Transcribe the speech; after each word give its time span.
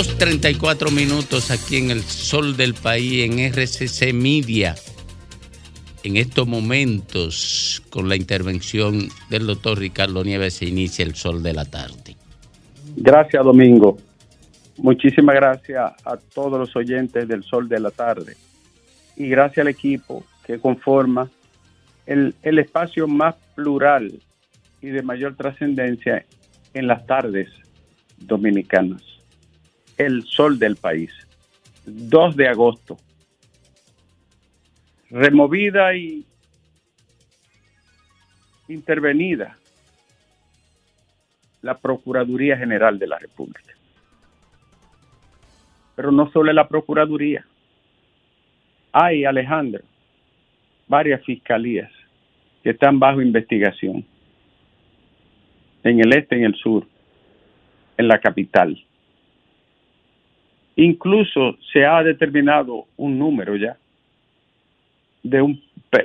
2.34 0.00 0.90
minutos 0.92 1.50
aquí 1.50 1.76
en 1.76 1.90
el 1.90 2.00
sol 2.00 2.56
del 2.56 2.72
país, 2.72 3.30
en 3.30 3.38
RCC 3.38 4.14
Media. 4.14 4.74
En 6.02 6.16
estos 6.16 6.48
momentos, 6.48 7.82
con 7.90 8.08
la 8.08 8.16
intervención 8.16 9.08
del 9.28 9.46
doctor 9.46 9.78
Ricardo 9.78 10.24
Nieves, 10.24 10.54
se 10.54 10.64
inicia 10.64 11.04
el 11.04 11.16
sol 11.16 11.42
de 11.42 11.52
la 11.52 11.66
tarde. 11.66 12.16
Gracias, 12.96 13.44
Domingo. 13.44 13.98
Muchísimas 14.78 15.34
gracias 15.34 15.92
a 16.06 16.16
todos 16.16 16.58
los 16.58 16.74
oyentes 16.76 17.28
del 17.28 17.42
sol 17.42 17.68
de 17.68 17.80
la 17.80 17.90
tarde. 17.90 18.38
Y 19.16 19.28
gracias 19.28 19.58
al 19.58 19.68
equipo 19.68 20.24
que 20.46 20.58
conforma 20.58 21.28
el, 22.06 22.34
el 22.42 22.58
espacio 22.58 23.06
más 23.06 23.34
plural 23.54 24.18
y 24.80 24.86
de 24.86 25.02
mayor 25.02 25.36
trascendencia 25.36 26.24
en 26.72 26.86
las 26.86 27.04
tardes 27.06 27.50
dominicanas 28.16 29.09
el 30.06 30.24
sol 30.24 30.58
del 30.58 30.76
país. 30.76 31.12
2 31.84 32.36
de 32.36 32.48
agosto. 32.48 32.96
Removida 35.10 35.94
y 35.94 36.24
intervenida 38.68 39.58
la 41.62 41.76
Procuraduría 41.76 42.56
General 42.56 42.98
de 42.98 43.06
la 43.06 43.18
República. 43.18 43.74
Pero 45.96 46.10
no 46.12 46.30
solo 46.30 46.52
la 46.52 46.66
Procuraduría. 46.68 47.44
Hay, 48.92 49.24
Alejandro, 49.24 49.82
varias 50.88 51.22
fiscalías 51.24 51.92
que 52.62 52.70
están 52.70 52.98
bajo 52.98 53.20
investigación. 53.20 54.04
En 55.82 56.00
el 56.00 56.12
este, 56.14 56.36
en 56.36 56.44
el 56.44 56.54
sur, 56.54 56.86
en 57.98 58.08
la 58.08 58.18
capital. 58.18 58.82
Incluso 60.76 61.58
se 61.72 61.84
ha 61.84 62.02
determinado 62.02 62.86
un 62.96 63.18
número 63.18 63.56
ya 63.56 63.76
de 65.22 65.42
un 65.42 65.60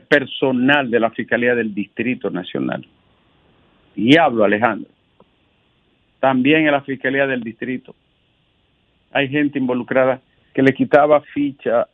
personal 0.09 0.89
de 0.89 0.99
la 0.99 1.11
Fiscalía 1.11 1.55
del 1.55 1.73
Distrito 1.73 2.29
Nacional. 2.29 2.85
Y 3.95 4.17
hablo, 4.17 4.43
Alejandro. 4.43 4.89
También 6.19 6.65
en 6.65 6.71
la 6.71 6.81
Fiscalía 6.81 7.27
del 7.27 7.41
Distrito 7.41 7.95
hay 9.11 9.29
gente 9.29 9.59
involucrada 9.59 10.19
que 10.53 10.61
le 10.61 10.73
quitaba 10.73 11.21
ficha 11.21 11.87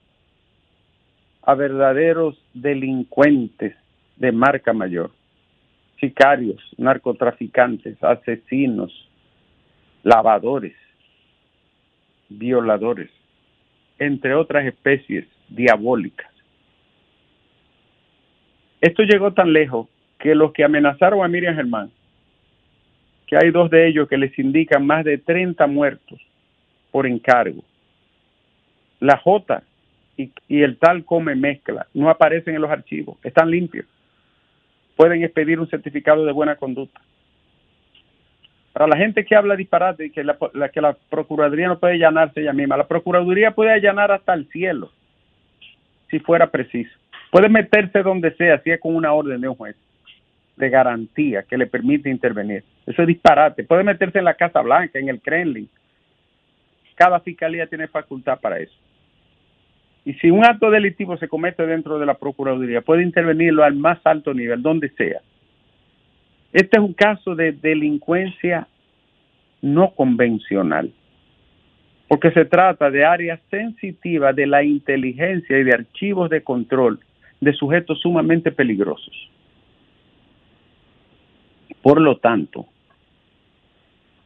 a 1.44 1.56
verdaderos 1.56 2.36
delincuentes 2.54 3.76
de 4.16 4.32
marca 4.32 4.74
mayor, 4.74 5.12
sicarios, 6.00 6.60
narcotraficantes, 6.78 8.04
asesinos, 8.04 9.08
lavadores 10.04 10.74
violadores, 12.38 13.10
entre 14.00 14.34
otras 14.36 14.66
especies 14.66 15.26
diabólicas. 15.50 16.32
Esto 18.80 19.04
llegó 19.04 19.34
tan 19.34 19.54
lejos 19.54 19.88
que 20.18 20.34
los 20.34 20.52
que 20.54 20.64
amenazaron 20.64 21.24
a 21.24 21.28
Miriam 21.28 21.56
Germán, 21.56 21.92
que 23.28 23.38
hay 23.38 23.52
dos 23.52 23.70
de 23.70 23.88
ellos 23.88 24.08
que 24.08 24.18
les 24.18 24.38
indican 24.38 24.86
más 24.86 25.06
de 25.06 25.18
30 25.18 25.66
muertos 25.68 26.20
por 26.92 27.08
encargo. 27.08 27.64
La 29.00 29.18
J 29.18 29.64
y, 30.18 30.32
y 30.48 30.62
el 30.62 30.78
tal 30.78 31.06
come 31.06 31.36
mezcla 31.36 31.88
no 31.94 32.10
aparecen 32.10 32.56
en 32.56 32.62
los 32.62 32.72
archivos, 32.72 33.18
están 33.24 33.50
limpios. 33.50 33.86
Pueden 34.96 35.24
expedir 35.24 35.60
un 35.60 35.70
certificado 35.70 36.26
de 36.26 36.32
buena 36.32 36.56
conducta. 36.56 37.02
Para 38.74 38.88
la 38.88 38.98
gente 38.98 39.26
que 39.26 39.36
habla 39.36 39.56
disparate 39.56 40.06
y 40.06 40.10
que 40.12 40.24
la, 40.24 40.38
que 40.74 40.82
la 40.82 40.96
Procuraduría 41.10 41.68
no 41.68 41.80
puede 41.80 41.96
allanarse 41.96 42.42
ella 42.42 42.54
misma, 42.54 42.78
la 42.78 42.88
Procuraduría 42.88 43.52
puede 43.52 43.72
allanar 43.72 44.12
hasta 44.12 44.34
el 44.34 44.48
cielo, 44.50 44.92
si 46.10 46.20
fuera 46.20 46.50
preciso. 46.50 46.92
Puede 47.32 47.50
meterse 47.50 48.02
donde 48.02 48.32
sea, 48.36 48.60
si 48.62 48.72
es 48.72 48.80
con 48.80 48.96
una 48.96 49.14
orden 49.14 49.42
de 49.42 49.48
un 49.48 49.56
juez 49.56 49.76
de 50.56 50.70
garantía 50.70 51.44
que 51.44 51.58
le 51.58 51.68
permite 51.68 52.10
intervenir. 52.10 52.64
Eso 52.86 53.02
es 53.02 53.08
disparate. 53.08 53.64
Puede 53.64 53.84
meterse 53.84 54.20
en 54.20 54.26
la 54.26 54.36
Casa 54.36 54.62
Blanca, 54.62 55.00
en 55.00 55.10
el 55.10 55.22
Kremlin. 55.22 55.70
Cada 56.96 57.20
fiscalía 57.20 57.68
tiene 57.68 57.88
facultad 57.88 58.40
para 58.40 58.60
eso. 58.60 58.76
Y 60.06 60.14
si 60.16 60.32
un 60.32 60.46
acto 60.46 60.72
delictivo 60.72 61.18
se 61.18 61.28
comete 61.28 61.66
dentro 61.66 62.00
de 62.00 62.06
la 62.06 62.16
Procuraduría, 62.16 62.82
puede 62.82 63.04
intervenirlo 63.04 63.64
al 63.64 63.76
más 63.76 64.00
alto 64.06 64.34
nivel, 64.34 64.62
donde 64.62 64.90
sea. 64.90 65.22
Este 66.54 66.78
es 66.78 66.84
un 66.84 66.94
caso 66.94 67.36
de 67.36 67.54
delincuencia 67.54 68.68
no 69.62 69.92
convencional, 69.92 70.92
porque 72.08 72.32
se 72.32 72.46
trata 72.46 72.90
de 72.92 73.06
áreas 73.06 73.40
sensitivas 73.50 74.36
de 74.36 74.48
la 74.48 74.64
inteligencia 74.64 75.58
y 75.58 75.64
de 75.64 75.74
archivos 75.74 76.30
de 76.30 76.44
control 76.44 77.00
de 77.40 77.54
sujetos 77.54 78.02
sumamente 78.02 78.52
peligrosos. 78.52 79.30
Por 81.82 82.00
lo 82.02 82.18
tanto, 82.18 82.66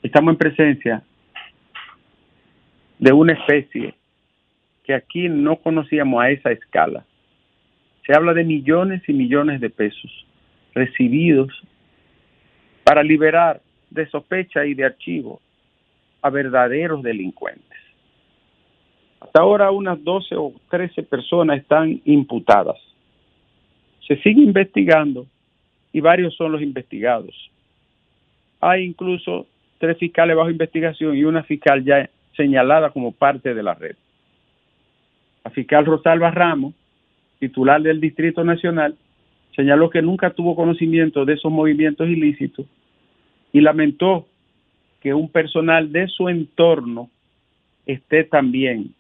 estamos 0.04 0.34
en 0.34 0.38
presencia 0.38 1.04
de 3.00 3.14
una 3.14 3.34
especie 3.34 3.94
que 4.84 4.94
aquí 4.94 5.30
no 5.30 5.58
conocíamos 5.58 6.24
a 6.24 6.30
esa 6.32 6.52
escala. 6.52 7.06
Se 8.06 8.14
habla 8.14 8.34
de 8.34 8.44
millones 8.44 9.02
y 9.08 9.14
millones 9.14 9.62
de 9.62 9.70
pesos 9.70 10.26
recibidos 10.74 11.50
para 12.86 13.02
liberar 13.02 13.62
de 13.90 14.08
sospecha 14.10 14.64
y 14.64 14.76
de 14.76 14.86
archivo 14.86 15.42
a 16.22 16.30
verdaderos 16.30 17.02
delincuentes. 17.02 17.80
Hasta 19.20 19.42
ahora 19.42 19.72
unas 19.72 20.04
12 20.04 20.36
o 20.36 20.54
13 20.70 21.02
personas 21.02 21.58
están 21.58 22.00
imputadas. 22.06 22.78
Se 24.08 24.18
sigue 24.18 24.42
investigando 24.44 25.26
y 25.92 26.00
varios 26.00 26.36
son 26.36 26.52
los 26.52 26.62
investigados. 26.62 27.34
Hay 28.62 28.84
incluso 28.84 29.48
tres 29.80 29.98
fiscales 29.98 30.38
bajo 30.38 30.52
investigación 30.52 31.18
y 31.18 31.24
una 31.24 31.42
fiscal 31.42 31.84
ya 31.84 32.08
señalada 32.38 32.92
como 32.92 33.14
parte 33.14 33.56
de 33.56 33.64
la 33.64 33.74
red. 33.74 33.96
La 35.44 35.50
fiscal 35.50 35.86
Rosalba 35.86 36.30
Ramos, 36.30 36.76
titular 37.40 37.82
del 37.82 38.00
Distrito 38.00 38.44
Nacional, 38.44 38.96
señaló 39.56 39.90
que 39.90 40.02
nunca 40.02 40.32
tuvo 40.32 40.56
conocimiento 40.56 41.26
de 41.26 41.34
esos 41.34 41.52
movimientos 41.52 42.08
ilícitos 42.08 42.66
y 43.54 43.62
lamentó 43.62 44.28
que 45.02 45.14
un 45.14 45.30
personal 45.30 45.92
de 45.92 46.08
su 46.08 46.28
entorno 46.30 47.10
esté 47.86 48.24
también 48.24 48.94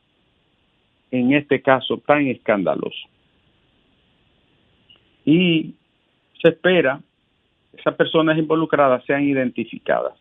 en 1.11 1.33
este 1.33 1.61
caso 1.61 1.97
tan 2.05 2.27
escandaloso. 2.27 3.07
Y 5.25 5.73
se 6.41 6.49
espera 6.49 7.01
que 7.71 7.81
esas 7.81 7.95
personas 7.95 8.37
involucradas 8.37 9.03
sean 9.05 9.23
identificadas. 9.23 10.13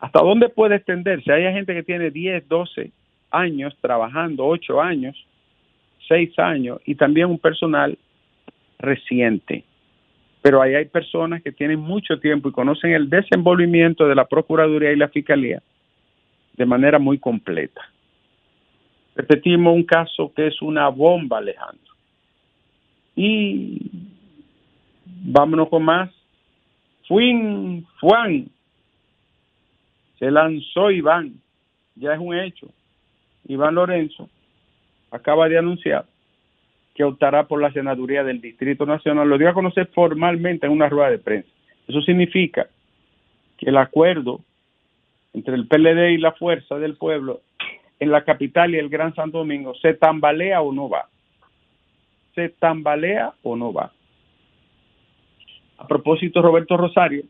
¿Hasta 0.00 0.20
dónde 0.20 0.48
puede 0.48 0.76
extenderse? 0.76 1.32
Hay 1.32 1.54
gente 1.54 1.72
que 1.72 1.82
tiene 1.82 2.10
10, 2.10 2.48
12 2.48 2.90
años 3.30 3.76
trabajando, 3.80 4.44
8 4.46 4.80
años, 4.80 5.16
6 6.08 6.38
años, 6.38 6.80
y 6.84 6.94
también 6.96 7.28
un 7.28 7.38
personal 7.38 7.96
reciente 8.84 9.64
pero 10.44 10.60
ahí 10.60 10.74
hay 10.74 10.84
personas 10.84 11.42
que 11.42 11.52
tienen 11.52 11.80
mucho 11.80 12.20
tiempo 12.20 12.50
y 12.50 12.52
conocen 12.52 12.92
el 12.92 13.08
desenvolvimiento 13.08 14.06
de 14.06 14.14
la 14.14 14.26
Procuraduría 14.26 14.92
y 14.92 14.96
la 14.96 15.08
Fiscalía 15.08 15.62
de 16.52 16.66
manera 16.66 16.98
muy 16.98 17.18
completa. 17.18 17.80
Repetimos 19.16 19.74
un 19.74 19.84
caso 19.84 20.30
que 20.36 20.48
es 20.48 20.60
una 20.60 20.88
bomba, 20.88 21.38
Alejandro. 21.38 21.94
Y 23.16 23.90
vámonos 25.06 25.70
con 25.70 25.82
más. 25.82 26.10
Fuin, 27.08 27.86
Juan, 28.02 28.46
se 30.18 30.30
lanzó 30.30 30.90
Iván, 30.90 31.40
ya 31.94 32.12
es 32.12 32.20
un 32.20 32.36
hecho. 32.36 32.68
Iván 33.48 33.76
Lorenzo 33.76 34.28
acaba 35.10 35.48
de 35.48 35.56
anunciar 35.56 36.04
que 36.94 37.04
optará 37.04 37.46
por 37.48 37.60
la 37.60 37.72
senaduría 37.72 38.22
del 38.22 38.40
Distrito 38.40 38.86
Nacional. 38.86 39.28
Lo 39.28 39.36
dio 39.36 39.48
a 39.48 39.54
conocer 39.54 39.88
formalmente 39.88 40.66
en 40.66 40.72
una 40.72 40.88
rueda 40.88 41.10
de 41.10 41.18
prensa. 41.18 41.48
Eso 41.88 42.00
significa 42.02 42.68
que 43.58 43.68
el 43.68 43.76
acuerdo 43.76 44.40
entre 45.32 45.54
el 45.56 45.66
PLD 45.66 46.12
y 46.12 46.18
la 46.18 46.32
Fuerza 46.32 46.78
del 46.78 46.96
Pueblo 46.96 47.40
en 47.98 48.10
la 48.10 48.24
capital 48.24 48.74
y 48.74 48.78
el 48.78 48.88
Gran 48.88 49.14
Santo 49.14 49.38
Domingo 49.38 49.74
se 49.74 49.94
tambalea 49.94 50.62
o 50.62 50.72
no 50.72 50.88
va. 50.88 51.08
Se 52.34 52.48
tambalea 52.48 53.32
o 53.42 53.56
no 53.56 53.72
va. 53.72 53.92
A 55.78 55.86
propósito, 55.88 56.40
Roberto 56.40 56.76
Rosario, 56.76 57.24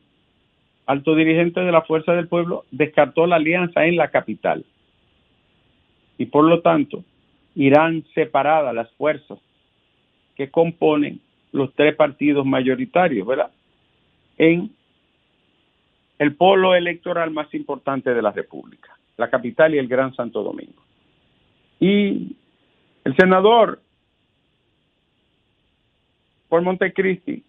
alto 0.87 1.15
dirigente 1.15 1.61
de 1.61 1.73
la 1.73 1.83
Fuerza 1.83 2.13
del 2.13 2.29
Pueblo, 2.29 2.65
descartó 2.71 3.27
la 3.27 3.37
alianza 3.37 3.87
en 3.87 3.97
la 3.97 4.09
capital. 4.09 4.65
Y 6.19 6.27
por 6.27 6.45
lo 6.45 6.61
tanto, 6.61 7.03
irán 7.55 8.05
separadas 8.15 8.75
las 8.75 8.91
fuerzas 8.93 9.39
que 10.37 10.51
componen 10.51 11.21
los 11.53 11.73
tres 11.75 11.95
partidos 11.95 12.45
mayoritarios, 12.45 13.27
¿verdad? 13.27 13.51
En 14.37 14.71
el 16.19 16.35
polo 16.35 16.75
electoral 16.75 17.31
más 17.31 17.53
importante 17.55 18.13
de 18.13 18.23
la 18.23 18.33
República, 18.33 18.97
la 19.17 19.31
capital 19.31 19.75
y 19.75 19.79
el 19.79 19.89
Gran 19.89 20.15
Santo 20.15 20.43
Domingo. 20.43 20.83
Y 21.81 22.37
el 23.05 23.17
senador 23.17 23.81
por 26.49 26.63
Montecristi, 26.63 27.43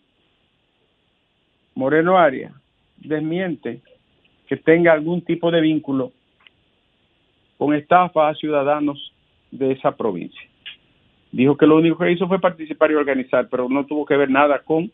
Moreno 1.75 2.17
Arias, 2.17 2.53
desmiente 2.97 3.81
que 4.47 4.57
tenga 4.57 4.93
algún 4.93 5.21
tipo 5.21 5.51
de 5.51 5.61
vínculo 5.61 6.11
con 7.57 7.73
estafa 7.73 8.29
a 8.29 8.35
ciudadanos 8.35 9.13
de 9.51 9.71
esa 9.73 9.95
provincia. 9.95 10.49
Dijo 11.35 11.57
que 11.57 11.67
lo 11.67 11.75
único 11.75 11.97
que 11.97 12.13
hizo 12.13 12.29
fue 12.29 12.39
participar 12.39 12.91
y 12.91 12.95
organizar, 12.95 13.49
pero 13.51 13.67
no 13.67 13.85
tuvo 13.85 14.05
que 14.05 14.15
ver 14.15 14.29
nada 14.29 14.59
con 14.59 14.89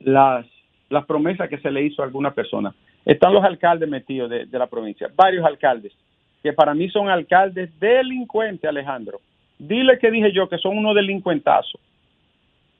las, 0.00 0.44
las 0.90 1.06
promesas 1.06 1.48
que 1.48 1.56
se 1.56 1.70
le 1.70 1.84
hizo 1.84 2.02
a 2.02 2.04
alguna 2.04 2.34
persona. 2.34 2.74
Están 3.06 3.32
los 3.32 3.42
alcaldes 3.42 3.88
metidos 3.88 4.28
de, 4.28 4.44
de 4.44 4.58
la 4.58 4.66
provincia, 4.66 5.08
varios 5.16 5.42
alcaldes, 5.46 5.94
que 6.42 6.52
para 6.52 6.74
mí 6.74 6.90
son 6.90 7.08
alcaldes 7.08 7.70
delincuentes, 7.80 8.68
Alejandro. 8.68 9.22
Dile 9.58 9.98
que 9.98 10.10
dije 10.10 10.32
yo 10.32 10.50
que 10.50 10.58
son 10.58 10.76
unos 10.76 10.94
delincuentazos. 10.94 11.80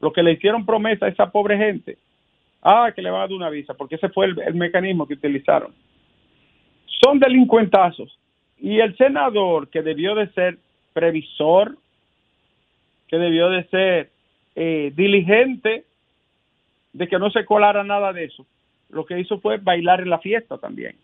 Los 0.02 0.12
que 0.12 0.22
le 0.22 0.32
hicieron 0.32 0.66
promesa 0.66 1.06
a 1.06 1.08
esa 1.08 1.30
pobre 1.30 1.56
gente. 1.56 1.96
Ah, 2.60 2.92
que 2.94 3.00
le 3.00 3.08
van 3.08 3.20
a 3.20 3.24
dar 3.24 3.32
una 3.32 3.48
visa, 3.48 3.72
porque 3.72 3.94
ese 3.94 4.10
fue 4.10 4.26
el, 4.26 4.38
el 4.40 4.54
mecanismo 4.56 5.06
que 5.06 5.14
utilizaron. 5.14 5.72
Son 7.02 7.18
delincuentazos. 7.18 8.14
Y 8.58 8.78
el 8.80 8.94
senador, 8.98 9.70
que 9.70 9.80
debió 9.80 10.14
de 10.14 10.28
ser 10.32 10.58
previsor, 10.94 11.76
que 13.08 13.18
debió 13.18 13.50
de 13.50 13.64
ser 13.64 14.10
eh, 14.54 14.90
diligente, 14.94 15.84
de 16.94 17.08
que 17.08 17.18
no 17.18 17.30
se 17.30 17.44
colara 17.44 17.84
nada 17.84 18.12
de 18.12 18.24
eso, 18.24 18.46
lo 18.88 19.04
que 19.04 19.20
hizo 19.20 19.38
fue 19.40 19.58
bailar 19.58 20.00
en 20.00 20.08
la 20.08 20.20
fiesta 20.20 20.56
también. 20.56 20.96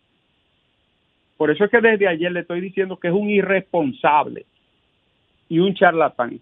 Por 1.37 1.51
eso 1.51 1.65
es 1.65 1.71
que 1.71 1.81
desde 1.81 2.07
ayer 2.07 2.31
le 2.33 2.41
estoy 2.41 2.61
diciendo 2.61 2.97
que 2.97 3.09
es 3.09 3.15
un 3.15 3.29
irresponsable 3.29 4.47
y 5.49 5.59
un 5.59 5.75
charlatán. 5.75 6.41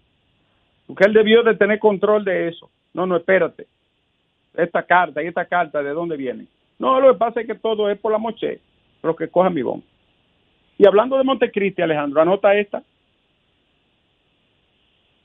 Porque 0.85 1.05
él 1.05 1.13
debió 1.13 1.41
de 1.43 1.55
tener 1.55 1.79
control 1.79 2.23
de 2.23 2.49
eso. 2.49 2.69
No, 2.93 3.05
no, 3.05 3.17
espérate. 3.17 3.67
Esta 4.55 4.83
carta 4.83 5.23
y 5.23 5.27
esta 5.27 5.45
carta, 5.45 5.81
¿de 5.81 5.91
dónde 5.91 6.17
viene? 6.17 6.47
No, 6.79 6.99
lo 6.99 7.13
que 7.13 7.19
pasa 7.19 7.41
es 7.41 7.47
que 7.47 7.55
todo 7.55 7.89
es 7.89 7.97
por 7.99 8.11
la 8.11 8.17
moche, 8.17 8.59
lo 9.03 9.15
que 9.15 9.29
coja 9.29 9.49
mi 9.49 9.61
bon. 9.61 9.83
Y 10.77 10.87
hablando 10.87 11.17
de 11.17 11.23
Montecristi, 11.23 11.81
Alejandro, 11.81 12.21
anota 12.21 12.55
esta. 12.55 12.83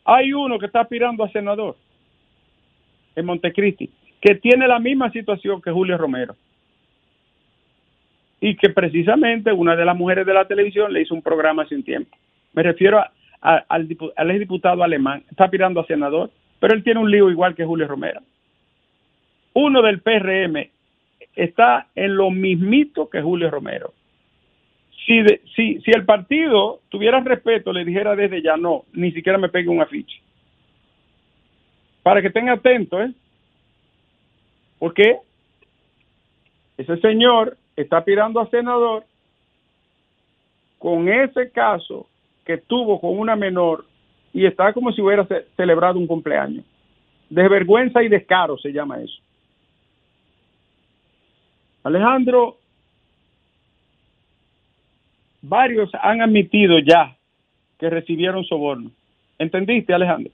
Hay 0.05 0.33
uno 0.33 0.59
que 0.59 0.67
está 0.67 0.81
aspirando 0.81 1.25
a 1.25 1.31
senador 1.31 1.77
en 3.17 3.27
Montecristi, 3.27 3.91
que 4.21 4.35
tiene 4.37 4.69
la 4.69 4.79
misma 4.79 5.11
situación 5.11 5.63
que 5.63 5.71
Julio 5.71 5.97
Romero. 5.97 6.37
Y 8.41 8.57
que 8.57 8.69
precisamente 8.71 9.53
una 9.53 9.75
de 9.75 9.85
las 9.85 9.97
mujeres 9.97 10.27
de 10.27 10.35
la 10.35 10.47
televisión 10.47 10.93
le 10.93 11.03
hizo 11.03 11.15
un 11.15 11.23
programa 11.23 11.63
hace 11.63 11.75
un 11.75 11.83
tiempo. 11.83 12.15
Me 12.53 12.63
refiero 12.63 13.03
al, 13.41 13.65
al 13.69 14.31
exdiputado 14.31 14.83
alemán, 14.83 15.25
está 15.31 15.45
aspirando 15.45 15.81
a 15.81 15.87
senador, 15.87 16.31
pero 16.61 16.75
él 16.75 16.85
tiene 16.85 17.01
un 17.01 17.11
lío 17.11 17.31
igual 17.31 17.55
que 17.55 17.65
Julio 17.65 17.89
Romero. 17.89 18.21
Uno 19.55 19.83
del 19.83 20.01
PRM 20.01 20.69
está 21.35 21.89
en 21.95 22.17
lo 22.17 22.31
mismito 22.31 23.09
que 23.09 23.23
Julio 23.23 23.51
Romero. 23.51 23.93
Si, 25.07 25.23
si, 25.55 25.81
si 25.81 25.91
el 25.91 26.05
partido 26.05 26.81
tuviera 26.89 27.21
respeto, 27.21 27.73
le 27.73 27.85
dijera 27.85 28.17
desde 28.17 28.43
ya, 28.43 28.57
no, 28.57 28.85
ni 28.93 29.13
siquiera 29.13 29.39
me 29.39 29.51
pegue 29.51 29.69
un 29.69 29.83
afiche. 29.83 30.21
Para 32.03 32.21
que 32.21 32.29
estén 32.29 32.49
atentos, 32.49 33.01
¿eh? 33.01 33.13
Porque 34.79 35.19
ese 36.77 36.97
señor 36.99 37.57
está 37.77 37.99
aspirando 37.99 38.41
a 38.41 38.49
senador 38.51 39.05
con 40.79 41.09
ese 41.09 41.51
caso 41.51 42.07
que 42.45 42.59
tuvo 42.59 43.01
con 43.01 43.19
una 43.19 43.37
menor 43.37 43.87
y 44.33 44.45
está 44.45 44.73
como 44.73 44.93
si 44.93 45.01
hubiera 45.01 45.25
ce 45.27 45.47
celebrado 45.57 45.99
un 45.99 46.07
cumpleaños. 46.07 46.65
Desvergüenza 47.31 48.03
y 48.03 48.09
descaro 48.09 48.59
se 48.59 48.73
llama 48.73 49.01
eso. 49.01 49.19
Alejandro, 51.85 52.59
varios 55.49 55.91
han 56.03 56.23
admitido 56.23 56.79
ya 56.79 57.17
que 57.79 57.91
recibieron 57.91 58.45
soborno. 58.45 58.91
¿Entendiste, 59.39 59.93
Alejandro? 59.93 60.33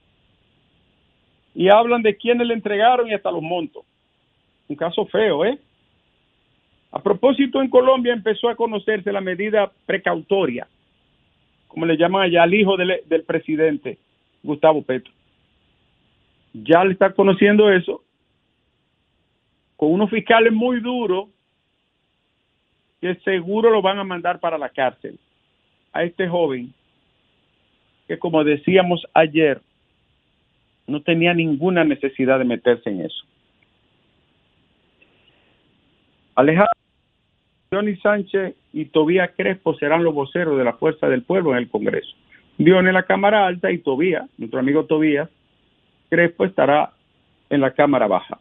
Y 1.54 1.68
hablan 1.68 2.02
de 2.02 2.16
quiénes 2.16 2.46
le 2.46 2.54
entregaron 2.54 3.08
y 3.08 3.14
hasta 3.14 3.30
los 3.30 3.42
montos. 3.42 3.84
Un 4.68 4.76
caso 4.76 5.04
feo, 5.06 5.44
¿eh? 5.44 5.58
A 6.92 7.00
propósito, 7.00 7.60
en 7.62 7.70
Colombia 7.70 8.12
empezó 8.12 8.48
a 8.48 8.56
conocerse 8.56 9.12
la 9.12 9.20
medida 9.20 9.70
precautoria 9.86 10.66
como 11.70 11.86
le 11.86 11.96
llaman 11.96 12.22
allá, 12.22 12.42
al 12.42 12.52
hijo 12.52 12.76
del, 12.76 13.00
del 13.06 13.22
presidente, 13.22 13.96
Gustavo 14.42 14.82
Petro. 14.82 15.12
Ya 16.52 16.85
le 16.85 16.92
está 16.92 17.12
conociendo 17.12 17.70
eso, 17.70 18.02
con 19.76 19.92
unos 19.92 20.11
fiscales 20.11 20.52
muy 20.52 20.80
duros, 20.80 21.28
que 23.00 23.14
seguro 23.16 23.71
lo 23.71 23.83
van 23.83 23.99
a 23.99 24.04
mandar 24.04 24.40
para 24.40 24.59
la 24.59 24.69
cárcel 24.69 25.19
a 25.92 26.04
este 26.04 26.28
joven, 26.28 26.73
que 28.07 28.19
como 28.19 28.45
decíamos 28.45 29.07
ayer, 29.14 29.61
no 30.87 31.02
tenía 31.02 31.35
ninguna 31.35 31.85
necesidad 31.85 32.38
de 32.38 32.45
meterse 32.45 32.90
en 32.90 33.00
eso. 33.02 33.25
Alejandro 36.35 36.73
Johnny 37.73 37.97
Sánchez 37.97 38.57
y 38.73 38.87
Tobías 38.87 39.30
Crespo 39.37 39.75
serán 39.75 40.02
los 40.02 40.14
voceros 40.14 40.59
de 40.59 40.64
la 40.64 40.73
Fuerza 40.73 41.09
del 41.09 41.23
Pueblo 41.23 41.52
en 41.52 41.59
el 41.59 41.71
Congreso. 41.71 42.11
Dion 42.59 42.88
en 42.88 42.95
la 42.95 43.04
Cámara 43.04 43.47
Alta 43.47 43.71
y 43.71 43.78
Tobías, 43.78 44.28
nuestro 44.37 44.59
amigo 44.59 44.85
Tobías 44.87 45.28
Crespo 46.09 46.45
estará 46.45 46.92
en 47.49 47.61
la 47.61 47.73
Cámara 47.73 48.09
Baja. 48.09 48.40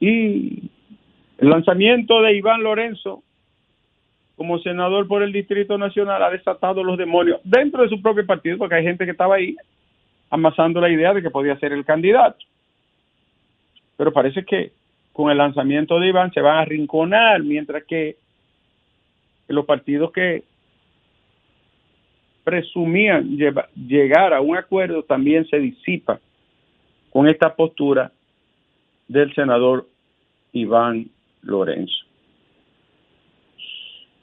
Y 0.00 0.70
el 1.36 1.50
lanzamiento 1.50 2.22
de 2.22 2.36
Iván 2.36 2.62
Lorenzo 2.62 3.22
como 4.38 4.60
senador 4.60 5.08
por 5.08 5.24
el 5.24 5.32
Distrito 5.32 5.76
Nacional 5.76 6.22
ha 6.22 6.30
desatado 6.30 6.84
los 6.84 6.96
demonios 6.96 7.40
dentro 7.42 7.82
de 7.82 7.88
su 7.88 8.00
propio 8.00 8.24
partido, 8.24 8.56
porque 8.56 8.76
hay 8.76 8.84
gente 8.84 9.04
que 9.04 9.10
estaba 9.10 9.34
ahí 9.34 9.56
amasando 10.30 10.80
la 10.80 10.88
idea 10.88 11.12
de 11.12 11.20
que 11.20 11.28
podía 11.28 11.58
ser 11.58 11.72
el 11.72 11.84
candidato. 11.84 12.38
Pero 13.96 14.12
parece 14.12 14.44
que 14.44 14.70
con 15.12 15.32
el 15.32 15.38
lanzamiento 15.38 15.98
de 15.98 16.06
Iván 16.06 16.32
se 16.32 16.40
van 16.40 16.58
a 16.58 16.64
rinconar, 16.64 17.42
mientras 17.42 17.82
que 17.82 18.16
los 19.48 19.66
partidos 19.66 20.12
que 20.12 20.44
presumían 22.44 23.36
llegar 23.74 24.32
a 24.32 24.40
un 24.40 24.56
acuerdo 24.56 25.02
también 25.02 25.48
se 25.48 25.58
disipa 25.58 26.20
con 27.10 27.26
esta 27.26 27.56
postura 27.56 28.12
del 29.08 29.34
senador 29.34 29.88
Iván 30.52 31.08
Lorenzo. 31.42 32.07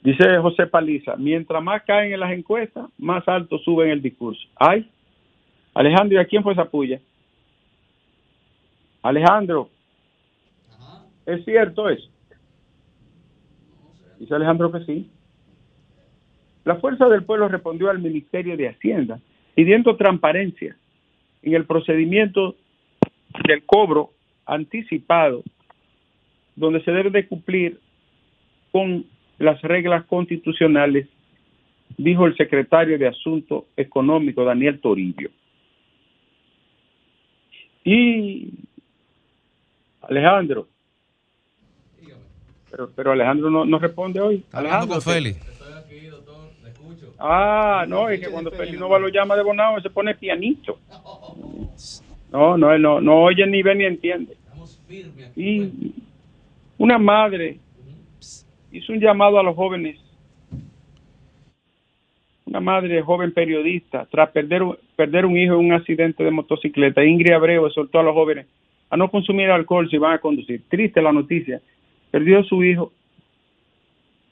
Dice 0.06 0.38
José 0.38 0.68
Paliza, 0.68 1.16
mientras 1.16 1.60
más 1.60 1.82
caen 1.82 2.12
en 2.12 2.20
las 2.20 2.30
encuestas, 2.30 2.86
más 2.96 3.26
alto 3.26 3.58
suben 3.58 3.90
el 3.90 4.00
discurso. 4.00 4.40
Ay, 4.54 4.88
Alejandro, 5.74 6.16
¿y 6.16 6.20
a 6.20 6.24
quién 6.24 6.44
fue 6.44 6.52
esa 6.52 6.64
puya? 6.64 7.00
Alejandro, 9.02 9.68
¿Es 11.26 11.44
cierto 11.44 11.88
eso? 11.88 12.08
Dice 14.20 14.32
Alejandro 14.32 14.70
que 14.70 14.84
sí. 14.84 15.10
La 16.64 16.76
Fuerza 16.76 17.08
del 17.08 17.24
Pueblo 17.24 17.48
respondió 17.48 17.90
al 17.90 17.98
Ministerio 17.98 18.56
de 18.56 18.68
Hacienda 18.68 19.18
pidiendo 19.56 19.96
transparencia 19.96 20.76
en 21.42 21.54
el 21.54 21.64
procedimiento 21.64 22.54
del 23.48 23.66
cobro 23.66 24.12
anticipado, 24.44 25.42
donde 26.54 26.80
se 26.84 26.92
debe 26.92 27.10
de 27.10 27.26
cumplir 27.26 27.80
con 28.70 29.04
las 29.38 29.60
reglas 29.62 30.04
constitucionales, 30.06 31.08
dijo 31.96 32.26
el 32.26 32.36
secretario 32.36 32.98
de 32.98 33.08
Asuntos 33.08 33.64
Económicos, 33.76 34.46
Daniel 34.46 34.80
Toribio. 34.80 35.30
Y 37.84 38.50
Alejandro, 40.02 40.68
pero, 42.70 42.90
pero 42.94 43.12
Alejandro 43.12 43.50
no, 43.50 43.64
no 43.64 43.78
responde 43.78 44.20
hoy. 44.20 44.44
Alejandro 44.52 44.94
con 44.94 45.02
Feli. 45.02 45.30
Estoy 45.30 45.72
aquí, 45.72 46.06
doctor, 46.06 46.50
le 46.62 46.68
escucho. 46.70 47.14
Ah, 47.18 47.84
no, 47.88 48.08
es 48.08 48.20
que 48.20 48.28
cuando 48.28 48.50
Feli 48.50 48.76
Nova 48.76 48.98
lo 48.98 49.08
llama 49.08 49.36
de 49.36 49.42
Bonao 49.42 49.80
se 49.80 49.90
pone 49.90 50.14
pianito. 50.14 50.78
No, 52.32 52.58
no, 52.58 52.72
él 52.72 52.82
no, 52.82 53.00
no 53.00 53.22
oye 53.22 53.46
ni 53.46 53.62
ve 53.62 53.74
ni 53.74 53.84
entiende. 53.84 54.32
Estamos 54.34 54.80
firmes 54.86 55.30
aquí. 55.30 55.42
Y 55.42 55.94
una 56.76 56.98
madre 56.98 57.60
hizo 58.76 58.92
un 58.92 59.00
llamado 59.00 59.38
a 59.38 59.42
los 59.42 59.54
jóvenes 59.54 59.98
una 62.46 62.60
madre 62.60 63.02
joven 63.02 63.32
periodista, 63.32 64.06
tras 64.10 64.30
perder, 64.30 64.62
perder 64.94 65.26
un 65.26 65.36
hijo 65.36 65.54
en 65.54 65.66
un 65.66 65.72
accidente 65.72 66.22
de 66.22 66.30
motocicleta, 66.30 67.04
Ingrid 67.04 67.32
Abreu 67.32 67.66
exhortó 67.66 67.98
a 67.98 68.04
los 68.04 68.14
jóvenes 68.14 68.46
a 68.88 68.96
no 68.96 69.10
consumir 69.10 69.50
alcohol 69.50 69.90
si 69.90 69.98
van 69.98 70.14
a 70.14 70.20
conducir. 70.20 70.62
Triste 70.68 71.02
la 71.02 71.12
noticia. 71.12 71.60
Perdió 72.10 72.44
su 72.44 72.62
hijo 72.62 72.92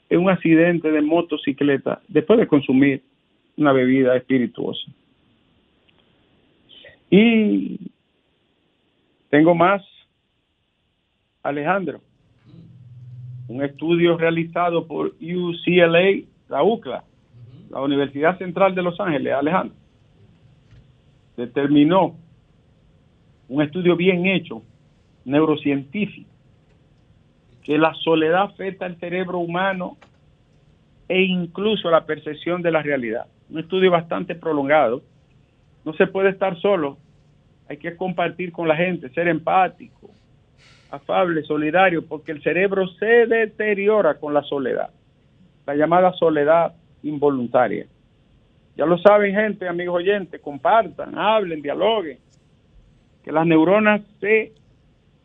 en 0.09 0.21
un 0.21 0.29
accidente 0.29 0.91
de 0.91 1.01
motocicleta 1.01 2.01
después 2.07 2.39
de 2.39 2.47
consumir 2.47 3.01
una 3.57 3.73
bebida 3.73 4.15
espirituosa. 4.15 4.89
Y 7.09 7.77
tengo 9.29 9.53
más, 9.53 9.83
Alejandro. 11.43 11.99
Un 13.47 13.63
estudio 13.63 14.17
realizado 14.17 14.87
por 14.87 15.13
UCLA, 15.21 16.23
la 16.49 16.63
UCLA, 16.63 17.03
la 17.69 17.81
Universidad 17.81 18.37
Central 18.37 18.73
de 18.73 18.81
Los 18.81 18.99
Ángeles, 18.99 19.33
Alejandro, 19.33 19.75
determinó 21.37 22.15
un 23.47 23.61
estudio 23.61 23.95
bien 23.95 24.25
hecho, 24.25 24.63
neurocientífico, 25.25 26.29
que 27.63 27.77
la 27.77 27.93
soledad 27.95 28.43
afecta 28.43 28.85
al 28.85 28.97
cerebro 28.99 29.39
humano 29.39 29.97
e 31.07 31.21
incluso 31.23 31.89
la 31.89 32.05
percepción 32.05 32.61
de 32.61 32.71
la 32.71 32.81
realidad. 32.81 33.27
Un 33.49 33.59
estudio 33.59 33.91
bastante 33.91 34.35
prolongado. 34.35 35.03
No 35.83 35.93
se 35.93 36.07
puede 36.07 36.29
estar 36.29 36.59
solo, 36.59 36.97
hay 37.67 37.77
que 37.77 37.95
compartir 37.95 38.51
con 38.51 38.67
la 38.67 38.75
gente, 38.75 39.09
ser 39.09 39.27
empático, 39.27 40.11
afable, 40.91 41.43
solidario, 41.43 42.05
porque 42.05 42.31
el 42.31 42.41
cerebro 42.41 42.87
se 42.99 43.25
deteriora 43.27 44.15
con 44.15 44.33
la 44.33 44.43
soledad, 44.43 44.89
la 45.65 45.75
llamada 45.75 46.13
soledad 46.13 46.73
involuntaria. 47.03 47.85
Ya 48.77 48.85
lo 48.85 48.97
saben, 48.97 49.33
gente, 49.33 49.67
amigos 49.67 49.95
oyentes, 49.95 50.41
compartan, 50.41 51.17
hablen, 51.17 51.61
dialoguen, 51.61 52.17
que 53.23 53.31
las 53.31 53.45
neuronas 53.45 54.01
se 54.19 54.51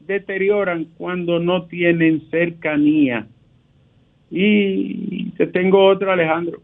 deterioran 0.00 0.86
cuando 0.96 1.38
no 1.38 1.66
tienen 1.66 2.28
cercanía. 2.30 3.26
Y 4.30 5.30
te 5.32 5.46
tengo 5.48 5.84
otra, 5.84 6.12
Alejandro. 6.12 6.60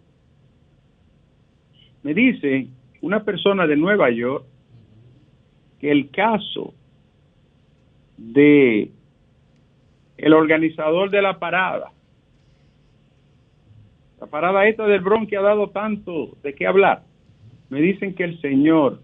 Me 2.02 2.14
dice 2.14 2.68
una 3.02 3.24
persona 3.24 3.66
de 3.66 3.76
Nueva 3.76 4.10
York 4.10 4.44
que 5.80 5.90
el 5.90 6.10
caso 6.10 6.72
de 8.16 8.90
el 10.16 10.32
organizador 10.32 11.10
de 11.10 11.22
la 11.22 11.38
parada, 11.38 11.92
la 14.20 14.26
parada 14.26 14.66
esta 14.66 14.86
del 14.86 15.00
Bronx 15.00 15.28
que 15.28 15.36
ha 15.36 15.42
dado 15.42 15.68
tanto 15.68 16.36
de 16.42 16.54
qué 16.54 16.66
hablar, 16.66 17.02
me 17.68 17.80
dicen 17.80 18.14
que 18.14 18.24
el 18.24 18.40
señor 18.40 19.00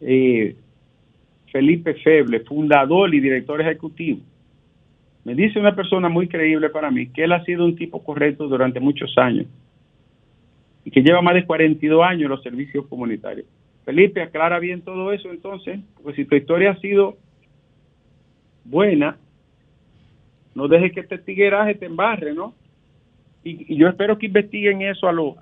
eh, 0.00 0.56
Felipe 1.50 1.94
Feble, 1.94 2.40
fundador 2.40 3.14
y 3.14 3.20
director 3.20 3.60
ejecutivo, 3.60 4.20
me 5.24 5.34
dice 5.34 5.58
una 5.58 5.74
persona 5.74 6.08
muy 6.08 6.28
creíble 6.28 6.70
para 6.70 6.90
mí 6.90 7.08
que 7.08 7.24
él 7.24 7.32
ha 7.32 7.44
sido 7.44 7.64
un 7.64 7.76
tipo 7.76 8.02
correcto 8.02 8.48
durante 8.48 8.80
muchos 8.80 9.16
años 9.18 9.46
y 10.84 10.90
que 10.90 11.02
lleva 11.02 11.20
más 11.20 11.34
de 11.34 11.44
42 11.44 12.02
años 12.02 12.22
en 12.22 12.28
los 12.30 12.42
servicios 12.42 12.86
comunitarios. 12.86 13.46
Felipe, 13.84 14.22
aclara 14.22 14.58
bien 14.58 14.82
todo 14.82 15.12
eso 15.12 15.30
entonces, 15.30 15.80
porque 16.02 16.22
si 16.22 16.24
tu 16.24 16.36
historia 16.36 16.70
ha 16.70 16.80
sido 16.80 17.16
buena, 18.68 19.16
no 20.54 20.68
dejes 20.68 20.92
que 20.92 21.00
este 21.00 21.18
tigueraje 21.18 21.74
te 21.74 21.86
embarre, 21.86 22.34
¿no? 22.34 22.54
Y, 23.44 23.76
yo 23.76 23.88
espero 23.88 24.18
que 24.18 24.26
investiguen 24.26 24.82
eso 24.82 25.08
a 25.08 25.12
los, 25.12 25.36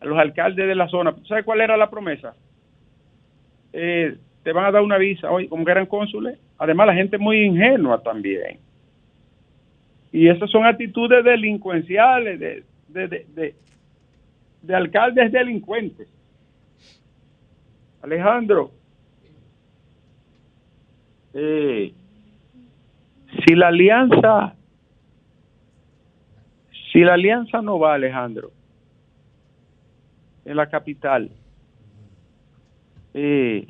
a 0.00 0.04
los 0.04 0.18
alcaldes 0.18 0.66
de 0.66 0.74
la 0.74 0.88
zona. 0.88 1.14
¿Sabes 1.28 1.44
cuál 1.44 1.60
era 1.60 1.76
la 1.76 1.90
promesa? 1.90 2.34
Eh, 3.72 4.16
te 4.42 4.52
van 4.52 4.64
a 4.64 4.72
dar 4.72 4.82
una 4.82 4.98
visa 4.98 5.30
hoy, 5.30 5.46
como 5.46 5.64
que 5.64 5.70
eran 5.70 5.86
cónsules. 5.86 6.38
Además, 6.58 6.88
la 6.88 6.94
gente 6.94 7.16
es 7.16 7.22
muy 7.22 7.42
ingenua 7.42 8.02
también. 8.02 8.58
Y 10.12 10.28
esas 10.28 10.50
son 10.50 10.64
actitudes 10.64 11.24
delincuenciales 11.24 12.40
de, 12.40 12.64
de, 12.88 13.08
de, 13.08 13.26
de, 13.34 13.54
de 14.62 14.74
alcaldes 14.74 15.30
delincuentes. 15.30 16.08
Alejandro, 18.02 18.72
eh, 21.34 21.92
si 23.50 23.56
la 23.56 23.66
alianza, 23.66 24.54
si 26.92 27.00
la 27.00 27.14
alianza 27.14 27.60
no 27.60 27.80
va, 27.80 27.94
Alejandro, 27.94 28.52
en 30.44 30.56
la 30.56 30.68
capital, 30.68 31.28
eh, 33.12 33.66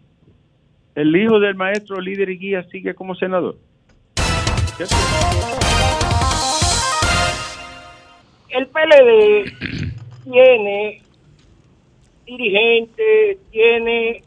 el 0.95 1.17
hijo 1.17 1.41
del 1.41 1.55
maestro 1.55 1.99
líder 1.99 2.29
y 2.29 2.37
guía 2.37 2.63
sigue 2.65 2.95
como 2.95 3.15
senador. 3.15 3.57
¿Qué 4.77 4.85
el 8.51 8.67
PLD 8.67 9.51
tiene 10.25 11.01
dirigentes, 12.27 13.39
tiene 13.51 14.23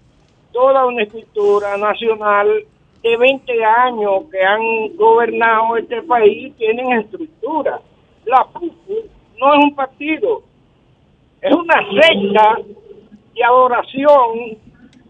toda 0.51 0.87
una 0.87 1.03
estructura 1.03 1.77
nacional 1.77 2.65
de 3.03 3.17
20 3.17 3.65
años 3.65 4.23
que 4.31 4.41
han 4.41 4.95
gobernado 4.95 5.77
este 5.77 6.01
país, 6.03 6.55
tienen 6.57 6.91
estructura. 6.93 7.79
La 8.25 8.45
PUCU 8.53 8.95
no 9.37 9.53
es 9.53 9.63
un 9.65 9.75
partido, 9.75 10.43
es 11.41 11.53
una 11.53 11.75
secta 12.01 12.57
de 13.35 13.43
adoración 13.43 14.57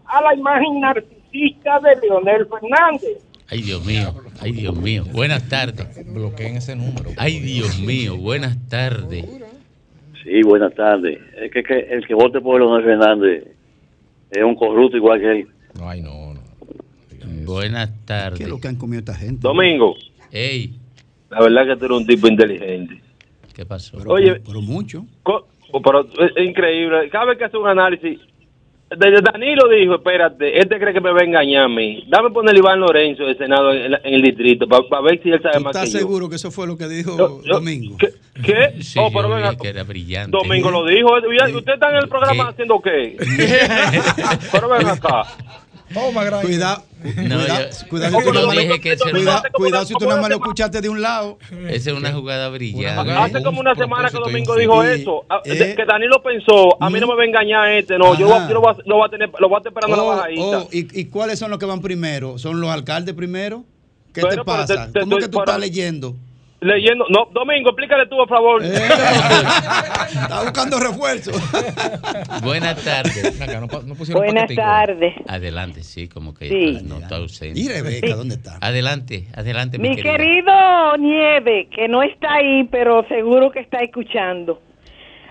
a 0.06 0.22
la 0.22 0.34
imagen 0.34 0.80
narcisista 0.80 1.78
de 1.80 1.96
Leonel 2.02 2.46
Fernández. 2.46 3.24
Ay, 3.48 3.62
Dios 3.62 3.84
mío, 3.84 4.12
ay, 4.40 4.52
Dios 4.52 4.74
mío. 4.76 5.04
Buenas 5.12 5.48
tardes. 5.48 6.12
Bloqueen 6.12 6.56
ese 6.56 6.74
número. 6.74 7.10
Ay, 7.16 7.38
Dios 7.38 7.78
mío, 7.78 8.16
buenas 8.16 8.56
tardes. 8.68 9.24
Sí, 10.24 10.42
buenas 10.42 10.74
tardes. 10.74 11.20
Es 11.36 11.52
que, 11.52 11.62
que 11.62 11.78
el 11.78 12.06
que 12.06 12.14
vote 12.14 12.40
por 12.40 12.58
Leonel 12.58 12.84
Fernández 12.84 13.44
es 14.30 14.42
un 14.42 14.56
corrupto 14.56 14.96
igual 14.96 15.20
que 15.20 15.30
él. 15.30 15.48
No, 15.78 15.88
ay, 15.88 16.00
no, 16.00 16.23
Buenas 17.44 17.90
tardes. 18.04 18.38
¿Qué 18.38 18.44
es 18.44 18.50
lo 18.50 18.60
que 18.60 18.68
han 18.68 18.76
comido 18.76 18.98
esta 19.00 19.14
gente? 19.14 19.40
Domingo, 19.42 19.94
Ey, 20.30 20.74
la 21.30 21.40
verdad 21.40 21.66
que 21.66 21.76
tú 21.76 21.84
eres 21.86 21.96
un 21.98 22.06
tipo 22.06 22.28
inteligente. 22.28 23.00
¿qué 23.54 23.64
pasó? 23.64 23.98
Pero, 23.98 24.10
Oye. 24.10 24.40
pero 24.46 24.60
mucho. 24.60 25.06
Pero 25.24 26.00
es 26.02 26.44
increíble. 26.44 27.08
Cada 27.10 27.24
vez 27.26 27.38
que 27.38 27.44
hace 27.44 27.56
un 27.56 27.68
análisis, 27.68 28.18
desde 28.96 29.20
Danilo 29.22 29.68
dijo, 29.68 29.94
espérate, 29.96 30.58
este 30.58 30.78
cree 30.78 30.92
que 30.92 31.00
me 31.00 31.10
va 31.12 31.20
a 31.20 31.24
engañar 31.24 31.64
a 31.64 31.68
mí. 31.68 32.04
Dame 32.08 32.30
poner 32.30 32.56
Iván 32.56 32.78
Lorenzo 32.80 33.24
de 33.24 33.34
Senado 33.36 33.72
en, 33.72 33.90
la- 33.92 34.00
en 34.04 34.14
el 34.14 34.22
distrito 34.22 34.66
para 34.68 35.02
ver 35.02 35.20
si 35.22 35.30
él 35.30 35.40
sabe 35.42 35.58
¿Tú 35.58 35.64
más 35.64 35.74
estás 35.76 35.88
que 35.88 35.92
yo. 35.94 35.98
seguro 36.00 36.28
que 36.28 36.36
eso 36.36 36.50
fue 36.52 36.66
lo 36.68 36.76
que 36.76 36.86
dijo 36.88 37.16
Yo- 37.16 37.42
yo- 37.42 37.54
Domingo? 37.54 37.96
¿Qué? 37.98 38.10
¿Qué? 38.44 38.82
Sí, 38.82 38.98
oh, 39.00 39.10
pero 39.12 39.28
venga, 39.28 39.56
que 39.56 39.68
era 39.68 39.82
brillante. 39.84 40.36
Domingo 40.36 40.70
lo 40.70 40.84
dijo. 40.86 41.08
¿Y 41.18 41.54
¿Usted 41.56 41.74
está 41.74 41.90
en 41.90 41.96
el 41.96 42.08
programa 42.08 42.44
¿Qué? 42.44 42.50
haciendo 42.50 42.80
qué? 42.80 43.16
pero 44.52 44.68
ven 44.68 44.86
acá. 44.86 45.22
Toma, 45.94 46.24
gran. 46.24 46.42
Cuidado, 46.42 46.82
No, 47.02 47.10
cuidado, 47.12 47.70
yo- 47.70 47.88
cuidado, 47.88 48.18
si 48.18 48.24
tú 48.24 48.32
nada 48.32 48.46
más- 48.46 48.56
dije 48.56 48.80
que 48.80 48.96
cuidado, 48.96 49.20
una- 49.40 49.50
cuidado 49.52 49.84
si 49.86 49.94
tú 49.94 50.06
nada 50.06 50.20
más 50.20 50.30
lo 50.30 50.36
escuchaste 50.36 50.80
de 50.80 50.88
un 50.88 51.00
lado. 51.02 51.38
Esa 51.68 51.90
es 51.90 51.96
una 51.96 52.12
jugada 52.12 52.48
brillante. 52.48 53.12
Hace 53.12 53.42
como 53.42 53.60
una 53.60 53.72
Un 53.72 53.78
semana 53.78 54.08
que 54.08 54.18
Domingo 54.18 54.54
infinito. 54.54 54.58
dijo 54.60 54.82
eso. 54.82 55.24
Ah, 55.30 55.40
eh. 55.44 55.74
que 55.76 55.84
Danilo 55.84 56.22
pensó, 56.22 56.76
a 56.82 56.90
mí 56.90 56.98
no 57.00 57.06
me 57.06 57.14
va 57.16 57.22
a 57.22 57.26
engañar 57.26 57.68
este, 57.72 57.96
no. 57.98 58.18
Yo, 58.18 58.34
Ajá. 58.34 58.48
yo 58.48 58.54
lo, 58.54 58.60
voy 58.60 58.72
a, 58.72 58.76
lo 58.86 58.96
voy 58.96 59.06
a 59.06 59.10
tener, 59.10 59.30
lo 59.38 59.48
voy 59.48 59.56
a 59.56 59.58
estar 59.58 59.70
esperando 59.72 59.96
Oh, 60.04 60.10
la 60.10 60.16
bajadita. 60.16 60.58
oh, 60.58 60.68
¿y, 60.72 61.00
y 61.00 61.04
cuáles 61.06 61.38
son 61.38 61.50
los 61.50 61.58
que 61.58 61.66
van 61.66 61.80
primero? 61.80 62.38
¿Son 62.38 62.60
los 62.60 62.70
alcaldes 62.70 63.14
primero? 63.14 63.64
¿Qué 64.12 64.20
Pero, 64.22 64.36
te 64.36 64.44
pasa? 64.44 64.86
te- 64.86 64.92
te 64.92 65.00
¿Cómo 65.00 65.16
que 65.16 65.24
tú 65.26 65.30
pero- 65.38 65.44
estás 65.44 65.58
leyendo? 65.60 66.14
Leyendo. 66.64 67.04
No, 67.10 67.26
Domingo, 67.32 67.70
explícale 67.70 68.06
tú, 68.06 68.16
por 68.16 68.28
favor. 68.28 68.64
Eh, 68.64 68.68
Está 68.74 70.42
buscando 70.42 70.80
refuerzo. 70.80 71.32
Buenas 72.42 72.82
tardes. 72.82 73.38
No, 73.38 73.60
no 73.82 73.94
Buenas 74.14 74.54
tardes. 74.54 75.14
Adelante, 75.28 75.82
sí, 75.82 76.08
como 76.08 76.32
que 76.34 76.48
Sí. 76.48 76.78
no 76.84 76.98
está 76.98 77.16
ausente. 77.16 77.60
¿Y 77.60 77.68
Rebeca 77.68 78.16
dónde 78.16 78.36
está? 78.36 78.56
Adelante, 78.62 79.28
adelante, 79.36 79.78
mi, 79.78 79.94
querido 79.94 80.96
Nieve, 80.98 81.68
que 81.70 81.86
no 81.86 82.02
está 82.02 82.34
ahí, 82.36 82.64
pero 82.70 83.06
seguro 83.08 83.50
que 83.50 83.60
está 83.60 83.80
escuchando. 83.80 84.62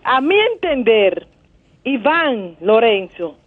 A 0.04 0.22
mi 0.22 0.36
entender, 0.54 1.28
Iván 1.84 2.58
Lorenzo 2.62 3.38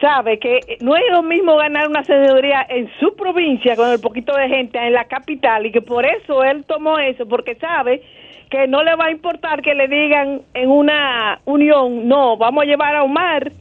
sabe 0.00 0.38
que 0.38 0.60
no 0.80 0.96
es 0.96 1.02
lo 1.10 1.22
mismo 1.22 1.56
ganar 1.56 1.88
una 1.88 2.04
senaduría 2.04 2.66
en 2.68 2.88
su 3.00 3.14
provincia 3.14 3.76
con 3.76 3.90
el 3.90 4.00
poquito 4.00 4.34
de 4.36 4.48
gente 4.48 4.78
en 4.78 4.92
la 4.92 5.04
capital 5.04 5.66
y 5.66 5.72
que 5.72 5.82
por 5.82 6.04
eso 6.04 6.42
él 6.44 6.64
tomó 6.66 6.98
eso, 6.98 7.26
porque 7.26 7.54
sabe 7.56 8.02
que 8.50 8.66
no 8.66 8.82
le 8.82 8.94
va 8.96 9.06
a 9.06 9.10
importar 9.10 9.62
que 9.62 9.74
le 9.74 9.88
digan 9.88 10.42
en 10.54 10.70
una 10.70 11.40
unión, 11.44 12.06
no, 12.06 12.36
vamos 12.36 12.64
a 12.64 12.66
llevar 12.66 12.94
a 12.94 13.02
Omar 13.02 13.52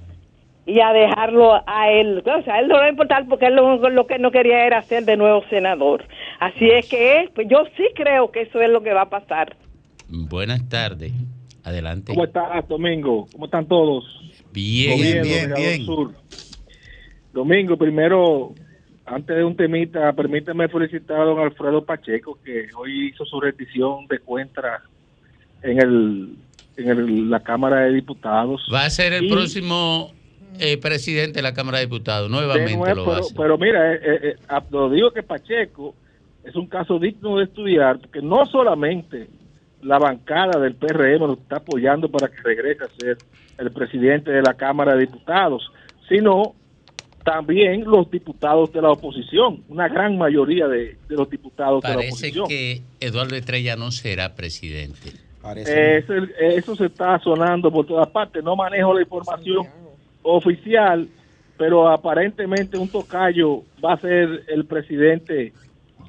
y 0.65 0.79
a 0.79 0.93
dejarlo 0.93 1.61
a 1.65 1.89
él. 1.89 2.23
O 2.25 2.43
sea, 2.43 2.55
a 2.55 2.59
él 2.59 2.67
no 2.67 2.75
le 2.75 2.81
va 2.81 2.85
a 2.85 2.91
importar 2.91 3.27
porque 3.27 3.47
él 3.47 3.55
lo, 3.55 3.77
lo 3.89 4.07
que 4.07 4.19
no 4.19 4.31
quería 4.31 4.65
era 4.65 4.81
ser 4.83 5.03
de 5.03 5.17
nuevo 5.17 5.43
senador. 5.49 6.05
Así 6.39 6.69
es 6.69 6.87
que 6.89 7.29
pues 7.33 7.47
yo 7.49 7.63
sí 7.75 7.85
creo 7.95 8.31
que 8.31 8.41
eso 8.41 8.61
es 8.61 8.69
lo 8.69 8.81
que 8.81 8.93
va 8.93 9.03
a 9.03 9.09
pasar. 9.09 9.55
Buenas 10.07 10.67
tardes. 10.69 11.11
Adelante. 11.63 12.13
¿Cómo 12.13 12.25
estás, 12.25 12.67
Domingo? 12.67 13.25
¿Cómo 13.31 13.45
están 13.45 13.65
todos? 13.67 14.03
Bien, 14.53 15.22
bien, 15.24 15.53
bien. 15.55 15.86
Sur. 15.86 16.13
Domingo, 17.33 17.75
primero, 17.77 18.53
antes 19.05 19.36
de 19.36 19.43
un 19.43 19.55
temita, 19.55 20.13
permíteme 20.13 20.67
felicitar 20.67 21.19
a 21.22 21.25
don 21.25 21.39
Alfredo 21.39 21.83
Pacheco, 21.83 22.38
que 22.43 22.67
hoy 22.77 23.10
hizo 23.10 23.25
su 23.25 23.39
rendición 23.41 24.05
de 24.07 24.19
cuentas 24.19 24.81
en 25.62 25.81
el 25.81 26.36
en 26.75 26.89
el- 26.89 27.29
la 27.29 27.39
Cámara 27.39 27.81
de 27.81 27.93
Diputados. 27.93 28.67
Va 28.74 28.86
a 28.86 28.89
ser 28.89 29.13
el 29.13 29.25
Y- 29.25 29.31
próximo 29.31 30.12
eh, 30.60 30.77
presidente 30.77 31.38
de 31.39 31.43
la 31.43 31.53
Cámara 31.53 31.77
de 31.79 31.86
Diputados. 31.86 32.29
Nuevamente 32.31 32.75
nuevo, 32.77 32.95
lo 32.95 33.05
va 33.05 33.12
a 33.13 33.15
pero, 33.15 33.25
hacer. 33.25 33.38
pero 33.38 33.57
mira, 33.60 33.93
eh, 33.93 34.00
eh, 34.03 34.19
eh, 34.24 34.36
ah, 34.50 34.63
lo 34.72 34.89
digo 34.89 35.12
que 35.12 35.22
Pacheco 35.24 35.93
es 36.43 36.55
un 36.55 36.65
caso 36.67 36.98
digno 37.00 37.38
de 37.38 37.45
estudiar, 37.45 38.00
porque 38.00 38.22
no 38.22 38.43
solamente 38.48 39.27
la 39.83 39.99
bancada 39.99 40.59
del 40.59 40.75
PRM 40.75 41.19
lo 41.27 41.33
está 41.33 41.57
apoyando 41.57 42.09
para 42.09 42.27
que 42.29 42.41
regrese 42.41 42.83
a 42.83 42.89
ser 42.99 43.17
el 43.57 43.71
presidente 43.71 44.31
de 44.31 44.41
la 44.41 44.53
Cámara 44.55 44.93
de 44.95 45.01
Diputados, 45.01 45.71
sino 46.09 46.55
también 47.23 47.83
los 47.85 48.09
diputados 48.11 48.73
de 48.73 48.81
la 48.81 48.91
oposición, 48.91 49.63
una 49.69 49.87
gran 49.87 50.17
mayoría 50.17 50.67
de, 50.67 50.97
de 51.07 51.15
los 51.15 51.29
diputados 51.29 51.81
de 51.81 51.89
la 51.89 51.95
Parece 51.95 52.11
oposición. 52.13 52.47
que 52.49 52.81
Eduardo 52.99 53.35
Estrella 53.35 53.75
no 53.75 53.91
será 53.91 54.35
presidente. 54.35 55.11
Parece. 55.41 55.97
Es 55.97 56.09
el- 56.09 56.31
eso 56.39 56.75
se 56.75 56.85
está 56.87 57.19
sonando 57.19 57.71
por 57.71 57.85
todas 57.85 58.09
partes. 58.09 58.43
No 58.43 58.55
manejo 58.55 58.93
la 58.93 59.01
información 59.01 59.67
oficial, 60.21 61.07
pero 61.57 61.87
aparentemente 61.89 62.77
un 62.77 62.89
tocayo 62.89 63.61
va 63.83 63.93
a 63.93 63.99
ser 63.99 64.43
el 64.47 64.65
presidente. 64.65 65.53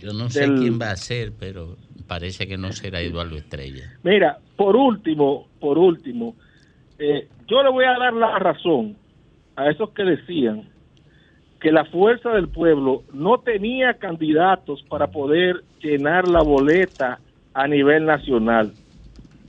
Yo 0.01 0.13
no 0.13 0.29
sé 0.31 0.41
Del- 0.41 0.59
quién 0.59 0.81
va 0.81 0.91
a 0.93 0.97
ser, 0.97 1.33
pero 1.39 1.77
parece 2.07 2.47
que 2.47 2.57
no 2.57 2.73
será 2.73 3.01
Eduardo 3.01 3.37
Estrella. 3.37 3.99
Mira, 4.03 4.39
por 4.57 4.77
último, 4.77 5.49
por 5.61 5.79
último, 5.79 6.35
eh, 6.99 7.29
yo 7.47 7.63
le 7.63 7.71
voy 7.71 7.85
a 7.85 7.99
dar 7.99 8.13
la 8.13 8.39
razón 8.39 8.97
a 9.57 9.71
esos 9.71 9.91
que 9.91 10.05
decían 10.05 10.69
que 11.61 11.73
la 11.73 11.85
fuerza 11.87 12.31
del 12.31 12.49
pueblo 12.49 13.05
no 13.13 13.39
tenía 13.39 13.95
candidatos 13.95 14.83
para 14.89 15.09
poder 15.09 15.65
llenar 15.81 16.29
la 16.29 16.43
boleta 16.43 17.21
a 17.55 17.67
nivel 17.67 18.05
nacional. 18.05 18.73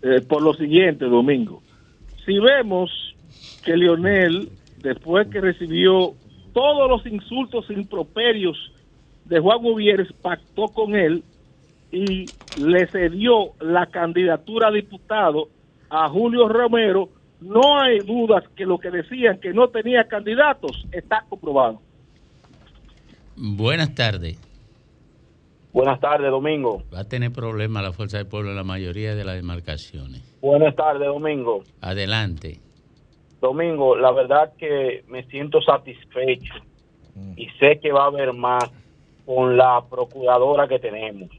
Eh, 0.02 0.22
por 0.22 0.42
lo 0.42 0.54
siguiente, 0.54 1.06
Domingo, 1.06 1.62
si 2.26 2.40
vemos 2.40 2.90
que 3.64 3.76
Lionel, 3.76 4.50
después 4.82 5.28
que 5.28 5.42
recibió 5.42 6.14
todos 6.54 6.90
los 6.90 7.06
insultos 7.06 7.70
improperios 7.70 8.72
de 9.26 9.40
Juan 9.40 9.62
Gutiérrez, 9.62 10.14
pactó 10.22 10.68
con 10.68 10.96
él 10.96 11.24
y 11.96 12.26
le 12.62 12.88
cedió 12.88 13.54
la 13.62 13.86
candidatura 13.86 14.68
a 14.68 14.72
diputado 14.72 15.48
a 15.90 16.10
Julio 16.10 16.50
Romero, 16.50 17.08
no 17.40 17.80
hay 17.80 18.00
dudas 18.00 18.44
que 18.54 18.66
lo 18.66 18.78
que 18.78 18.92
decían 18.92 19.40
que 19.40 19.54
no 19.54 19.70
tenía 19.70 20.04
candidatos 20.06 20.86
está 20.92 21.24
comprobado. 21.30 21.80
Buenas 23.38 23.96
tardes. 23.96 24.38
Buenas 25.72 26.02
tardes, 26.02 26.30
Domingo. 26.30 26.84
Va 26.94 27.02
a 27.02 27.04
tener 27.06 27.32
problemas 27.32 27.82
la 27.82 27.94
Fuerza 27.94 28.18
del 28.18 28.28
Pueblo 28.28 28.50
en 28.50 28.58
la 28.58 28.64
mayoría 28.64 29.16
de 29.16 29.24
las 29.24 29.36
demarcaciones. 29.36 30.22
Buenas 30.42 30.76
tardes, 30.76 31.08
Domingo. 31.08 31.64
Adelante. 31.80 32.60
Domingo, 33.40 33.96
la 33.96 34.12
verdad 34.12 34.52
que 34.58 35.06
me 35.08 35.24
siento 35.28 35.62
satisfecho 35.62 36.56
y 37.38 37.48
sé 37.60 37.80
que 37.82 37.94
va 37.94 38.04
a 38.04 38.08
haber 38.08 38.34
más 38.34 38.70
con 39.26 39.56
la 39.56 39.82
procuradora 39.90 40.68
que 40.68 40.80
tenemos. 40.80 41.30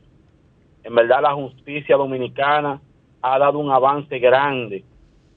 En 0.86 0.94
verdad 0.94 1.20
la 1.20 1.34
justicia 1.34 1.96
dominicana 1.96 2.80
ha 3.20 3.38
dado 3.40 3.58
un 3.58 3.72
avance 3.72 4.20
grande 4.20 4.84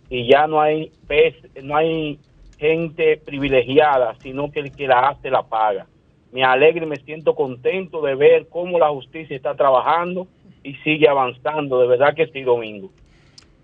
y 0.07 0.29
ya 0.31 0.45
no 0.45 0.61
hay 0.61 0.91
pez- 1.07 1.63
no 1.63 1.75
hay 1.75 2.19
gente 2.59 3.17
privilegiada, 3.17 4.15
sino 4.21 4.51
que 4.51 4.59
el 4.59 4.71
que 4.71 4.85
la 4.87 5.09
hace 5.09 5.31
la 5.31 5.41
paga. 5.41 5.87
Me 6.31 6.43
alegra 6.43 6.85
y 6.85 6.87
me 6.87 6.97
siento 6.97 7.33
contento 7.33 7.99
de 8.03 8.13
ver 8.13 8.47
cómo 8.47 8.77
la 8.77 8.89
justicia 8.89 9.35
está 9.35 9.55
trabajando 9.55 10.27
y 10.63 10.75
sigue 10.83 11.09
avanzando. 11.09 11.79
De 11.81 11.87
verdad 11.87 12.13
que 12.15 12.27
sí, 12.27 12.43
Domingo. 12.43 12.91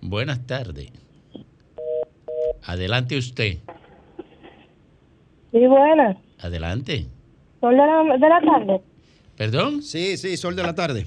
Buenas 0.02 0.44
tardes. 0.48 0.92
Adelante 2.64 3.16
usted. 3.16 3.58
Sí, 5.52 5.68
buenas. 5.68 6.18
Adelante. 6.40 7.06
De 7.62 7.72
la, 7.72 8.04
de 8.18 8.30
la 8.30 8.42
tarde. 8.42 8.82
¿Perdón? 9.38 9.84
Sí, 9.84 10.18
sí, 10.18 10.36
sol 10.36 10.56
de 10.56 10.64
la 10.64 10.74
tarde. 10.74 11.06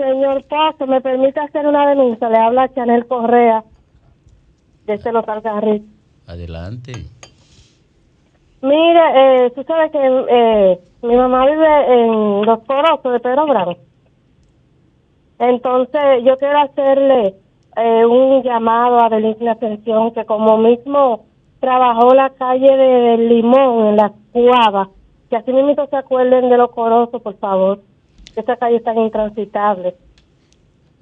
Señor 0.00 0.44
Pozo, 0.44 0.86
¿me 0.86 1.02
permite 1.02 1.40
hacer 1.40 1.66
una 1.66 1.86
denuncia? 1.90 2.30
Le 2.30 2.38
habla 2.38 2.72
Chanel 2.72 3.06
Correa 3.06 3.62
desde 4.86 5.12
Los 5.12 5.28
Algarris. 5.28 5.82
Adelante. 6.26 6.92
Mire, 8.62 9.00
eh, 9.14 9.50
tú 9.54 9.62
sabes 9.64 9.92
que 9.92 9.98
eh, 10.02 10.80
mi 11.02 11.16
mamá 11.16 11.44
vive 11.44 11.94
en 11.94 12.46
Los 12.46 12.60
Corosos 12.60 13.12
de 13.12 13.20
Pedro 13.20 13.46
Bravo. 13.46 13.76
Entonces, 15.38 16.24
yo 16.24 16.36
quiero 16.38 16.60
hacerle 16.60 17.34
eh, 17.76 18.06
un 18.06 18.42
llamado 18.42 19.04
a 19.04 19.10
Delinquia 19.10 19.52
Atención 19.52 20.12
que 20.12 20.24
como 20.24 20.56
mismo 20.56 21.26
trabajó 21.60 22.14
la 22.14 22.30
calle 22.30 22.74
de, 22.74 23.18
Limón 23.18 23.88
en 23.88 23.96
la 23.96 24.12
Cuava, 24.32 24.88
que 25.28 25.36
así 25.36 25.52
mismo 25.52 25.74
se 25.86 25.96
acuerden 25.96 26.48
de 26.48 26.56
Los 26.56 26.70
Corosos, 26.70 27.20
por 27.20 27.36
favor, 27.36 27.80
que 28.32 28.40
esa 28.40 28.56
calle 28.56 28.76
está 28.76 28.94
intransitable. 28.94 29.94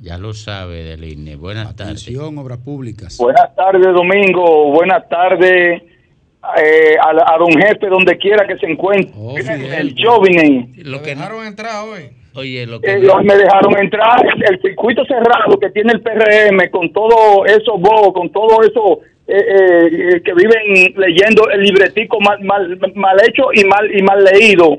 Ya 0.00 0.16
lo 0.16 0.32
sabe 0.32 0.84
del 0.84 1.04
INE. 1.04 1.36
Buenas 1.36 1.74
tardes. 1.74 2.02
Atención, 2.04 2.38
obras 2.38 2.58
públicas. 2.58 3.16
Buenas 3.18 3.54
tardes, 3.56 3.82
Domingo. 3.92 4.70
Buenas 4.72 5.08
tardes 5.08 5.82
eh, 5.82 6.94
a, 7.02 7.36
don 7.38 7.50
jefe, 7.60 7.88
donde 7.88 8.16
quiera 8.16 8.46
que 8.46 8.56
se 8.58 8.66
encuentre. 8.66 9.12
el 9.78 9.94
Jovine. 10.00 10.70
Lo 10.84 11.02
que 11.02 11.10
dejaron 11.10 11.44
entrar 11.46 11.84
hoy. 11.84 12.10
Oye, 12.36 12.64
lo 12.66 12.80
que 12.80 12.92
Eh, 12.92 12.98
los- 13.00 13.24
me 13.24 13.34
dejaron 13.36 13.76
entrar 13.78 14.24
el, 14.24 14.54
el 14.54 14.60
circuito 14.62 15.04
cerrado 15.06 15.58
que 15.60 15.70
tiene 15.70 15.92
el 15.94 16.00
PRM 16.00 16.70
con 16.70 16.92
todo 16.92 17.44
eso 17.46 17.76
vos, 17.78 18.12
con 18.14 18.30
todo 18.30 18.62
eso 18.62 19.00
eh, 19.26 19.34
eh, 20.14 20.22
que 20.22 20.32
viven 20.34 20.94
leyendo 20.96 21.50
el 21.50 21.62
libretico 21.62 22.20
mal, 22.20 22.38
mal, 22.44 22.78
mal 22.94 23.16
hecho 23.26 23.48
y 23.52 23.64
mal 23.64 23.90
y 23.92 24.02
mal 24.02 24.22
leído. 24.22 24.78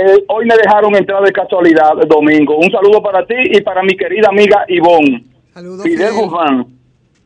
Eh, 0.00 0.24
hoy 0.28 0.46
me 0.46 0.54
dejaron 0.56 0.94
entrar 0.94 1.22
de 1.24 1.32
casualidad, 1.32 1.92
Domingo. 2.06 2.56
Un 2.56 2.70
saludo 2.70 3.02
para 3.02 3.26
ti 3.26 3.34
y 3.50 3.60
para 3.62 3.82
mi 3.82 3.96
querida 3.96 4.28
amiga 4.28 4.64
Ivonne. 4.68 5.24
Fidel 5.82 6.12
Guzmán. 6.12 6.66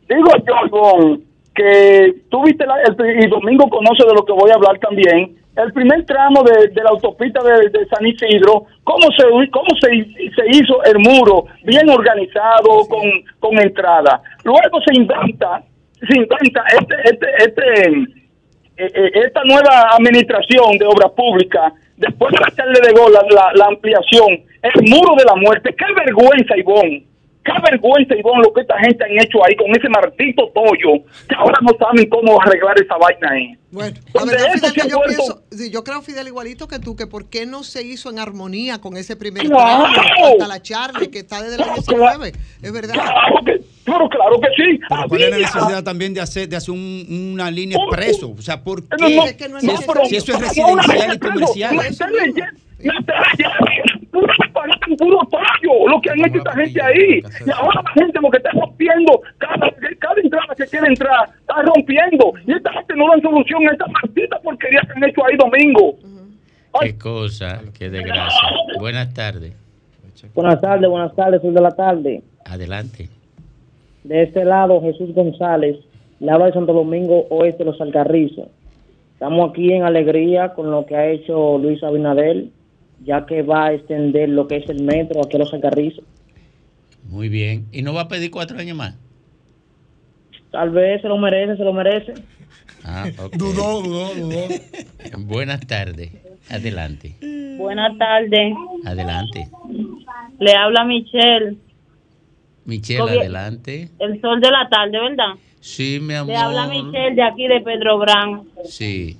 Digo 0.09 0.31
yo, 0.47 0.55
Ivonne, 0.65 1.19
que 1.53 2.15
tú 2.31 2.43
viste 2.43 2.65
la- 2.65 2.81
el, 2.81 3.23
y 3.23 3.27
Domingo 3.27 3.69
conoce 3.69 4.03
de 4.07 4.13
lo 4.15 4.25
que 4.25 4.33
voy 4.33 4.49
a 4.49 4.55
hablar 4.55 4.79
también. 4.79 5.35
El 5.55 5.71
primer 5.71 6.03
tramo 6.07 6.41
de, 6.41 6.69
de 6.69 6.81
la 6.83 6.89
autopista 6.89 7.43
de, 7.43 7.69
de 7.69 7.85
San 7.85 8.03
Isidro, 8.07 8.65
cómo 8.83 9.05
se 9.15 9.23
cómo 9.51 9.69
se, 9.79 9.89
se 10.35 10.43
hizo 10.57 10.83
el 10.85 10.97
muro, 10.97 11.45
bien 11.63 11.87
organizado, 11.91 12.87
con, 12.89 13.03
con 13.39 13.59
entrada. 13.61 14.19
Luego 14.43 14.81
se 14.83 14.95
inventa, 14.99 15.61
se 16.09 16.17
inventa 16.17 16.63
este, 16.79 16.95
este, 17.03 17.27
este, 17.37 17.91
eh, 18.77 18.91
eh, 18.95 19.11
esta 19.27 19.43
nueva 19.43 19.89
administración 19.95 20.75
de 20.79 20.85
obra 20.87 21.07
pública, 21.09 21.71
después 22.05 22.31
de 22.33 22.39
hacerle 22.45 22.79
de 22.85 22.93
gol 22.93 23.11
la, 23.13 23.21
la- 23.29 23.51
la 23.55 23.65
ampliación, 23.67 24.29
el 24.61 24.89
muro 24.89 25.15
de 25.17 25.25
la 25.25 25.35
muerte. 25.35 25.73
¡Qué 25.77 25.85
vergüenza, 25.95 26.57
Ivonne! 26.57 27.05
¡Qué 27.45 27.51
vergüenza, 27.69 28.15
Ivonne, 28.15 28.43
lo 28.43 28.53
que 28.53 28.61
esta 28.61 28.77
gente 28.79 29.03
han 29.03 29.11
hecho 29.21 29.43
ahí 29.45 29.53
con 29.57 29.69
ese 29.71 29.89
martito 29.89 30.49
tollo, 30.55 31.03
que 31.27 31.35
ahora 31.35 31.57
no 31.61 31.71
saben 31.77 32.07
cómo 32.09 32.41
arreglar 32.41 32.75
esa 32.81 32.95
vaina 32.97 33.29
ahí! 33.31 33.53
Bueno, 33.69 33.97
la 34.13 34.19
Donde 34.21 34.35
verdad, 34.35 34.53
Fidel, 34.53 34.73
que 34.73 34.89
yo 34.89 35.01
pienso, 35.05 35.43
sí, 35.51 35.69
yo 35.71 35.83
creo, 35.83 36.01
Fidel, 36.01 36.27
igualito 36.27 36.67
que 36.69 36.79
tú, 36.79 36.95
que 36.95 37.05
por 37.07 37.29
qué 37.29 37.45
no 37.45 37.63
se 37.63 37.83
hizo 37.83 38.09
en 38.11 38.19
armonía 38.19 38.79
con 38.79 38.95
ese 38.95 39.15
primer 39.17 39.43
¡Claro! 39.47 39.83
tramo, 39.93 40.27
hasta 40.33 40.47
la 40.47 40.61
Charlie, 40.61 41.09
que 41.11 41.19
está 41.19 41.41
desde 41.41 41.57
la 41.57 41.73
19, 41.73 42.31
es 42.61 42.71
verdad. 42.71 42.95
Pero 43.85 44.07
claro 44.09 44.39
que 44.39 44.47
sí. 44.55 44.79
Pero 44.87 45.01
¿cuál 45.09 45.21
es 45.23 45.29
la 45.31 45.37
necesidad 45.37 45.83
también 45.83 46.13
de 46.13 46.21
hacer, 46.21 46.47
de 46.47 46.55
hacer 46.55 46.71
un- 46.73 47.31
una 47.33 47.51
línea 47.51 47.77
expreso? 47.77 48.33
O 48.37 48.41
sea, 48.41 48.61
¿por 48.63 48.81
qué? 48.83 48.95
No, 48.99 49.09
no, 49.09 49.25
Es 49.25 49.33
que 49.33 49.49
no 49.49 49.57
es 49.57 49.63
necesario. 49.63 50.05
si 50.05 50.15
eso 50.15 50.31
es 50.33 50.39
residencial 50.39 51.15
y 51.15 51.19
comercial. 51.19 51.75
Puro 54.97 55.17
tallo, 55.31 55.87
lo 55.89 55.99
que 56.01 56.09
han 56.11 56.19
hecho 56.19 56.37
esta 56.37 56.51
gente 56.53 56.81
ahí. 56.81 57.23
Y 57.45 57.49
ahora 57.51 57.81
la 57.83 57.91
gente 57.93 58.19
lo 58.21 58.29
que 58.29 58.37
está 58.37 58.51
rompiendo, 58.51 59.21
cada, 59.37 59.71
cada 59.99 60.21
entrada 60.21 60.53
que 60.55 60.65
quiere 60.67 60.87
entrar, 60.87 61.29
está 61.39 61.61
rompiendo. 61.63 62.33
Y 62.45 62.51
esta 62.53 62.71
gente 62.73 62.93
no 62.95 63.07
dan 63.09 63.21
solución 63.21 63.67
a 63.67 63.71
esta 63.71 63.85
maldita 63.87 64.39
porquería 64.41 64.81
que 64.81 64.91
han 64.95 65.03
hecho 65.09 65.25
ahí 65.25 65.35
domingo. 65.37 65.95
Qué 66.81 66.97
cosa, 66.97 67.61
qué 67.77 67.89
desgracia. 67.89 68.49
Buenas 68.79 69.13
tardes. 69.13 69.53
Buenas 70.33 70.61
tardes, 70.61 70.89
buenas 70.89 71.15
tardes, 71.15 71.41
soy 71.41 71.53
de 71.53 71.61
la 71.61 71.71
tarde. 71.71 72.21
Adelante. 72.45 73.09
De 74.03 74.23
este 74.23 74.43
lado, 74.43 74.81
Jesús 74.81 75.13
González, 75.13 75.77
le 76.19 76.31
habla 76.31 76.47
de 76.47 76.53
Santo 76.53 76.73
Domingo 76.73 77.25
Oeste 77.29 77.59
de 77.63 77.71
los 77.71 77.81
Alcarrizos. 77.81 78.47
Estamos 79.13 79.49
aquí 79.49 79.71
en 79.71 79.83
alegría 79.83 80.53
con 80.53 80.71
lo 80.71 80.85
que 80.85 80.95
ha 80.95 81.09
hecho 81.09 81.57
Luis 81.57 81.81
Abinadel, 81.83 82.51
ya 83.03 83.25
que 83.25 83.41
va 83.41 83.67
a 83.67 83.73
extender 83.73 84.29
lo 84.29 84.47
que 84.47 84.57
es 84.57 84.69
el 84.69 84.83
metro 84.83 85.21
aquí 85.23 85.37
a 85.37 85.39
los 85.39 85.53
Alcarrizos. 85.53 86.03
Muy 87.09 87.29
bien. 87.29 87.67
¿Y 87.71 87.81
no 87.81 87.93
va 87.93 88.01
a 88.01 88.07
pedir 88.07 88.31
cuatro 88.31 88.57
años 88.57 88.77
más? 88.77 88.97
Tal 90.51 90.69
vez 90.69 91.01
se 91.01 91.07
lo 91.07 91.17
merece, 91.17 91.57
se 91.57 91.63
lo 91.63 91.73
merece. 91.73 92.13
Ah, 92.83 93.05
ok. 93.23 93.33
Dudó, 93.37 93.81
dudó, 93.81 94.13
dudó. 94.13 94.39
Buenas 95.19 95.65
tardes. 95.65 96.11
Adelante. 96.49 97.15
Buenas 97.57 97.97
tardes. 97.97 98.53
Adelante. 98.85 99.47
Le 100.39 100.53
habla 100.53 100.83
Michelle, 100.83 101.55
Michelle, 102.65 103.01
adelante. 103.01 103.89
el 103.99 104.21
sol 104.21 104.39
de 104.41 104.51
la 104.51 104.67
tarde, 104.69 104.99
¿verdad? 104.99 105.33
Sí, 105.59 105.99
mi 106.01 106.13
amor. 106.13 106.27
Le 106.33 106.37
habla 106.37 106.67
Michelle 106.67 107.15
de 107.15 107.23
aquí 107.23 107.47
de 107.47 107.61
Pedro 107.61 107.97
Brán. 107.97 108.43
Sí. 108.65 109.17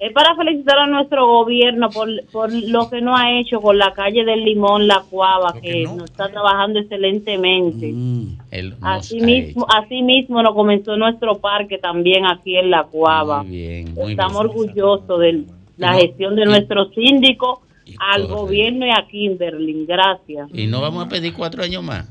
Es 0.00 0.12
para 0.12 0.36
felicitar 0.36 0.78
a 0.78 0.86
nuestro 0.86 1.26
gobierno 1.26 1.90
por, 1.90 2.08
por 2.30 2.52
lo 2.52 2.88
que 2.88 3.00
no 3.00 3.16
ha 3.16 3.40
hecho 3.40 3.60
con 3.60 3.78
la 3.78 3.92
calle 3.94 4.24
del 4.24 4.44
Limón, 4.44 4.86
La 4.86 5.02
Cuava, 5.10 5.54
que 5.60 5.82
nos 5.82 6.04
está 6.04 6.28
trabajando 6.28 6.78
excelentemente. 6.78 7.90
Nos 7.92 8.78
Así 8.80 9.20
mismo, 9.20 9.66
así 9.68 10.02
mismo 10.02 10.40
nos 10.40 10.54
comenzó 10.54 10.96
nuestro 10.96 11.38
parque 11.38 11.78
también 11.78 12.26
aquí 12.26 12.56
en 12.56 12.70
La 12.70 12.84
Cuava. 12.84 13.42
Muy 13.42 13.56
bien, 13.56 13.94
muy 13.94 14.12
Estamos 14.12 14.44
bien. 14.44 14.50
orgullosos 14.50 15.18
de 15.20 15.44
la 15.78 15.94
gestión 15.94 16.36
de 16.36 16.44
nuestro 16.44 16.90
síndico, 16.92 17.62
al 17.98 18.28
gobierno 18.28 18.86
y 18.86 18.90
a 18.90 19.04
Kimberly. 19.10 19.84
Gracias. 19.84 20.48
Y 20.54 20.68
no 20.68 20.80
vamos 20.80 21.06
a 21.06 21.08
pedir 21.08 21.34
cuatro 21.34 21.62
años 21.64 21.82
más. 21.82 22.08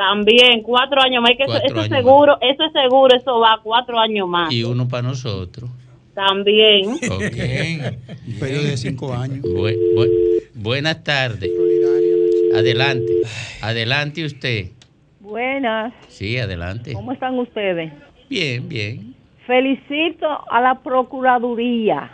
También, 0.00 0.62
cuatro 0.62 0.98
años 1.02 1.20
más. 1.20 1.32
que 1.36 1.42
eso, 1.42 1.52
Cuatro 1.52 1.66
eso 1.68 1.80
es 1.80 1.92
años 1.92 1.98
seguro, 1.98 2.38
eso 2.40 2.64
es 2.64 2.72
seguro, 2.72 3.14
eso 3.14 3.38
va 3.38 3.60
cuatro 3.62 3.98
años 3.98 4.26
más. 4.26 4.50
Y 4.50 4.64
uno 4.64 4.88
para 4.88 5.02
nosotros. 5.02 5.68
También. 6.14 6.86
Un 8.26 8.38
periodo 8.40 8.62
de 8.64 8.76
cinco 8.78 9.12
años. 9.12 9.40
Bu- 9.44 9.76
bu- 9.94 10.42
buenas 10.54 11.04
tardes. 11.04 11.50
Adelante. 12.56 13.12
Adelante 13.60 14.24
usted. 14.24 14.68
Buenas, 15.20 15.92
Sí, 16.08 16.38
adelante. 16.38 16.94
¿cómo 16.94 17.12
están 17.12 17.38
ustedes? 17.38 17.92
Bien, 18.30 18.66
bien. 18.68 19.14
Felicito 19.46 20.26
a 20.50 20.60
la 20.62 20.76
Procuraduría 20.82 22.10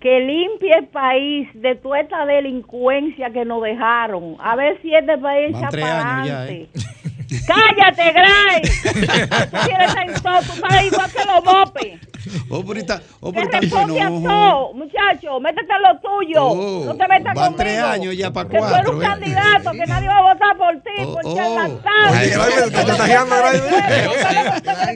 que 0.00 0.20
limpie 0.20 0.74
el 0.76 0.86
país 0.86 1.48
de 1.54 1.74
toda 1.74 2.00
esta 2.00 2.24
delincuencia 2.24 3.30
que 3.30 3.44
nos 3.44 3.62
dejaron. 3.62 4.36
A 4.38 4.54
ver 4.56 4.80
si 4.80 4.94
este 4.94 5.18
país 5.18 5.52
Van 5.52 5.62
echa 5.62 5.70
para 5.70 6.24
ya, 6.26 6.42
adelante. 6.42 6.68
¡Cállate, 7.46 8.12
Gray! 8.12 8.62
Tú 9.50 9.56
quieres 9.66 9.88
estar 9.88 10.08
en 10.08 10.14
todo, 10.22 10.38
tú 10.40 10.52
estás 10.54 10.84
igual 10.86 11.10
que 11.12 11.24
los 11.24 11.44
mopes. 11.44 12.07
Oh, 12.50 12.64
pero 12.64 12.80
está, 12.80 13.02
oh, 13.20 13.32
está 13.34 13.60
responde 13.60 14.00
a 14.00 14.06
enojo. 14.06 14.26
todo, 14.28 14.72
muchacho. 14.74 15.40
Métete 15.40 15.72
en 15.72 15.82
lo 15.82 16.00
tuyo. 16.00 16.44
Oh, 16.44 16.84
no 16.86 16.94
te 16.96 17.08
metas 17.08 17.34
van 17.34 17.34
conmigo. 17.34 17.56
tres 17.56 17.78
años 17.82 18.16
ya 18.16 18.30
para 18.32 18.48
Que 18.48 18.58
tú 18.58 18.64
eres 18.64 18.72
cuatro, 18.76 18.92
un 18.96 19.02
¿eh? 19.02 19.06
candidato, 19.06 19.70
que 19.72 19.86
nadie 19.86 20.08
va 20.08 20.18
a 20.18 20.32
votar 20.34 20.56
por 20.56 20.74
ti, 20.82 21.04
por 21.04 21.34
charlatán. 21.34 22.14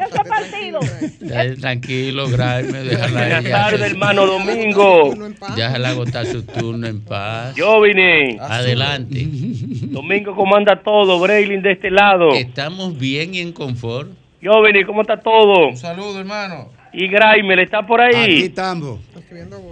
Ese 0.02 0.24
partido. 0.28 0.80
Ya, 1.20 1.54
Tranquilo, 1.60 2.28
Graeme, 2.28 2.80
déjala 2.80 3.20
Buenas 3.20 3.44
tardes, 3.44 3.80
hermano 3.80 4.26
Domingo. 4.26 5.14
Déjala 5.56 5.90
agotar 5.90 6.26
su 6.26 6.42
turno 6.44 6.86
en 6.86 7.00
paz. 7.04 7.54
Yo 7.54 7.80
vine. 7.80 8.38
Adelante. 8.40 9.26
Domingo, 9.28 10.34
¿cómo 10.34 10.56
anda 10.56 10.80
todo? 10.82 11.20
Braylin 11.20 11.62
de 11.62 11.72
este 11.72 11.90
lado. 11.90 12.32
Estamos 12.32 12.98
bien 12.98 13.34
y 13.34 13.40
en 13.40 13.52
confort. 13.52 14.10
Yo 14.40 14.60
vine, 14.62 14.84
¿cómo 14.84 15.02
está 15.02 15.18
todo? 15.20 15.68
Un 15.68 15.76
saludo, 15.76 16.18
hermano. 16.18 16.70
Y 16.94 17.08
Graimel, 17.08 17.58
¿está 17.60 17.86
por 17.86 18.00
Aquí 18.00 18.16
ahí? 18.16 18.42
estamos. 18.42 19.00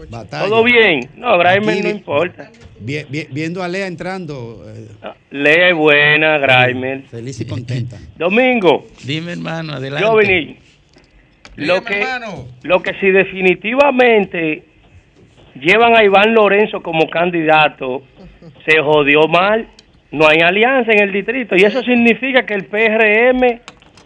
Batalla. 0.09 0.49
¿Todo 0.49 0.65
bien? 0.65 1.01
No, 1.17 1.37
Graimel 1.37 1.69
Aquí 1.71 1.83
no 1.83 1.91
importa. 1.91 2.51
vi- 2.81 3.05
vi- 3.11 3.27
viendo 3.31 3.63
a 3.63 3.69
Lea 3.69 3.87
entrando. 3.87 4.65
eh, 4.67 4.89
Lea 5.31 5.69
es 5.69 5.75
buena, 5.75 6.39
Graimel. 6.39 7.03
Feliz 7.09 7.41
y 7.41 7.47
contenta. 7.47 7.99
Domingo, 8.17 8.87
Dime, 9.05 9.33
hermano, 9.33 9.75
adelante. 9.75 10.07
yo 10.07 10.17
vine. 10.17 10.57
Lo 11.57 11.83
que, 11.85 12.03
lo 12.63 12.83
que 12.83 12.95
si 13.01 13.11
definitivamente 13.11 14.63
llevan 15.61 15.95
a 15.97 16.05
Iván 16.05 16.33
Lorenzo 16.33 16.83
como 16.83 17.11
candidato, 17.11 18.03
se 18.67 18.81
jodió 18.81 19.29
mal. 19.29 19.69
No 20.13 20.27
hay 20.27 20.39
alianza 20.41 20.91
en 20.93 21.03
el 21.03 21.13
distrito. 21.13 21.55
Y 21.55 21.61
eso 21.65 21.83
significa 21.83 22.45
que 22.47 22.55
el 22.55 22.65
PRM 22.65 23.61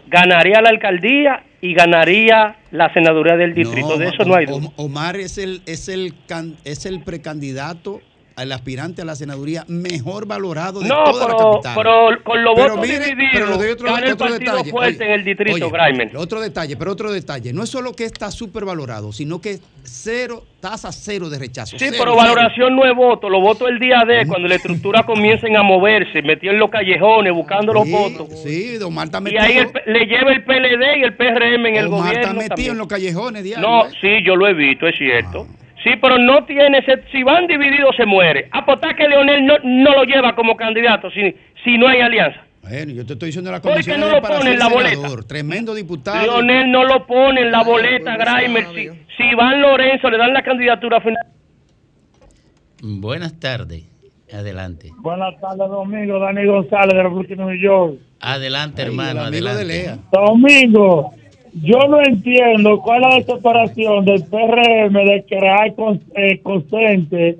ganaría 0.07 0.61
la 0.61 0.69
alcaldía 0.69 1.43
y 1.61 1.73
ganaría 1.73 2.57
la 2.71 2.93
senaduría 2.93 3.35
del 3.37 3.53
distrito. 3.53 3.97
de 3.97 4.07
eso 4.07 4.23
no 4.25 4.35
hay 4.35 4.45
duda. 4.45 4.57
Om- 4.57 4.71
Omar 4.75 5.15
es 5.17 5.37
el, 5.37 5.61
es 5.65 5.89
el, 5.89 6.13
es 6.63 6.85
el 6.85 7.01
precandidato 7.01 8.01
al 8.35 8.51
aspirante 8.51 9.01
a 9.01 9.05
la 9.05 9.15
senaduría 9.15 9.63
mejor 9.67 10.25
valorado 10.27 10.81
de 10.81 10.89
No, 10.89 11.03
toda 11.05 11.27
la 11.29 11.35
pero, 11.37 11.51
capital. 11.51 11.73
pero 11.75 12.23
con 12.23 12.43
los 12.43 12.53
Pero 12.55 12.67
votos 12.75 12.87
mire, 12.87 12.99
divididos, 13.05 13.31
pero 13.33 13.45
le 13.47 13.57
doy 13.57 13.67
otro, 13.69 13.93
otro 13.93 14.17
partido 14.17 14.37
detalle. 14.55 14.71
fuerte 14.71 15.03
Oye, 15.03 15.05
en 15.05 15.11
el 15.19 15.23
distrito, 15.25 15.67
oye. 15.71 16.11
Otro 16.17 16.41
detalle, 16.41 16.75
pero 16.77 16.91
otro 16.91 17.11
detalle. 17.13 17.53
No 17.53 17.63
es 17.63 17.69
solo 17.69 17.93
que 17.93 18.03
está 18.03 18.31
súper 18.31 18.65
valorado, 18.65 19.13
sino 19.13 19.39
que 19.39 19.59
cero, 19.83 20.43
tasa 20.59 20.91
cero 20.91 21.29
de 21.29 21.39
rechazo. 21.39 21.77
Sí, 21.79 21.85
Cero, 21.85 21.95
pero 21.99 22.11
cero. 22.13 22.23
valoración 22.35 22.75
no 22.75 22.85
es 22.85 22.95
voto. 22.95 23.29
Los 23.29 23.41
votos 23.41 23.69
el 23.69 23.79
día 23.79 24.03
de 24.05 24.25
cuando 24.27 24.47
la 24.47 24.55
estructura 24.55 25.03
comiencen 25.03 25.55
a 25.55 25.63
moverse, 25.63 26.21
metido 26.21 26.51
en 26.53 26.59
los 26.59 26.69
callejones, 26.69 27.33
buscando 27.33 27.71
los 27.73 27.89
votos. 27.89 28.27
Sí, 28.43 28.77
don 28.77 28.89
Omar 28.89 29.05
está 29.05 29.19
Y 29.19 29.21
metido. 29.21 29.41
ahí 29.43 29.57
el 29.59 29.71
le 29.85 30.05
lleva 30.07 30.31
el 30.33 30.43
PLD 30.43 30.97
y 30.99 31.03
el 31.03 31.13
PRM 31.15 31.65
en 31.67 31.75
el 31.77 31.85
Omar 31.87 31.99
gobierno. 31.99 32.19
está 32.21 32.33
metido 32.33 32.47
también. 32.49 32.71
en 32.71 32.77
los 32.79 32.87
callejones 32.87 33.43
diario. 33.43 33.65
No, 33.67 33.85
¿eh? 33.85 33.89
sí, 34.01 34.09
yo 34.25 34.35
lo 34.35 34.47
he 34.47 34.53
visto, 34.53 34.87
es 34.87 34.97
cierto. 34.97 35.47
Sí, 35.85 35.91
pero 36.01 36.17
no 36.17 36.43
tiene 36.45 36.79
ese, 36.79 37.03
si 37.11 37.21
van 37.21 37.45
divididos 37.45 37.95
se 37.95 38.07
muere. 38.07 38.49
Apostar 38.51 38.95
que 38.95 39.07
Leonel 39.07 39.45
no, 39.45 39.53
no 39.63 39.91
lo 39.91 40.03
lleva 40.03 40.35
como 40.35 40.57
candidato 40.57 41.11
si, 41.11 41.35
si 41.63 41.77
no 41.77 41.87
hay 41.87 42.01
alianza. 42.01 42.41
Bueno, 42.63 42.91
yo 42.91 43.05
te 43.05 43.13
estoy 43.13 43.27
diciendo 43.27 43.51
la 43.51 43.61
¿Por 43.61 43.69
qué 43.69 43.83
condición 43.91 43.99
no 43.99 44.09
lo 44.09 44.19
pone 44.19 44.53
en 44.53 44.57
la 44.57 44.67
boleta? 44.67 45.07
Tremendo 45.27 45.75
diputado. 45.75 46.23
Leonel 46.23 46.71
no 46.71 46.85
lo 46.85 47.05
pone 47.05 47.41
en 47.41 47.51
la 47.51 47.63
boleta, 47.63 48.17
Graimer. 48.17 48.65
Si, 48.73 48.89
si 49.15 49.23
Iván 49.31 49.61
Lorenzo 49.61 50.09
le 50.09 50.17
dan 50.17 50.33
la 50.33 50.41
candidatura 50.41 50.99
final. 51.01 51.23
Buenas 52.81 53.39
tardes. 53.39 53.83
Adelante. 54.33 54.89
Buenas 54.97 55.39
tardes, 55.39 55.69
Domingo. 55.69 56.17
Dani 56.17 56.47
González 56.47 56.97
de 56.97 57.03
la 57.03 57.09
Brooklyn, 57.09 57.37
New 57.37 57.61
York. 57.61 57.99
Adelante, 58.21 58.81
hermano. 58.81 59.21
de 59.21 59.27
adelante. 59.27 59.65
Lea. 59.65 59.97
Domingo, 60.11 61.13
yo 61.61 61.79
no 61.87 62.01
entiendo 62.01 62.81
cuál 62.81 63.03
es 63.03 63.09
la 63.09 63.15
desesperación 63.15 64.05
del 64.05 64.23
PRM 64.23 64.93
de 64.93 65.25
crear 65.27 65.73
con, 65.75 66.01
eh, 66.15 66.39
consente 66.41 67.37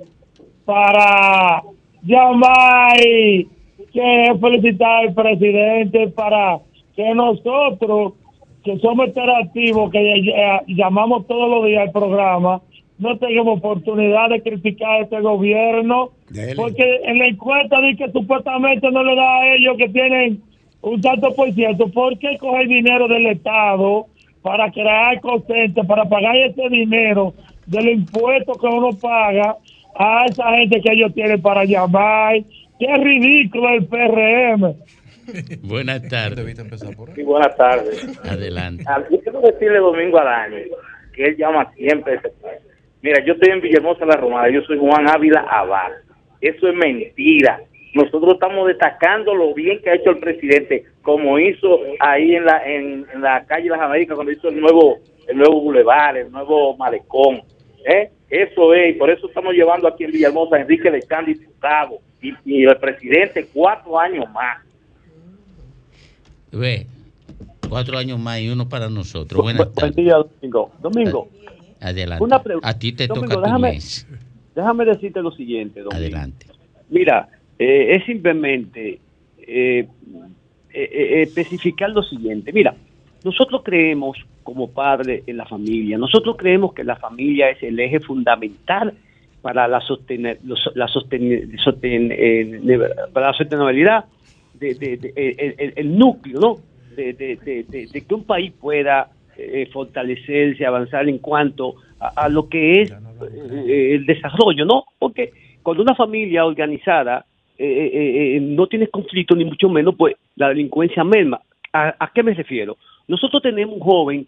para 0.64 1.62
llamar 2.02 2.96
y 3.04 3.46
que 3.92 4.32
felicitar 4.40 5.06
al 5.06 5.14
presidente 5.14 6.08
para 6.08 6.58
que 6.94 7.14
nosotros, 7.14 8.14
que 8.64 8.78
somos 8.78 9.08
interactivos, 9.08 9.90
que 9.90 10.62
llamamos 10.68 11.26
todos 11.26 11.50
los 11.50 11.66
días 11.66 11.86
al 11.86 11.92
programa, 11.92 12.62
no 12.98 13.18
tengamos 13.18 13.58
oportunidad 13.58 14.30
de 14.30 14.42
criticar 14.42 14.90
a 14.92 15.00
este 15.00 15.20
gobierno, 15.20 16.10
porque 16.56 17.00
en 17.04 17.18
la 17.18 17.28
encuesta 17.28 17.80
dice 17.82 18.04
que 18.04 18.12
supuestamente 18.12 18.90
no 18.90 19.04
le 19.04 19.14
da 19.14 19.36
a 19.36 19.54
ellos 19.54 19.76
que 19.76 19.90
tienen 19.90 20.42
un 20.82 21.00
tanto 21.00 21.34
por 21.34 21.52
ciento, 21.52 21.88
¿por 21.88 22.18
qué 22.18 22.36
coger 22.38 22.68
dinero 22.68 23.08
del 23.08 23.26
Estado 23.26 24.06
para 24.42 24.70
crear 24.70 25.20
consente, 25.20 25.82
para 25.84 26.04
pagar 26.04 26.36
ese 26.36 26.68
dinero 26.68 27.34
del 27.66 27.88
impuesto 27.88 28.52
que 28.54 28.66
uno 28.66 28.90
paga 29.00 29.56
a 29.98 30.26
esa 30.26 30.50
gente 30.50 30.80
que 30.80 30.92
ellos 30.92 31.12
tienen 31.14 31.40
para 31.42 31.64
llamar? 31.64 32.36
Qué 32.78 32.94
ridículo 32.94 33.70
el 33.70 33.86
PRM. 33.86 34.74
Buenas 35.62 36.06
tardes. 36.08 36.56
Sí, 37.14 37.22
buenas 37.22 37.56
tardes. 37.56 38.20
Adelante. 38.24 38.84
Ah, 38.86 39.02
Yo 39.10 39.18
quiero 39.20 39.40
decirle 39.40 39.78
Domingo 39.78 40.18
Araño 40.18 40.56
que 41.14 41.24
él 41.24 41.36
llama 41.36 41.72
siempre 41.74 42.14
a. 42.14 42.20
Mira, 43.02 43.24
yo 43.24 43.34
estoy 43.34 43.52
en 43.52 43.60
Villahermosa, 43.60 44.04
la 44.04 44.16
Romana, 44.16 44.50
yo 44.50 44.62
soy 44.62 44.78
Juan 44.78 45.08
Ávila 45.08 45.40
Abad. 45.48 45.92
Eso 46.40 46.68
es 46.68 46.74
mentira. 46.74 47.60
Nosotros 47.96 48.34
estamos 48.34 48.68
destacando 48.68 49.34
lo 49.34 49.54
bien 49.54 49.80
que 49.82 49.90
ha 49.90 49.94
hecho 49.94 50.10
el 50.10 50.18
presidente, 50.18 50.84
como 51.02 51.38
hizo 51.38 51.80
ahí 52.00 52.34
en 52.34 52.44
la 52.44 52.62
en, 52.66 53.06
en 53.12 53.20
la 53.22 53.44
calle 53.46 53.68
Las 53.70 53.80
Américas 53.80 54.14
cuando 54.14 54.32
hizo 54.32 54.48
el 54.48 54.60
nuevo 54.60 54.98
el 55.26 55.36
nuevo 55.38 55.60
bulevar, 55.60 56.16
el 56.16 56.30
nuevo 56.30 56.76
malecón. 56.76 57.42
¿eh? 57.84 58.10
Eso 58.28 58.74
es, 58.74 58.94
y 58.94 58.98
por 58.98 59.10
eso 59.10 59.26
estamos 59.28 59.54
llevando 59.54 59.88
aquí 59.88 60.04
en 60.04 60.10
Villahermosa 60.12 60.56
a 60.56 60.60
Enrique 60.60 60.90
Lecán 60.90 61.24
diputado 61.26 61.98
y, 62.20 62.32
y 62.44 62.64
el 62.64 62.76
presidente 62.76 63.46
cuatro 63.52 63.98
años 63.98 64.24
más. 64.32 64.58
Ve, 66.52 66.86
cuatro 67.68 67.98
años 67.98 68.18
más 68.18 68.40
y 68.40 68.48
uno 68.48 68.68
para 68.68 68.88
nosotros. 68.88 69.42
Buenas 69.42 69.64
Buen 69.64 69.74
tardes. 69.74 69.96
día, 69.96 70.14
Domingo. 70.16 70.70
Domingo, 70.80 71.28
Adelante. 71.80 72.24
Una 72.24 72.42
pregunta. 72.42 72.68
A 72.68 72.78
ti 72.78 72.92
te 72.92 73.06
Domingo, 73.06 73.26
toca 73.28 73.36
tu 73.36 73.42
déjame- 73.46 73.72
mes. 73.72 74.06
déjame 74.54 74.84
decirte 74.84 75.20
lo 75.22 75.30
siguiente, 75.32 75.80
Domingo. 75.80 75.96
Adelante. 75.96 76.46
Mira, 76.88 77.28
eh, 77.58 77.94
es 77.96 78.04
simplemente 78.04 78.98
eh, 79.38 79.86
eh, 80.72 80.90
eh, 80.92 81.22
especificar 81.22 81.90
lo 81.90 82.02
siguiente. 82.02 82.52
Mira, 82.52 82.74
nosotros 83.24 83.62
creemos 83.64 84.18
como 84.42 84.70
padres 84.72 85.24
en 85.26 85.36
la 85.36 85.46
familia. 85.46 85.98
Nosotros 85.98 86.36
creemos 86.36 86.72
que 86.74 86.84
la 86.84 86.96
familia 86.96 87.50
es 87.50 87.62
el 87.62 87.78
eje 87.80 88.00
fundamental 88.00 88.92
para 89.42 89.66
la, 89.68 89.80
sostener, 89.80 90.38
los- 90.44 90.70
la 90.74 90.86
sosten- 90.86 91.50
sosten- 91.64 92.12
eh, 92.16 92.78
para 93.12 93.28
la 93.28 93.32
sostenibilidad, 93.32 94.04
de, 94.54 94.74
de- 94.74 94.96
de- 94.96 95.72
el, 95.76 95.98
núcleo, 95.98 96.40
¿no? 96.40 96.58
de, 96.96 98.04
que 98.06 98.14
un 98.14 98.24
país 98.24 98.52
pueda 98.60 99.10
eh, 99.36 99.68
fortalecerse, 99.72 100.64
avanzar 100.64 101.08
en 101.08 101.18
cuanto 101.18 101.74
a, 102.00 102.24
a 102.24 102.28
lo 102.28 102.48
que 102.48 102.82
es 102.82 102.90
eh, 103.68 103.94
el 103.94 104.06
desarrollo, 104.06 104.64
¿no? 104.64 104.84
Porque 104.98 105.32
cuando 105.62 105.82
una 105.82 105.94
familia 105.94 106.46
organizada 106.46 107.26
eh, 107.58 107.90
eh, 107.92 108.36
eh, 108.36 108.40
no 108.40 108.66
tiene 108.66 108.88
conflicto, 108.88 109.34
ni 109.34 109.44
mucho 109.44 109.68
menos, 109.68 109.94
pues 109.96 110.14
la 110.36 110.48
delincuencia 110.48 111.04
merma. 111.04 111.40
¿A, 111.72 111.94
a 111.98 112.10
qué 112.14 112.22
me 112.22 112.34
refiero? 112.34 112.76
Nosotros 113.08 113.42
tenemos 113.42 113.74
un 113.74 113.80
joven, 113.80 114.26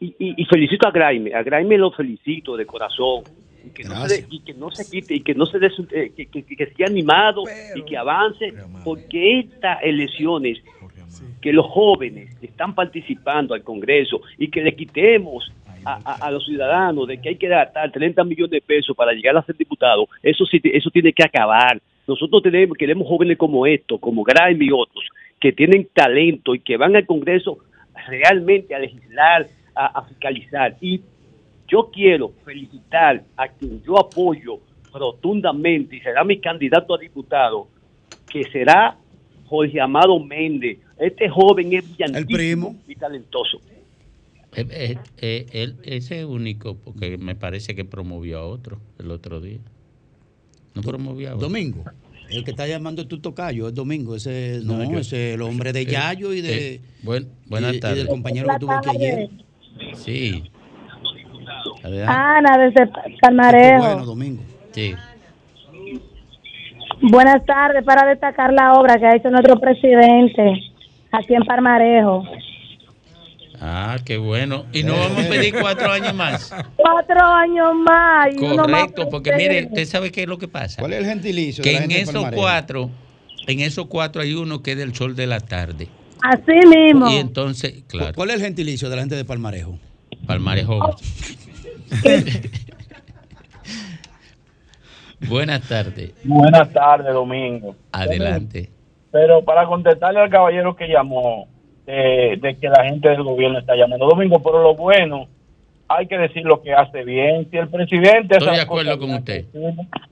y, 0.00 0.06
y- 0.18 0.34
y 0.42 0.44
felicito 0.46 0.86
a 0.86 0.90
Graime, 0.90 1.34
a 1.34 1.42
Graime 1.42 1.78
lo 1.78 1.90
felicito 1.90 2.56
de 2.56 2.66
corazón, 2.66 3.24
y 3.64 3.70
que, 3.70 3.84
no 3.84 3.96
se, 3.96 4.08
de- 4.08 4.24
y 4.30 4.40
que 4.40 4.54
no 4.54 4.70
se 4.70 4.84
quite, 4.88 5.14
y 5.14 5.20
que 5.22 5.34
no 5.34 5.46
se 5.46 5.58
des, 5.58 5.72
eh, 5.92 6.12
que, 6.16 6.26
que, 6.26 6.44
que 6.44 6.64
esté 6.64 6.84
animado 6.84 7.48
y 7.74 7.82
que 7.82 7.96
avance, 7.96 8.54
porque 8.82 9.40
estas 9.40 9.78
elecciones 9.82 10.58
que 11.40 11.52
los 11.52 11.66
jóvenes 11.66 12.28
están 12.40 12.74
participando 12.74 13.54
al 13.54 13.62
Congreso 13.62 14.20
y 14.38 14.48
que 14.48 14.60
le 14.62 14.74
quitemos 14.74 15.50
a, 15.84 16.00
a- 16.04 16.26
a 16.26 16.30
los 16.30 16.44
ciudadanos 16.44 17.06
de 17.08 17.18
que 17.18 17.30
hay 17.30 17.36
que 17.36 17.48
gastar 17.48 17.90
30 17.92 18.22
millones 18.24 18.50
de 18.50 18.60
pesos 18.60 18.96
para 18.96 19.12
llegar 19.12 19.36
a 19.36 19.42
ser 19.42 19.56
diputado, 19.56 20.08
eso 20.22 20.44
sí, 20.46 20.60
eso 20.64 20.90
tiene 20.90 21.12
que 21.12 21.24
acabar. 21.24 21.80
Nosotros 22.06 22.42
tenemos, 22.42 22.76
queremos 22.76 23.08
jóvenes 23.08 23.36
como 23.36 23.66
estos, 23.66 24.00
como 24.00 24.24
Grime 24.24 24.64
y 24.64 24.70
otros, 24.70 25.04
que 25.40 25.52
tienen 25.52 25.88
talento 25.92 26.54
y 26.54 26.60
que 26.60 26.76
van 26.76 26.96
al 26.96 27.06
Congreso 27.06 27.58
realmente 28.06 28.74
a 28.74 28.78
legislar, 28.78 29.46
a, 29.74 29.86
a 29.86 30.02
fiscalizar. 30.04 30.76
Y 30.80 31.00
yo 31.68 31.90
quiero 31.92 32.32
felicitar 32.44 33.24
a 33.36 33.48
quien 33.48 33.82
yo 33.82 33.98
apoyo 33.98 34.60
rotundamente 34.92 35.96
y 35.96 36.00
será 36.00 36.24
mi 36.24 36.38
candidato 36.38 36.94
a 36.94 36.98
diputado, 36.98 37.68
que 38.30 38.44
será 38.44 38.96
Jorge 39.46 39.80
Amado 39.80 40.18
Méndez. 40.18 40.78
Este 40.98 41.28
joven 41.28 41.72
es 41.74 41.84
brillantísimo 41.96 42.76
y 42.86 42.94
talentoso. 42.94 43.60
Eh, 44.54 44.66
eh, 44.70 44.98
eh, 45.18 45.46
él, 45.52 45.76
ese 45.84 46.20
es 46.20 46.24
único, 46.24 46.76
porque 46.76 47.18
me 47.18 47.34
parece 47.34 47.74
que 47.74 47.84
promovió 47.84 48.38
a 48.38 48.46
otro 48.46 48.78
el 48.98 49.10
otro 49.10 49.40
día. 49.40 49.58
No 50.76 50.82
promovió 50.82 51.30
a 51.30 51.34
otro. 51.34 51.48
Domingo. 51.48 51.82
El 52.28 52.44
que 52.44 52.50
está 52.52 52.66
llamando 52.66 53.02
es 53.02 53.08
tu 53.08 53.18
tocayo, 53.20 53.68
es 53.68 53.74
Domingo. 53.74 54.14
Ese 54.16 54.60
no, 54.64 54.76
No, 54.78 54.92
yo- 54.92 54.98
ese 54.98 55.30
es 55.30 55.34
el 55.36 55.42
hombre 55.42 55.72
de 55.72 55.86
Yayo 55.86 56.32
y 56.32 56.40
de. 56.42 56.74
eh, 56.74 56.80
buen- 57.02 57.28
buenas 57.46 57.72
y- 57.74 57.76
y 57.76 57.80
tardes. 57.80 57.98
del 57.98 58.08
compañero 58.08 58.48
que 58.48 58.58
tuvo 58.58 58.72
aquí 58.72 58.90
ayer. 58.96 59.30
Sí. 59.94 60.44
Adelante. 61.82 62.12
Ana, 62.12 62.58
desde 62.58 62.90
Palmarejo. 63.20 63.84
Bueno, 63.84 64.04
Domingo. 64.06 64.42
Sí. 64.72 64.94
Buenas 67.02 67.44
tardes, 67.44 67.84
para 67.84 68.08
destacar 68.08 68.52
la 68.52 68.74
obra 68.74 68.96
que 68.98 69.06
ha 69.06 69.16
hecho 69.16 69.30
nuestro 69.30 69.60
presidente 69.60 70.60
aquí 71.12 71.34
en 71.34 71.42
Palmarejo. 71.44 72.24
Ah, 73.60 73.96
qué 74.04 74.16
bueno. 74.16 74.66
Y 74.72 74.82
no 74.82 74.94
vamos 74.94 75.24
a 75.24 75.28
pedir 75.28 75.54
cuatro 75.58 75.90
años 75.90 76.14
más. 76.14 76.54
Cuatro 76.76 77.24
años 77.24 77.74
más. 77.74 78.28
Correcto, 78.36 79.08
porque 79.08 79.32
mire, 79.36 79.66
usted 79.66 79.86
sabe 79.86 80.12
qué 80.12 80.22
es 80.22 80.28
lo 80.28 80.38
que 80.38 80.48
pasa. 80.48 80.80
¿Cuál 80.80 80.92
es 80.92 81.00
el 81.00 81.06
gentilicio? 81.06 81.64
Que 81.64 81.70
de 81.72 81.78
la 81.78 81.84
en 81.84 81.90
esos 81.92 82.26
cuatro, 82.32 82.90
en 83.46 83.60
esos 83.60 83.86
cuatro 83.86 84.22
hay 84.22 84.34
uno 84.34 84.62
que 84.62 84.72
es 84.72 84.78
del 84.78 84.94
sol 84.94 85.16
de 85.16 85.26
la 85.26 85.40
tarde. 85.40 85.88
Así 86.22 86.66
mismo. 86.66 87.10
Y 87.10 87.16
entonces, 87.16 87.84
claro, 87.86 88.12
¿Cuál 88.14 88.30
es 88.30 88.36
el 88.36 88.42
gentilicio 88.42 88.88
de 88.88 88.96
la 88.96 89.02
gente 89.02 89.16
de 89.16 89.24
Palmarejo? 89.24 89.78
Palmarejo. 90.26 90.96
Buenas 95.28 95.62
tardes. 95.62 96.12
Buenas 96.24 96.72
tardes, 96.72 97.12
Domingo. 97.12 97.74
Adelante. 97.92 98.70
Pero 99.10 99.44
para 99.44 99.66
contestarle 99.66 100.20
al 100.20 100.30
caballero 100.30 100.76
que 100.76 100.88
llamó, 100.88 101.48
de, 101.86 102.36
de 102.40 102.56
que 102.58 102.68
la 102.68 102.84
gente 102.84 103.08
del 103.08 103.22
gobierno 103.22 103.58
está 103.58 103.74
llamando, 103.76 104.06
Domingo, 104.06 104.40
pero 104.42 104.62
lo 104.62 104.74
bueno, 104.74 105.28
hay 105.88 106.06
que 106.08 106.18
decir 106.18 106.44
lo 106.44 106.60
que 106.62 106.72
hace 106.74 107.04
bien. 107.04 107.48
Si 107.50 107.56
el 107.56 107.68
presidente... 107.68 108.36
Estoy 108.38 108.56
de 108.56 108.62
acuerdo 108.62 108.98
con 108.98 109.14
usted. 109.14 109.44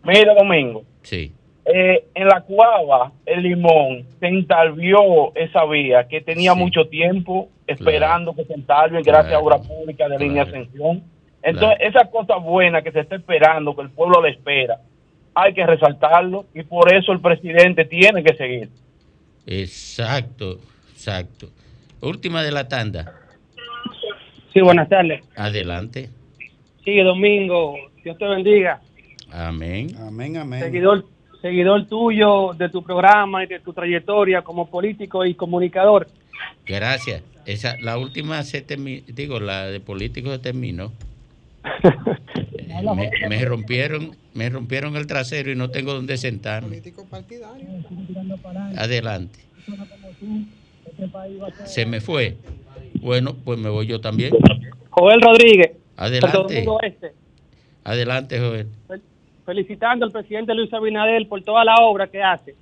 Mira, 0.04 0.34
Domingo, 0.34 0.82
Sí. 1.02 1.32
eh, 1.64 2.04
en 2.14 2.28
la 2.28 2.40
cuava, 2.42 3.10
el 3.26 3.42
limón, 3.42 4.04
se 4.20 4.26
entalvió 4.28 5.34
esa 5.34 5.64
vía 5.64 6.06
que 6.06 6.20
tenía 6.20 6.52
Sí. 6.52 6.58
mucho 6.58 6.86
tiempo 6.86 7.48
esperando 7.66 8.34
que 8.34 8.44
se 8.44 8.52
entalve 8.54 9.02
gracias 9.02 9.34
a 9.34 9.40
Claro. 9.40 9.44
obra 9.44 9.58
pública 9.58 10.08
de 10.08 10.18
línea 10.18 10.44
ascensión. 10.44 11.02
Entonces, 11.42 11.78
esa 11.80 12.10
cosa 12.10 12.36
buena 12.36 12.80
que 12.82 12.92
se 12.92 13.00
está 13.00 13.16
esperando, 13.16 13.74
que 13.74 13.82
el 13.82 13.90
pueblo 13.90 14.22
le 14.22 14.30
espera, 14.30 14.78
hay 15.34 15.52
que 15.52 15.66
resaltarlo 15.66 16.44
y 16.54 16.62
por 16.62 16.94
eso 16.94 17.10
el 17.12 17.20
presidente 17.20 17.84
tiene 17.84 18.22
que 18.22 18.34
seguir. 18.36 18.68
Exacto, 19.46 20.58
exacto. 20.92 21.48
Última 22.04 22.42
de 22.42 22.52
la 22.52 22.68
tanda. 22.68 23.14
Sí, 24.52 24.60
buenas 24.60 24.88
tardes. 24.88 25.24
Adelante. 25.36 26.10
Sí, 26.84 26.98
Domingo, 26.98 27.76
Dios 28.04 28.18
te 28.18 28.26
bendiga. 28.26 28.80
Amén. 29.32 29.88
Amén, 29.98 30.36
amén. 30.36 30.60
Seguidor, 30.60 31.04
seguidor 31.40 31.86
tuyo 31.86 32.52
de 32.52 32.68
tu 32.68 32.82
programa 32.82 33.42
y 33.42 33.46
de 33.46 33.58
tu 33.60 33.72
trayectoria 33.72 34.42
como 34.42 34.68
político 34.68 35.24
y 35.24 35.34
comunicador. 35.34 36.06
Gracias. 36.66 37.22
Esa, 37.46 37.76
la 37.80 37.98
última 37.98 38.42
se 38.42 38.60
terminó, 38.60 39.02
digo, 39.08 39.40
la 39.40 39.66
de 39.66 39.80
político 39.80 40.30
se 40.30 40.38
terminó. 40.38 40.92
Eh, 42.66 42.82
me, 42.96 43.28
me 43.28 43.44
rompieron, 43.44 44.16
me 44.32 44.50
rompieron 44.50 44.96
el 44.96 45.06
trasero 45.06 45.52
y 45.52 45.54
no 45.54 45.70
tengo 45.70 45.94
dónde 45.94 46.16
sentarme. 46.16 46.82
Adelante. 48.76 49.38
Se 51.64 51.86
me 51.86 52.00
fue. 52.00 52.36
Bueno, 53.00 53.34
pues 53.44 53.58
me 53.58 53.68
voy 53.68 53.86
yo 53.86 54.00
también. 54.00 54.34
Joel 54.90 55.20
Rodríguez, 55.20 55.72
Adelante. 55.96 56.64
Este, 56.82 57.12
Adelante, 57.84 58.38
Joel. 58.38 58.68
felicitando 59.44 60.06
al 60.06 60.12
presidente 60.12 60.54
Luis 60.54 60.72
Abinader 60.72 61.28
por 61.28 61.42
toda 61.42 61.64
la 61.64 61.76
obra 61.76 62.06
que 62.06 62.22
hace. 62.22 62.54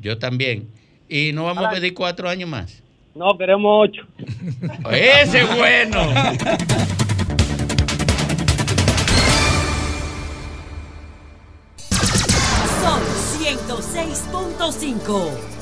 Yo 0.00 0.18
también. 0.18 0.68
Y 1.08 1.32
no 1.32 1.44
vamos 1.44 1.64
a 1.64 1.70
pedir 1.70 1.94
cuatro 1.94 2.28
años 2.28 2.48
más. 2.48 2.82
No, 3.14 3.38
queremos 3.38 3.88
ocho. 3.88 4.02
Ese 4.90 5.42
es 5.42 5.56
bueno. 5.56 6.00
Son 12.82 13.00
106.5. 13.38 15.53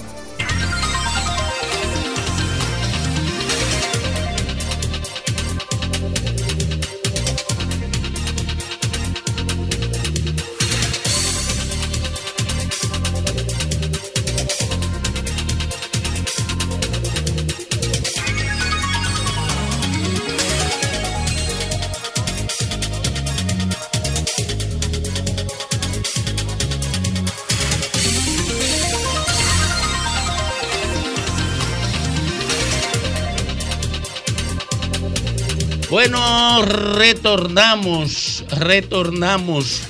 Bueno, 36.05 36.65
retornamos, 36.65 38.45
retornamos 38.51 39.83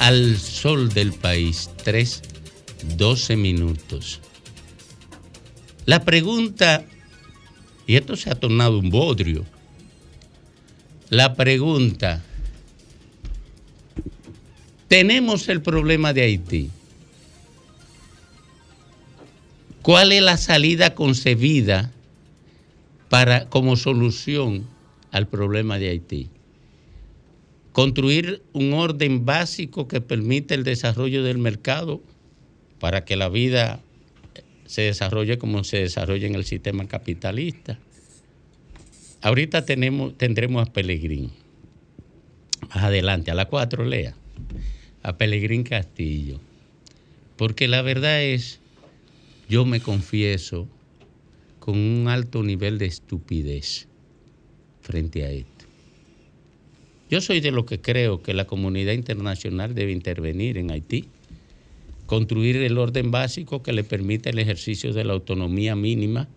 al 0.00 0.36
sol 0.36 0.88
del 0.88 1.12
país. 1.12 1.70
3, 1.84 2.22
12 2.96 3.36
minutos. 3.36 4.20
La 5.86 6.02
pregunta, 6.02 6.84
y 7.86 7.94
esto 7.94 8.16
se 8.16 8.30
ha 8.30 8.34
tornado 8.34 8.80
un 8.80 8.90
bodrio. 8.90 9.44
La 11.08 11.34
pregunta, 11.36 12.20
tenemos 14.88 15.48
el 15.48 15.62
problema 15.62 16.12
de 16.12 16.22
Haití. 16.22 16.70
¿Cuál 19.82 20.10
es 20.10 20.20
la 20.20 20.36
salida 20.36 20.96
concebida 20.96 21.92
para, 23.08 23.48
como 23.48 23.76
solución 23.76 24.73
al 25.14 25.28
problema 25.28 25.78
de 25.78 25.90
Haití? 25.90 26.28
Construir 27.72 28.42
un 28.52 28.72
orden 28.72 29.24
básico 29.24 29.86
que 29.86 30.00
permita 30.00 30.54
el 30.54 30.64
desarrollo 30.64 31.22
del 31.22 31.38
mercado 31.38 32.02
para 32.80 33.04
que 33.04 33.14
la 33.16 33.28
vida 33.28 33.80
se 34.66 34.82
desarrolle 34.82 35.38
como 35.38 35.62
se 35.62 35.78
desarrolla 35.78 36.26
en 36.26 36.34
el 36.34 36.44
sistema 36.44 36.86
capitalista. 36.88 37.78
Ahorita 39.22 39.64
tenemos, 39.64 40.18
tendremos 40.18 40.66
a 40.66 40.72
Pelegrín. 40.72 41.30
Más 42.74 42.84
adelante, 42.84 43.30
a 43.30 43.34
las 43.34 43.46
cuatro 43.46 43.84
lea. 43.84 44.14
A 45.02 45.16
Pelegrín 45.16 45.62
Castillo. 45.62 46.40
Porque 47.36 47.68
la 47.68 47.82
verdad 47.82 48.22
es, 48.22 48.58
yo 49.48 49.64
me 49.64 49.80
confieso 49.80 50.66
con 51.60 51.78
un 51.78 52.08
alto 52.08 52.42
nivel 52.42 52.78
de 52.78 52.86
estupidez 52.86 53.86
frente 54.84 55.24
a 55.24 55.30
esto. 55.30 55.64
Yo 57.10 57.20
soy 57.20 57.40
de 57.40 57.50
los 57.50 57.64
que 57.64 57.80
creo 57.80 58.22
que 58.22 58.34
la 58.34 58.46
comunidad 58.46 58.92
internacional 58.92 59.74
debe 59.74 59.92
intervenir 59.92 60.58
en 60.58 60.70
Haití, 60.70 61.06
construir 62.06 62.56
el 62.56 62.78
orden 62.78 63.10
básico 63.10 63.62
que 63.62 63.72
le 63.72 63.84
permita 63.84 64.30
el 64.30 64.38
ejercicio 64.38 64.92
de 64.92 65.04
la 65.04 65.14
autonomía 65.14 65.74
mínima 65.74 66.28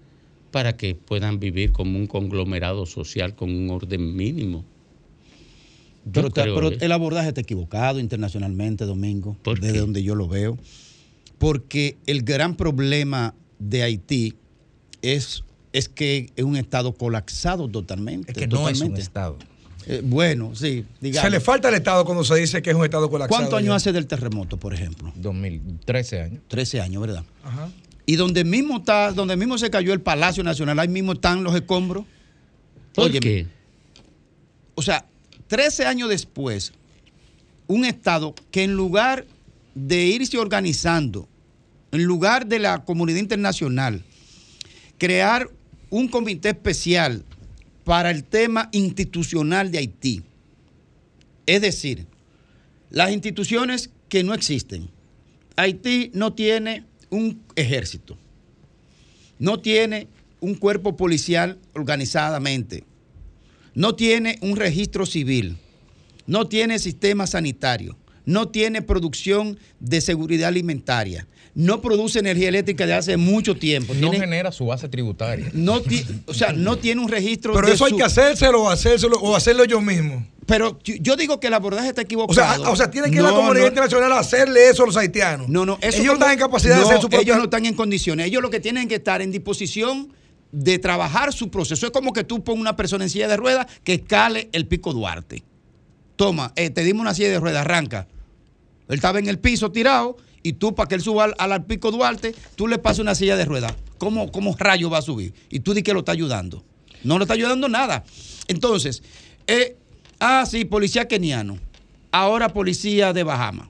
para 0.52 0.78
que 0.78 0.96
puedan 0.96 1.40
vivir 1.40 1.72
como 1.72 2.00
un 2.00 2.08
conglomerado 2.08 2.86
social 2.86 3.36
con 3.36 3.54
un 3.54 3.70
orden 3.70 4.16
mínimo. 4.16 4.64
Yo 6.06 6.30
Pero, 6.30 6.70
el 6.70 6.92
abordaje 6.92 7.30
está 7.30 7.42
equivocado 7.42 8.00
internacionalmente, 8.00 8.86
Domingo, 8.86 9.36
desde 9.60 9.80
donde 9.80 10.04
yo 10.04 10.16
lo 10.16 10.30
veo. 10.30 10.58
Porque 11.38 11.98
el 12.06 12.24
gran 12.24 12.56
problema 12.56 13.36
de 13.60 13.84
Haití 13.84 14.36
es, 15.02 15.44
es 15.74 15.90
que 15.90 16.32
es 16.36 16.44
un 16.44 16.56
Estado 16.58 16.94
colapsado 16.94 17.68
totalmente. 17.68 18.32
Es 18.32 18.38
que 18.38 18.48
no 18.48 18.68
es 18.70 18.82
un 18.82 18.88
totalmente. 18.90 19.02
Estado. 19.02 19.38
Eh, 19.86 20.02
bueno, 20.04 20.54
sí, 20.54 20.86
digamos. 21.00 21.26
Se 21.26 21.30
le 21.30 21.40
falta 21.40 21.70
al 21.70 21.76
Estado 21.76 22.04
cuando 22.04 22.24
se 22.24 22.36
dice 22.36 22.62
que 22.62 22.72
es 22.72 22.76
un 22.76 22.84
Estado 22.84 23.10
colapsado. 23.10 23.40
¿Cuántos 23.40 23.60
años 23.60 23.76
hace 23.76 23.94
del 23.94 24.06
terremoto, 24.06 24.58
por 24.58 24.74
ejemplo? 24.74 25.14
2013 25.16 26.22
años. 26.22 26.42
13 26.48 26.82
años, 26.82 27.02
¿verdad? 27.02 27.24
Ajá. 27.44 27.70
Y 28.06 28.16
donde 28.16 28.44
mismo 28.44 28.78
está, 28.78 29.12
donde 29.12 29.36
mismo 29.36 29.58
se 29.58 29.70
cayó 29.70 29.94
el 29.94 30.02
Palacio 30.02 30.44
Nacional, 30.44 30.80
ahí 30.80 30.88
mismo 30.88 31.14
están 31.14 31.44
los 31.44 31.56
escombros. 31.56 32.06
¿Por 32.94 33.06
Óyeme, 33.06 33.20
qué? 33.20 33.48
O 34.76 34.82
sea, 34.82 35.06
13 35.48 35.86
años 35.86 36.10
después, 36.10 36.74
un 37.68 37.86
Estado 37.86 38.36
que 38.52 38.64
en 38.64 38.74
lugar 38.74 39.26
de 39.76 40.06
irse 40.06 40.38
organizando, 40.38 41.28
en 41.92 42.04
lugar 42.04 42.48
de 42.48 42.60
la 42.60 42.84
comunidad 42.84 43.20
internacional, 43.20 44.04
crear 44.98 45.50
un 45.90 46.08
comité 46.08 46.50
especial 46.50 47.24
para 47.84 48.12
el 48.12 48.24
tema 48.24 48.70
institucional 48.72 49.72
de 49.72 49.78
Haití. 49.78 50.24
Es 51.46 51.62
decir, 51.62 52.06
las 52.90 53.12
instituciones 53.12 53.90
que 54.10 54.24
no 54.24 54.34
existen. 54.34 54.90
Haití 55.56 56.12
no 56.14 56.34
tiene 56.34 56.84
un 57.10 57.42
ejército, 57.56 58.18
no 59.40 59.60
tiene 59.60 60.08
un 60.40 60.56
cuerpo 60.56 60.96
policial 60.96 61.58
organizadamente, 61.74 62.84
no 63.74 63.96
tiene 63.96 64.38
un 64.42 64.56
registro 64.56 65.06
civil, 65.06 65.58
no 66.28 66.48
tiene 66.48 66.80
sistema 66.80 67.26
sanitario, 67.26 67.98
no 68.26 68.50
tiene 68.50 68.82
producción 68.82 69.58
de 69.80 70.02
seguridad 70.02 70.50
alimentaria, 70.50 71.28
no 71.60 71.82
produce 71.82 72.20
energía 72.20 72.50
eléctrica 72.50 72.86
de 72.86 72.94
hace 72.94 73.18
mucho 73.18 73.56
tiempo. 73.58 73.96
No 73.96 74.12
Tiene- 74.12 74.20
genera 74.20 74.52
su 74.52 74.68
base 74.68 74.88
tributaria. 74.90 75.50
no 75.54 75.82
ti- 75.82 76.06
o 76.28 76.34
sea, 76.36 76.54
no 76.54 76.78
tiene 76.78 77.02
un 77.02 77.10
registro 77.10 77.52
Pero 77.56 77.66
de 77.68 77.74
eso 77.74 77.86
hay 77.86 77.94
que 77.94 78.04
hacérselo 78.04 78.62
o 78.62 78.70
hacérselo 78.70 79.18
o 79.18 79.36
hacerlo 79.36 79.66
yo 79.66 79.82
mismo. 79.82 80.24
Pero 80.46 80.78
yo- 80.84 81.16
digo 81.16 81.40
que 81.40 81.48
el 81.48 81.56
abordaje 81.56 81.88
está 81.90 82.02
O 82.02 82.06
equivocado. 82.06 82.62
sea, 82.64 82.70
o 82.70 82.76
sea, 82.76 82.92
tiene 82.92 83.10
que 83.10 83.22
la 83.24 83.30
No, 83.32 83.38
comunidad 83.38 83.64
no. 83.64 83.68
internacional 83.70 84.14
hacerle 84.14 84.70
eso 84.70 84.84
a 84.84 84.86
los 84.86 84.96
haitianos. 84.98 85.50
No, 85.50 85.66
no, 85.66 85.80
eso 85.82 85.98
Ellos 85.98 86.14
como- 86.14 86.14
están 86.14 86.32
en 86.34 86.40
capacidad 86.40 86.76
de 86.78 86.82
hacer 86.84 87.02
su 87.02 87.10
propia... 87.10 87.22
Ellos 87.22 87.38
no 87.38 87.46
están 87.46 87.66
en 87.66 87.74
condiciones. 87.74 88.28
Ellos 88.28 88.44
lo 88.44 88.52
que 88.52 88.60
tienen 88.60 88.88
que 88.88 88.96
estar 88.96 89.24
en 89.24 89.32
disposición 89.32 90.14
de 90.52 90.78
trabajar 90.78 91.34
su 91.34 91.50
proceso. 91.50 91.88
Es 91.88 91.92
como 91.92 92.14
que 92.14 92.24
tú 92.24 92.44
pones 92.44 92.62
una 92.62 92.76
persona 92.76 93.04
en 93.04 93.10
silla 93.10 93.28
de 93.28 93.36
ruedas 93.36 93.66
que 93.84 93.96
escale 93.96 94.48
el 94.54 94.68
pico 94.68 94.94
Duarte. 94.94 95.44
Toma, 96.16 96.54
eh, 96.56 96.70
te 96.70 96.84
dimos 96.84 97.02
una 97.02 97.16
silla 97.16 97.30
de 97.30 97.40
ruedas, 97.40 97.62
arranca. 97.62 98.08
Él 98.88 98.96
estaba 98.96 99.18
en 99.20 99.28
el 99.28 99.40
piso 99.40 99.72
tirado 99.72 100.18
y 100.48 100.54
tú, 100.54 100.74
para 100.74 100.88
que 100.88 100.96
él 100.96 101.02
suba 101.02 101.26
al, 101.26 101.36
al 101.38 101.66
pico 101.66 101.92
Duarte, 101.92 102.34
tú 102.56 102.68
le 102.68 102.78
pasas 102.78 103.00
una 103.00 103.16
silla 103.16 103.36
de 103.36 103.44
ruedas. 103.44 103.74
¿Cómo, 103.98 104.32
¿Cómo 104.32 104.56
rayo 104.58 104.90
va 104.90 105.00
a 105.00 105.02
subir? 105.02 105.34
Y 105.50 105.60
tú 105.60 105.74
di 105.74 105.84
que 105.84 105.94
lo 105.94 106.00
está 106.00 106.14
ayudando. 106.14 106.64
No 107.04 107.18
lo 107.18 107.26
está 107.26 107.34
ayudando 107.34 107.68
nada. 107.68 108.06
Entonces, 108.48 109.04
eh, 109.48 109.76
ah, 110.20 110.46
sí, 110.50 110.64
policía 110.64 111.06
keniano. 111.06 111.58
Ahora 112.12 112.50
policía 112.50 113.12
de 113.12 113.24
Bahamas. 113.24 113.68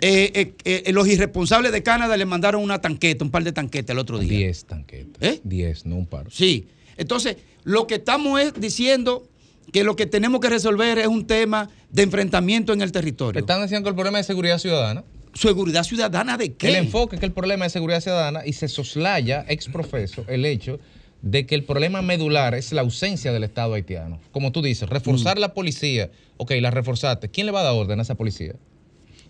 Eh, 0.00 0.54
eh, 0.64 0.92
los 0.92 1.06
irresponsables 1.06 1.70
de 1.72 1.82
Canadá 1.82 2.16
le 2.16 2.24
mandaron 2.24 2.62
una 2.62 2.80
tanqueta, 2.80 3.22
un 3.22 3.30
par 3.30 3.44
de 3.44 3.52
tanquetas 3.52 3.92
el 3.92 3.98
otro 3.98 4.18
día. 4.18 4.38
10 4.38 4.64
tanquetas. 4.64 5.22
¿Eh? 5.22 5.40
10, 5.44 5.84
no 5.84 5.96
un 5.96 6.06
par. 6.06 6.28
Sí. 6.30 6.66
Entonces, 6.96 7.36
lo 7.64 7.86
que 7.86 7.96
estamos 7.96 8.40
es 8.40 8.54
diciendo 8.54 9.28
que 9.70 9.84
lo 9.84 9.96
que 9.96 10.06
tenemos 10.06 10.40
que 10.40 10.48
resolver 10.48 10.98
es 10.98 11.08
un 11.08 11.26
tema 11.26 11.68
de 11.90 12.02
enfrentamiento 12.04 12.72
en 12.72 12.80
el 12.80 12.90
territorio. 12.90 13.38
Están 13.38 13.60
diciendo 13.60 13.84
que 13.84 13.90
el 13.90 13.94
problema 13.94 14.18
es 14.18 14.26
seguridad 14.26 14.58
ciudadana. 14.58 15.04
¿Seguridad 15.34 15.84
ciudadana 15.84 16.36
de 16.36 16.54
qué? 16.54 16.68
El 16.68 16.74
enfoque 16.76 17.16
es 17.16 17.20
que 17.20 17.26
el 17.26 17.32
problema 17.32 17.66
es 17.66 17.72
seguridad 17.72 18.00
ciudadana 18.00 18.42
y 18.44 18.52
se 18.52 18.68
soslaya 18.68 19.44
ex 19.48 19.68
profeso 19.68 20.24
el 20.28 20.44
hecho 20.44 20.80
de 21.22 21.46
que 21.46 21.54
el 21.54 21.64
problema 21.64 22.02
medular 22.02 22.54
es 22.54 22.72
la 22.72 22.80
ausencia 22.80 23.32
del 23.32 23.44
Estado 23.44 23.74
haitiano. 23.74 24.18
Como 24.32 24.52
tú 24.52 24.62
dices, 24.62 24.88
reforzar 24.88 25.36
Mm. 25.36 25.40
la 25.40 25.54
policía. 25.54 26.10
Ok, 26.38 26.52
la 26.60 26.70
reforzaste. 26.70 27.28
¿Quién 27.28 27.46
le 27.46 27.52
va 27.52 27.60
a 27.60 27.64
dar 27.64 27.74
orden 27.74 27.98
a 27.98 28.02
esa 28.02 28.14
policía? 28.16 28.54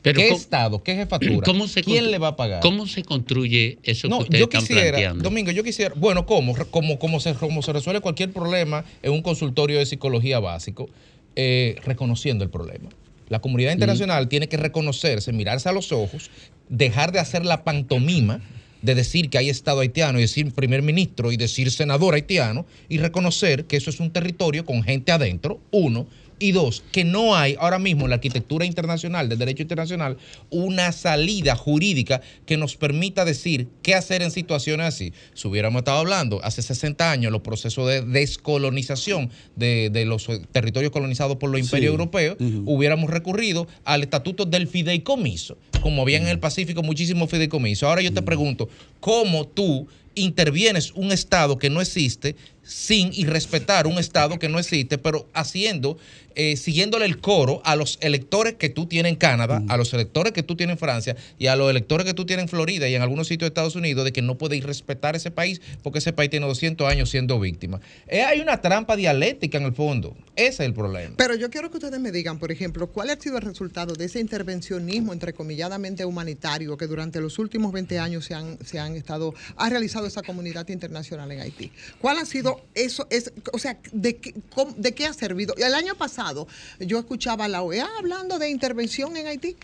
Pero 0.02 0.18
¿Qué 0.18 0.28
¿cómo- 0.28 0.40
Estado? 0.40 0.82
¿Qué 0.82 0.94
jefatura? 0.94 1.40
¿Cómo 1.44 1.68
se 1.68 1.82
¿Quién 1.82 2.10
le 2.10 2.16
va 2.18 2.28
a 2.28 2.36
pagar? 2.36 2.60
¿Cómo 2.62 2.86
se 2.86 3.02
construye 3.02 3.78
eso 3.82 4.08
No, 4.08 4.18
que 4.18 4.22
ustedes 4.22 4.38
yo 4.40 4.44
están 4.44 4.60
quisiera, 4.62 4.82
planteando? 4.92 5.22
Domingo, 5.24 5.50
yo 5.50 5.62
quisiera, 5.62 5.92
bueno, 5.94 6.24
¿cómo? 6.24 6.54
Como, 6.70 6.98
como, 6.98 7.20
se, 7.20 7.34
como 7.34 7.60
se 7.60 7.72
resuelve 7.74 8.00
cualquier 8.00 8.32
problema 8.32 8.84
en 9.02 9.12
un 9.12 9.20
consultorio 9.20 9.78
de 9.78 9.84
psicología 9.84 10.38
básico, 10.38 10.88
eh, 11.36 11.76
reconociendo 11.84 12.44
el 12.44 12.50
problema. 12.50 12.88
La 13.30 13.38
comunidad 13.38 13.72
internacional 13.72 14.28
tiene 14.28 14.48
que 14.48 14.56
reconocerse, 14.56 15.32
mirarse 15.32 15.68
a 15.68 15.72
los 15.72 15.92
ojos, 15.92 16.30
dejar 16.68 17.12
de 17.12 17.20
hacer 17.20 17.46
la 17.46 17.62
pantomima 17.62 18.40
de 18.82 18.94
decir 18.96 19.30
que 19.30 19.38
hay 19.38 19.50
Estado 19.50 19.80
haitiano 19.80 20.18
y 20.18 20.22
decir 20.22 20.52
primer 20.52 20.82
ministro 20.82 21.30
y 21.30 21.36
decir 21.36 21.70
senador 21.70 22.14
haitiano 22.14 22.66
y 22.88 22.98
reconocer 22.98 23.66
que 23.66 23.76
eso 23.76 23.88
es 23.88 24.00
un 24.00 24.10
territorio 24.10 24.64
con 24.64 24.82
gente 24.82 25.12
adentro, 25.12 25.60
uno, 25.70 26.08
y 26.40 26.50
dos, 26.53 26.83
que 26.90 27.05
no 27.05 27.37
hay 27.37 27.55
ahora 27.61 27.79
mismo 27.79 28.05
en 28.07 28.11
la 28.11 28.16
arquitectura 28.16 28.64
internacional, 28.64 29.29
del 29.29 29.38
derecho 29.38 29.62
internacional, 29.62 30.16
una 30.50 30.90
salida 30.90 31.55
jurídica 31.55 32.20
que 32.46 32.57
nos 32.57 32.76
permita 32.76 33.24
decir 33.24 33.68
qué 33.83 33.94
hacer 33.94 34.22
en 34.22 34.31
situaciones 34.33 34.87
así. 34.87 35.12
Si 35.35 35.46
hubiéramos 35.46 35.81
estado 35.81 35.98
hablando 35.98 36.40
hace 36.42 36.62
60 36.62 37.11
años 37.12 37.31
los 37.31 37.42
procesos 37.42 37.87
de 37.87 38.00
descolonización 38.00 39.31
de, 39.57 39.90
de 39.92 40.05
los 40.05 40.26
territorios 40.50 40.90
colonizados 40.92 41.37
por 41.37 41.50
los 41.50 41.61
imperios 41.61 41.90
Sí. 41.90 41.92
europeos, 41.92 42.37
hubiéramos 42.66 43.11
recurrido 43.11 43.66
al 43.85 44.03
estatuto 44.03 44.44
del 44.46 44.66
fideicomiso, 44.66 45.57
como 45.83 46.03
había 46.03 46.16
en 46.18 46.26
el 46.26 46.38
Pacífico 46.38 46.83
muchísimos 46.83 47.31
fideicomisos. 47.31 47.88
Ahora 47.88 48.03
yo 48.03 48.12
te 48.12 48.22
pregunto, 48.22 48.68
¿cómo 49.00 49.46
tú 49.46 49.87
intervienes 50.14 50.92
un 50.92 51.12
Estado 51.12 51.56
que 51.58 51.71
no 51.71 51.81
existe 51.81 52.35
sin 52.71 53.10
y 53.12 53.25
respetar 53.25 53.88
un 53.88 53.98
Estado 53.98 54.38
que 54.38 54.48
no 54.48 54.60
existe, 54.60 54.96
pero 54.96 55.27
haciendo, 55.35 55.98
eh, 56.37 56.56
siguiéndole 56.56 57.04
el 57.04 57.18
coro 57.18 57.60
a 57.64 57.75
los 57.75 57.98
electores 58.00 58.54
que 58.54 58.68
tú 58.68 58.87
tienes 58.87 59.10
en 59.10 59.16
Canadá, 59.16 59.60
a 59.68 59.77
los 59.77 59.92
electores 59.92 60.33
que 60.33 60.44
tú 60.44 60.54
tienes 60.54 60.75
en 60.75 60.79
Francia 60.79 61.16
y 61.38 61.48
a 61.48 61.56
los 61.56 61.68
electores 61.68 62.06
que 62.06 62.14
tú 62.14 62.25
tienes 62.25 62.44
en 62.44 62.48
Florida 62.48 62.88
y 62.88 62.94
en 62.94 63.02
algunos 63.02 63.27
sitios 63.27 63.46
de 63.46 63.48
Estados 63.48 63.75
Unidos 63.75 64.04
de 64.04 64.12
que 64.12 64.23
no 64.23 64.38
puedes 64.38 64.62
respetar 64.62 65.16
ese 65.16 65.33
país 65.33 65.60
porque 65.83 65.98
ese 65.98 66.12
país 66.12 66.31
tiene 66.31 66.46
200 66.46 66.88
años 66.88 67.10
siendo 67.10 67.40
víctima. 67.40 67.81
Eh, 68.06 68.23
hay 68.23 68.40
una 68.40 68.60
trampa 68.60 68.94
dialéctica 68.94 69.58
en 69.58 69.64
el 69.64 69.75
fondo. 69.75 70.16
Ese 70.37 70.48
es 70.48 70.60
el 70.60 70.73
problema. 70.73 71.14
Pero 71.16 71.35
yo 71.35 71.50
quiero 71.50 71.71
que 71.73 71.79
ustedes 71.79 71.98
me 71.98 72.12
digan, 72.12 72.38
por 72.38 72.52
ejemplo, 72.52 72.87
cuál 72.87 73.10
ha 73.10 73.16
sido 73.16 73.37
el 73.37 73.42
resultado 73.42 73.94
de 73.94 74.04
ese 74.04 74.21
intervencionismo 74.21 75.12
entrecomilladamente 75.12 76.04
humanitario 76.04 76.77
que 76.77 76.87
durante 76.87 77.21
los 77.21 77.40
últimos 77.40 77.73
20 77.73 77.98
años 77.98 78.25
se 78.25 78.35
han, 78.35 78.58
se 78.64 78.79
han 78.79 78.94
estado, 78.94 79.35
ha 79.56 79.68
realizado 79.68 80.06
esa 80.06 80.23
comunidad 80.23 80.68
internacional 80.68 81.33
en 81.33 81.40
Haití. 81.40 81.73
¿Cuál 82.00 82.18
ha 82.18 82.25
sido 82.25 82.60
eso? 82.75 83.06
Es, 83.11 83.33
o 83.52 83.58
sea, 83.58 83.79
¿de 83.92 84.17
qué, 84.17 84.35
de 84.77 84.94
qué 84.94 85.06
ha 85.06 85.13
servido? 85.13 85.54
El 85.56 85.75
año 85.75 85.94
pasado 85.94 86.46
yo 86.79 86.98
escuchaba 86.98 87.46
a 87.46 87.48
la 87.48 87.63
OEA 87.63 87.88
hablando 87.98 88.38
de 88.38 88.50
intervención 88.50 89.17
en 89.17 89.27
Haití. 89.27 89.56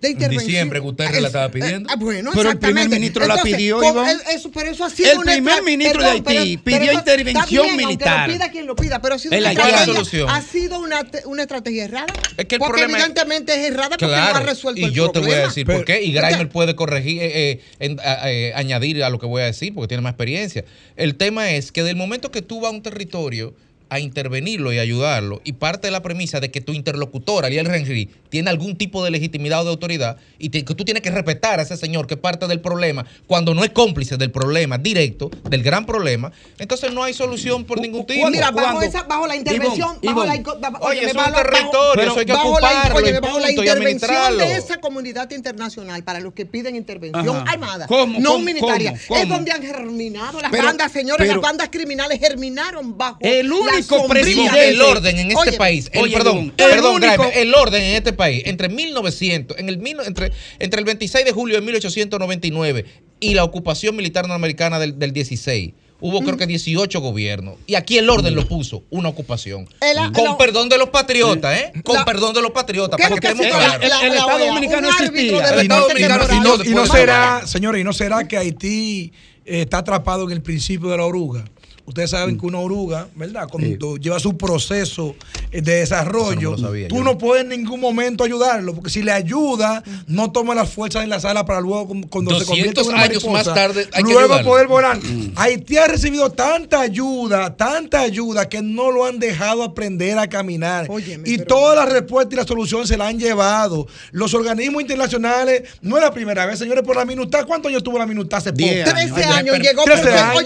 De 0.00 0.08
En 0.08 0.12
intervención. 0.14 0.46
diciembre 0.48 0.78
Guterres 0.78 1.20
la 1.20 1.26
estaba 1.28 1.50
pidiendo. 1.50 1.90
Ah, 1.92 1.96
bueno, 1.96 2.30
Pero 2.34 2.50
el 2.50 2.58
primer 2.58 2.88
ministro 2.88 3.26
la 3.26 3.42
pidió, 3.42 3.82
Iván. 3.84 4.08
el- 4.08 4.20
eso- 4.34 4.50
pero 4.50 4.70
eso 4.70 4.84
ha 4.86 4.88
sido 4.88 5.10
El 5.12 5.18
una 5.18 5.32
primer 5.32 5.52
estra- 5.54 5.64
ministro 5.66 6.02
de 6.02 6.08
Haití 6.08 6.56
pidió 6.56 6.80
eso- 6.90 6.92
intervención 7.00 7.64
bien, 7.64 7.76
militar. 7.76 8.26
Lo 8.28 8.34
pida 8.34 8.50
quien 8.50 8.66
lo 8.66 8.76
pida, 8.76 9.02
pero 9.02 9.16
ha 9.16 9.18
sido 9.18 9.36
una 9.36 9.50
estrategia, 9.50 9.84
solución. 9.84 10.30
ha 10.30 10.40
sido 10.40 10.80
una, 10.80 11.04
te- 11.04 11.26
una 11.26 11.42
estrategia 11.42 11.84
errada. 11.84 12.06
Es 12.38 12.46
que 12.46 12.54
el 12.54 12.58
porque 12.60 12.72
problema 12.72 12.96
es- 12.96 13.04
evidentemente 13.04 13.52
es 13.52 13.70
errada 13.72 13.90
porque 13.90 14.06
no 14.06 14.12
ha 14.14 14.40
resuelto 14.40 14.80
y 14.80 14.84
el 14.84 14.92
yo 14.92 15.10
te 15.10 15.18
voy 15.18 15.26
a 15.28 15.30
problema. 15.32 15.48
decir 15.48 15.66
por 15.66 15.84
qué. 15.84 16.02
Y 16.02 16.12
Grimer 16.12 16.48
puede 16.48 16.74
corregir, 16.74 17.20
eh, 17.22 17.50
eh, 17.50 17.60
en- 17.78 18.00
eh, 18.02 18.52
añadir 18.54 19.04
a 19.04 19.10
lo 19.10 19.18
que 19.18 19.26
voy 19.26 19.42
a 19.42 19.44
decir 19.46 19.74
porque 19.74 19.88
tiene 19.88 20.00
más 20.02 20.12
experiencia. 20.12 20.64
El 20.96 21.16
tema 21.16 21.50
es 21.50 21.72
que 21.72 21.82
del 21.82 21.96
momento 21.96 22.30
que 22.30 22.40
tú 22.40 22.60
vas 22.60 22.72
a 22.72 22.74
un 22.74 22.82
territorio 22.82 23.54
a 23.90 23.98
intervenirlo 23.98 24.72
y 24.72 24.78
ayudarlo, 24.78 25.40
y 25.44 25.52
parte 25.54 25.88
de 25.88 25.90
la 25.90 26.00
premisa 26.02 26.40
de 26.40 26.50
que 26.50 26.60
tu 26.60 26.72
interlocutor, 26.72 27.44
Ariel 27.44 27.66
Henry, 27.66 28.08
tiene 28.28 28.48
algún 28.48 28.76
tipo 28.76 29.04
de 29.04 29.10
legitimidad 29.10 29.60
o 29.62 29.64
de 29.64 29.70
autoridad, 29.70 30.16
y 30.38 30.48
te- 30.50 30.64
que 30.64 30.74
tú 30.74 30.84
tienes 30.84 31.02
que 31.02 31.10
respetar 31.10 31.58
a 31.58 31.62
ese 31.62 31.76
señor 31.76 32.06
que 32.06 32.14
es 32.14 32.20
parte 32.20 32.46
del 32.46 32.60
problema, 32.60 33.04
cuando 33.26 33.52
no 33.54 33.64
es 33.64 33.70
cómplice 33.70 34.16
del 34.16 34.30
problema 34.30 34.78
directo, 34.78 35.28
del 35.50 35.62
gran 35.64 35.84
problema, 35.86 36.30
entonces 36.58 36.92
no 36.92 37.02
hay 37.02 37.12
solución 37.14 37.64
por 37.64 37.80
ningún 37.80 38.06
tipo. 38.06 38.30
Mira, 38.30 38.52
bajo, 38.52 38.80
esa, 38.82 39.02
bajo 39.02 39.26
la 39.26 39.34
intervención, 39.34 39.98
Ivonne, 40.02 40.42
bajo 40.42 40.58
la, 40.60 40.78
Oye, 40.80 41.04
eso 41.06 41.20
es 41.20 41.26
un 41.26 41.34
territorio, 41.34 41.70
bajo- 41.96 42.00
eso 42.02 42.18
hay 42.20 42.26
que 42.26 42.32
bajo 42.32 42.60
la- 42.60 42.68
ocuparlo, 42.68 42.96
óyeme, 42.98 43.18
y 43.18 43.20
bajo 43.20 43.40
la 43.40 43.50
intervención 43.50 44.38
de 44.38 44.52
esa 44.56 44.76
comunidad 44.78 45.30
internacional 45.32 46.04
para 46.04 46.20
los 46.20 46.32
que 46.32 46.46
piden 46.46 46.76
intervención 46.76 47.36
Ajá. 47.36 47.50
armada, 47.50 47.86
¿Cómo, 47.88 48.20
no 48.20 48.32
cómo, 48.34 48.44
militaria, 48.44 48.94
cómo, 49.08 49.20
es 49.20 49.28
donde 49.28 49.50
han 49.50 49.62
germinado 49.62 50.40
las 50.40 50.52
Pero- 50.52 50.64
bandas, 50.64 50.92
señores, 50.92 51.26
pero- 51.26 51.40
las 51.40 51.42
bandas 51.42 51.68
criminales 51.70 52.20
germinaron 52.20 52.96
bajo 52.96 53.18
El 53.20 53.48
la 53.48 53.54
único 53.88 54.08
presidente- 54.08 54.68
el 54.68 54.80
orden 54.82 55.18
en 55.18 55.30
este 55.32 55.52
país, 55.52 55.88
el, 55.92 56.02
oye, 56.02 56.12
perdón, 56.16 56.36
Ivonne, 56.36 56.52
perdón, 56.56 57.02
el 57.02 57.08
único- 57.10 57.30
el 57.34 57.54
orden 57.54 57.82
en 57.82 57.96
este 57.96 58.12
país, 58.12 58.42
entre 58.46 58.68
1900, 58.68 59.58
en 59.58 59.68
el, 59.68 59.80
entre, 60.06 60.32
entre 60.58 60.78
el 60.80 60.84
26 60.84 61.24
de 61.24 61.32
julio 61.32 61.56
de 61.56 61.62
1899 61.62 62.84
y 63.20 63.34
la 63.34 63.44
ocupación 63.44 63.96
militar 63.96 64.26
norteamericana 64.26 64.78
del, 64.78 64.98
del 64.98 65.12
16, 65.12 65.72
hubo 66.02 66.22
creo 66.22 66.36
que 66.38 66.46
18 66.46 67.00
gobiernos. 67.00 67.56
Y 67.66 67.74
aquí 67.74 67.98
el 67.98 68.08
orden 68.08 68.34
lo 68.34 68.46
puso, 68.48 68.84
una 68.90 69.10
ocupación. 69.10 69.68
El- 69.82 70.12
Con 70.12 70.24
la- 70.24 70.38
perdón 70.38 70.68
de 70.70 70.78
los 70.78 70.88
patriotas, 70.88 71.58
¿eh? 71.58 71.72
Con 71.84 71.96
La- 71.96 72.04
perdón 72.06 72.32
de 72.32 72.40
los 72.40 72.52
patriotas, 72.52 72.96
¿Qué 72.96 73.02
para 73.02 73.14
es 73.16 73.20
que 73.20 73.26
estemos 73.28 73.46
hace 73.46 73.66
claros. 73.78 73.88
la- 73.88 74.08
la- 74.08 74.14
la 74.14 74.26
OEA? 74.26 74.52
Un 74.54 74.84
árbitro 74.86 75.40
de 75.40 75.64
Y 75.64 75.68
no, 75.68 75.74
deporte 75.76 76.00
y 76.00 76.04
no- 76.04 76.08
y 76.08 76.08
no- 76.08 76.18
temporal. 76.18 76.66
y 76.66 76.70
no 76.70 76.80
Después- 76.80 76.90
será, 77.00 77.46
señores, 77.46 77.80
y 77.80 77.84
no 77.84 77.92
será 77.92 78.26
que 78.26 78.38
Haití 78.38 79.12
eh, 79.44 79.62
está 79.62 79.78
atrapado 79.78 80.24
en 80.24 80.30
el 80.32 80.42
principio 80.42 80.88
de 80.90 80.96
la 80.96 81.04
oruga. 81.04 81.44
Ustedes 81.86 82.10
saben 82.10 82.38
que 82.38 82.46
una 82.46 82.58
oruga, 82.58 83.08
¿verdad? 83.16 83.48
Cuando 83.48 83.96
lleva 83.96 84.18
su 84.20 84.36
proceso 84.36 85.16
de 85.50 85.60
desarrollo, 85.60 86.52
no 86.52 86.58
sabía 86.58 86.88
tú 86.88 86.96
yo. 86.98 87.04
no 87.04 87.18
puedes 87.18 87.44
en 87.44 87.50
ningún 87.50 87.80
momento 87.80 88.24
ayudarlo, 88.24 88.74
porque 88.74 88.90
si 88.90 89.02
le 89.02 89.12
ayuda, 89.12 89.82
no 90.06 90.30
toma 90.30 90.54
las 90.54 90.70
fuerzas 90.70 91.02
en 91.02 91.10
la 91.10 91.20
sala 91.20 91.44
para 91.44 91.60
luego, 91.60 91.88
cuando 92.08 92.38
se 92.38 92.44
convierte 92.44 92.80
en 92.80 92.86
200 92.86 92.86
una 92.86 93.02
años 93.02 93.24
mariposa, 93.24 93.50
más 93.50 93.54
tarde 93.54 93.88
hay 93.92 94.02
luego 94.04 94.20
ayudarlo. 94.20 94.50
poder 94.50 94.66
volar. 94.68 94.98
Haití 95.36 95.76
ha 95.76 95.86
recibido 95.86 96.30
tanta 96.30 96.80
ayuda, 96.80 97.56
tanta 97.56 98.00
ayuda, 98.00 98.48
que 98.48 98.62
no 98.62 98.90
lo 98.90 99.04
han 99.04 99.18
dejado 99.18 99.62
aprender 99.62 100.18
a 100.18 100.28
caminar. 100.28 100.88
y 101.24 101.38
todas 101.38 101.76
las 101.76 101.92
respuestas 101.92 102.34
y 102.34 102.36
la 102.36 102.46
solución 102.46 102.86
se 102.86 102.96
la 102.96 103.08
han 103.08 103.18
llevado. 103.18 103.86
Los 104.12 104.34
organismos 104.34 104.82
internacionales, 104.82 105.62
no 105.82 105.96
es 105.96 106.02
la 106.02 106.12
primera 106.12 106.46
vez, 106.46 106.58
señores, 106.58 106.84
por 106.84 106.96
la 106.96 107.04
minuta. 107.04 107.44
¿Cuántos 107.44 107.70
años 107.70 107.82
tuvo 107.82 107.98
la 107.98 108.06
minuta 108.06 108.36
hace 108.36 108.52
poco? 108.52 108.62
13 108.62 109.24
años, 109.24 109.58
llegó 109.58 109.84
por, 109.84 109.92
13 109.92 110.18
años. 110.18 110.36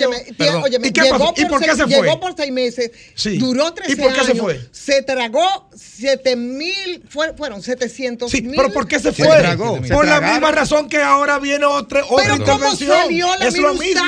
óyeme, 0.62 0.88
¿Y 0.88 0.92
qué 0.92 1.10
llegó 1.32 1.34
pasó? 1.34 1.42
¿Y 1.42 1.48
por 1.50 1.60
qué 1.60 1.66
seis- 1.66 1.76
se 1.78 1.84
fue? 1.84 2.06
Llegó 2.06 2.20
por 2.20 2.36
seis 2.36 2.52
meses, 2.52 2.90
Sí. 3.14 3.38
duró 3.38 3.68
¿Y 3.68 3.74
13 3.74 3.96
por 3.96 4.12
qué 4.12 4.24
se 4.24 4.34
fue? 4.34 4.60
se 4.72 5.02
tragó 5.02 5.68
7 5.74 6.36
mil, 6.36 7.02
fueron 7.08 7.62
700 7.62 8.30
Sí, 8.30 8.42
mil. 8.42 8.56
pero 8.56 8.72
¿por 8.72 8.86
qué 8.86 8.98
se 8.98 9.12
Se 9.12 9.24
fue? 9.24 9.36
tragó. 9.38 9.80
Se 9.82 9.92
Por 9.94 10.04
la 10.04 10.12
tragaron. 10.18 10.30
misma 10.32 10.50
razón 10.52 10.88
que 10.88 10.98
ahora 10.98 11.38
viene 11.38 11.64
otra, 11.64 12.04
otra 12.04 12.16
Pero 12.34 12.44
¿cómo 12.44 12.54
intervención. 12.54 12.90
salió 13.02 13.26
la 13.38 13.46
es 13.48 13.56
lo 13.58 13.74
mismo. 13.74 14.02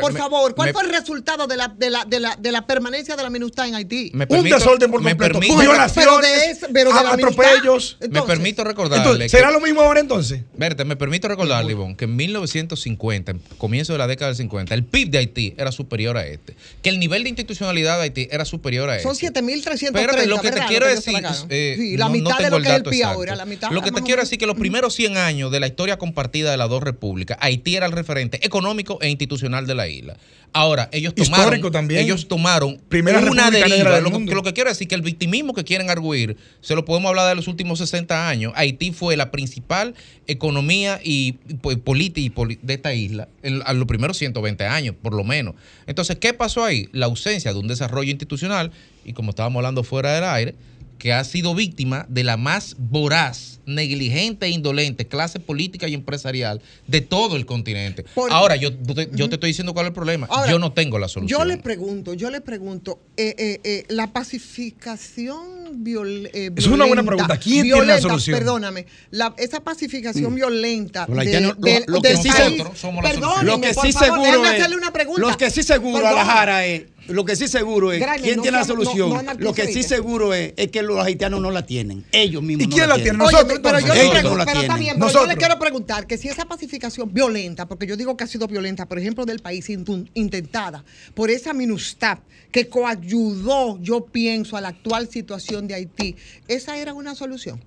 Por 0.00 0.12
me- 0.12 0.18
favor, 0.20 0.54
¿cuál 0.54 0.68
me- 0.68 0.72
fue 0.72 0.82
el 0.84 0.90
resultado 0.90 1.46
de 1.46 1.56
la, 1.56 1.68
de 1.68 1.90
la, 1.90 2.04
de 2.04 2.20
la, 2.20 2.36
de 2.36 2.52
la 2.52 2.66
permanencia 2.66 3.16
de 3.16 3.22
la 3.22 3.30
MINUSTAH 3.30 3.68
en 3.68 3.74
Haití? 3.74 4.10
Me 4.14 4.26
permito- 4.26 4.56
me 5.00 5.14
permito- 5.16 5.56
Pero 5.94 6.18
de 6.20 6.50
ese- 6.50 6.68
pero 6.72 6.90
de 6.92 7.02
la 7.02 7.10
atropellos. 7.12 7.96
me 8.00 8.06
Entonces- 8.06 8.28
permito 8.36 8.64
recordarle. 8.64 9.04
Entonces, 9.04 9.30
¿será 9.30 9.48
que- 9.48 9.54
lo 9.54 9.60
mismo 9.60 9.80
ahora 9.82 10.00
entonces? 10.00 10.40
Verte, 10.56 10.84
me 10.84 10.96
permito 10.96 11.28
recordarle, 11.28 11.72
Ivonne, 11.72 11.96
que 11.96 12.04
en 12.04 12.16
1950, 12.16 13.32
en 13.32 13.40
comienzo 13.58 13.92
de 13.92 13.98
la 13.98 14.06
década 14.06 14.28
del 14.30 14.36
50, 14.36 14.74
el 14.74 14.84
PIB 14.84 15.10
de 15.10 15.18
Haití 15.18 15.54
era 15.56 15.72
superior 15.72 16.16
a 16.16 16.26
este. 16.26 16.54
Que 16.82 16.88
el 16.90 16.98
nivel 16.98 17.22
de 17.22 17.28
institucionalidad 17.30 17.96
de 17.98 18.02
Haití 18.04 18.28
era 18.30 18.44
superior 18.44 18.90
a 18.90 18.96
este. 18.96 19.08
Son 19.08 19.16
7.330. 19.16 19.98
Espérate, 20.00 20.26
lo 20.26 20.40
que 20.40 20.50
te 20.50 20.60
quiero 20.66 20.86
que 20.86 20.94
decir, 20.94 21.14
eh, 21.48 21.74
Sí, 21.78 21.96
la 21.96 22.06
no- 22.06 22.10
no 22.10 22.18
mitad 22.18 22.38
de 22.38 22.44
tengo 22.44 22.58
lo 22.58 22.62
que 22.64 22.68
es 22.70 22.74
el 22.76 22.86
exacto. 22.86 23.06
ahora. 23.08 23.36
La 23.36 23.44
mitad, 23.44 23.70
Lo 23.70 23.82
que 23.82 23.90
te 23.92 24.02
quiero 24.02 24.20
decir 24.22 24.38
que 24.38 24.46
los 24.46 24.56
primeros 24.56 24.94
100 24.94 25.16
años 25.16 25.50
de 25.52 25.60
la 25.60 25.66
historia 25.66 25.96
compartida 25.98 26.50
de 26.50 26.56
las 26.56 26.68
dos 26.68 26.82
repúblicas, 26.82 27.38
Haití 27.40 27.76
era 27.76 27.86
el 27.86 27.92
referente 27.92 28.44
económico 28.44 28.98
e 29.00 29.08
institucional 29.08 29.66
de 29.66 29.74
la 29.74 29.88
isla. 29.88 30.16
Ahora, 30.54 30.90
ellos 30.92 31.14
tomaron, 31.14 31.44
Histórico 31.44 31.70
también. 31.70 32.02
ellos 32.04 32.28
tomaron 32.28 32.78
Primera 32.90 33.20
una 33.20 33.50
deriva. 33.50 33.94
del 33.94 34.04
Lo, 34.04 34.10
mundo. 34.10 34.34
lo 34.34 34.42
que 34.42 34.52
quiero 34.52 34.68
decir 34.68 34.86
que 34.86 34.94
el 34.94 35.00
victimismo 35.00 35.54
que 35.54 35.64
quieren 35.64 35.88
arguir, 35.88 36.36
se 36.60 36.74
lo 36.74 36.84
podemos 36.84 37.08
hablar 37.08 37.26
de 37.30 37.34
los 37.36 37.48
últimos 37.48 37.78
60 37.78 38.28
años. 38.28 38.52
Haití 38.54 38.90
fue 38.92 39.16
la 39.16 39.30
principal 39.30 39.94
economía 40.26 41.00
y 41.02 41.32
pues, 41.62 41.78
política 41.78 42.42
de 42.62 42.74
esta 42.74 42.92
isla 42.92 43.28
en, 43.42 43.62
a 43.64 43.72
los 43.72 43.86
primeros 43.86 44.18
120 44.18 44.66
años, 44.66 44.94
por 45.00 45.14
lo 45.14 45.24
menos. 45.24 45.54
Entonces, 45.86 46.16
¿qué 46.18 46.34
pasó 46.34 46.51
ahí? 46.60 46.88
La 46.92 47.06
ausencia 47.06 47.52
de 47.52 47.58
un 47.58 47.68
desarrollo 47.68 48.10
institucional 48.10 48.72
y 49.04 49.12
como 49.12 49.30
estábamos 49.30 49.60
hablando 49.60 49.82
fuera 49.82 50.12
del 50.14 50.24
aire, 50.24 50.54
que 50.98 51.12
ha 51.12 51.24
sido 51.24 51.52
víctima 51.54 52.06
de 52.08 52.22
la 52.22 52.36
más 52.36 52.76
voraz, 52.78 53.58
negligente 53.66 54.46
e 54.46 54.50
indolente 54.50 55.04
clase 55.04 55.40
política 55.40 55.88
y 55.88 55.94
empresarial 55.94 56.60
de 56.86 57.00
todo 57.00 57.34
el 57.34 57.44
continente. 57.44 58.04
Ahora, 58.30 58.54
yo, 58.54 58.70
yo 58.70 58.94
te, 58.94 59.08
yo 59.12 59.28
te 59.28 59.34
estoy 59.34 59.50
diciendo 59.50 59.74
cuál 59.74 59.86
es 59.86 59.88
el 59.90 59.94
problema. 59.94 60.28
Ahora, 60.30 60.50
yo 60.50 60.60
no 60.60 60.72
tengo 60.72 61.00
la 61.00 61.08
solución. 61.08 61.40
Yo 61.40 61.44
le 61.44 61.56
pregunto, 61.56 62.14
yo 62.14 62.30
le 62.30 62.40
pregunto, 62.40 63.00
eh, 63.16 63.34
eh, 63.36 63.60
eh, 63.64 63.84
la 63.88 64.12
pacificación 64.12 65.61
viol- 65.72 66.26
eh, 66.32 66.50
violenta. 66.50 66.60
Es 66.60 66.66
una 66.66 66.84
buena 66.86 67.02
pregunta. 67.02 67.36
¿Quién 67.38 67.62
tiene 67.62 67.68
la 67.70 67.84
violenta, 67.84 68.02
solución? 68.08 68.38
Perdóname, 68.38 68.86
la- 69.10 69.34
esa 69.38 69.60
pacificación 69.60 70.34
violenta. 70.34 71.06
Los 71.08 71.16
de- 71.16 71.22
haitianos, 71.22 71.56
lo- 71.86 72.00
que 72.02 72.16
sí 72.16 72.28
país- 72.28 72.34
seguro- 72.72 73.02
Perdóneme, 73.02 73.44
Lo 73.50 73.60
que 73.60 73.74
por 73.74 73.86
sí 73.86 73.92
favor, 73.92 74.26
seguro 74.26 74.44
es. 74.44 74.50
hacerle 74.50 74.76
una 74.76 74.92
pregunta. 74.92 75.20
Los 75.20 75.36
que 75.36 75.50
sí 75.50 75.62
seguro. 75.62 76.06
Alajara, 76.06 76.66
es. 76.66 76.82
Lo 77.08 77.24
que 77.24 77.34
sí 77.34 77.48
seguro 77.48 77.90
es. 77.90 78.00
¿Quién 78.22 78.36
no 78.36 78.42
tiene 78.42 78.56
la 78.58 78.60
no- 78.60 78.64
solución? 78.64 79.10
no 79.24 79.34
lo 79.38 79.52
que 79.52 79.66
sí 79.72 79.82
seguro 79.82 80.32
es, 80.34 80.54
es 80.56 80.70
que 80.70 80.82
los 80.82 81.04
haitianos 81.04 81.40
no 81.40 81.50
la 81.50 81.66
tienen. 81.66 82.04
Ellos 82.12 82.44
mismos. 82.44 82.64
¿Y 82.64 82.68
no 82.68 82.76
quién 82.76 82.88
la 82.88 82.94
tiene? 82.94 83.10
tienen. 83.10 83.18
Nosotros, 83.18 83.58
pero 83.60 83.80
yo 83.80 83.86
entonces. 83.86 83.94
le 83.96 84.00
Ellos 84.02 84.12
pregunto, 84.12 84.30
no 84.30 84.36
la 84.38 84.44
pero 84.46 84.60
está 84.60 84.74
tienen. 84.74 84.80
bien, 84.84 84.94
pero 84.94 85.06
yo 85.08 85.12
Nosotros. 85.12 85.28
le 85.28 85.36
quiero 85.36 85.58
preguntar 85.58 86.06
que 86.06 86.16
si 86.16 86.28
esa 86.28 86.44
pacificación 86.44 87.12
violenta, 87.12 87.66
porque 87.66 87.88
yo 87.88 87.96
digo 87.96 88.16
que 88.16 88.22
ha 88.22 88.28
sido 88.28 88.46
violenta, 88.46 88.86
por 88.86 89.00
ejemplo, 89.00 89.26
del 89.26 89.40
país 89.40 89.68
intentada 90.14 90.84
por 91.14 91.28
esa 91.30 91.52
minustad 91.52 92.18
que 92.52 92.68
coayudó, 92.68 93.80
yo 93.82 94.04
pienso, 94.06 94.56
a 94.56 94.60
la 94.60 94.68
actual 94.68 95.08
situación 95.08 95.61
de 95.68 95.74
Haití, 95.74 96.16
esa 96.48 96.76
era 96.78 96.94
una 96.94 97.14
solución. 97.14 97.60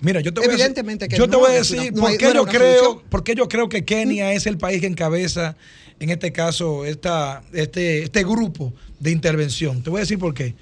Mira, 0.00 0.20
yo 0.20 0.34
te 0.34 0.40
voy 0.40 0.50
Evidentemente 0.50 1.04
a 1.04 1.08
que 1.08 1.16
decir, 1.16 1.24
yo 1.24 1.30
te 1.30 1.32
no 1.32 1.38
voy 1.40 1.50
a 1.52 1.54
decir 1.54 1.92
no 1.94 2.00
por 2.02 2.10
hay- 2.10 2.18
qué 2.18 2.26
no 2.26 2.34
yo 2.34 2.44
creo, 2.46 3.02
por 3.08 3.24
qué 3.24 3.34
yo 3.34 3.48
creo 3.48 3.68
que 3.68 3.84
Kenia 3.84 4.32
es 4.32 4.46
el 4.46 4.58
país 4.58 4.80
que 4.80 4.86
encabeza, 4.86 5.56
en 6.00 6.10
este 6.10 6.32
caso, 6.32 6.84
esta, 6.84 7.42
este, 7.52 8.02
este 8.02 8.24
grupo 8.24 8.72
de 9.00 9.12
intervención. 9.12 9.82
Te 9.82 9.90
voy 9.90 9.98
a 9.98 10.00
decir 10.02 10.18
por 10.18 10.34
qué. 10.34 10.54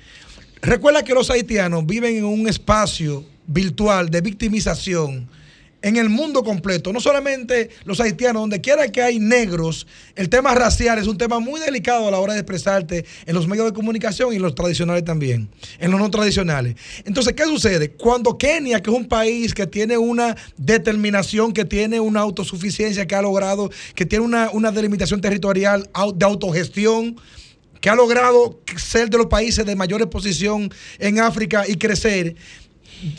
Recuerda 0.60 1.02
que 1.02 1.14
los 1.14 1.30
haitianos 1.30 1.86
viven 1.86 2.16
en 2.16 2.24
un 2.24 2.46
espacio 2.46 3.24
virtual 3.46 4.10
de 4.10 4.20
victimización 4.20 5.28
en 5.83 5.97
el 5.97 6.09
mundo 6.09 6.43
completo, 6.43 6.93
no 6.93 7.01
solamente 7.01 7.70
los 7.85 8.01
haitianos, 8.01 8.43
donde 8.43 8.61
quiera 8.61 8.91
que 8.91 9.03
hay 9.03 9.18
negros, 9.18 9.87
el 10.14 10.28
tema 10.28 10.55
racial 10.55 10.99
es 10.99 11.07
un 11.07 11.18
tema 11.18 11.41
muy 11.41 11.61
delicado 11.61 12.09
a 12.09 12.11
la 12.11 12.18
hora 12.18 12.33
de 12.33 12.41
expresarte 12.41 13.05
en 13.26 13.35
los 13.35 13.47
medios 13.47 13.66
de 13.66 13.72
comunicación 13.72 14.33
y 14.33 14.37
en 14.37 14.43
los 14.43 14.55
tradicionales 14.55 15.05
también, 15.05 15.49
en 15.78 15.91
los 15.91 16.01
no 16.01 16.11
tradicionales. 16.11 16.76
Entonces, 17.05 17.35
¿qué 17.35 17.45
sucede? 17.45 17.91
Cuando 17.91 18.39
Kenia, 18.39 18.80
que 18.80 18.91
es 18.91 18.97
un 18.97 19.09
país 19.09 19.53
que 19.55 19.66
tiene 19.66 19.99
una 19.99 20.37
determinación, 20.57 21.53
que 21.53 21.64
tiene 21.64 22.01
una 22.01 22.20
autosuficiencia, 22.20 23.07
que 23.07 23.14
ha 23.14 23.22
logrado, 23.22 23.70
que 23.95 24.07
tiene 24.07 24.24
una, 24.24 24.51
una 24.51 24.70
delimitación 24.70 25.20
territorial 25.20 25.91
de 26.14 26.24
autogestión, 26.24 27.16
que 27.83 27.91
ha 27.91 27.97
logrado 27.97 28.61
ser 28.76 29.11
de 29.11 29.18
los 29.18 29.26
países 29.26 29.66
de 29.66 29.74
mayor 29.74 30.01
exposición 30.03 30.72
en 31.01 31.18
África 31.18 31.64
y 31.66 31.74
crecer, 31.74 32.37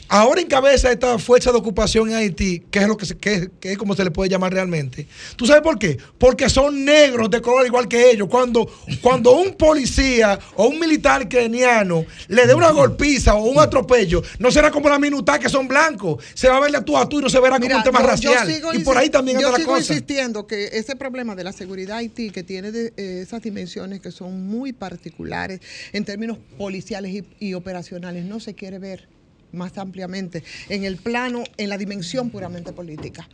ahora 0.07 0.41
encabeza 0.41 0.91
esta 0.91 1.17
fuerza 1.19 1.51
de 1.51 1.57
ocupación 1.57 2.09
en 2.09 2.15
Haití, 2.15 2.61
que 2.71 2.79
es 2.79 2.87
lo 2.87 2.97
que, 2.97 3.05
se- 3.05 3.17
que, 3.17 3.33
es- 3.33 3.49
que 3.59 3.71
es 3.73 3.77
como 3.77 3.95
se 3.95 4.03
le 4.03 4.11
puede 4.11 4.29
llamar 4.29 4.53
realmente. 4.53 5.07
¿Tú 5.35 5.45
sabes 5.45 5.61
por 5.61 5.77
qué? 5.79 5.97
Porque 6.17 6.49
son 6.49 6.85
negros 6.85 7.29
de 7.29 7.41
color 7.41 7.65
igual 7.65 7.87
que 7.87 8.11
ellos. 8.11 8.27
Cuando, 8.29 8.69
cuando 9.01 9.31
un 9.35 9.53
policía 9.53 10.39
o 10.55 10.67
un 10.67 10.79
militar 10.79 11.27
keniano 11.27 12.05
le 12.27 12.47
dé 12.47 12.53
una 12.53 12.71
golpiza 12.71 13.35
o 13.35 13.43
un 13.45 13.59
atropello, 13.59 14.21
no 14.39 14.51
será 14.51 14.71
como 14.71 14.89
la 14.89 14.99
minuta 14.99 15.39
que 15.39 15.49
son 15.49 15.67
blancos. 15.67 16.23
Se 16.33 16.47
va 16.49 16.57
a 16.57 16.59
ver 16.59 16.71
de 16.71 16.81
tú 16.81 16.97
a 16.97 17.07
tú 17.07 17.19
y 17.19 17.23
no 17.23 17.29
se 17.29 17.39
verá 17.39 17.59
como 17.59 17.75
un 17.75 17.83
tema 17.83 17.99
yo- 17.99 18.05
yo 18.05 18.11
racial. 18.33 18.47
sigo 18.51 18.73
y 18.73 18.79
por 18.79 18.97
ahí 18.97 19.09
también 19.09 19.39
yo 19.39 19.47
anda 19.47 19.57
la 19.57 19.63
sigo 19.63 19.75
cosa. 19.75 19.93
insistiendo 19.93 20.47
que 20.47 20.69
ese 20.73 20.95
problema 20.95 21.35
de 21.35 21.43
la 21.43 21.51
seguridad 21.53 21.97
Haití, 21.97 22.29
que 22.31 22.43
tiene 22.43 22.71
de- 22.71 22.93
eh, 22.97 23.21
esas 23.23 23.41
dimensiones 23.41 23.99
que 24.01 24.11
son 24.11 24.47
muy 24.47 24.73
particulares 24.73 25.59
en 25.91 26.05
términos 26.05 26.37
policiales 26.57 27.11
y, 27.13 27.23
y 27.47 27.53
operacionales, 27.53 28.25
no 28.25 28.39
se 28.39 28.53
quiere 28.53 28.79
ver 28.79 29.07
más 29.53 29.77
ampliamente 29.77 30.43
en 30.69 30.83
el 30.83 30.97
plano, 30.97 31.43
en 31.57 31.69
la 31.69 31.77
dimensión 31.77 32.29
puramente 32.29 32.73
política. 32.73 33.27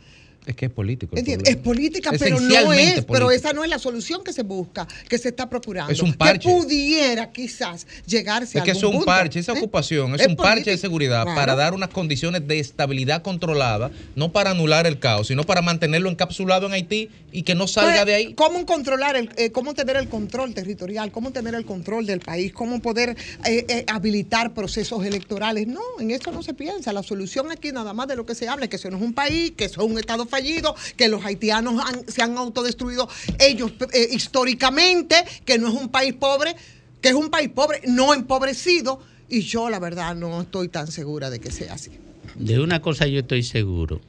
Es 0.46 0.56
que 0.56 0.66
es 0.66 0.72
político. 0.72 1.16
Es 1.16 1.56
política, 1.56 2.12
pero 2.18 2.40
no 2.40 2.72
es, 2.72 3.04
pero 3.04 3.30
esa 3.30 3.52
no 3.52 3.62
es 3.62 3.70
la 3.70 3.78
solución 3.78 4.24
que 4.24 4.32
se 4.32 4.42
busca, 4.42 4.88
que 5.08 5.18
se 5.18 5.28
está 5.28 5.48
procurando. 5.50 5.92
Es 5.92 6.00
un 6.00 6.14
parche. 6.14 6.48
Que 6.48 6.54
pudiera 6.54 7.30
quizás 7.30 7.86
llegarse 8.06 8.58
Es 8.58 8.62
a 8.62 8.64
que 8.64 8.70
algún 8.70 8.78
eso 8.78 8.86
es 8.86 8.90
un 8.90 8.92
punto. 9.00 9.06
parche, 9.06 9.38
esa 9.40 9.52
¿Eh? 9.52 9.58
ocupación 9.58 10.14
es, 10.14 10.22
Es 10.22 10.28
un 10.28 10.36
parche 10.36 10.70
de 10.70 10.78
seguridad 10.78 11.22
claro. 11.24 11.36
para 11.38 11.54
dar 11.54 11.74
unas 11.74 11.90
condiciones 11.90 12.48
de 12.48 12.58
estabilidad 12.58 13.22
controlada, 13.22 13.90
no 14.16 14.32
para 14.32 14.50
anular 14.52 14.86
el 14.86 14.98
caos, 14.98 15.28
sino 15.28 15.44
para 15.44 15.60
mantenerlo 15.62 16.08
encapsulado 16.08 16.66
en 16.66 16.72
Haití 16.72 17.10
y 17.32 17.42
que 17.42 17.54
no 17.54 17.66
salga 17.66 18.00
Entonces, 18.00 18.06
de 18.06 18.14
ahí. 18.14 18.34
¿Cómo 18.34 18.64
controlar, 18.66 19.16
el, 19.16 19.30
eh, 19.36 19.52
cómo 19.52 19.74
tener 19.74 19.96
el 19.96 20.08
control 20.08 20.54
territorial, 20.54 21.12
cómo 21.12 21.32
tener 21.32 21.54
el 21.54 21.64
control 21.66 22.06
del 22.06 22.20
país, 22.20 22.52
cómo 22.52 22.80
poder 22.80 23.10
eh, 23.44 23.66
eh, 23.68 23.84
habilitar 23.88 24.54
procesos 24.54 25.04
electorales? 25.04 25.66
No, 25.66 25.80
en 26.00 26.10
eso 26.10 26.32
no 26.32 26.42
se 26.42 26.54
piensa. 26.54 26.92
La 26.92 27.02
solución 27.02 27.50
aquí 27.52 27.72
nada 27.72 27.92
más 27.92 28.08
de 28.08 28.16
lo 28.16 28.24
que 28.24 28.34
se 28.34 28.48
habla 28.48 28.64
es 28.64 28.70
que 28.70 28.76
eso 28.76 28.90
no 28.90 28.96
es 28.96 29.02
un 29.02 29.12
país, 29.12 29.52
que 29.56 29.66
eso 29.66 29.82
es 29.82 29.86
un 29.90 29.98
Estado 29.98 30.26
fallido, 30.30 30.74
que 30.96 31.08
los 31.08 31.24
haitianos 31.24 31.82
han- 31.84 32.06
se 32.08 32.22
han 32.22 32.38
autodestruido 32.38 33.08
ellos 33.38 33.72
eh, 33.92 34.08
históricamente, 34.12 35.16
que 35.44 35.58
no 35.58 35.68
es 35.68 35.74
un 35.74 35.90
país 35.90 36.14
pobre, 36.14 36.56
que 37.02 37.08
es 37.10 37.14
un 37.14 37.28
país 37.30 37.50
pobre, 37.50 37.82
no 37.86 38.14
empobrecido. 38.14 39.00
Y 39.28 39.42
yo 39.42 39.68
la 39.70 39.78
verdad 39.78 40.16
no 40.16 40.40
estoy 40.40 40.68
tan 40.68 40.90
segura 40.90 41.30
de 41.30 41.38
que 41.40 41.50
sea 41.50 41.74
así. 41.74 41.90
De 42.36 42.58
una 42.60 42.80
cosa 42.80 43.06
yo 43.06 43.20
estoy 43.20 43.42
seguro, 43.42 44.00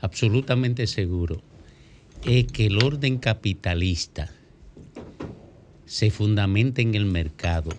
absolutamente 0.00 0.86
seguro, 0.86 1.42
es 2.24 2.46
que 2.46 2.66
el 2.66 2.78
orden 2.78 3.18
capitalista 3.18 4.32
se 5.86 6.10
fundamenta 6.10 6.80
en 6.82 6.94
el 6.94 7.04
mercado 7.04 7.76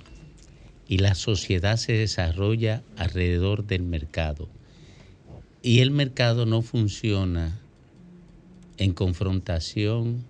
y 0.87 0.97
la 0.99 1.15
sociedad 1.15 1.77
se 1.77 1.93
desarrolla 1.93 2.83
alrededor 2.97 3.65
del 3.65 3.83
mercado. 3.83 4.49
Y 5.65 5.79
el 5.79 5.91
mercado 5.91 6.45
no 6.45 6.61
funciona 6.61 7.57
en 8.77 8.91
confrontación 8.91 10.25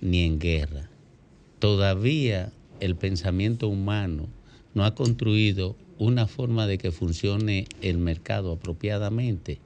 ni 0.00 0.20
en 0.20 0.38
guerra. 0.38 0.88
Todavía 1.58 2.52
el 2.78 2.94
pensamiento 2.94 3.66
humano 3.66 4.28
no 4.74 4.84
ha 4.84 4.94
construido 4.94 5.74
una 5.98 6.28
forma 6.28 6.68
de 6.68 6.78
que 6.78 6.92
funcione 6.92 7.66
el 7.80 7.98
mercado 7.98 8.52
apropiadamente 8.52 9.58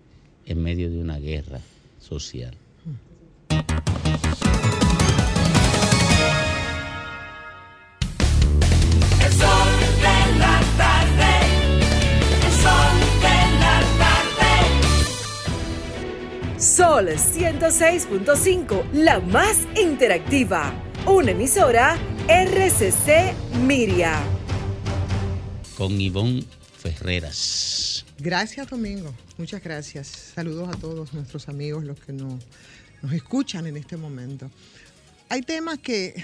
en 0.46 0.62
medio 0.62 0.90
de 0.90 0.98
una 0.98 1.18
guerra 1.18 1.60
social. 2.00 2.56
Sol 16.76 17.08
106.5, 17.08 18.90
la 18.92 19.20
más 19.20 19.56
interactiva. 19.80 20.74
Una 21.06 21.30
emisora 21.30 21.96
RCC 22.28 23.32
Miria. 23.62 24.20
Con 25.78 25.98
Ivonne 26.00 26.44
Ferreras. 26.78 28.04
Gracias, 28.18 28.68
Domingo. 28.68 29.14
Muchas 29.38 29.62
gracias. 29.62 30.08
Saludos 30.34 30.68
a 30.74 30.78
todos 30.78 31.14
nuestros 31.14 31.48
amigos, 31.48 31.84
los 31.84 31.98
que 32.00 32.12
no- 32.12 32.38
nos 33.02 33.12
escuchan 33.12 33.66
en 33.66 33.76
este 33.78 33.96
momento. 33.96 34.50
Hay 35.30 35.40
temas 35.42 35.78
que, 35.78 36.14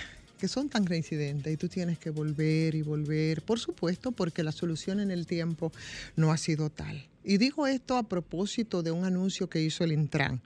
que 0.42 0.48
son 0.48 0.68
tan 0.68 0.86
reincidentes 0.86 1.52
y 1.52 1.56
tú 1.56 1.68
tienes 1.68 2.00
que 2.00 2.10
volver 2.10 2.74
y 2.74 2.82
volver, 2.82 3.42
por 3.42 3.60
supuesto, 3.60 4.10
porque 4.10 4.42
la 4.42 4.50
solución 4.50 4.98
en 4.98 5.12
el 5.12 5.24
tiempo 5.24 5.70
no 6.16 6.32
ha 6.32 6.36
sido 6.36 6.68
tal. 6.68 7.06
Y 7.22 7.38
digo 7.38 7.68
esto 7.68 7.96
a 7.96 8.02
propósito 8.02 8.82
de 8.82 8.90
un 8.90 9.04
anuncio 9.04 9.48
que 9.48 9.62
hizo 9.62 9.84
el 9.84 9.92
Intran. 9.92 10.40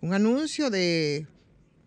Un 0.00 0.14
anuncio 0.14 0.70
de, 0.70 1.26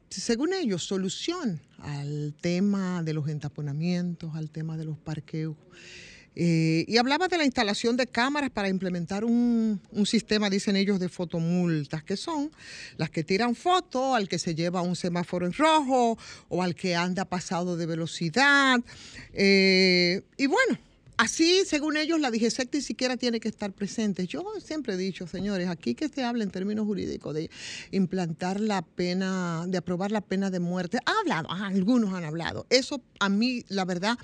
según 0.09 0.51
ellos, 0.51 0.83
solución 0.83 1.61
al 1.79 2.35
tema 2.41 3.03
de 3.03 3.13
los 3.13 3.29
entaponamientos, 3.29 4.35
al 4.35 4.49
tema 4.49 4.75
de 4.75 4.83
los 4.83 4.97
parqueos. 4.97 5.55
Eh, 6.35 6.85
y 6.87 6.97
hablaba 6.97 7.27
de 7.27 7.37
la 7.37 7.45
instalación 7.45 7.95
de 7.95 8.07
cámaras 8.07 8.49
para 8.49 8.67
implementar 8.67 9.23
un, 9.23 9.79
un 9.91 10.05
sistema, 10.05 10.49
dicen 10.49 10.75
ellos, 10.75 10.99
de 10.99 11.09
fotomultas, 11.09 12.03
que 12.03 12.17
son 12.17 12.51
las 12.97 13.09
que 13.09 13.23
tiran 13.23 13.55
fotos 13.55 14.15
al 14.15 14.27
que 14.27 14.37
se 14.37 14.53
lleva 14.53 14.81
un 14.81 14.95
semáforo 14.95 15.45
en 15.45 15.53
rojo 15.53 16.17
o 16.49 16.63
al 16.63 16.75
que 16.75 16.95
anda 16.95 17.25
pasado 17.25 17.77
de 17.77 17.85
velocidad. 17.85 18.79
Eh, 19.33 20.21
y 20.37 20.47
bueno, 20.47 20.77
así, 21.17 21.63
según 21.65 21.97
ellos, 21.97 22.19
la 22.19 22.31
DGSEC 22.31 22.73
ni 22.73 22.81
siquiera 22.81 23.17
tiene 23.17 23.39
que 23.39 23.47
estar 23.47 23.71
presente. 23.71 24.27
Yo 24.27 24.43
siempre 24.63 24.93
he 24.93 24.97
dicho, 24.97 25.27
señores, 25.27 25.67
aquí 25.67 25.95
que 25.95 26.09
se 26.09 26.23
habla 26.23 26.43
en 26.43 26.51
términos 26.51 26.85
jurídicos 26.85 27.33
de 27.33 27.49
implantar 27.91 28.59
la 28.59 28.81
pena, 28.81 29.65
de 29.67 29.77
aprobar 29.77 30.11
la 30.11 30.21
pena 30.21 30.49
de 30.49 30.59
muerte. 30.59 30.99
Ha 31.05 31.19
hablado, 31.21 31.47
ah, 31.51 31.67
algunos 31.67 32.13
han 32.13 32.23
hablado. 32.23 32.65
Eso 32.69 33.01
a 33.19 33.29
mí, 33.29 33.63
la 33.69 33.85
verdad, 33.85 34.17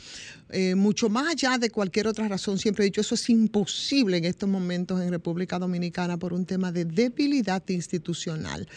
eh, 0.49 0.75
mucho 0.75 1.09
más 1.09 1.27
allá 1.29 1.57
de 1.57 1.69
cualquier 1.69 2.07
otra 2.07 2.27
razón, 2.27 2.59
siempre 2.59 2.83
he 2.83 2.89
dicho, 2.89 3.01
eso 3.01 3.15
es 3.15 3.29
imposible 3.29 4.17
en 4.17 4.25
estos 4.25 4.49
momentos 4.49 5.01
en 5.01 5.09
República 5.09 5.59
Dominicana 5.59 6.17
por 6.17 6.33
un 6.33 6.45
tema 6.45 6.71
de 6.71 6.85
debilidad 6.85 7.63
institucional. 7.69 8.67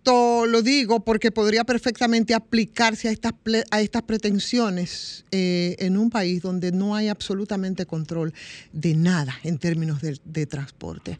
Esto 0.00 0.46
lo 0.46 0.62
digo 0.62 1.00
porque 1.00 1.30
podría 1.30 1.62
perfectamente 1.64 2.32
aplicarse 2.32 3.08
a 3.08 3.10
estas, 3.10 3.34
a 3.70 3.82
estas 3.82 4.02
pretensiones 4.02 5.26
eh, 5.30 5.76
en 5.78 5.98
un 5.98 6.08
país 6.08 6.40
donde 6.40 6.72
no 6.72 6.94
hay 6.96 7.08
absolutamente 7.08 7.84
control 7.84 8.32
de 8.72 8.94
nada 8.94 9.34
en 9.42 9.58
términos 9.58 10.00
de, 10.00 10.18
de 10.24 10.46
transporte. 10.46 11.18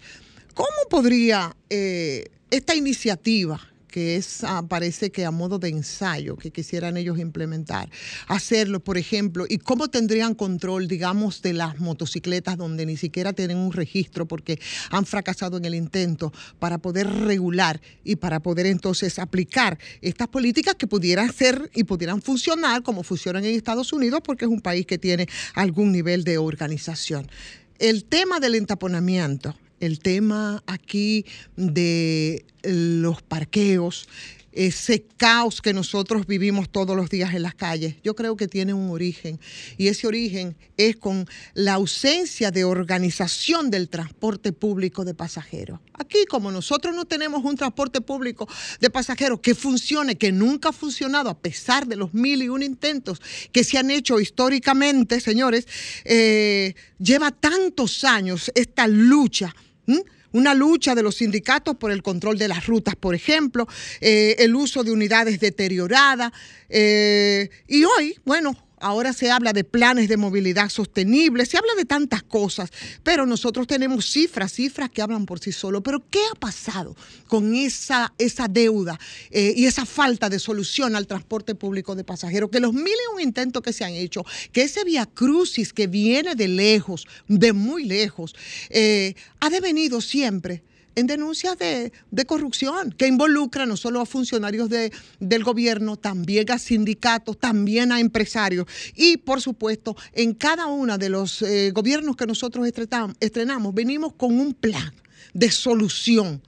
¿Cómo 0.54 0.70
podría 0.88 1.54
eh, 1.68 2.24
esta 2.50 2.74
iniciativa 2.74 3.60
que 3.90 4.16
es, 4.16 4.44
ah, 4.44 4.64
parece 4.68 5.10
que 5.10 5.24
a 5.24 5.30
modo 5.30 5.58
de 5.58 5.68
ensayo 5.68 6.36
que 6.36 6.50
quisieran 6.50 6.96
ellos 6.96 7.18
implementar, 7.18 7.90
hacerlo, 8.28 8.80
por 8.80 8.98
ejemplo, 8.98 9.46
y 9.48 9.58
cómo 9.58 9.88
tendrían 9.88 10.34
control, 10.34 10.88
digamos, 10.88 11.42
de 11.42 11.52
las 11.52 11.78
motocicletas 11.78 12.56
donde 12.56 12.86
ni 12.86 12.96
siquiera 12.96 13.32
tienen 13.32 13.58
un 13.58 13.72
registro 13.72 14.26
porque 14.26 14.60
han 14.90 15.06
fracasado 15.06 15.56
en 15.56 15.64
el 15.64 15.74
intento 15.74 16.32
para 16.58 16.78
poder 16.78 17.08
regular 17.08 17.80
y 18.04 18.16
para 18.16 18.40
poder 18.40 18.66
entonces 18.66 19.18
aplicar 19.18 19.78
estas 20.00 20.28
políticas 20.28 20.74
que 20.74 20.86
pudieran 20.86 21.32
ser 21.32 21.70
y 21.74 21.84
pudieran 21.84 22.22
funcionar 22.22 22.82
como 22.82 23.02
funcionan 23.02 23.44
en 23.44 23.54
Estados 23.54 23.92
Unidos 23.92 24.20
porque 24.24 24.44
es 24.44 24.50
un 24.50 24.60
país 24.60 24.86
que 24.86 24.98
tiene 24.98 25.28
algún 25.54 25.92
nivel 25.92 26.24
de 26.24 26.38
organización. 26.38 27.28
El 27.78 28.04
tema 28.04 28.40
del 28.40 28.56
entaponamiento, 28.56 29.56
el 29.80 29.98
tema 29.98 30.62
aquí 30.66 31.24
de 31.56 32.44
los 32.62 33.22
parqueos, 33.22 34.06
ese 34.52 35.04
caos 35.16 35.62
que 35.62 35.72
nosotros 35.72 36.26
vivimos 36.26 36.70
todos 36.70 36.96
los 36.96 37.08
días 37.08 37.34
en 37.34 37.42
las 37.42 37.54
calles, 37.54 37.96
yo 38.02 38.16
creo 38.16 38.36
que 38.36 38.48
tiene 38.48 38.74
un 38.74 38.90
origen. 38.90 39.38
Y 39.76 39.88
ese 39.88 40.06
origen 40.06 40.56
es 40.76 40.96
con 40.96 41.26
la 41.54 41.74
ausencia 41.74 42.50
de 42.50 42.64
organización 42.64 43.70
del 43.70 43.88
transporte 43.88 44.52
público 44.52 45.04
de 45.04 45.14
pasajeros. 45.14 45.78
Aquí, 45.94 46.24
como 46.28 46.50
nosotros 46.50 46.94
no 46.94 47.04
tenemos 47.04 47.44
un 47.44 47.56
transporte 47.56 48.00
público 48.00 48.48
de 48.80 48.90
pasajeros 48.90 49.40
que 49.40 49.54
funcione, 49.54 50.16
que 50.16 50.32
nunca 50.32 50.70
ha 50.70 50.72
funcionado, 50.72 51.30
a 51.30 51.38
pesar 51.38 51.86
de 51.86 51.96
los 51.96 52.12
mil 52.12 52.42
y 52.42 52.48
un 52.48 52.62
intentos 52.62 53.20
que 53.52 53.62
se 53.62 53.78
han 53.78 53.90
hecho 53.90 54.18
históricamente, 54.18 55.20
señores, 55.20 55.66
eh, 56.04 56.74
lleva 56.98 57.30
tantos 57.30 58.02
años 58.04 58.50
esta 58.54 58.88
lucha. 58.88 59.54
Una 60.32 60.54
lucha 60.54 60.94
de 60.94 61.02
los 61.02 61.16
sindicatos 61.16 61.76
por 61.76 61.90
el 61.90 62.02
control 62.02 62.38
de 62.38 62.46
las 62.46 62.66
rutas, 62.66 62.94
por 62.94 63.14
ejemplo, 63.14 63.66
eh, 64.00 64.36
el 64.38 64.54
uso 64.54 64.84
de 64.84 64.92
unidades 64.92 65.40
deterioradas. 65.40 66.30
eh, 66.68 67.50
y 67.66 67.82
hoy, 67.84 68.16
bueno, 68.24 68.54
ahora 68.80 69.12
se 69.12 69.30
habla 69.30 69.52
de 69.52 69.64
planes 69.64 70.08
de 70.08 70.16
movilidad 70.16 70.68
sostenible, 70.68 71.46
se 71.46 71.58
habla 71.58 71.74
de 71.76 71.84
tantas 71.84 72.22
cosas, 72.22 72.70
pero 73.02 73.26
nosotros 73.26 73.66
tenemos 73.66 74.10
cifras, 74.10 74.52
cifras 74.52 74.90
que 74.90 75.02
hablan 75.02 75.26
por 75.26 75.38
sí 75.38 75.52
solos. 75.52 75.82
Pero 75.84 76.02
¿qué 76.10 76.20
ha 76.32 76.34
pasado 76.34 76.96
con 77.28 77.54
esa, 77.54 78.12
esa 78.18 78.48
deuda 78.48 78.98
eh, 79.30 79.54
y 79.56 79.66
esa 79.66 79.86
falta 79.86 80.28
de 80.28 80.38
solución 80.38 80.96
al 80.96 81.06
transporte 81.06 81.54
público 81.54 81.94
de 81.94 82.04
pasajeros? 82.04 82.50
Que 82.50 82.60
los 82.60 82.72
mil 82.72 82.86
y 82.88 83.14
un 83.14 83.20
intentos 83.20 83.62
que 83.62 83.72
se 83.72 83.84
han 83.84 83.92
hecho, 83.92 84.24
que 84.52 84.62
ese 84.62 84.82
vía 84.84 85.06
crucis 85.06 85.72
que 85.72 85.86
viene 85.86 86.34
de 86.34 86.48
lejos, 86.48 87.06
de 87.28 87.52
muy 87.52 87.84
lejos, 87.84 88.34
eh, 88.70 89.14
ha 89.40 89.50
devenido 89.50 90.00
siempre 90.00 90.62
en 90.96 91.06
denuncias 91.06 91.56
de, 91.58 91.92
de 92.10 92.24
corrupción 92.26 92.90
que 92.92 93.06
involucra 93.06 93.64
no 93.66 93.76
solo 93.76 94.00
a 94.00 94.06
funcionarios 94.06 94.68
de- 94.68 94.92
del 95.20 95.44
gobierno, 95.44 95.96
también 95.96 96.50
a 96.50 96.58
sindicatos, 96.58 97.38
también 97.38 97.92
a 97.92 98.00
empresarios 98.00 98.66
y 98.96 99.16
por 99.18 99.40
supuesto 99.40 99.96
en 100.12 100.34
cada 100.34 100.66
uno 100.66 100.98
de 100.98 101.08
los 101.08 101.42
eh, 101.42 101.70
gobiernos 101.72 102.16
que 102.16 102.26
nosotros 102.26 102.66
estrenamos 103.20 103.74
venimos 103.74 104.12
con 104.14 104.38
un 104.38 104.52
plan 104.54 104.92
de 105.32 105.50
solución. 105.50 106.42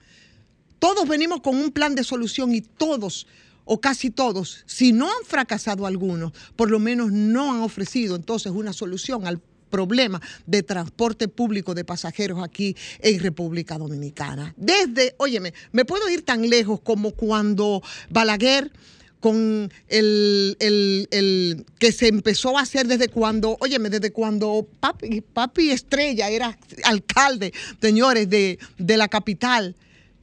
Todos 0.79 1.07
venimos 1.07 1.41
con 1.41 1.57
un 1.57 1.71
plan 1.71 1.95
de 1.95 2.03
solución 2.03 2.53
y 2.55 2.61
todos 2.61 3.27
o 3.65 3.81
casi 3.81 4.11
todos, 4.11 4.65
si 4.67 4.93
no 4.93 5.07
han 5.07 5.25
fracasado 5.25 5.87
algunos, 5.87 6.33
por 6.57 6.69
lo 6.69 6.81
menos 6.81 7.13
no 7.13 7.53
han 7.53 7.61
ofrecido 7.61 8.17
entonces 8.17 8.51
una 8.51 8.73
solución 8.73 9.25
al 9.25 9.41
problema 9.73 10.21
de 10.47 10.63
transporte 10.63 11.27
público 11.27 11.75
de 11.75 11.85
pasajeros 11.85 12.39
aquí 12.45 12.77
en 13.01 13.19
República 13.19 13.77
Dominicana. 13.79 14.55
Desde, 14.57 15.15
óyeme, 15.19 15.53
me 15.73 15.85
puedo 15.85 16.09
ir 16.09 16.23
tan 16.23 16.49
lejos 16.49 16.79
como 16.81 17.11
cuando 17.13 17.83
Balaguer 18.11 18.71
con 19.19 19.71
el, 19.89 20.57
el- 20.59 21.07
el 21.13 21.65
que 21.79 21.93
se 21.93 22.09
empezó 22.09 22.59
a 22.59 22.63
hacer 22.63 22.87
desde 22.89 23.09
cuando, 23.09 23.57
óyeme, 23.61 23.89
desde 23.89 24.11
cuando 24.13 24.67
Papi, 24.81 25.21
Papi 25.21 25.71
Estrella 25.71 26.29
era 26.29 26.59
alcalde, 26.85 27.53
señores, 27.81 28.29
de, 28.29 28.59
de 28.79 28.97
la 28.97 29.07
capital 29.09 29.75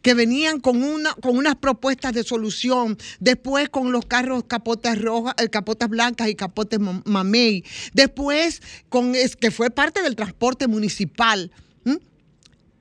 que 0.01 0.13
venían 0.13 0.59
con 0.59 0.83
una 0.83 1.13
con 1.15 1.37
unas 1.37 1.55
propuestas 1.55 2.13
de 2.13 2.23
solución, 2.23 2.97
después 3.19 3.69
con 3.69 3.91
los 3.91 4.05
carros 4.05 4.43
capotas 4.47 5.01
rojas, 5.01 5.35
eh, 5.37 5.49
capotas 5.49 5.89
blancas 5.89 6.29
y 6.29 6.35
capotes 6.35 6.79
ma- 6.79 7.01
mamey, 7.05 7.63
después 7.93 8.61
con 8.89 9.15
es 9.15 9.35
que 9.35 9.51
fue 9.51 9.69
parte 9.69 10.01
del 10.01 10.15
transporte 10.15 10.67
municipal. 10.67 11.51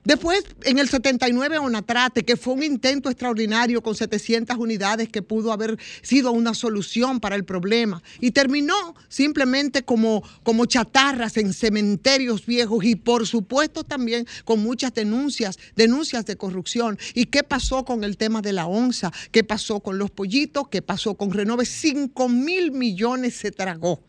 Después, 0.05 0.43
en 0.63 0.79
el 0.79 0.87
79, 0.87 1.57
Onatrate, 1.57 2.23
que 2.23 2.37
fue 2.37 2.53
un 2.53 2.63
intento 2.63 3.09
extraordinario 3.09 3.83
con 3.83 3.95
700 3.95 4.55
unidades 4.57 5.09
que 5.09 5.21
pudo 5.21 5.51
haber 5.51 5.77
sido 6.01 6.31
una 6.31 6.53
solución 6.53 7.19
para 7.19 7.35
el 7.35 7.43
problema. 7.43 8.01
Y 8.21 8.31
terminó 8.31 8.95
simplemente 9.09 9.83
como, 9.83 10.23
como 10.43 10.65
chatarras 10.65 11.35
en 11.35 11.53
cementerios 11.53 12.45
viejos 12.45 12.85
y, 12.85 12.95
por 12.95 13.27
supuesto, 13.27 13.83
también 13.83 14.25
con 14.45 14.61
muchas 14.61 14.93
denuncias, 14.93 15.59
denuncias 15.75 16.25
de 16.25 16.37
corrupción. 16.37 16.97
¿Y 17.13 17.25
qué 17.25 17.43
pasó 17.43 17.83
con 17.83 18.05
el 18.05 18.15
tema 18.15 18.41
de 18.41 18.53
la 18.53 18.67
onza? 18.67 19.11
¿Qué 19.31 19.43
pasó 19.43 19.81
con 19.81 19.97
los 19.97 20.11
pollitos? 20.11 20.69
¿Qué 20.69 20.81
pasó 20.81 21.15
con 21.15 21.31
Renove? 21.31 21.65
5 21.65 22.29
mil 22.29 22.71
millones 22.71 23.35
se 23.35 23.51
tragó. 23.51 24.01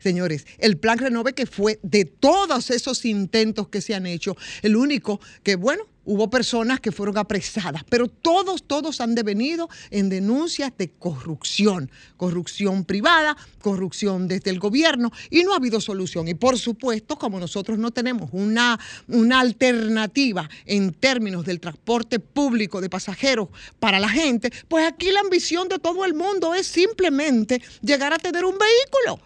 Señores, 0.00 0.46
el 0.58 0.78
plan 0.78 0.98
Renove 0.98 1.32
que 1.32 1.46
fue 1.46 1.78
de 1.82 2.04
todos 2.04 2.70
esos 2.70 3.04
intentos 3.04 3.68
que 3.68 3.80
se 3.80 3.94
han 3.94 4.06
hecho, 4.06 4.36
el 4.62 4.76
único 4.76 5.20
que, 5.42 5.56
bueno, 5.56 5.84
hubo 6.08 6.30
personas 6.30 6.80
que 6.80 6.90
fueron 6.90 7.18
apresadas, 7.18 7.84
pero 7.84 8.08
todos, 8.08 8.62
todos 8.62 9.02
han 9.02 9.14
devenido 9.14 9.68
en 9.90 10.08
denuncias 10.08 10.72
de 10.78 10.88
corrupción, 10.88 11.90
corrupción 12.16 12.86
privada, 12.86 13.36
corrupción 13.60 14.26
desde 14.26 14.50
el 14.50 14.58
gobierno, 14.58 15.12
y 15.28 15.42
no 15.42 15.52
ha 15.52 15.56
habido 15.56 15.82
solución. 15.82 16.26
Y 16.26 16.32
por 16.32 16.58
supuesto, 16.58 17.18
como 17.18 17.38
nosotros 17.38 17.78
no 17.78 17.90
tenemos 17.90 18.30
una, 18.32 18.80
una 19.06 19.40
alternativa 19.40 20.48
en 20.64 20.94
términos 20.94 21.44
del 21.44 21.60
transporte 21.60 22.18
público 22.20 22.80
de 22.80 22.88
pasajeros 22.88 23.48
para 23.78 24.00
la 24.00 24.08
gente, 24.08 24.50
pues 24.66 24.88
aquí 24.88 25.10
la 25.10 25.20
ambición 25.20 25.68
de 25.68 25.78
todo 25.78 26.06
el 26.06 26.14
mundo 26.14 26.54
es 26.54 26.66
simplemente 26.66 27.60
llegar 27.82 28.14
a 28.14 28.18
tener 28.18 28.46
un 28.46 28.56
vehículo. 28.56 29.20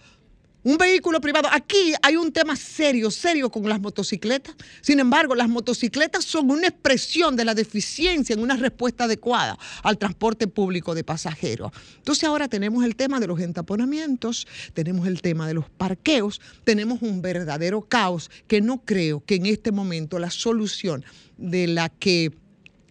Un 0.65 0.79
vehículo 0.79 1.21
privado. 1.21 1.49
Aquí 1.51 1.93
hay 2.03 2.15
un 2.15 2.31
tema 2.31 2.55
serio, 2.55 3.11
serio 3.11 3.51
con 3.51 3.69
las 3.69 3.81
motocicletas. 3.81 4.55
Sin 4.81 5.01
embargo, 5.01 5.35
las 5.35 5.49
motocicletas 5.49 6.25
son 6.25 6.53
una 6.53 6.69
expresión 6.69 7.35
de 7.35 7.45
la 7.45 7.55
deficiencia 7.55 8.35
en 8.35 8.41
una 8.41 8.57
respuesta 8.57 9.05
adecuada 9.05 9.59
al 9.83 9.99
transporte 9.99 10.47
público 10.47 10.95
de 10.95 11.03
pasajeros. 11.03 11.73
Entonces 11.97 12.23
ahora 12.25 12.47
tenemos 12.47 12.85
el 12.85 12.95
tema 12.95 13.19
de 13.19 13.27
los 13.27 13.41
entaponamientos, 13.41 14.47
tenemos 14.73 15.09
el 15.09 15.21
tema 15.21 15.49
de 15.49 15.55
los 15.55 15.69
parqueos, 15.69 16.41
tenemos 16.63 17.03
un 17.03 17.23
verdadero 17.23 17.83
caos 17.83 18.31
que 18.47 18.61
no 18.61 18.85
creo 18.85 19.25
que 19.25 19.35
en 19.35 19.47
este 19.47 19.73
momento 19.73 20.21
la 20.21 20.31
solución 20.31 21.05
de 21.39 21.67
la 21.67 21.89
que 21.89 22.31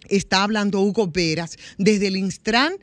está 0.10 0.44
hablando 0.44 0.82
Hugo 0.82 1.08
Veras 1.08 1.58
desde 1.78 2.08
el 2.08 2.18
Instran 2.18 2.74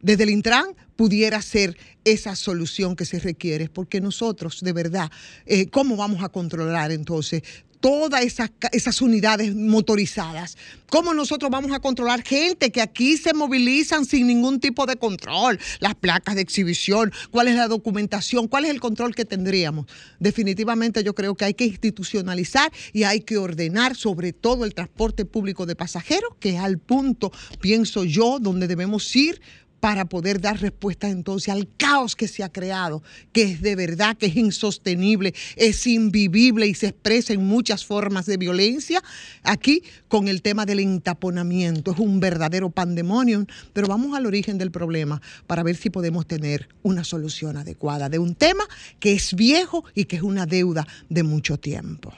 desde 0.00 0.22
el 0.22 0.30
Intran 0.30 0.76
pudiera 0.94 1.42
ser 1.42 1.76
esa 2.06 2.36
solución 2.36 2.94
que 2.96 3.04
se 3.04 3.18
requiere, 3.18 3.68
porque 3.68 4.00
nosotros, 4.00 4.60
de 4.62 4.72
verdad, 4.72 5.10
eh, 5.44 5.66
¿cómo 5.66 5.96
vamos 5.96 6.22
a 6.22 6.28
controlar 6.28 6.92
entonces 6.92 7.42
todas 7.80 8.24
esas, 8.24 8.50
esas 8.72 9.02
unidades 9.02 9.54
motorizadas? 9.54 10.56
¿Cómo 10.88 11.14
nosotros 11.14 11.50
vamos 11.50 11.72
a 11.72 11.80
controlar 11.80 12.22
gente 12.22 12.70
que 12.70 12.80
aquí 12.80 13.16
se 13.16 13.34
movilizan 13.34 14.04
sin 14.04 14.28
ningún 14.28 14.60
tipo 14.60 14.86
de 14.86 14.96
control? 14.96 15.58
Las 15.80 15.96
placas 15.96 16.36
de 16.36 16.42
exhibición, 16.42 17.12
cuál 17.32 17.48
es 17.48 17.56
la 17.56 17.66
documentación, 17.66 18.46
cuál 18.46 18.66
es 18.66 18.70
el 18.70 18.80
control 18.80 19.14
que 19.14 19.24
tendríamos. 19.24 19.86
Definitivamente 20.20 21.02
yo 21.02 21.14
creo 21.14 21.34
que 21.34 21.44
hay 21.44 21.54
que 21.54 21.64
institucionalizar 21.64 22.72
y 22.92 23.02
hay 23.02 23.20
que 23.20 23.36
ordenar 23.36 23.96
sobre 23.96 24.32
todo 24.32 24.64
el 24.64 24.74
transporte 24.74 25.24
público 25.24 25.66
de 25.66 25.74
pasajeros, 25.74 26.30
que 26.38 26.54
es 26.54 26.60
al 26.60 26.78
punto, 26.78 27.32
pienso 27.60 28.04
yo, 28.04 28.38
donde 28.38 28.68
debemos 28.68 29.14
ir 29.16 29.40
para 29.86 30.06
poder 30.06 30.40
dar 30.40 30.60
respuesta 30.60 31.08
entonces 31.08 31.48
al 31.48 31.68
caos 31.76 32.16
que 32.16 32.26
se 32.26 32.42
ha 32.42 32.48
creado, 32.48 33.04
que 33.30 33.42
es 33.44 33.62
de 33.62 33.76
verdad, 33.76 34.16
que 34.16 34.26
es 34.26 34.34
insostenible, 34.34 35.32
es 35.54 35.86
invivible 35.86 36.66
y 36.66 36.74
se 36.74 36.88
expresa 36.88 37.32
en 37.32 37.46
muchas 37.46 37.86
formas 37.86 38.26
de 38.26 38.36
violencia. 38.36 39.00
Aquí 39.44 39.84
con 40.08 40.26
el 40.26 40.42
tema 40.42 40.66
del 40.66 40.80
entaponamiento, 40.80 41.92
es 41.92 42.00
un 42.00 42.18
verdadero 42.18 42.68
pandemonium, 42.70 43.46
pero 43.72 43.86
vamos 43.86 44.16
al 44.16 44.26
origen 44.26 44.58
del 44.58 44.72
problema 44.72 45.22
para 45.46 45.62
ver 45.62 45.76
si 45.76 45.88
podemos 45.88 46.26
tener 46.26 46.68
una 46.82 47.04
solución 47.04 47.56
adecuada 47.56 48.08
de 48.08 48.18
un 48.18 48.34
tema 48.34 48.64
que 48.98 49.12
es 49.12 49.34
viejo 49.36 49.84
y 49.94 50.06
que 50.06 50.16
es 50.16 50.22
una 50.22 50.46
deuda 50.46 50.84
de 51.08 51.22
mucho 51.22 51.58
tiempo. 51.58 52.12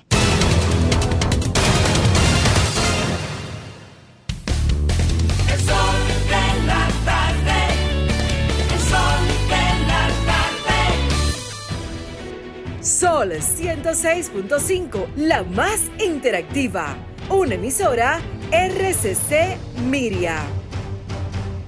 Sol 12.89 13.33
106.5, 13.33 15.15
la 15.17 15.43
más 15.43 15.79
interactiva. 16.03 16.97
Una 17.29 17.57
emisora 17.57 18.19
RCC 18.51 19.59
Miria. 19.91 20.43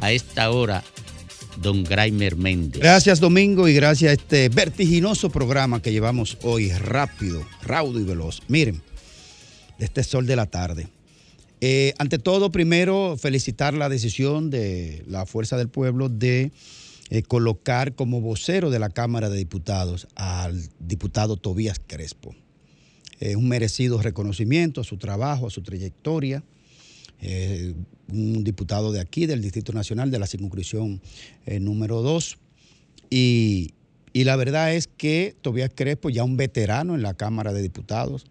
A 0.00 0.12
esta 0.12 0.50
hora, 0.50 0.82
don 1.60 1.84
Graimer 1.84 2.36
Méndez. 2.36 2.80
Gracias 2.80 3.20
Domingo 3.20 3.68
y 3.68 3.74
gracias 3.74 4.10
a 4.10 4.14
este 4.14 4.48
vertiginoso 4.48 5.28
programa 5.28 5.82
que 5.82 5.92
llevamos 5.92 6.38
hoy, 6.40 6.72
rápido, 6.72 7.46
raudo 7.60 8.00
y 8.00 8.04
veloz. 8.04 8.40
Miren, 8.48 8.80
de 9.78 9.84
este 9.84 10.02
sol 10.02 10.26
de 10.26 10.36
la 10.36 10.46
tarde. 10.46 10.88
Eh, 11.60 11.92
ante 11.98 12.18
todo, 12.18 12.50
primero, 12.50 13.18
felicitar 13.18 13.74
la 13.74 13.90
decisión 13.90 14.48
de 14.48 15.04
la 15.06 15.26
Fuerza 15.26 15.58
del 15.58 15.68
Pueblo 15.68 16.08
de 16.08 16.50
eh, 17.10 17.22
colocar 17.22 17.94
como 17.94 18.20
vocero 18.20 18.70
de 18.70 18.78
la 18.78 18.88
Cámara 18.88 19.28
de 19.28 19.36
Diputados 19.36 20.08
al 20.14 20.62
diputado 20.78 21.36
Tobías 21.36 21.80
Crespo. 21.84 22.34
Es 23.18 23.36
un 23.36 23.48
merecido 23.48 24.00
reconocimiento 24.00 24.80
a 24.80 24.84
su 24.84 24.96
trabajo, 24.96 25.48
a 25.48 25.50
su 25.50 25.62
trayectoria. 25.62 26.42
Eh, 27.20 27.74
un 28.08 28.44
diputado 28.44 28.92
de 28.92 29.00
aquí, 29.00 29.26
del 29.26 29.42
Distrito 29.42 29.72
Nacional, 29.72 30.10
de 30.10 30.18
la 30.18 30.26
circunscripción 30.26 31.02
eh, 31.44 31.60
número 31.60 32.00
2. 32.00 32.38
Y, 33.10 33.74
y 34.12 34.24
la 34.24 34.36
verdad 34.36 34.74
es 34.74 34.86
que 34.86 35.36
Tobías 35.42 35.70
Crespo, 35.74 36.10
ya 36.10 36.24
un 36.24 36.36
veterano 36.36 36.94
en 36.94 37.02
la 37.02 37.14
Cámara 37.14 37.52
de 37.52 37.60
Diputados, 37.60 38.24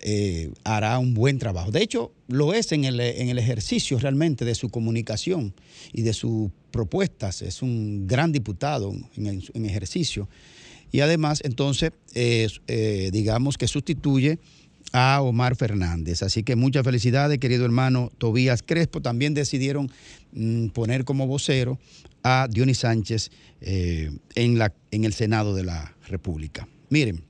eh, 0.00 0.52
hará 0.64 0.98
un 0.98 1.14
buen 1.14 1.38
trabajo. 1.38 1.70
De 1.70 1.82
hecho, 1.82 2.12
lo 2.28 2.54
es 2.54 2.72
en 2.72 2.84
el, 2.84 3.00
en 3.00 3.28
el 3.28 3.38
ejercicio 3.38 3.98
realmente 3.98 4.44
de 4.44 4.54
su 4.54 4.70
comunicación 4.70 5.54
y 5.92 6.02
de 6.02 6.12
sus 6.12 6.50
propuestas. 6.70 7.42
Es 7.42 7.62
un 7.62 8.06
gran 8.06 8.32
diputado 8.32 8.94
en, 9.16 9.64
ejercicio. 9.64 10.28
Y 10.90 11.00
además, 11.00 11.40
entonces, 11.44 11.92
eh, 12.14 13.10
digamos 13.12 13.58
que 13.58 13.68
sustituye 13.68 14.38
a 14.92 15.20
Omar 15.22 15.56
Fernández. 15.56 16.22
Así 16.22 16.42
que 16.42 16.56
muchas 16.56 16.84
felicidades, 16.84 17.38
querido 17.38 17.64
hermano 17.64 18.10
Tobías 18.18 18.62
Crespo. 18.62 19.02
También 19.02 19.34
decidieron 19.34 19.90
mm, 20.32 20.68
poner 20.68 21.04
como 21.04 21.26
vocero 21.26 21.78
a 22.22 22.48
Dionis 22.50 22.78
Sánchez 22.78 23.30
eh, 23.60 24.10
en, 24.34 24.58
la, 24.58 24.72
en 24.90 25.04
el 25.04 25.12
Senado 25.12 25.54
de 25.54 25.64
la 25.64 25.94
República. 26.08 26.68
Miren, 26.90 27.24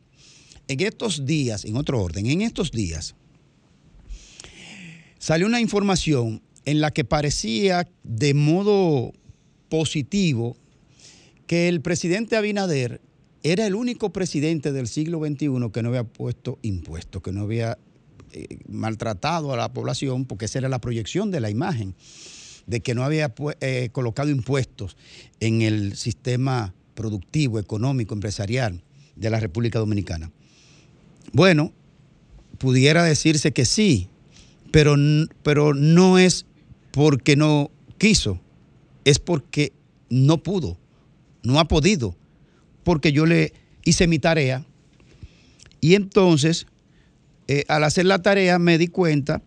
en 0.69 0.81
estos 0.81 1.25
días, 1.25 1.65
en 1.65 1.77
otro 1.77 2.03
orden, 2.03 2.27
en 2.27 2.43
estos 2.43 2.71
días, 2.71 3.15
salió 5.19 5.47
una 5.47 5.61
información 5.61 6.43
en 6.65 6.81
la 6.81 6.91
que 6.91 7.05
parecía 7.05 7.89
de 8.05 8.35
modo 8.35 9.13
positivo 9.69 10.57
que 11.47 11.69
el 11.69 11.81
presidente 11.81 12.37
Abinader 12.37 13.01
era 13.43 13.67
el 13.67 13.75
único 13.75 14.11
presidente 14.13 14.73
del 14.73 14.89
siglo 14.89 15.21
XXI 15.21 15.71
que 15.73 15.83
no 15.83 15.89
había 15.91 16.05
puesto 16.05 16.59
impuestos, 16.63 17.23
que 17.23 17.33
no 17.33 17.43
había 17.43 17.79
eh, 18.33 18.59
maltratado 18.69 19.53
a 19.53 19.57
la 19.57 19.73
población, 19.73 20.25
porque 20.27 20.47
esa 20.47 20.59
era 20.59 20.69
la 20.69 20.81
proyección 20.81 21.31
de 21.31 21.41
la 21.41 21.49
imagen, 21.51 21.95
de 22.67 22.81
que 22.81 22.95
no 22.95 23.05
había 23.05 23.35
pu- 23.35 23.57
eh, 23.61 23.89
colocado 23.93 24.29
impuestos 24.29 24.97
en 25.41 25.63
el 25.63 25.97
sistema 25.97 26.75
productivo, 26.95 27.59
económico, 27.59 28.13
empresarial 28.15 28.83
de 29.17 29.31
la 29.31 29.41
República 29.41 29.79
Dominicana. 29.79 30.31
Bueno, 31.33 31.73
pudiera 32.59 33.05
decirse 33.05 33.53
que 33.53 33.65
sí, 33.65 34.09
pero, 34.73 34.97
pero 35.43 35.73
no 35.75 36.19
es 36.19 36.45
porque 36.91 37.37
no 37.37 37.71
quiso, 37.99 38.41
es 39.09 39.19
porque 39.19 39.73
no 40.11 40.43
pudo, 40.43 40.77
no 41.43 41.59
ha 41.59 41.67
podido, 41.67 42.15
porque 42.85 43.11
yo 43.11 43.25
le 43.25 43.55
hice 43.85 44.07
mi 44.07 44.19
tarea 44.19 44.67
Y 45.81 45.95
entonces, 45.95 46.67
eh, 47.47 47.65
al 47.69 47.85
hacer 47.85 48.05
la 48.05 48.21
tarea, 48.21 48.59
me 48.59 48.77
di 48.77 48.89
cuenta 48.89 49.43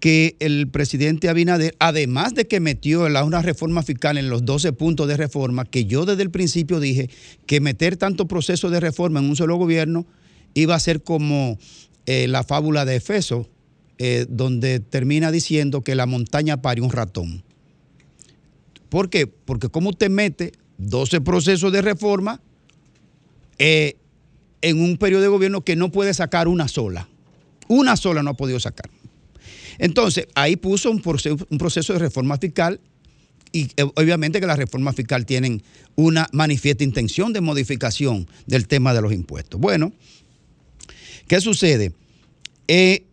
que 0.00 0.36
el 0.38 0.68
presidente 0.68 1.30
Abinader, 1.30 1.74
además 1.78 2.34
de 2.34 2.46
que 2.46 2.60
metió 2.60 3.06
una 3.06 3.40
reforma 3.40 3.82
fiscal 3.82 4.18
en 4.18 4.28
los 4.28 4.44
12 4.44 4.74
puntos 4.74 5.08
de 5.08 5.16
reforma, 5.16 5.64
que 5.64 5.86
yo 5.86 6.04
desde 6.04 6.22
el 6.22 6.30
principio 6.30 6.78
dije 6.78 7.08
que 7.46 7.60
meter 7.60 7.96
tanto 7.96 8.28
proceso 8.28 8.68
de 8.68 8.80
reforma 8.80 9.20
en 9.20 9.30
un 9.30 9.36
solo 9.36 9.56
gobierno 9.56 10.04
iba 10.52 10.74
a 10.74 10.80
ser 10.80 11.02
como 11.02 11.58
eh, 12.04 12.28
la 12.28 12.44
fábula 12.44 12.84
de 12.84 12.96
Efeso, 12.96 13.48
eh, 13.96 14.26
donde 14.28 14.80
termina 14.80 15.30
diciendo 15.30 15.80
que 15.82 15.94
la 15.94 16.04
montaña 16.04 16.60
parió 16.60 16.84
un 16.84 16.90
ratón. 16.90 17.44
¿Por 18.94 19.10
qué? 19.10 19.26
Porque 19.26 19.68
como 19.70 19.90
usted 19.90 20.08
mete 20.08 20.52
12 20.78 21.20
procesos 21.22 21.72
de 21.72 21.82
reforma 21.82 22.40
eh, 23.58 23.96
en 24.62 24.80
un 24.80 24.98
periodo 24.98 25.22
de 25.22 25.26
gobierno 25.26 25.64
que 25.64 25.74
no 25.74 25.90
puede 25.90 26.14
sacar 26.14 26.46
una 26.46 26.68
sola. 26.68 27.08
Una 27.66 27.96
sola 27.96 28.22
no 28.22 28.30
ha 28.30 28.34
podido 28.34 28.60
sacar. 28.60 28.88
Entonces, 29.78 30.28
ahí 30.36 30.54
puso 30.54 30.92
un 30.92 31.00
proceso, 31.02 31.92
de 31.92 31.98
reforma 31.98 32.38
fiscal 32.38 32.80
y 33.50 33.64
eh, 33.76 33.82
obviamente 33.96 34.38
que 34.38 34.46
las 34.46 34.58
reformas 34.58 34.94
fiscales 34.94 35.26
tienen 35.26 35.60
una 35.96 36.28
manifiesta 36.30 36.84
intención 36.84 37.32
de 37.32 37.40
modificación 37.40 38.28
del 38.46 38.68
tema 38.68 38.94
de 38.94 39.02
los 39.02 39.12
impuestos. 39.12 39.60
Bueno, 39.60 39.92
¿qué 41.26 41.40
sucede? 41.40 41.92
Eh, 42.68 43.06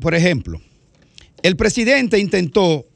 por 0.00 0.14
ejemplo, 0.14 0.60
el 1.42 1.56
presidente 1.56 2.20
intentó 2.20 2.86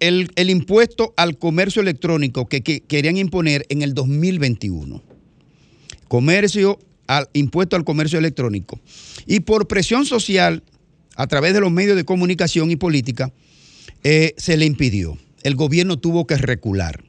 el, 0.00 0.30
impuesto 0.50 1.14
al 1.16 1.38
comercio 1.38 1.82
electrónico 1.82 2.46
que, 2.46 2.62
que 2.62 2.80
querían 2.80 3.16
imponer 3.16 3.66
en 3.68 3.82
el 3.82 3.94
2021. 3.94 5.02
Comercio 6.08 6.78
al 7.06 7.28
impuesto 7.32 7.76
al 7.76 7.84
comercio 7.84 8.18
electrónico. 8.18 8.80
Y 9.26 9.40
por 9.40 9.68
presión 9.68 10.06
social, 10.06 10.62
a 11.16 11.26
través 11.26 11.54
de 11.54 11.60
los 11.60 11.70
medios 11.70 11.96
de 11.96 12.04
comunicación 12.04 12.70
y 12.70 12.76
política, 12.76 13.32
eh, 14.02 14.34
se 14.36 14.56
le 14.56 14.66
impidió. 14.66 15.18
El 15.42 15.56
gobierno 15.56 15.98
tuvo 15.98 16.26
que 16.26 16.36
recular. 16.36 17.04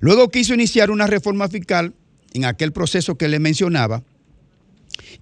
Luego 0.00 0.30
quiso 0.30 0.54
iniciar 0.54 0.90
una 0.90 1.06
reforma 1.06 1.48
fiscal 1.48 1.94
en 2.32 2.44
aquel 2.44 2.72
proceso 2.72 3.16
que 3.16 3.28
le 3.28 3.38
mencionaba 3.38 4.02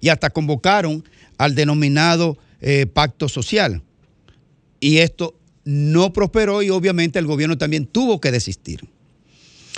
y 0.01 0.09
hasta 0.09 0.29
convocaron 0.29 1.03
al 1.37 1.55
denominado 1.55 2.37
eh, 2.61 2.85
pacto 2.85 3.29
social. 3.29 3.81
Y 4.79 4.97
esto 4.97 5.35
no 5.65 6.13
prosperó 6.13 6.61
y 6.61 6.69
obviamente 6.69 7.19
el 7.19 7.25
gobierno 7.25 7.57
también 7.57 7.85
tuvo 7.85 8.19
que 8.19 8.31
desistir. 8.31 8.81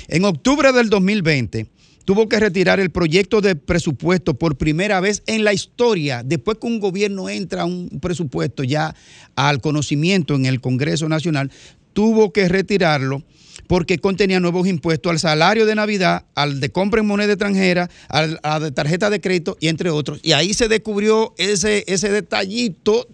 En 0.07 0.25
octubre 0.25 0.71
del 0.71 0.89
2020 0.89 1.67
tuvo 2.05 2.29
que 2.29 2.39
retirar 2.39 2.79
el 2.79 2.91
proyecto 2.91 3.41
de 3.41 3.55
presupuesto 3.55 4.35
por 4.35 4.57
primera 4.57 4.99
vez 4.99 5.23
en 5.25 5.43
la 5.43 5.53
historia, 5.53 6.21
después 6.23 6.57
que 6.59 6.67
un 6.67 6.79
gobierno 6.79 7.29
entra 7.29 7.63
a 7.63 7.65
un 7.65 7.99
presupuesto 7.99 8.63
ya 8.63 8.95
al 9.35 9.59
conocimiento 9.59 10.35
en 10.35 10.45
el 10.45 10.61
Congreso 10.61 11.09
Nacional, 11.09 11.51
tuvo 11.93 12.31
que 12.31 12.47
retirarlo 12.47 13.23
porque 13.67 13.97
contenía 13.97 14.39
nuevos 14.39 14.67
impuestos 14.67 15.11
al 15.11 15.19
salario 15.19 15.65
de 15.65 15.75
Navidad, 15.75 16.25
al 16.35 16.59
de 16.59 16.69
compra 16.69 17.01
en 17.01 17.07
moneda 17.07 17.33
extranjera, 17.33 17.89
al, 18.09 18.39
a 18.43 18.59
de 18.59 18.71
tarjeta 18.71 19.09
de 19.09 19.21
crédito 19.21 19.57
y 19.59 19.69
entre 19.69 19.89
otros. 19.89 20.19
Y 20.21 20.33
ahí 20.33 20.53
se 20.53 20.67
descubrió 20.67 21.33
ese, 21.37 21.83
ese 21.87 22.09
detallito 22.09 23.07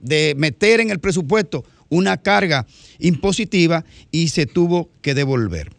de 0.00 0.34
meter 0.36 0.80
en 0.80 0.90
el 0.90 0.98
presupuesto 0.98 1.64
una 1.90 2.16
carga 2.16 2.66
impositiva 2.98 3.84
y 4.10 4.28
se 4.28 4.46
tuvo 4.46 4.90
que 5.02 5.14
devolver. 5.14 5.72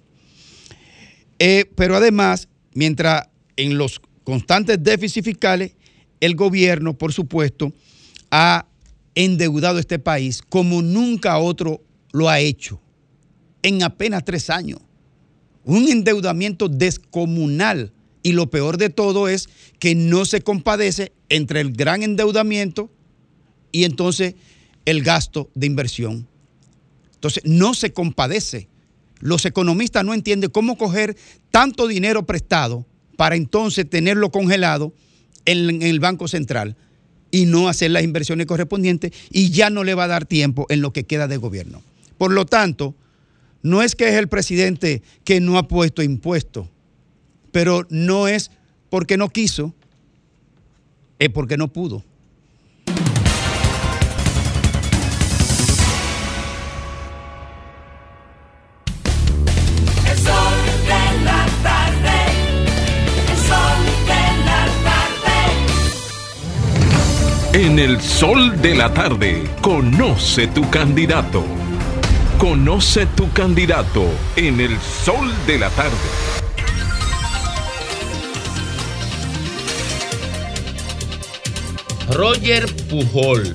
Eh, 1.39 1.65
pero 1.75 1.95
además, 1.95 2.47
mientras 2.75 3.29
en 3.57 3.79
los 3.79 3.99
constantes 4.23 4.83
déficits 4.83 5.25
fiscales, 5.25 5.75
el 6.19 6.35
gobierno, 6.35 6.95
por 6.95 7.13
supuesto, 7.13 7.73
ha 8.29 8.67
endeudado 9.15 9.79
este 9.79 9.97
país 9.97 10.41
como 10.47 10.83
nunca 10.83 11.39
otro 11.39 11.81
lo 12.11 12.29
ha 12.29 12.39
hecho 12.39 12.79
en 13.63 13.83
apenas 13.83 14.23
tres 14.23 14.49
años. 14.49 14.79
Un 15.63 15.89
endeudamiento 15.89 16.67
descomunal. 16.69 17.93
Y 18.23 18.33
lo 18.33 18.51
peor 18.51 18.77
de 18.77 18.89
todo 18.89 19.27
es 19.27 19.49
que 19.79 19.95
no 19.95 20.25
se 20.25 20.41
compadece 20.41 21.11
entre 21.29 21.59
el 21.59 21.71
gran 21.71 22.03
endeudamiento 22.03 22.91
y 23.71 23.85
entonces 23.85 24.35
el 24.85 25.03
gasto 25.03 25.49
de 25.53 25.67
inversión. 25.67 26.27
Entonces 27.15 27.43
no 27.45 27.73
se 27.73 27.93
compadece. 27.93 28.67
Los 29.19 29.45
economistas 29.45 30.03
no 30.03 30.13
entienden 30.13 30.49
cómo 30.49 30.77
coger 30.77 31.15
tanto 31.51 31.87
dinero 31.87 32.25
prestado 32.25 32.85
para 33.15 33.35
entonces 33.35 33.87
tenerlo 33.87 34.31
congelado 34.31 34.93
en, 35.45 35.81
el 35.81 35.99
Banco 35.99 36.27
Central 36.27 36.75
y 37.29 37.45
no 37.45 37.69
hacer 37.69 37.91
las 37.91 38.03
inversiones 38.03 38.47
correspondientes 38.47 39.11
y 39.29 39.51
ya 39.51 39.69
no 39.69 39.83
le 39.83 39.93
va 39.93 40.05
a 40.05 40.07
dar 40.07 40.25
tiempo 40.25 40.65
en 40.69 40.81
lo 40.81 40.91
que 40.91 41.03
queda 41.03 41.27
de 41.27 41.37
gobierno. 41.37 41.83
Por 42.17 42.31
lo 42.31 42.45
tanto, 42.45 42.95
no 43.61 43.83
es 43.83 43.95
que 43.95 44.09
es 44.09 44.15
el 44.15 44.27
presidente 44.27 45.03
que 45.23 45.39
no 45.39 45.57
ha 45.57 45.67
puesto 45.67 46.01
impuestos, 46.01 46.67
pero 47.51 47.85
no 47.89 48.27
es 48.27 48.49
porque 48.89 49.17
no 49.17 49.29
quiso, 49.29 49.73
es 51.19 51.29
porque 51.29 51.57
no 51.57 51.71
pudo. 51.71 52.03
En 67.71 67.79
el 67.79 68.01
sol 68.01 68.61
de 68.61 68.75
la 68.75 68.93
tarde, 68.93 69.43
conoce 69.61 70.47
tu 70.47 70.69
candidato. 70.69 71.41
Conoce 72.37 73.05
tu 73.05 73.31
candidato 73.31 74.03
en 74.35 74.59
el 74.59 74.77
sol 74.77 75.31
de 75.47 75.57
la 75.57 75.69
tarde. 75.69 75.95
Roger 82.09 82.65
Pujol. 82.89 83.53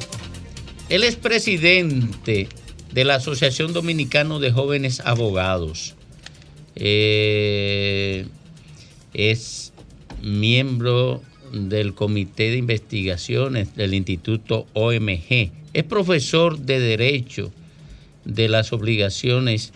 Él 0.89 1.05
es 1.05 1.17
presidente 1.17 2.49
de 2.93 3.05
la 3.05 3.17
Asociación 3.17 3.75
Dominicano 3.75 4.41
de 4.41 4.51
Jóvenes 4.51 5.01
Abogados. 5.01 5.95
Eh, 6.75 8.27
es 9.13 9.75
miembro 10.23 11.21
del 11.53 11.95
Comité 11.95 12.51
de 12.51 12.57
Investigaciones 12.57 13.75
del 13.77 13.95
Instituto 13.95 14.67
OMG. 14.75 15.51
Es 15.73 15.85
profesor 15.85 16.59
de 16.59 16.81
Derecho 16.81 17.53
de 18.25 18.49
las 18.49 18.73
Obligaciones. 18.73 19.73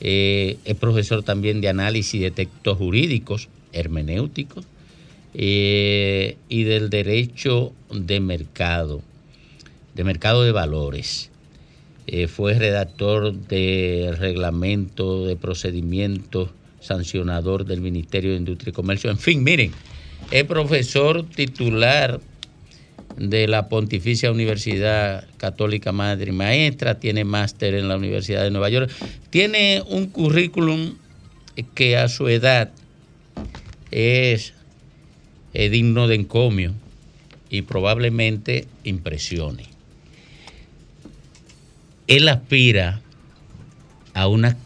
eh, 0.00 0.58
es 0.64 0.74
profesor 0.74 1.22
también 1.22 1.60
de 1.60 1.68
análisis 1.68 2.20
de 2.20 2.30
textos 2.30 2.76
jurídicos, 2.76 3.48
hermenéuticos 3.72 4.64
eh, 5.34 6.36
y 6.48 6.64
del 6.64 6.90
derecho 6.90 7.72
de 7.90 8.20
mercado, 8.20 9.00
de 9.94 10.04
mercado 10.04 10.42
de 10.42 10.52
valores. 10.52 11.30
Eh, 12.06 12.26
fue 12.26 12.54
redactor 12.54 13.32
del 13.32 14.16
reglamento 14.16 15.24
de 15.24 15.36
procedimientos 15.36 16.50
sancionador 16.80 17.64
del 17.64 17.80
Ministerio 17.80 18.32
de 18.32 18.38
Industria 18.38 18.70
y 18.70 18.74
Comercio. 18.74 19.10
En 19.10 19.18
fin, 19.18 19.42
miren, 19.44 19.70
es 20.32 20.44
profesor 20.44 21.28
titular 21.28 22.20
de 23.16 23.46
la 23.46 23.68
Pontificia 23.68 24.32
Universidad 24.32 25.28
Católica 25.36 25.92
Madre 25.92 26.30
y 26.30 26.34
Maestra, 26.34 26.98
tiene 26.98 27.24
máster 27.24 27.74
en 27.74 27.86
la 27.86 27.96
Universidad 27.96 28.42
de 28.42 28.50
Nueva 28.50 28.70
York, 28.70 28.90
tiene 29.28 29.82
un 29.86 30.06
currículum 30.06 30.94
que 31.74 31.98
a 31.98 32.08
su 32.08 32.28
edad 32.28 32.70
es 33.90 34.54
digno 35.52 36.08
de 36.08 36.14
encomio 36.14 36.72
y 37.50 37.62
probablemente 37.62 38.66
impresione. 38.84 39.66
Él 42.06 42.26
aspira 42.28 43.02
a 44.14 44.28
una 44.28 44.56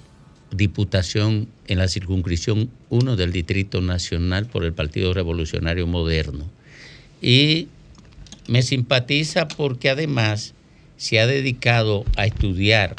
diputación 0.53 1.49
en 1.67 1.79
la 1.79 1.89
circunscripción 1.89 2.71
1 2.91 3.17
del 3.17 3.33
Distrito 3.33 3.81
Nacional 3.81 4.47
por 4.47 4.65
el 4.65 4.73
Partido 4.73 5.13
Revolucionario 5.13 5.87
Moderno. 5.87 6.49
Y 7.21 7.69
me 8.49 8.63
simpatiza 8.63 9.49
porque 9.49 9.91
además 9.91 10.55
se 10.97 11.19
ha 11.19 11.27
dedicado 11.27 12.05
a 12.17 12.27
estudiar 12.27 12.97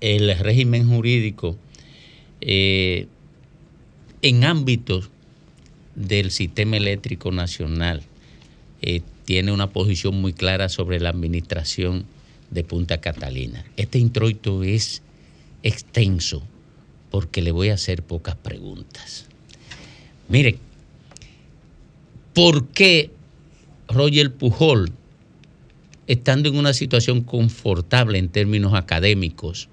el 0.00 0.36
régimen 0.38 0.88
jurídico 0.88 1.56
eh, 2.40 3.06
en 4.22 4.44
ámbitos 4.44 5.10
del 5.94 6.30
sistema 6.30 6.76
eléctrico 6.76 7.30
nacional. 7.30 8.02
Eh, 8.82 9.02
tiene 9.24 9.52
una 9.52 9.70
posición 9.70 10.20
muy 10.20 10.32
clara 10.32 10.68
sobre 10.68 10.98
la 10.98 11.10
administración 11.10 12.04
de 12.50 12.64
Punta 12.64 13.00
Catalina. 13.00 13.64
Este 13.76 13.98
introito 13.98 14.64
es 14.64 15.02
extenso 15.62 16.42
porque 17.10 17.42
le 17.42 17.52
voy 17.52 17.70
a 17.70 17.74
hacer 17.74 18.02
pocas 18.02 18.36
preguntas. 18.36 19.26
Miren, 20.28 20.58
¿por 22.34 22.68
qué 22.68 23.10
Roger 23.88 24.32
Pujol, 24.32 24.92
estando 26.06 26.48
en 26.48 26.56
una 26.56 26.72
situación 26.72 27.22
confortable 27.22 28.18
en 28.18 28.28
términos 28.28 28.74
académicos, 28.74 29.68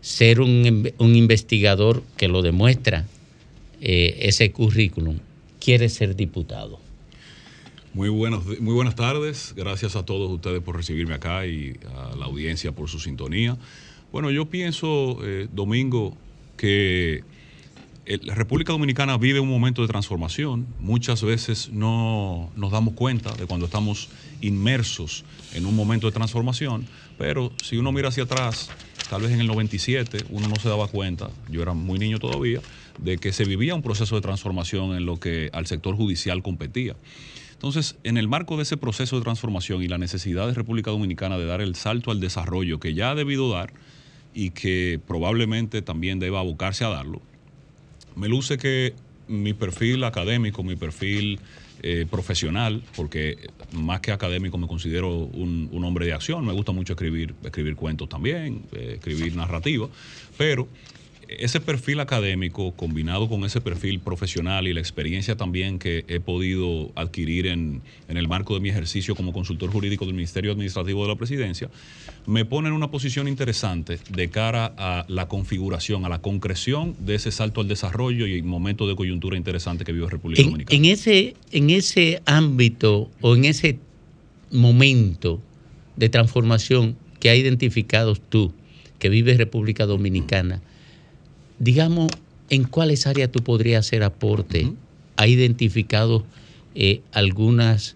ser 0.00 0.40
un 0.40 0.92
investigador 0.98 2.02
que 2.16 2.28
lo 2.28 2.42
demuestra 2.42 3.06
eh, 3.80 4.28
ese 4.28 4.52
currículum, 4.52 5.18
quiere 5.58 5.88
ser 5.88 6.14
diputado? 6.14 6.78
Muy, 7.94 8.08
buenos, 8.08 8.46
muy 8.60 8.72
buenas 8.72 8.94
tardes. 8.94 9.52
Gracias 9.54 9.96
a 9.96 10.04
todos 10.04 10.30
ustedes 10.30 10.62
por 10.62 10.76
recibirme 10.76 11.14
acá 11.14 11.46
y 11.46 11.76
a 11.94 12.16
la 12.16 12.26
audiencia 12.26 12.72
por 12.72 12.88
su 12.88 12.98
sintonía. 12.98 13.58
Bueno, 14.12 14.30
yo 14.30 14.46
pienso, 14.46 15.18
eh, 15.22 15.48
Domingo, 15.52 16.16
que 16.62 17.24
el- 18.06 18.20
la 18.22 18.36
República 18.36 18.72
Dominicana 18.72 19.18
vive 19.18 19.40
un 19.40 19.48
momento 19.48 19.82
de 19.82 19.88
transformación. 19.88 20.64
Muchas 20.78 21.24
veces 21.24 21.70
no 21.72 22.52
nos 22.54 22.70
damos 22.70 22.94
cuenta 22.94 23.34
de 23.34 23.46
cuando 23.46 23.66
estamos 23.66 24.08
inmersos 24.40 25.24
en 25.54 25.66
un 25.66 25.74
momento 25.74 26.06
de 26.06 26.12
transformación, 26.12 26.86
pero 27.18 27.50
si 27.64 27.78
uno 27.78 27.90
mira 27.90 28.10
hacia 28.10 28.22
atrás, 28.22 28.70
tal 29.10 29.22
vez 29.22 29.32
en 29.32 29.40
el 29.40 29.48
97, 29.48 30.18
uno 30.30 30.46
no 30.46 30.54
se 30.54 30.68
daba 30.68 30.86
cuenta, 30.86 31.30
yo 31.50 31.62
era 31.62 31.74
muy 31.74 31.98
niño 31.98 32.20
todavía, 32.20 32.60
de 32.98 33.18
que 33.18 33.32
se 33.32 33.44
vivía 33.44 33.74
un 33.74 33.82
proceso 33.82 34.14
de 34.14 34.20
transformación 34.20 34.94
en 34.94 35.04
lo 35.04 35.18
que 35.18 35.50
al 35.52 35.66
sector 35.66 35.96
judicial 35.96 36.44
competía. 36.44 36.94
Entonces, 37.54 37.96
en 38.04 38.18
el 38.18 38.28
marco 38.28 38.56
de 38.56 38.62
ese 38.62 38.76
proceso 38.76 39.16
de 39.16 39.22
transformación 39.22 39.82
y 39.82 39.88
la 39.88 39.98
necesidad 39.98 40.46
de 40.46 40.54
República 40.54 40.92
Dominicana 40.92 41.38
de 41.38 41.44
dar 41.44 41.60
el 41.60 41.74
salto 41.74 42.12
al 42.12 42.20
desarrollo 42.20 42.78
que 42.78 42.94
ya 42.94 43.10
ha 43.10 43.14
debido 43.16 43.50
dar 43.50 43.72
y 44.34 44.50
que 44.50 45.00
probablemente 45.06 45.82
también 45.82 46.18
deba 46.18 46.40
abocarse 46.40 46.84
a 46.84 46.88
darlo, 46.88 47.20
me 48.16 48.28
luce 48.28 48.58
que 48.58 48.94
mi 49.28 49.54
perfil 49.54 50.04
académico, 50.04 50.62
mi 50.62 50.76
perfil 50.76 51.40
eh, 51.82 52.06
profesional, 52.10 52.82
porque 52.94 53.36
más 53.72 54.00
que 54.00 54.12
académico 54.12 54.58
me 54.58 54.66
considero 54.66 55.10
un, 55.16 55.68
un 55.72 55.84
hombre 55.84 56.06
de 56.06 56.12
acción, 56.12 56.44
me 56.46 56.52
gusta 56.52 56.72
mucho 56.72 56.92
escribir, 56.92 57.34
escribir 57.42 57.74
cuentos 57.74 58.08
también, 58.08 58.62
eh, 58.72 58.94
escribir 58.96 59.34
narrativa, 59.34 59.88
pero 60.36 60.68
ese 61.40 61.60
perfil 61.60 62.00
académico 62.00 62.72
combinado 62.72 63.28
con 63.28 63.44
ese 63.44 63.60
perfil 63.60 64.00
profesional 64.00 64.68
y 64.68 64.74
la 64.74 64.80
experiencia 64.80 65.36
también 65.36 65.78
que 65.78 66.04
he 66.08 66.20
podido 66.20 66.92
adquirir 66.94 67.46
en, 67.46 67.82
en 68.08 68.16
el 68.16 68.28
marco 68.28 68.54
de 68.54 68.60
mi 68.60 68.68
ejercicio 68.68 69.14
como 69.14 69.32
consultor 69.32 69.70
jurídico 69.70 70.04
del 70.06 70.14
Ministerio 70.14 70.52
Administrativo 70.52 71.02
de 71.02 71.08
la 71.08 71.16
Presidencia, 71.16 71.70
me 72.26 72.44
pone 72.44 72.68
en 72.68 72.74
una 72.74 72.90
posición 72.90 73.28
interesante 73.28 73.98
de 74.10 74.30
cara 74.30 74.74
a 74.76 75.04
la 75.08 75.28
configuración, 75.28 76.04
a 76.04 76.08
la 76.08 76.20
concreción 76.20 76.94
de 77.00 77.16
ese 77.16 77.32
salto 77.32 77.60
al 77.60 77.68
desarrollo 77.68 78.26
y 78.26 78.42
momento 78.42 78.86
de 78.86 78.96
coyuntura 78.96 79.36
interesante 79.36 79.84
que 79.84 79.92
vive 79.92 80.08
República 80.08 80.42
En, 80.42 80.50
Dominicana. 80.50 80.76
en 80.76 80.84
ese, 80.84 81.34
en 81.50 81.70
ese 81.70 82.22
ámbito 82.26 83.10
o 83.20 83.34
en 83.36 83.44
ese 83.44 83.78
momento 84.50 85.40
de 85.96 86.08
transformación 86.08 86.96
que 87.20 87.30
ha 87.30 87.36
identificado 87.36 88.14
tú, 88.14 88.52
que 88.98 89.08
vive 89.08 89.36
República 89.36 89.86
Dominicana, 89.86 90.62
digamos, 91.62 92.10
¿en 92.50 92.64
cuáles 92.64 93.06
áreas 93.06 93.30
tú 93.30 93.44
podrías 93.44 93.86
hacer 93.86 94.02
aporte? 94.02 94.72
¿Ha 95.16 95.28
identificado 95.28 96.24
eh, 96.74 97.02
algunas 97.12 97.94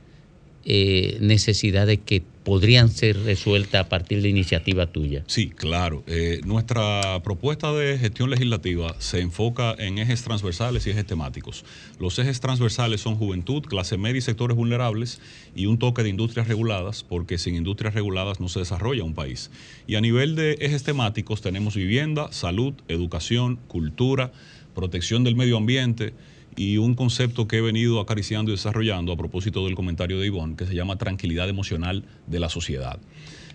eh, 0.64 1.18
necesidades 1.20 1.98
que 2.06 2.22
podrían 2.46 2.90
ser 2.90 3.20
resueltas 3.24 3.84
a 3.84 3.88
partir 3.88 4.22
de 4.22 4.28
iniciativa 4.28 4.86
tuya? 4.86 5.24
Sí, 5.26 5.50
claro. 5.50 6.04
Eh, 6.06 6.40
nuestra 6.44 7.20
propuesta 7.24 7.72
de 7.72 7.98
gestión 7.98 8.30
legislativa 8.30 8.94
se 9.00 9.20
enfoca 9.20 9.74
en 9.76 9.98
ejes 9.98 10.22
transversales 10.22 10.86
y 10.86 10.90
ejes 10.90 11.04
temáticos. 11.04 11.64
Los 11.98 12.20
ejes 12.20 12.38
transversales 12.38 13.00
son 13.00 13.16
juventud, 13.16 13.64
clase 13.64 13.98
media 13.98 14.18
y 14.18 14.22
sectores 14.22 14.56
vulnerables 14.56 15.20
y 15.56 15.66
un 15.66 15.80
toque 15.80 16.04
de 16.04 16.10
industrias 16.10 16.46
reguladas, 16.46 17.02
porque 17.02 17.36
sin 17.36 17.56
industrias 17.56 17.94
reguladas 17.94 18.38
no 18.38 18.48
se 18.48 18.60
desarrolla 18.60 19.02
un 19.02 19.14
país. 19.14 19.50
Y 19.88 19.96
a 19.96 20.00
nivel 20.00 20.36
de 20.36 20.52
ejes 20.60 20.84
temáticos 20.84 21.40
tenemos 21.40 21.74
vivienda, 21.74 22.30
salud, 22.30 22.74
educación, 22.86 23.58
cultura, 23.66 24.30
protección 24.72 25.24
del 25.24 25.34
medio 25.34 25.56
ambiente 25.56 26.12
y 26.56 26.78
un 26.78 26.94
concepto 26.94 27.46
que 27.46 27.58
he 27.58 27.60
venido 27.60 28.00
acariciando 28.00 28.50
y 28.50 28.54
desarrollando 28.54 29.12
a 29.12 29.16
propósito 29.16 29.64
del 29.66 29.74
comentario 29.74 30.18
de 30.18 30.26
Ivonne, 30.26 30.56
que 30.56 30.66
se 30.66 30.74
llama 30.74 30.96
tranquilidad 30.96 31.48
emocional 31.48 32.04
de 32.26 32.40
la 32.40 32.48
sociedad. 32.48 32.98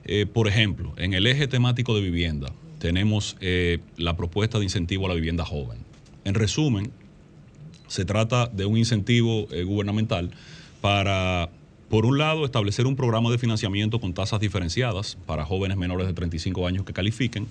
Eh, 0.06 0.26
por 0.32 0.48
ejemplo, 0.48 0.94
en 0.98 1.14
el 1.14 1.28
eje 1.28 1.48
temático 1.48 1.96
de 1.96 2.02
vivienda 2.02 2.54
tenemos 2.80 3.38
eh, 3.42 3.80
la 3.98 4.16
propuesta 4.16 4.58
de 4.58 4.66
incentivo 4.66 5.06
a 5.06 5.10
la 5.10 5.16
vivienda 5.16 5.46
joven. 5.46 5.80
En 6.24 6.36
resumen, 6.36 6.92
se 7.88 8.06
trata 8.06 8.48
de 8.48 8.66
un 8.66 8.78
incentivo 8.78 9.48
eh, 9.52 9.64
gubernamental 9.64 10.32
para, 10.80 11.50
por 11.90 12.06
un 12.06 12.18
lado, 12.18 12.46
establecer 12.46 12.88
un 12.88 12.96
programa 12.96 13.30
de 13.30 13.38
financiamiento 13.38 14.00
con 14.00 14.14
tasas 14.14 14.40
diferenciadas 14.40 15.18
para 15.26 15.46
jóvenes 15.46 15.78
menores 15.78 16.08
de 16.08 16.14
35 16.14 16.66
años 16.68 16.86
que 16.86 16.94
califiquen 16.94 17.48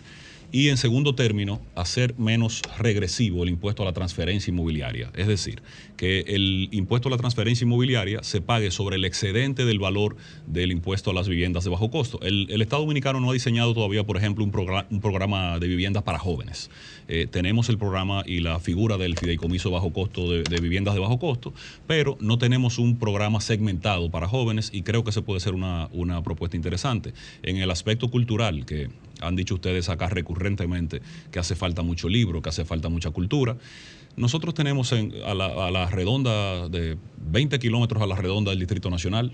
y, 0.53 0.69
en 0.69 0.77
segundo 0.77 1.15
término, 1.15 1.61
hacer 1.75 2.15
menos 2.19 2.65
regresivo 2.79 3.43
el 3.43 3.51
impuesto 3.51 3.83
a 3.83 3.87
la 3.87 3.93
transferencia 3.93 4.51
inmobiliaria. 4.51 5.11
Es 5.15 5.27
decir, 5.27 5.63
que 5.97 6.21
el 6.27 6.69
impuesto 6.73 7.09
a 7.09 7.11
la 7.11 7.17
transferencia 7.17 7.65
inmobiliaria 7.65 8.23
se 8.23 8.41
pague 8.41 8.71
sobre 8.71 8.97
el 8.97 9.05
excedente 9.05 9.65
del 9.65 9.79
valor 9.79 10.17
del 10.47 10.73
impuesto 10.73 11.11
a 11.11 11.15
las 11.15 11.29
viviendas 11.29 11.65
de 11.65 11.71
bajo 11.71 11.91
costo. 11.91 12.21
El, 12.23 12.47
el 12.51 12.63
Estado 12.63 12.83
Dominicano 12.83 13.21
no 13.21 13.31
ha 13.31 13.33
diseñado 13.33 13.75
todavía, 13.75 14.05
por 14.05 14.17
ejemplo, 14.17 14.45
un, 14.45 14.53
progra- 14.53 14.87
un 14.91 15.01
programa 15.01 15.59
de 15.59 15.69
viviendas 15.69 16.03
para 16.03 16.19
jóvenes. 16.19 16.71
Eh, 17.09 17.27
tenemos 17.31 17.69
el 17.69 17.79
programa 17.79 18.23
y 18.27 18.41
la 18.41 18.59
figura 18.61 18.97
del 18.97 19.17
fideicomiso 19.17 19.69
de 19.69 19.75
bajo 19.75 19.93
costo 19.93 20.31
de, 20.31 20.47
de 20.47 20.61
viviendas 20.61 20.95
de 20.95 21.01
bajo 21.01 21.19
costo, 21.19 21.53
pero 21.87 22.17
no 22.21 22.39
tenemos 22.39 22.79
un 22.79 22.99
programa 22.99 23.41
segmentado 23.41 24.11
para 24.11 24.29
jóvenes 24.29 24.71
y 24.73 24.83
creo 24.83 25.05
que 25.05 25.13
se 25.13 25.23
puede 25.23 25.41
ser 25.41 25.55
una, 25.55 25.89
una 25.93 26.23
propuesta 26.23 26.57
interesante. 26.57 27.13
En 27.43 27.57
el 27.57 27.71
aspecto 27.71 28.11
cultural, 28.11 28.65
que 28.65 28.89
han 29.21 29.37
dicho 29.37 29.55
ustedes 29.55 29.89
acá 29.89 30.09
recurrentemente 30.09 31.01
que 31.31 31.39
hace 31.39 31.57
falta 31.57 31.83
mucho 31.83 32.09
libro, 32.09 32.43
que 32.43 32.49
hace 32.49 32.65
falta 32.65 32.89
mucha 32.89 33.11
cultura. 33.11 33.57
Nosotros 34.17 34.55
tenemos 34.55 34.93
en- 34.93 35.13
a, 35.25 35.35
la, 35.35 35.91
redonda 35.91 36.69
de 36.69 36.97
20 37.31 37.59
kilómetros 37.59 38.03
a 38.03 38.07
la 38.07 38.17
redonda 38.17 38.51
del 38.51 38.59
Distrito 38.59 38.91
Nacional 38.91 39.33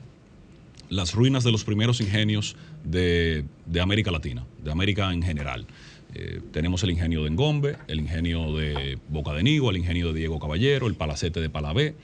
las 0.89 1.15
ruinas 1.15 1.43
de 1.43 1.51
los 1.51 1.65
primeros 1.65 2.01
ingenios 2.01 2.57
de, 2.85 3.45
América 3.81 4.13
Latina, 4.13 4.47
de 4.63 4.71
América 4.71 5.13
en 5.13 5.23
general. 5.23 5.67
Eh, 6.15 6.41
tenemos 6.53 6.83
el 6.85 6.91
ingenio 6.91 7.23
de 7.25 7.29
Engombe, 7.31 7.77
el 7.89 7.99
ingenio 7.99 8.55
de 8.57 8.97
Boca 9.09 9.33
de 9.33 9.43
Nigo, 9.43 9.71
el 9.71 9.79
ingenio 9.79 10.13
de 10.13 10.21
Diego 10.21 10.39
Caballero, 10.39 10.87
el 10.87 10.95
palacete 10.95 11.41
de 11.41 11.51
Palabé. 11.51 11.97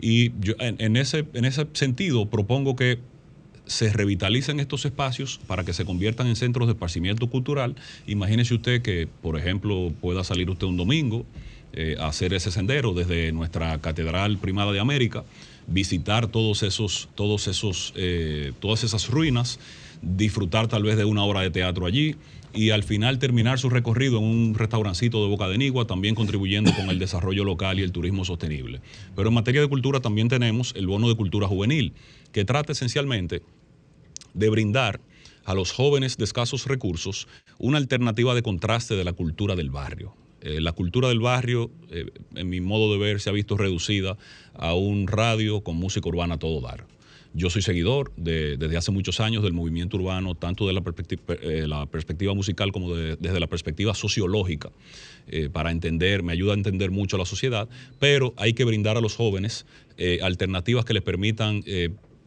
Y 0.00 0.32
en 0.60 0.96
ese, 0.96 1.24
en 1.34 1.44
ese 1.44 1.66
sentido 1.72 2.26
propongo 2.30 2.76
que 2.76 3.00
se 3.66 3.92
revitalicen 3.92 4.60
estos 4.60 4.84
espacios 4.84 5.40
para 5.46 5.64
que 5.64 5.72
se 5.72 5.84
conviertan 5.84 6.26
en 6.26 6.36
centros 6.36 6.66
de 6.66 6.72
esparcimiento 6.72 7.28
cultural. 7.28 7.76
Imagínese 8.06 8.54
usted 8.54 8.82
que, 8.82 9.08
por 9.22 9.38
ejemplo, 9.38 9.92
pueda 10.00 10.24
salir 10.24 10.50
usted 10.50 10.66
un 10.66 10.76
domingo 10.76 11.24
eh, 11.72 11.96
a 11.98 12.06
hacer 12.06 12.34
ese 12.34 12.50
sendero 12.50 12.92
desde 12.92 13.32
nuestra 13.32 13.78
Catedral 13.80 14.38
Primada 14.38 14.72
de 14.72 14.80
América, 14.80 15.24
visitar 15.66 16.28
todos 16.28 16.62
esos, 16.62 17.08
todos 17.14 17.48
esos, 17.48 17.92
eh, 17.96 18.52
todas 18.60 18.84
esas 18.84 19.08
ruinas, 19.08 19.58
disfrutar 20.02 20.68
tal 20.68 20.82
vez 20.82 20.96
de 20.96 21.04
una 21.04 21.24
hora 21.24 21.40
de 21.40 21.50
teatro 21.50 21.86
allí 21.86 22.16
y 22.54 22.70
al 22.70 22.84
final 22.84 23.18
terminar 23.18 23.58
su 23.58 23.68
recorrido 23.68 24.18
en 24.18 24.24
un 24.24 24.54
restaurancito 24.54 25.20
de 25.22 25.28
Boca 25.28 25.48
de 25.48 25.58
Nigua, 25.58 25.86
también 25.86 26.14
contribuyendo 26.14 26.72
con 26.74 26.88
el 26.88 27.00
desarrollo 27.00 27.44
local 27.44 27.80
y 27.80 27.82
el 27.82 27.90
turismo 27.90 28.24
sostenible. 28.24 28.80
Pero 29.16 29.28
en 29.28 29.34
materia 29.34 29.60
de 29.60 29.68
cultura 29.68 30.00
también 30.00 30.28
tenemos 30.28 30.72
el 30.76 30.86
bono 30.86 31.08
de 31.08 31.16
cultura 31.16 31.48
juvenil, 31.48 31.92
que 32.30 32.44
trata 32.44 32.72
esencialmente 32.72 33.42
de 34.34 34.50
brindar 34.50 35.00
a 35.44 35.54
los 35.54 35.72
jóvenes 35.72 36.16
de 36.16 36.24
escasos 36.24 36.66
recursos 36.66 37.28
una 37.58 37.78
alternativa 37.78 38.34
de 38.34 38.42
contraste 38.42 38.94
de 38.96 39.04
la 39.04 39.12
cultura 39.12 39.56
del 39.56 39.70
barrio. 39.70 40.14
Eh, 40.40 40.60
la 40.60 40.72
cultura 40.72 41.08
del 41.08 41.20
barrio, 41.20 41.70
eh, 41.90 42.06
en 42.34 42.48
mi 42.50 42.60
modo 42.60 42.92
de 42.92 42.98
ver, 42.98 43.20
se 43.20 43.30
ha 43.30 43.32
visto 43.32 43.56
reducida 43.56 44.18
a 44.54 44.74
un 44.74 45.06
radio 45.06 45.62
con 45.62 45.76
música 45.76 46.08
urbana 46.08 46.38
todo 46.38 46.60
dar. 46.60 46.86
Yo 47.32 47.50
soy 47.50 47.62
seguidor 47.62 48.12
de- 48.16 48.56
desde 48.58 48.76
hace 48.76 48.90
muchos 48.92 49.18
años 49.20 49.42
del 49.42 49.54
movimiento 49.54 49.96
urbano, 49.96 50.34
tanto 50.34 50.66
de 50.66 50.72
la, 50.72 50.80
eh, 50.80 51.86
perspectiva 51.90 52.32
musical 52.34 52.70
como 52.72 52.94
de- 52.94 53.16
desde 53.16 53.40
la 53.40 53.46
perspectiva 53.48 53.94
sociológica, 53.94 54.70
para 55.52 55.70
entender, 55.70 56.22
me 56.22 56.32
ayuda 56.32 56.52
a 56.52 56.56
entender 56.56 56.90
mucho 56.90 57.16
la 57.16 57.24
sociedad, 57.24 57.66
pero 57.98 58.34
hay 58.36 58.52
que 58.52 58.64
brindar 58.64 58.98
a 58.98 59.00
los 59.00 59.16
jóvenes 59.16 59.64
alternativas 60.22 60.84
que 60.84 60.92
les 60.92 61.02
permitan 61.02 61.64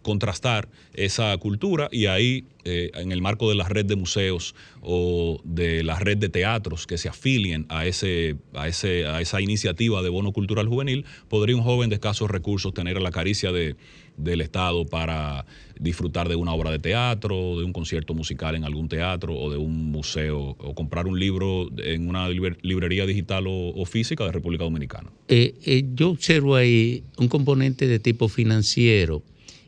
contrastar 0.07 0.69
esa 0.93 1.37
cultura 1.37 1.89
y 1.91 2.05
ahí 2.05 2.45
eh, 2.63 2.91
en 2.93 3.11
el 3.11 3.21
marco 3.21 3.49
de 3.49 3.55
la 3.55 3.67
red 3.67 3.85
de 3.85 3.97
museos 3.97 4.55
o 4.81 5.41
de 5.43 5.83
la 5.83 5.99
red 5.99 6.17
de 6.17 6.29
teatros 6.29 6.87
que 6.87 6.97
se 6.97 7.09
afilien 7.09 7.65
a, 7.67 7.85
ese, 7.85 8.37
a, 8.53 8.69
ese, 8.69 9.05
a 9.05 9.19
esa 9.19 9.41
iniciativa 9.41 10.01
de 10.01 10.07
bono 10.07 10.31
cultural 10.31 10.69
juvenil, 10.69 11.03
podría 11.27 11.57
un 11.57 11.61
joven 11.61 11.89
de 11.89 11.95
escasos 11.95 12.31
recursos 12.31 12.73
tener 12.73 13.01
la 13.01 13.11
caricia 13.11 13.51
de, 13.51 13.75
del 14.15 14.39
Estado 14.39 14.85
para 14.85 15.45
disfrutar 15.77 16.29
de 16.29 16.37
una 16.37 16.53
obra 16.53 16.71
de 16.71 16.79
teatro, 16.79 17.59
de 17.59 17.65
un 17.65 17.73
concierto 17.73 18.13
musical 18.13 18.55
en 18.55 18.63
algún 18.63 18.87
teatro 18.87 19.35
o 19.35 19.51
de 19.51 19.57
un 19.57 19.91
museo 19.91 20.55
o 20.57 20.73
comprar 20.73 21.07
un 21.07 21.19
libro 21.19 21.67
en 21.77 22.07
una 22.07 22.29
librería 22.29 23.05
digital 23.05 23.45
o, 23.47 23.73
o 23.75 23.85
física 23.85 24.23
de 24.23 24.31
República 24.31 24.63
Dominicana. 24.63 25.09
Eh, 25.27 25.55
eh, 25.65 25.83
yo 25.93 26.11
observo 26.11 26.55
ahí 26.55 27.03
un 27.17 27.27
componente 27.27 27.87
de 27.87 27.99
tipo 27.99 28.29
financiero. 28.29 29.21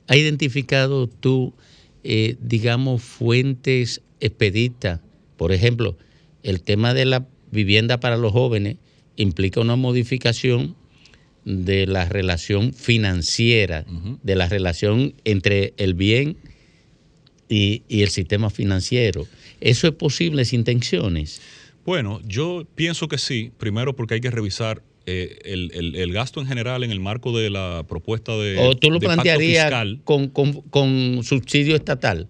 ¿Ha 0.10 0.18
identificado 0.18 1.08
tú, 1.08 1.54
eh, 2.04 2.36
digamos, 2.42 3.04
fuentes 3.04 4.02
expeditas? 4.20 5.02
Por 5.38 5.52
ejemplo, 5.52 5.96
el 6.42 6.62
tema 6.62 6.96
de 6.96 7.06
la 7.06 7.28
vivienda 7.52 8.00
para 8.00 8.18
los 8.18 8.32
jóvenes 8.32 8.78
implica 9.18 9.62
una 9.62 9.76
modificación 9.76 10.76
de 11.46 11.86
la 11.86 12.06
relación 12.06 12.74
financiera, 12.74 13.86
de 14.24 14.36
la 14.36 14.50
relación 14.50 15.14
entre 15.26 15.74
el 15.78 15.94
bien 15.94 16.38
y, 17.48 17.84
y 17.88 18.02
el 18.02 18.10
sistema 18.10 18.50
financiero. 18.50 19.28
¿Eso 19.62 19.88
es 19.88 19.94
posible 19.94 20.44
sin 20.44 20.64
tensiones? 20.64 21.40
Bueno, 21.86 22.20
yo 22.26 22.68
pienso 22.74 23.08
que 23.08 23.20
sí, 23.20 23.52
primero 23.60 23.96
porque 23.96 24.16
hay 24.16 24.22
que 24.22 24.32
revisar 24.32 24.82
eh, 25.12 25.40
el, 25.46 25.72
el- 25.74 25.96
el 25.96 26.14
gasto 26.14 26.40
en 26.42 26.48
general 26.48 26.84
en 26.84 26.92
el 26.92 27.00
marco 27.00 27.38
de 27.38 27.50
la 27.50 27.84
propuesta 27.88 28.36
de, 28.38 28.58
¿O 28.60 28.76
tú 28.76 28.92
lo 28.92 29.00
plantearías 29.00 29.66
fiscal. 29.66 30.02
con, 30.04 30.28
con- 30.30 30.62
con 30.70 31.24
subsidio 31.24 31.76
estatal? 31.76 32.28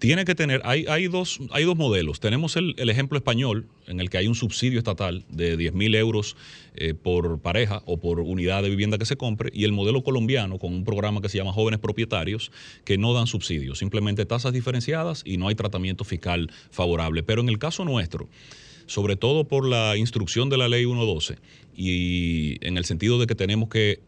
Tiene 0.00 0.24
que 0.24 0.36
tener, 0.36 0.60
hay, 0.64 0.84
hay, 0.88 1.08
dos, 1.08 1.40
hay 1.50 1.64
dos 1.64 1.76
modelos. 1.76 2.20
Tenemos 2.20 2.54
el, 2.54 2.76
el 2.78 2.88
ejemplo 2.88 3.18
español, 3.18 3.66
en 3.88 3.98
el 3.98 4.10
que 4.10 4.18
hay 4.18 4.28
un 4.28 4.36
subsidio 4.36 4.78
estatal 4.78 5.24
de 5.28 5.56
10 5.56 5.74
mil 5.74 5.92
euros 5.96 6.36
eh, 6.76 6.94
por 6.94 7.40
pareja 7.40 7.82
o 7.84 7.96
por 7.98 8.20
unidad 8.20 8.62
de 8.62 8.70
vivienda 8.70 8.96
que 8.98 9.06
se 9.06 9.16
compre, 9.16 9.50
y 9.52 9.64
el 9.64 9.72
modelo 9.72 10.04
colombiano, 10.04 10.58
con 10.60 10.72
un 10.72 10.84
programa 10.84 11.20
que 11.20 11.28
se 11.28 11.38
llama 11.38 11.52
Jóvenes 11.52 11.80
Propietarios, 11.80 12.52
que 12.84 12.96
no 12.96 13.12
dan 13.12 13.26
subsidios, 13.26 13.78
simplemente 13.80 14.24
tasas 14.24 14.52
diferenciadas 14.52 15.22
y 15.24 15.36
no 15.36 15.48
hay 15.48 15.56
tratamiento 15.56 16.04
fiscal 16.04 16.48
favorable. 16.70 17.24
Pero 17.24 17.40
en 17.40 17.48
el 17.48 17.58
caso 17.58 17.84
nuestro, 17.84 18.28
sobre 18.88 19.14
todo 19.14 19.44
por 19.44 19.64
la 19.68 19.96
instrucción 19.96 20.48
de 20.50 20.56
la 20.58 20.66
ley 20.66 20.84
112 20.84 21.36
y 21.76 22.56
en 22.66 22.76
el 22.76 22.84
sentido 22.84 23.20
de 23.20 23.26
que 23.28 23.36
tenemos 23.36 23.68
que 23.68 24.00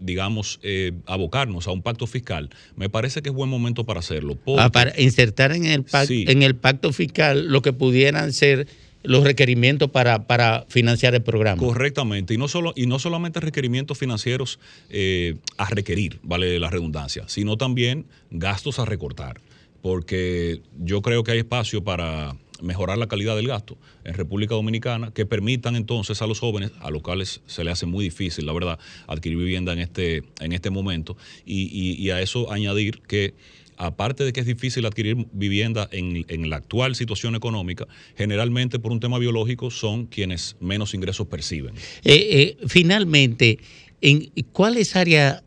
digamos, 0.00 0.60
eh, 0.62 0.92
abocarnos 1.06 1.66
a 1.66 1.72
un 1.72 1.82
pacto 1.82 2.06
fiscal, 2.06 2.50
me 2.76 2.88
parece 2.88 3.20
que 3.20 3.30
es 3.30 3.34
buen 3.34 3.50
momento 3.50 3.82
para 3.84 3.98
hacerlo. 3.98 4.36
porque- 4.36 4.62
Ah, 4.62 4.70
para 4.70 4.92
insertar 5.00 5.50
en 5.50 5.64
el, 5.66 5.84
pac- 5.84 6.06
Sí. 6.06 6.24
en 6.28 6.44
el 6.44 6.54
pacto 6.54 6.92
fiscal 6.92 7.48
lo 7.48 7.62
que 7.62 7.72
pudieran 7.72 8.32
ser 8.32 8.68
los 9.02 9.24
requerimientos 9.24 9.90
para, 9.90 10.28
para 10.28 10.66
financiar 10.68 11.16
el 11.16 11.22
programa. 11.24 11.60
Correctamente, 11.60 12.32
y 12.32 12.36
no, 12.38 12.46
solo, 12.46 12.72
y 12.76 12.86
no 12.86 13.00
solamente 13.00 13.40
requerimientos 13.40 13.98
financieros 13.98 14.60
eh, 14.88 15.34
a 15.56 15.68
requerir, 15.68 16.20
vale 16.22 16.60
la 16.60 16.70
redundancia, 16.70 17.24
sino 17.26 17.56
también 17.56 18.06
gastos 18.30 18.78
a 18.78 18.84
recortar, 18.84 19.40
porque 19.82 20.60
yo 20.78 21.02
creo 21.02 21.24
que 21.24 21.32
hay 21.32 21.38
espacio 21.38 21.82
para 21.82 22.36
mejorar 22.62 22.98
la 22.98 23.06
calidad 23.06 23.36
del 23.36 23.48
gasto 23.48 23.76
en 24.04 24.14
República 24.14 24.54
Dominicana 24.54 25.10
que 25.12 25.26
permitan 25.26 25.76
entonces 25.76 26.20
a 26.22 26.26
los 26.26 26.40
jóvenes, 26.40 26.72
a 26.80 26.90
los 26.90 27.02
cuales 27.02 27.40
se 27.46 27.64
les 27.64 27.72
hace 27.74 27.86
muy 27.86 28.04
difícil, 28.04 28.46
la 28.46 28.52
verdad, 28.52 28.78
adquirir 29.06 29.38
vivienda 29.38 29.72
en 29.72 29.78
este, 29.80 30.22
en 30.40 30.52
este 30.52 30.70
momento, 30.70 31.16
y, 31.44 31.68
y- 32.02 32.10
a 32.10 32.22
eso 32.22 32.50
añadir 32.50 33.00
que 33.06 33.34
aparte 33.76 34.24
de 34.24 34.32
que 34.32 34.40
es 34.40 34.46
difícil 34.46 34.86
adquirir 34.86 35.26
vivienda 35.32 35.88
en, 35.92 36.24
en 36.28 36.50
la 36.50 36.56
actual 36.56 36.96
situación 36.96 37.34
económica, 37.36 37.86
generalmente 38.16 38.78
por 38.78 38.92
un 38.92 38.98
tema 38.98 39.18
biológico 39.18 39.70
son 39.70 40.06
quienes 40.06 40.56
menos 40.58 40.94
ingresos 40.94 41.26
perciben. 41.26 41.74
Eh, 42.02 42.56
eh, 42.60 42.66
finalmente, 42.66 43.58
¿en 44.00 44.30
¿cuáles 44.52 44.96
áreas 44.96 45.42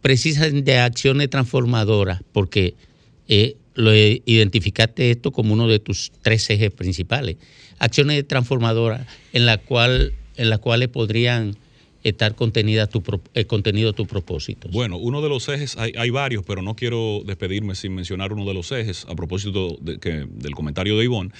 precisas 0.00 0.52
de 0.52 0.78
acciones 0.78 1.28
transformadoras? 1.30 2.22
Porque 2.32 2.74
eh, 3.28 3.56
lo 3.78 3.92
eh, 3.92 4.22
identificaste 4.26 5.12
esto 5.12 5.30
como 5.30 5.54
uno 5.54 5.68
de 5.68 5.78
tus 5.78 6.10
tres 6.22 6.50
ejes 6.50 6.72
principales. 6.72 7.36
Acciones 7.78 8.26
transformadoras 8.26 9.06
en 9.32 9.46
la 9.46 9.58
cual 9.58 10.12
las 10.36 10.58
cuales 10.58 10.88
podrían 10.88 11.56
estar 12.02 12.34
contenidas 12.34 12.88
tu 12.88 13.02
eh, 13.34 13.44
contenido 13.44 13.92
tus 13.92 14.08
propósitos. 14.08 14.72
Bueno, 14.72 14.96
uno 14.96 15.22
de 15.22 15.28
los 15.28 15.48
ejes, 15.48 15.76
hay, 15.76 15.92
hay 15.96 16.10
varios, 16.10 16.44
pero 16.44 16.60
no 16.60 16.74
quiero 16.74 17.22
despedirme 17.24 17.76
sin 17.76 17.94
mencionar 17.94 18.32
uno 18.32 18.44
de 18.46 18.54
los 18.54 18.72
ejes 18.72 19.04
a 19.08 19.14
propósito 19.14 19.76
de 19.80 19.98
que- 19.98 20.26
del 20.28 20.54
comentario 20.56 20.98
de 20.98 21.04
Ivonne, 21.04 21.30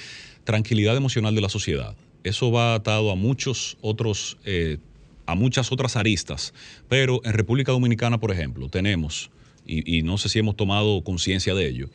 tranquilidad 0.45 0.97
emocional 0.97 1.34
de 1.34 1.41
la 1.41 1.49
sociedad. 1.49 1.97
Eso 2.22 2.53
va 2.53 2.74
atado 2.74 3.11
a 3.11 3.16
muchos 3.16 3.76
otros, 3.80 4.36
eh, 4.45 4.78
a 5.26 5.34
muchas 5.34 5.72
otras 5.72 5.97
aristas, 5.97 6.55
pero 6.89 7.20
en 7.24 7.32
República 7.32 7.72
Dominicana, 7.72 8.18
por 8.18 8.30
ejemplo, 8.30 8.68
tenemos, 8.68 9.30
y 9.66 10.01
no 10.03 10.16
sé 10.16 10.30
si 10.30 10.39
hemos 10.39 10.57
tomado 10.57 11.03
conciencia 11.03 11.55
de 11.55 11.68
ello, 11.68 11.91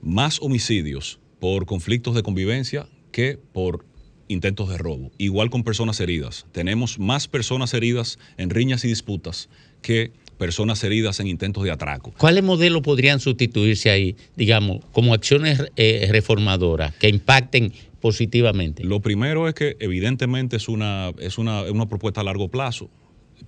más 0.00 0.40
homicidios 0.40 1.18
por 1.40 1.66
conflictos 1.66 2.14
de 2.14 2.22
convivencia 2.22 2.88
que 3.12 3.38
por 3.52 3.84
intentos 4.28 4.68
de 4.68 4.78
robo. 4.78 5.10
Igual 5.18 5.50
con 5.50 5.62
personas 5.62 6.00
heridas. 6.00 6.46
Tenemos 6.52 6.98
más 6.98 7.28
personas 7.28 7.74
heridas 7.74 8.18
en 8.36 8.50
riñas 8.50 8.84
y 8.84 8.88
disputas 8.88 9.48
que 9.82 10.12
personas 10.38 10.82
heridas 10.84 11.20
en 11.20 11.28
intentos 11.28 11.64
de 11.64 11.70
atraco. 11.70 12.12
¿Cuáles 12.18 12.44
modelos 12.44 12.82
podrían 12.82 13.20
sustituirse 13.20 13.90
ahí, 13.90 14.16
digamos, 14.36 14.84
como 14.92 15.14
acciones 15.14 15.62
eh, 15.76 16.08
reformadoras 16.10 16.94
que 16.96 17.08
impacten 17.08 17.72
positivamente? 18.00 18.84
Lo 18.84 19.00
primero 19.00 19.48
es 19.48 19.54
que 19.54 19.76
evidentemente 19.80 20.56
es 20.56 20.68
una, 20.68 21.12
es 21.18 21.38
una, 21.38 21.62
es 21.62 21.70
una 21.70 21.88
propuesta 21.88 22.20
a 22.20 22.24
largo 22.24 22.48
plazo, 22.48 22.90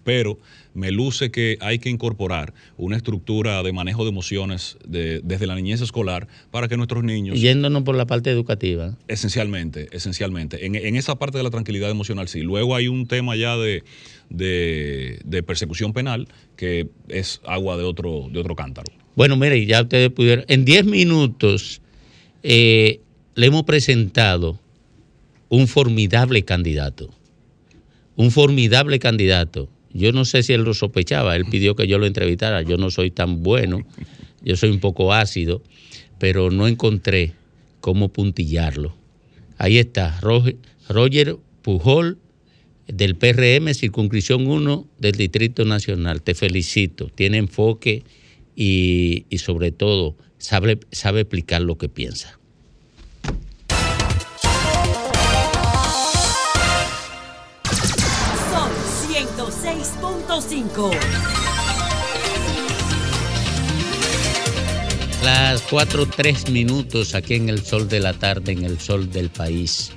pero 0.04 0.38
me 0.74 0.90
luce 0.92 1.30
que 1.30 1.58
hay 1.60 1.78
que 1.78 1.88
incorporar 1.90 2.54
una 2.76 2.96
estructura 2.96 3.62
de 3.62 3.72
manejo 3.72 4.04
de 4.04 4.10
emociones 4.10 4.76
de- 4.86 5.20
desde 5.24 5.46
la 5.46 5.54
niñez 5.56 5.80
escolar 5.80 6.28
para 6.50 6.68
que 6.68 6.76
nuestros 6.76 7.02
niños... 7.04 7.40
Yéndonos 7.40 7.82
por 7.82 7.96
la 7.96 8.06
parte 8.06 8.30
educativa. 8.30 8.96
Esencialmente, 9.08 9.88
esencialmente. 9.92 10.64
En, 10.66 10.74
en 10.76 10.94
esa 10.96 11.16
parte 11.16 11.38
de 11.38 11.44
la 11.44 11.50
tranquilidad 11.50 11.90
emocional, 11.90 12.28
sí. 12.28 12.40
Luego 12.42 12.76
hay 12.76 12.86
un 12.88 13.06
tema 13.06 13.34
ya 13.36 13.56
de, 13.56 13.82
de- 14.30 15.20
de 15.24 15.42
persecución 15.42 15.92
penal 15.92 16.28
que 16.56 16.88
es 17.08 17.40
agua 17.44 17.76
de 17.76 17.84
otro, 17.84 18.28
de 18.30 18.38
otro 18.40 18.54
cántaro. 18.54 18.92
Bueno, 19.16 19.36
mire, 19.36 19.64
ya 19.66 19.82
ustedes 19.82 20.10
pudieron. 20.10 20.44
En 20.48 20.64
10 20.64 20.84
minutos 20.84 21.80
eh, 22.44 23.00
le 23.34 23.46
hemos 23.46 23.64
presentado 23.64 24.60
un 25.48 25.66
formidable 25.66 26.44
candidato. 26.44 27.12
Un 28.16 28.30
formidable 28.30 28.98
candidato. 28.98 29.68
Yo 29.98 30.12
no 30.12 30.24
sé 30.24 30.42
si 30.42 30.52
él 30.52 30.62
lo 30.62 30.74
sospechaba. 30.74 31.36
Él 31.36 31.44
pidió 31.44 31.74
que 31.74 31.86
yo 31.86 31.98
lo 31.98 32.06
entrevistara. 32.06 32.62
Yo 32.62 32.76
no 32.76 32.90
soy 32.90 33.10
tan 33.10 33.42
bueno. 33.42 33.86
Yo 34.42 34.56
soy 34.56 34.70
un 34.70 34.80
poco 34.80 35.12
ácido. 35.12 35.62
Pero 36.18 36.50
no 36.50 36.66
encontré 36.66 37.32
cómo 37.80 38.08
puntillarlo. 38.08 38.94
Ahí 39.58 39.78
está. 39.78 40.20
Roger, 40.20 41.36
Pujol 41.62 42.18
del 42.86 43.16
PRM, 43.16 43.74
circunscripción 43.74 44.46
1 44.46 44.86
del 44.98 45.12
Distrito 45.12 45.64
Nacional. 45.64 46.22
Te 46.22 46.34
felicito. 46.34 47.08
Tiene 47.14 47.38
enfoque 47.38 48.04
y, 48.56 49.26
y 49.28 49.38
sobre 49.38 49.72
todo 49.72 50.16
sabe, 50.38 50.78
sabe 50.90 51.20
explicar 51.22 51.62
lo 51.62 51.76
que 51.76 51.88
piensa. 51.88 52.37
106.5. 60.38 60.92
Las 65.24 65.62
4, 65.62 66.06
3 66.06 66.50
minutos 66.50 67.16
aquí 67.16 67.34
en 67.34 67.48
el 67.48 67.64
sol 67.64 67.88
de 67.88 67.98
la 67.98 68.12
tarde, 68.12 68.52
en 68.52 68.62
el 68.62 68.78
sol 68.78 69.10
del 69.10 69.30
país. 69.30 69.90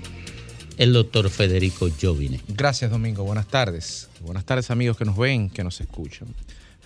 El 0.77 0.93
doctor 0.93 1.29
Federico 1.29 1.87
Jovine. 2.01 2.41
Gracias, 2.47 2.89
Domingo. 2.89 3.23
Buenas 3.23 3.47
tardes. 3.49 4.09
Buenas 4.21 4.43
tardes, 4.43 4.71
amigos 4.71 4.97
que 4.97 5.05
nos 5.05 5.15
ven, 5.15 5.51
que 5.51 5.63
nos 5.63 5.79
escuchan. 5.79 6.29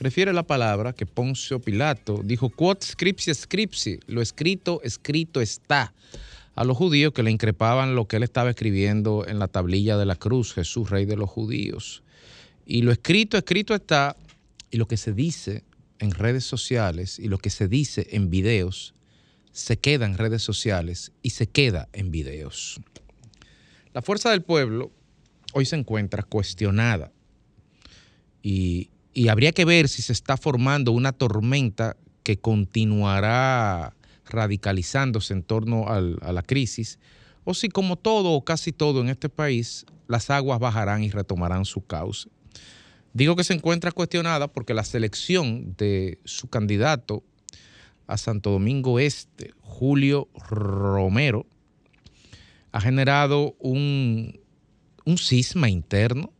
Refiere 0.02 0.34
la 0.34 0.44
palabra 0.44 0.92
que 0.92 1.06
Poncio 1.06 1.60
Pilato 1.60 2.20
dijo, 2.26 2.50
quod 2.50 2.80
scripsi 2.84 3.34
scripsi, 3.34 4.02
lo 4.08 4.22
escrito, 4.22 4.82
escrito 4.84 5.40
está. 5.40 5.94
A 6.56 6.66
los 6.66 6.76
judíos 6.76 7.14
que 7.14 7.24
le 7.24 7.32
increpaban 7.32 7.96
lo 7.96 8.06
que 8.06 8.18
él 8.18 8.24
estaba 8.24 8.50
escribiendo 8.50 9.26
en 9.26 9.40
la 9.40 9.48
tablilla 9.48 9.96
de 9.96 10.06
la 10.06 10.16
cruz, 10.16 10.54
Jesús, 10.54 10.90
rey 10.90 11.06
de 11.06 11.16
los 11.16 11.30
judíos. 11.30 12.02
Y 12.66 12.82
lo 12.82 12.92
escrito, 12.92 13.38
escrito 13.38 13.76
está, 13.76 14.18
y 14.72 14.78
lo 14.78 14.88
que 14.88 14.98
se 14.98 15.14
dice 15.14 15.64
en 16.00 16.12
redes 16.12 16.44
sociales 16.44 17.20
y 17.20 17.28
lo 17.28 17.38
que 17.38 17.50
se 17.50 17.68
dice 17.68 18.08
en 18.12 18.30
videos, 18.30 18.94
se 19.52 19.78
queda 19.78 20.06
en 20.06 20.18
redes 20.18 20.42
sociales 20.42 21.12
y 21.22 21.30
se 21.30 21.48
queda 21.48 21.88
en 21.94 22.12
videos. 22.12 22.82
La 23.94 24.02
fuerza 24.02 24.32
del 24.32 24.42
pueblo 24.42 24.92
hoy 25.54 25.66
se 25.66 25.78
encuentra 25.78 26.24
cuestionada 26.24 27.14
y, 28.42 28.90
habría 29.30 29.54
que 29.54 29.64
ver 29.64 29.88
si 29.88 30.02
se 30.02 30.12
está 30.12 30.36
formando 30.36 30.92
una 30.92 31.14
tormenta 31.14 31.96
que 32.24 32.38
continuará 32.38 33.96
radicalizándose 34.26 35.34
en 35.34 35.44
torno 35.44 35.88
a 35.88 36.02
la 36.02 36.44
crisis, 36.44 37.00
o 37.46 37.54
si 37.54 37.70
como 37.70 37.96
todo 37.96 38.32
o 38.32 38.44
casi 38.44 38.74
todo 38.74 39.00
en 39.00 39.08
este 39.08 39.30
país, 39.30 39.86
las 40.08 40.30
aguas 40.30 40.60
bajarán 40.60 41.04
y 41.04 41.12
retomarán 41.12 41.64
su 41.64 41.86
cauce. 41.86 42.28
Digo 43.16 43.38
que 43.38 43.46
se 43.46 43.54
encuentra 43.54 43.94
cuestionada 43.94 44.50
porque 44.50 44.74
la 44.74 44.84
selección 44.84 45.74
de 45.78 46.20
su 46.26 46.50
candidato 46.50 47.24
a 48.08 48.18
Santo 48.18 48.52
Domingo 48.52 49.00
Este, 49.00 49.54
Julio 49.62 50.28
Romero, 50.36 51.46
ha 52.74 52.82
generado 52.82 53.56
un, 53.60 54.38
un 55.06 55.18
cisma 55.18 55.70
interno 55.70 56.34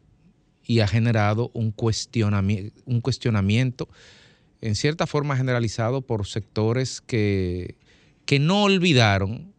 y 0.66 0.82
ha 0.82 0.88
generado 0.90 1.50
un, 1.54 1.74
cuestionami- 1.74 2.74
un 2.84 3.00
cuestionamiento 3.00 3.88
en 4.60 4.76
cierta 4.76 5.08
forma 5.08 5.38
generalizado 5.38 6.02
por 6.02 6.28
sectores 6.28 7.00
que, 7.00 7.78
que 8.26 8.38
no 8.40 8.64
olvidaron 8.64 9.54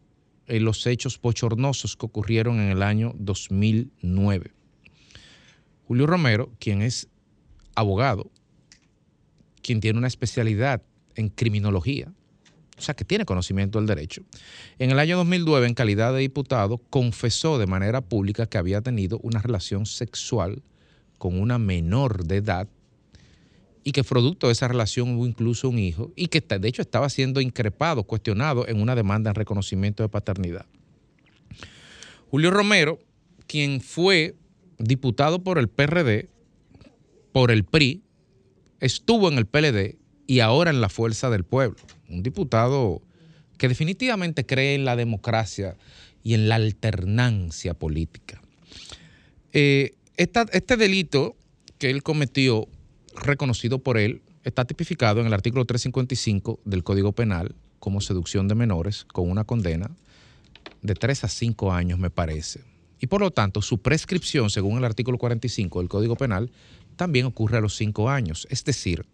eh, 0.48 0.60
los 0.60 0.86
hechos 0.86 1.18
bochornosos 1.18 1.96
que 1.96 2.04
ocurrieron 2.04 2.60
en 2.60 2.68
el 2.68 2.82
año 2.82 3.14
2009. 3.16 4.50
Julio 5.86 6.06
Romero, 6.06 6.50
quien 6.58 6.82
es 6.82 7.08
abogado, 7.74 8.30
quien 9.62 9.80
tiene 9.80 9.98
una 9.98 10.08
especialidad 10.08 10.82
en 11.14 11.28
criminología, 11.28 12.12
o 12.76 12.80
sea, 12.80 12.94
que 12.94 13.04
tiene 13.04 13.24
conocimiento 13.24 13.78
del 13.78 13.86
derecho, 13.86 14.22
en 14.78 14.90
el 14.90 14.98
año 14.98 15.16
2009, 15.16 15.66
en 15.66 15.74
calidad 15.74 16.12
de 16.12 16.20
diputado, 16.20 16.78
confesó 16.90 17.58
de 17.58 17.66
manera 17.66 18.00
pública 18.00 18.46
que 18.46 18.58
había 18.58 18.82
tenido 18.82 19.18
una 19.22 19.40
relación 19.40 19.86
sexual 19.86 20.62
con 21.18 21.40
una 21.40 21.58
menor 21.58 22.24
de 22.24 22.36
edad 22.36 22.68
y 23.82 23.92
que 23.92 24.02
producto 24.02 24.48
de 24.48 24.52
esa 24.52 24.66
relación 24.66 25.16
hubo 25.16 25.26
incluso 25.26 25.68
un 25.68 25.78
hijo 25.78 26.12
y 26.16 26.26
que 26.26 26.40
de 26.40 26.68
hecho 26.68 26.82
estaba 26.82 27.08
siendo 27.08 27.40
increpado, 27.40 28.02
cuestionado 28.02 28.66
en 28.66 28.80
una 28.80 28.96
demanda 28.96 29.30
en 29.30 29.36
reconocimiento 29.36 30.02
de 30.02 30.08
paternidad. 30.08 30.66
Julio 32.28 32.50
Romero, 32.50 32.98
quien 33.46 33.80
fue 33.80 34.34
diputado 34.78 35.42
por 35.42 35.58
el 35.58 35.68
PRD, 35.68 36.28
por 37.32 37.50
el 37.50 37.64
PRI, 37.64 38.02
estuvo 38.80 39.28
en 39.28 39.38
el 39.38 39.46
PLD 39.46 39.96
y 40.26 40.40
ahora 40.40 40.70
en 40.70 40.80
la 40.80 40.88
Fuerza 40.88 41.30
del 41.30 41.44
Pueblo. 41.44 41.78
Un 42.08 42.22
diputado 42.22 43.02
que 43.58 43.68
definitivamente 43.68 44.44
cree 44.44 44.74
en 44.74 44.84
la 44.84 44.96
democracia 44.96 45.76
y 46.22 46.34
en 46.34 46.48
la 46.48 46.56
alternancia 46.56 47.74
política. 47.74 48.40
Eh, 49.52 49.94
este 50.16 50.76
delito 50.76 51.36
que 51.78 51.90
él 51.90 52.02
cometió, 52.02 52.68
reconocido 53.14 53.78
por 53.78 53.98
él, 53.98 54.22
está 54.44 54.64
tipificado 54.64 55.20
en 55.20 55.26
el 55.26 55.34
artículo 55.34 55.64
355 55.64 56.60
del 56.64 56.84
Código 56.84 57.12
Penal 57.12 57.54
como 57.78 58.00
seducción 58.00 58.48
de 58.48 58.54
menores 58.54 59.04
con 59.04 59.30
una 59.30 59.44
condena 59.44 59.90
de 60.82 60.94
3 60.94 61.24
a 61.24 61.28
5 61.28 61.72
años, 61.72 61.98
me 61.98 62.10
parece. 62.10 62.60
Y 63.00 63.08
por 63.08 63.20
lo 63.20 63.30
tanto, 63.30 63.62
su 63.62 63.78
prescripción, 63.78 64.50
según 64.50 64.78
el 64.78 64.84
artículo 64.84 65.18
45 65.18 65.80
del 65.80 65.88
Código 65.88 66.16
Penal, 66.16 66.50
también 66.96 67.26
ocurre 67.26 67.58
a 67.58 67.60
los 67.60 67.76
5 67.76 68.08
años. 68.08 68.46
Es 68.50 68.64
decir, 68.64 69.06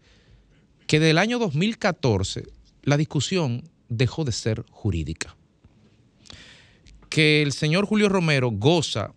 que 0.86 1.00
del 1.00 1.18
año 1.18 1.38
2014 1.38 2.44
la 2.82 2.96
discusión 2.96 3.64
dejó 3.88 4.24
de 4.24 4.32
ser 4.32 4.64
jurídica. 4.70 5.36
Que 7.08 7.42
el 7.42 7.52
señor 7.52 7.86
Julio 7.86 8.08
Romero 8.08 8.50
goza 8.50 9.14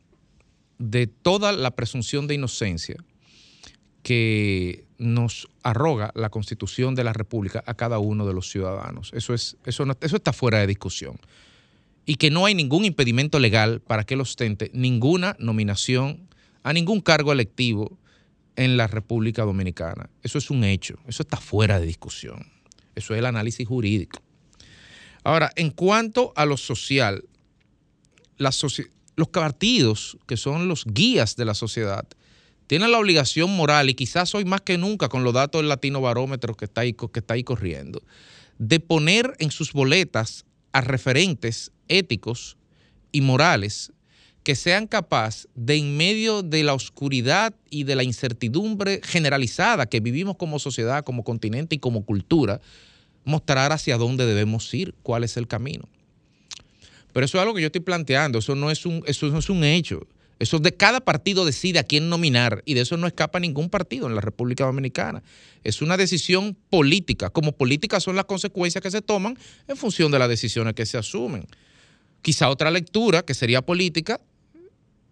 de 0.77 1.07
toda 1.07 1.51
la 1.51 1.71
presunción 1.71 2.27
de 2.27 2.35
inocencia 2.35 2.97
que 4.03 4.85
nos 4.97 5.47
arroga 5.63 6.11
la 6.15 6.29
Constitución 6.29 6.95
de 6.95 7.03
la 7.03 7.13
República 7.13 7.63
a 7.65 7.73
cada 7.73 7.99
uno 7.99 8.25
de 8.25 8.33
los 8.33 8.49
ciudadanos. 8.49 9.11
Eso, 9.13 9.33
es, 9.33 9.57
eso, 9.65 9.85
eso 10.01 10.15
está 10.15 10.33
fuera 10.33 10.59
de 10.59 10.67
discusión. 10.67 11.17
Y 12.05 12.15
que 12.15 12.29
no 12.29 12.45
hay 12.45 12.53
ningún 12.53 12.85
impedimento 12.85 13.39
legal 13.39 13.81
para 13.81 14.03
que 14.03 14.13
él 14.13 14.21
ostente 14.21 14.69
ninguna 14.73 15.35
nominación 15.39 16.27
a 16.63 16.73
ningún 16.73 17.01
cargo 17.01 17.31
electivo 17.31 17.97
en 18.55 18.77
la 18.77 18.87
República 18.87 19.43
Dominicana. 19.43 20.09
Eso 20.23 20.37
es 20.37 20.49
un 20.49 20.63
hecho, 20.63 20.99
eso 21.07 21.23
está 21.23 21.37
fuera 21.37 21.79
de 21.79 21.85
discusión. 21.85 22.51
Eso 22.95 23.13
es 23.13 23.19
el 23.19 23.25
análisis 23.25 23.67
jurídico. 23.67 24.21
Ahora, 25.23 25.51
en 25.55 25.71
cuanto 25.71 26.31
a 26.35 26.45
lo 26.45 26.55
social, 26.55 27.23
los 28.37 29.27
partidos, 29.29 30.17
que 30.27 30.37
son 30.37 30.67
los 30.67 30.85
guías 30.85 31.35
de 31.35 31.45
la 31.45 31.53
sociedad, 31.53 32.07
tienen 32.67 32.91
la 32.91 32.99
obligación 32.99 33.55
moral, 33.55 33.89
y 33.89 33.93
quizás 33.93 34.33
hoy 34.33 34.45
más 34.45 34.61
que 34.61 34.77
nunca 34.77 35.09
con 35.09 35.23
los 35.23 35.33
datos 35.33 35.59
del 35.59 35.69
latino 35.69 36.01
barómetro 36.01 36.55
que 36.55 36.65
está 36.65 36.81
ahí, 36.81 36.93
que 36.93 37.19
está 37.19 37.35
ahí 37.35 37.43
corriendo, 37.43 38.01
de 38.57 38.79
poner 38.79 39.35
en 39.39 39.51
sus 39.51 39.73
boletas 39.73 40.45
a 40.75 40.81
referentes 40.81 41.71
éticos 41.87 42.57
y 43.13 43.21
morales 43.21 43.93
que 44.43 44.55
sean 44.55 44.87
capaces 44.87 45.47
de 45.55 45.77
en 45.77 45.95
medio 45.95 46.43
de 46.43 46.63
la 46.63 46.73
oscuridad 46.73 47.55
y 47.69 47.85
de 47.85 47.95
la 47.95 48.03
incertidumbre 48.03 48.99
generalizada 49.01 49.85
que 49.85 50.01
vivimos 50.01 50.35
como 50.35 50.59
sociedad, 50.59 51.05
como 51.05 51.23
continente 51.23 51.75
y 51.75 51.79
como 51.79 52.03
cultura, 52.03 52.59
mostrar 53.23 53.71
hacia 53.71 53.95
dónde 53.95 54.25
debemos 54.25 54.71
ir, 54.73 54.93
cuál 55.01 55.23
es 55.23 55.37
el 55.37 55.47
camino. 55.47 55.87
Pero 57.13 57.25
eso 57.25 57.37
es 57.37 57.41
algo 57.41 57.55
que 57.55 57.61
yo 57.61 57.67
estoy 57.67 57.79
planteando, 57.79 58.39
eso 58.39 58.53
no 58.53 58.69
es 58.69 58.85
un, 58.85 59.01
eso 59.07 59.27
no 59.27 59.39
es 59.39 59.49
un 59.49 59.63
hecho. 59.63 60.05
Eso 60.37 60.59
de 60.59 60.75
cada 60.75 60.99
partido 60.99 61.45
decide 61.45 61.79
a 61.79 61.83
quién 61.83 62.09
nominar 62.09 62.61
y 62.65 62.73
de 62.73 62.81
eso 62.81 62.97
no 62.97 63.07
escapa 63.07 63.39
ningún 63.39 63.69
partido 63.69 64.07
en 64.07 64.15
la 64.15 64.21
República 64.21 64.65
Dominicana. 64.65 65.23
Es 65.63 65.81
una 65.81 65.95
decisión 65.95 66.57
política. 66.69 67.29
Como 67.29 67.53
políticas 67.53 68.03
son 68.03 68.15
las 68.15 68.25
consecuencias 68.25 68.81
que 68.81 68.91
se 68.91 69.01
toman 69.01 69.37
en 69.67 69.77
función 69.77 70.11
de 70.11 70.19
las 70.19 70.27
decisiones 70.27 70.73
que 70.73 70.85
se 70.85 70.97
asumen. 70.97 71.47
Quizá 72.21 72.49
otra 72.49 72.69
lectura, 72.69 73.23
que 73.23 73.33
sería 73.33 73.61
política, 73.61 74.19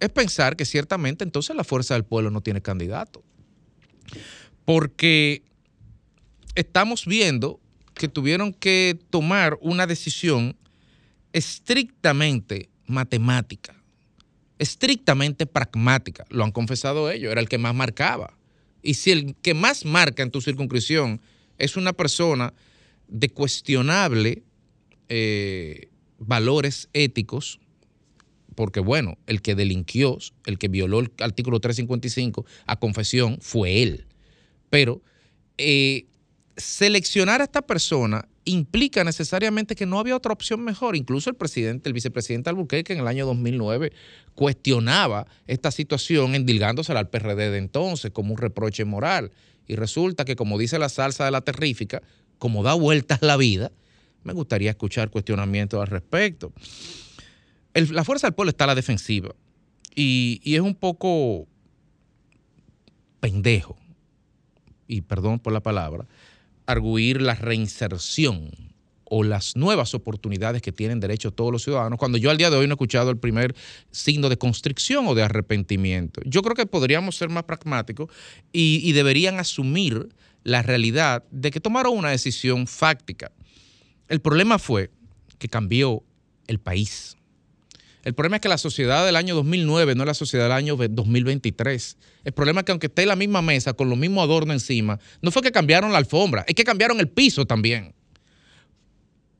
es 0.00 0.10
pensar 0.10 0.56
que 0.56 0.66
ciertamente 0.66 1.24
entonces 1.24 1.56
la 1.56 1.64
fuerza 1.64 1.94
del 1.94 2.04
pueblo 2.04 2.30
no 2.30 2.42
tiene 2.42 2.60
candidato. 2.60 3.22
Porque 4.64 5.42
estamos 6.54 7.06
viendo 7.06 7.60
que 7.94 8.08
tuvieron 8.08 8.52
que 8.52 8.98
tomar 9.10 9.58
una 9.60 9.86
decisión 9.86 10.56
estrictamente 11.32 12.68
matemática, 12.86 13.74
estrictamente 14.64 15.46
pragmática. 15.46 16.24
Lo 16.30 16.42
han 16.42 16.52
confesado 16.52 17.10
ellos, 17.10 17.30
era 17.30 17.40
el 17.40 17.48
que 17.48 17.58
más 17.58 17.74
marcaba. 17.74 18.36
Y 18.82 18.94
si 18.94 19.10
el 19.10 19.34
que 19.36 19.54
más 19.54 19.84
marca 19.84 20.22
en 20.22 20.30
tu 20.30 20.40
circunscripción 20.40 21.20
es 21.58 21.76
una 21.76 21.92
persona 21.92 22.52
de 23.08 23.28
cuestionable 23.28 24.42
eh, 25.08 25.88
valores 26.18 26.88
éticos, 26.92 27.60
porque 28.54 28.80
bueno, 28.80 29.18
el 29.26 29.42
que 29.42 29.54
delinquió, 29.54 30.18
el 30.46 30.58
que 30.58 30.68
violó 30.68 31.00
el 31.00 31.12
artículo 31.18 31.60
355 31.60 32.46
a 32.66 32.76
confesión 32.76 33.38
fue 33.40 33.82
él. 33.82 34.06
Pero 34.70 35.02
eh, 35.58 36.06
seleccionar 36.56 37.40
a 37.40 37.44
esta 37.44 37.62
persona 37.62 38.28
implica 38.44 39.04
necesariamente 39.04 39.74
que 39.74 39.86
no 39.86 39.98
había 39.98 40.16
otra 40.16 40.32
opción 40.32 40.62
mejor. 40.62 40.96
Incluso 40.96 41.30
el 41.30 41.36
presidente, 41.36 41.88
el 41.88 41.92
vicepresidente 41.92 42.50
Albuquerque 42.50 42.92
en 42.92 43.00
el 43.00 43.08
año 43.08 43.26
2009 43.26 43.92
cuestionaba 44.34 45.26
esta 45.46 45.70
situación 45.70 46.34
endilgándosela 46.34 47.00
al 47.00 47.08
PRD 47.08 47.50
de 47.50 47.58
entonces 47.58 48.10
como 48.10 48.32
un 48.32 48.38
reproche 48.38 48.84
moral. 48.84 49.32
Y 49.66 49.76
resulta 49.76 50.24
que, 50.24 50.36
como 50.36 50.58
dice 50.58 50.78
la 50.78 50.88
salsa 50.88 51.24
de 51.24 51.30
la 51.30 51.40
terrífica, 51.40 52.02
como 52.38 52.62
da 52.62 52.74
vueltas 52.74 53.22
la 53.22 53.36
vida, 53.36 53.72
me 54.22 54.32
gustaría 54.32 54.70
escuchar 54.70 55.10
cuestionamientos 55.10 55.80
al 55.80 55.86
respecto. 55.86 56.52
La 57.72 58.04
fuerza 58.04 58.26
del 58.26 58.34
pueblo 58.34 58.50
está 58.50 58.64
a 58.64 58.68
la 58.68 58.74
defensiva 58.74 59.34
y, 59.94 60.40
y 60.44 60.54
es 60.54 60.60
un 60.60 60.74
poco 60.74 61.48
pendejo, 63.20 63.76
y 64.86 65.00
perdón 65.00 65.40
por 65.40 65.52
la 65.52 65.60
palabra, 65.60 66.06
arguir 66.66 67.20
la 67.20 67.34
reinserción 67.34 68.50
o 69.04 69.22
las 69.22 69.54
nuevas 69.54 69.94
oportunidades 69.94 70.62
que 70.62 70.72
tienen 70.72 70.98
derecho 70.98 71.30
todos 71.30 71.52
los 71.52 71.62
ciudadanos, 71.62 71.98
cuando 71.98 72.18
yo 72.18 72.30
al 72.30 72.38
día 72.38 72.50
de 72.50 72.56
hoy 72.56 72.66
no 72.66 72.72
he 72.72 72.76
escuchado 72.76 73.10
el 73.10 73.18
primer 73.18 73.54
signo 73.90 74.28
de 74.28 74.38
constricción 74.38 75.06
o 75.06 75.14
de 75.14 75.22
arrepentimiento. 75.22 76.20
Yo 76.24 76.42
creo 76.42 76.56
que 76.56 76.66
podríamos 76.66 77.16
ser 77.16 77.28
más 77.28 77.44
pragmáticos 77.44 78.10
y, 78.52 78.80
y 78.82 78.92
deberían 78.92 79.38
asumir 79.38 80.08
la 80.42 80.62
realidad 80.62 81.24
de 81.30 81.50
que 81.50 81.60
tomaron 81.60 81.96
una 81.96 82.10
decisión 82.10 82.66
fáctica. 82.66 83.30
El 84.08 84.20
problema 84.20 84.58
fue 84.58 84.90
que 85.38 85.48
cambió 85.48 86.02
el 86.46 86.58
país. 86.58 87.16
El 88.04 88.14
problema 88.14 88.36
es 88.36 88.42
que 88.42 88.48
la 88.48 88.58
sociedad 88.58 89.04
del 89.06 89.16
año 89.16 89.34
2009 89.34 89.94
no 89.94 90.02
es 90.02 90.06
la 90.06 90.14
sociedad 90.14 90.44
del 90.44 90.52
año 90.52 90.76
ve- 90.76 90.88
2023. 90.88 91.96
El 92.24 92.32
problema 92.32 92.60
es 92.60 92.64
que 92.66 92.72
aunque 92.72 92.86
esté 92.88 93.02
en 93.02 93.08
la 93.08 93.16
misma 93.16 93.40
mesa 93.42 93.72
con 93.72 93.88
los 93.88 93.98
mismos 93.98 94.24
adornos 94.24 94.54
encima, 94.54 94.98
no 95.22 95.30
fue 95.30 95.42
que 95.42 95.50
cambiaron 95.52 95.90
la 95.92 95.98
alfombra, 95.98 96.44
es 96.46 96.54
que 96.54 96.64
cambiaron 96.64 97.00
el 97.00 97.08
piso 97.08 97.46
también. 97.46 97.94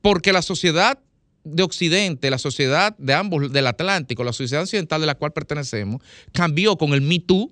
Porque 0.01 0.33
la 0.33 0.41
sociedad 0.41 0.99
de 1.43 1.61
Occidente, 1.63 2.29
la 2.31 2.39
sociedad 2.39 2.95
de 2.97 3.13
ambos, 3.13 3.51
del 3.53 3.67
Atlántico, 3.67 4.23
la 4.23 4.33
sociedad 4.33 4.63
occidental 4.63 4.99
de 4.99 5.07
la 5.07 5.15
cual 5.15 5.31
pertenecemos, 5.31 6.01
cambió 6.31 6.75
con 6.75 6.93
el 6.93 7.01
Me 7.01 7.19
Too 7.19 7.51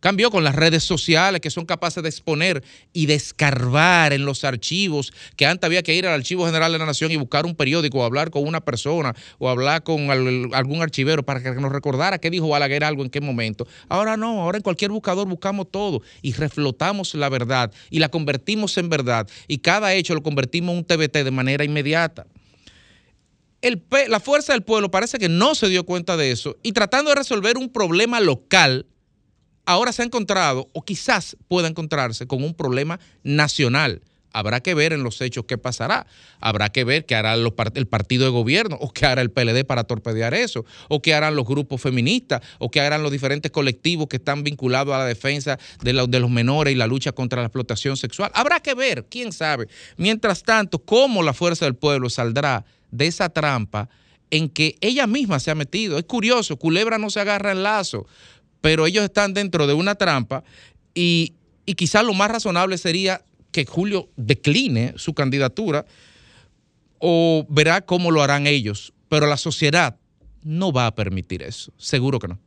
Cambió 0.00 0.30
con 0.30 0.44
las 0.44 0.54
redes 0.54 0.82
sociales 0.82 1.40
que 1.40 1.50
son 1.50 1.66
capaces 1.66 2.02
de 2.02 2.08
exponer 2.08 2.64
y 2.92 3.06
de 3.06 3.20
en 4.12 4.24
los 4.24 4.44
archivos, 4.44 5.12
que 5.36 5.46
antes 5.46 5.66
había 5.66 5.82
que 5.82 5.94
ir 5.94 6.06
al 6.06 6.14
Archivo 6.14 6.46
General 6.46 6.72
de 6.72 6.78
la 6.78 6.86
Nación 6.86 7.10
y 7.12 7.16
buscar 7.16 7.46
un 7.46 7.54
periódico 7.54 7.98
o 7.98 8.04
hablar 8.04 8.30
con 8.30 8.46
una 8.46 8.60
persona 8.60 9.14
o 9.38 9.48
hablar 9.48 9.82
con 9.82 10.10
al- 10.10 10.50
algún 10.52 10.82
archivero 10.82 11.22
para 11.22 11.42
que 11.42 11.50
nos 11.52 11.72
recordara 11.72 12.18
qué 12.18 12.30
dijo 12.30 12.48
Balaguer 12.48 12.84
algo 12.84 13.02
en 13.02 13.10
qué 13.10 13.20
momento. 13.20 13.66
Ahora 13.88 14.16
no, 14.16 14.42
ahora 14.42 14.58
en 14.58 14.62
cualquier 14.62 14.90
buscador 14.90 15.28
buscamos 15.28 15.70
todo 15.70 16.02
y 16.22 16.32
reflotamos 16.32 17.14
la 17.14 17.28
verdad 17.28 17.72
y 17.90 17.98
la 17.98 18.08
convertimos 18.08 18.76
en 18.78 18.88
verdad 18.88 19.28
y 19.48 19.58
cada 19.58 19.92
hecho 19.94 20.14
lo 20.14 20.22
convertimos 20.22 20.72
en 20.72 20.78
un 20.78 20.84
TBT 20.84 21.24
de 21.24 21.30
manera 21.30 21.64
inmediata 21.64 22.26
la 24.08 24.20
fuerza 24.20 24.52
del 24.52 24.62
pueblo 24.62 24.90
parece 24.90 25.18
que 25.18 25.28
no 25.28 25.54
se 25.54 25.68
dio 25.68 25.84
cuenta 25.84 26.16
de 26.16 26.30
eso 26.30 26.56
y 26.62 26.72
tratando 26.72 27.10
de 27.10 27.16
resolver 27.16 27.58
un 27.58 27.68
problema 27.70 28.20
local, 28.20 28.86
ahora 29.70 29.92
se 29.92 30.02
ha 30.02 30.04
encontrado 30.04 30.68
o 30.72 30.82
quizás 30.82 31.36
pueda 31.48 31.68
encontrarse 31.68 32.26
con 32.26 32.42
un 32.42 32.54
problema 32.54 32.98
nacional. 33.22 34.02
Habrá 34.32 34.60
que 34.60 34.74
ver 34.74 34.92
en 34.92 35.02
los 35.02 35.20
hechos 35.20 35.44
qué 35.46 35.58
pasará. 35.58 36.06
Habrá 36.40 36.70
que 36.70 36.84
ver 36.84 37.04
qué 37.04 37.16
hará 37.16 37.34
el 37.34 37.86
partido 37.86 38.24
de 38.24 38.30
gobierno 38.30 38.76
o 38.80 38.92
qué 38.92 39.06
hará 39.06 39.22
el 39.22 39.30
PLD 39.30 39.64
para 39.64 39.84
torpedear 39.84 40.34
eso, 40.34 40.64
o 40.88 41.02
qué 41.02 41.14
harán 41.14 41.34
los 41.34 41.46
grupos 41.46 41.80
feministas, 41.80 42.40
o 42.58 42.70
qué 42.70 42.80
harán 42.80 43.02
los 43.02 43.10
diferentes 43.10 43.50
colectivos 43.50 44.06
que 44.06 44.16
están 44.16 44.44
vinculados 44.44 44.94
a 44.94 44.98
la 44.98 45.04
defensa 45.04 45.58
de 45.82 45.92
los 45.92 46.30
menores 46.30 46.72
y 46.72 46.76
la 46.76 46.86
lucha 46.86 47.12
contra 47.12 47.40
la 47.40 47.46
explotación 47.46 47.96
sexual. 47.96 48.30
Habrá 48.34 48.60
que 48.60 48.74
ver, 48.74 49.06
quién 49.10 49.32
sabe. 49.32 49.68
Mientras 49.96 50.44
tanto, 50.44 50.78
cómo 50.78 51.22
la 51.22 51.34
fuerza 51.34 51.64
del 51.64 51.74
pueblo 51.74 52.08
saldrá 52.08 52.64
de 52.92 53.06
esa 53.06 53.30
trampa 53.30 53.88
en 54.30 54.48
que 54.48 54.76
ella 54.80 55.08
misma 55.08 55.40
se 55.40 55.50
ha 55.50 55.56
metido. 55.56 55.98
Es 55.98 56.04
curioso, 56.04 56.56
Culebra 56.56 56.98
no 56.98 57.10
se 57.10 57.18
agarra 57.18 57.50
en 57.50 57.64
lazo, 57.64 58.06
pero 58.60 58.86
ellos 58.86 59.04
están 59.04 59.34
dentro 59.34 59.66
de 59.66 59.74
una 59.74 59.94
trampa 59.94 60.44
y, 60.94 61.34
y 61.66 61.74
quizás 61.74 62.04
lo 62.04 62.14
más 62.14 62.30
razonable 62.30 62.78
sería 62.78 63.22
que 63.52 63.64
Julio 63.64 64.08
decline 64.16 64.94
su 64.96 65.14
candidatura 65.14 65.84
o 66.98 67.46
verá 67.48 67.80
cómo 67.80 68.10
lo 68.10 68.22
harán 68.22 68.46
ellos, 68.46 68.92
pero 69.08 69.26
la 69.26 69.36
sociedad 69.36 69.96
no 70.42 70.72
va 70.72 70.86
a 70.86 70.94
permitir 70.94 71.42
eso, 71.42 71.72
seguro 71.76 72.18
que 72.18 72.28
no. 72.28 72.38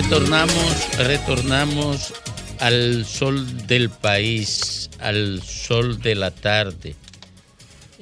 Retornamos, 0.00 0.96
retornamos 0.96 2.14
al 2.60 3.04
sol 3.04 3.66
del 3.66 3.90
país, 3.90 4.90
al 5.00 5.42
sol 5.42 6.00
de 6.00 6.14
la 6.14 6.30
tarde. 6.30 6.94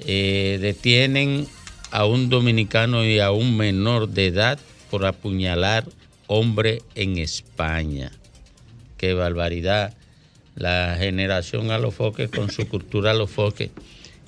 Eh, 0.05 0.59
detienen 0.61 1.49
a 1.91 2.05
un 2.05 2.29
dominicano 2.29 3.03
y 3.07 3.19
a 3.19 3.31
un 3.31 3.57
menor 3.57 4.11
de 4.11 4.27
edad 4.27 4.59
por 4.91 5.07
apuñalar 5.07 5.87
hombre 6.27 6.83
en 6.95 7.17
España. 7.17 8.13
Qué 8.99 9.15
barbaridad. 9.15 9.95
La 10.55 10.97
generación 10.99 11.71
a 11.71 11.79
los 11.79 11.95
foques 11.95 12.29
con 12.31 12.51
su 12.51 12.69
cultura 12.69 13.13
a 13.13 13.15
los 13.15 13.31
foques, 13.31 13.71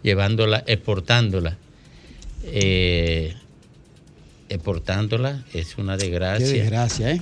llevándola, 0.03 0.65
exportándola. 0.66 1.59
Eh, 2.45 3.36
exportándola 4.49 5.45
es 5.55 5.79
una 5.79 5.97
desgracia. 5.97 6.47
Qué 6.53 6.61
desgracia, 6.61 7.12
¿eh? 7.12 7.20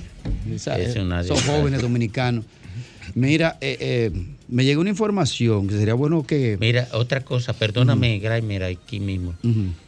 Esa- 0.53 0.79
Es 0.79 0.95
una 0.95 1.21
Esos 1.21 1.37
desgracia. 1.37 1.59
jóvenes 1.59 1.81
dominicanos. 1.81 2.45
Mira, 3.15 3.57
eh, 3.61 3.77
eh, 3.79 4.11
me 4.47 4.63
llegó 4.65 4.81
una 4.81 4.89
información 4.91 5.67
que 5.67 5.75
sería 5.77 5.93
bueno 5.93 6.23
que... 6.25 6.57
Mira, 6.59 6.87
otra 6.91 7.21
cosa, 7.21 7.53
perdóname, 7.53 8.19
Gray, 8.19 8.41
mira, 8.41 8.67
aquí 8.67 8.99
mismo. 8.99 9.33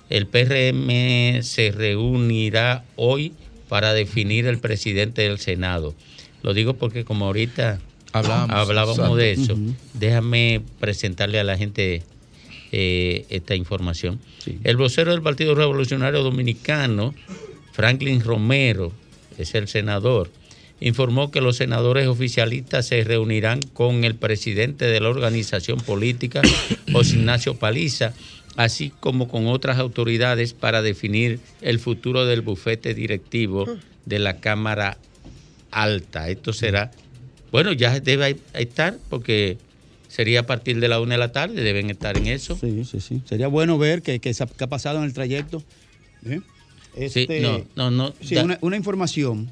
El 0.09 0.25
PRM 0.27 1.43
se 1.43 1.71
reunirá 1.71 2.83
hoy 2.95 3.33
para 3.67 3.93
definir 3.93 4.47
el 4.47 4.57
presidente 4.57 5.21
del 5.23 5.37
Senado. 5.37 5.93
Lo 6.41 6.53
digo 6.53 6.73
porque 6.75 7.03
como 7.03 7.25
ahorita 7.25 7.79
hablábamos 8.13 9.17
de 9.17 9.31
eso, 9.33 9.55
déjame 9.93 10.61
presentarle 10.79 11.39
a 11.39 11.43
la 11.43 11.57
gente 11.57 12.01
eh, 12.71 13.25
esta 13.29 13.55
información. 13.55 14.19
El 14.63 14.77
vocero 14.77 15.11
del 15.11 15.21
Partido 15.21 15.55
Revolucionario 15.55 16.23
Dominicano, 16.23 17.13
Franklin 17.73 18.21
Romero, 18.21 18.91
es 19.37 19.55
el 19.55 19.67
senador, 19.67 20.29
informó 20.79 21.31
que 21.31 21.41
los 21.41 21.57
senadores 21.57 22.07
oficialistas 22.07 22.87
se 22.87 23.03
reunirán 23.03 23.61
con 23.73 24.03
el 24.03 24.15
presidente 24.15 24.85
de 24.85 24.99
la 24.99 25.09
organización 25.09 25.79
política, 25.79 26.41
José 26.91 27.15
Ignacio 27.15 27.55
Paliza, 27.55 28.13
así 28.55 28.91
como 28.99 29.27
con 29.27 29.47
otras 29.47 29.77
autoridades 29.77 30.53
para 30.53 30.81
definir 30.81 31.39
el 31.61 31.79
futuro 31.79 32.25
del 32.25 32.41
bufete 32.41 32.93
directivo 32.93 33.65
de 34.05 34.19
la 34.19 34.37
Cámara 34.39 34.97
Alta. 35.71 36.29
Esto 36.29 36.53
será, 36.53 36.91
bueno, 37.51 37.71
ya 37.73 37.99
debe 37.99 38.37
estar 38.53 38.97
porque 39.09 39.57
sería 40.09 40.41
a 40.41 40.45
partir 40.45 40.81
de 40.81 40.89
la 40.89 40.99
una 40.99 41.13
de 41.13 41.19
la 41.19 41.31
tarde, 41.31 41.61
deben 41.63 41.89
estar 41.89 42.17
en 42.17 42.27
eso. 42.27 42.57
Sí, 42.59 42.83
sí, 42.83 42.99
sí. 42.99 43.21
Sería 43.25 43.47
bueno 43.47 43.77
ver 43.77 44.01
qué 44.01 44.19
qué 44.19 44.33
se 44.33 44.43
ha- 44.43 44.47
pasado 44.67 44.97
en 44.99 45.05
el 45.05 45.13
trayecto. 45.13 45.63
¿eh? 46.25 46.41
Sí, 47.09 47.25
no, 47.41 47.63
no, 47.77 47.91
no, 47.91 48.13
Sí, 48.21 48.35
una, 48.35 48.57
una 48.61 48.75
información 48.75 49.49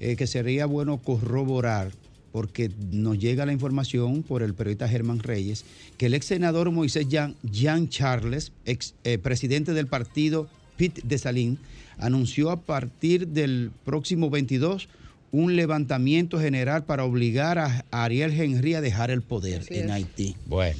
eh, 0.00 0.16
que 0.16 0.26
sería 0.26 0.64
bueno 0.64 0.96
corroborar, 0.98 1.90
porque 2.32 2.70
nos 2.90 3.18
llega 3.18 3.44
la 3.44 3.52
información 3.52 4.22
por 4.22 4.42
el 4.42 4.54
periodista 4.54 4.88
Germán 4.88 5.18
Reyes, 5.18 5.64
que 5.98 6.06
el 6.06 6.14
ex 6.14 6.26
senador 6.26 6.70
Moisés 6.70 7.08
Jean, 7.08 7.34
Jean 7.42 7.88
Charles, 7.88 8.52
ex 8.64 8.94
eh, 9.04 9.18
presidente 9.18 9.72
del 9.74 9.86
partido 9.88 10.48
Pit 10.76 11.00
de 11.02 11.18
Salín, 11.18 11.58
anunció 11.98 12.50
a 12.50 12.60
partir 12.60 13.26
del 13.26 13.72
próximo 13.84 14.30
22 14.30 14.88
un 15.30 15.56
levantamiento 15.56 16.40
general 16.40 16.84
para 16.84 17.04
obligar 17.04 17.58
a, 17.58 17.84
Ariel 17.90 18.32
Henry 18.32 18.74
a 18.74 18.80
dejar 18.80 19.10
el 19.10 19.22
poder 19.22 19.64
en 19.68 19.90
Haití. 19.90 20.36
Bueno, 20.46 20.78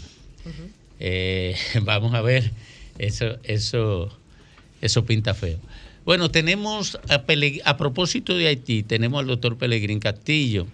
eh, 1.01 1.55
vamos 1.83 2.15
a 2.15 2.23
ver, 2.23 2.51
eso, 2.99 3.37
eso, 3.43 4.16
eso 4.81 5.05
pinta 5.05 5.35
feo. 5.35 5.59
Bueno, 6.05 6.31
tenemos 6.31 6.99
a, 7.11 7.25
Pele- 7.27 7.61
a 7.65 7.77
propósito 7.77 8.37
de 8.37 8.47
Haití, 8.49 8.83
tenemos 8.83 9.20
al 9.20 9.27
doctor 9.27 9.59
Pelegrín 9.59 10.01
Castillo, 10.01 10.66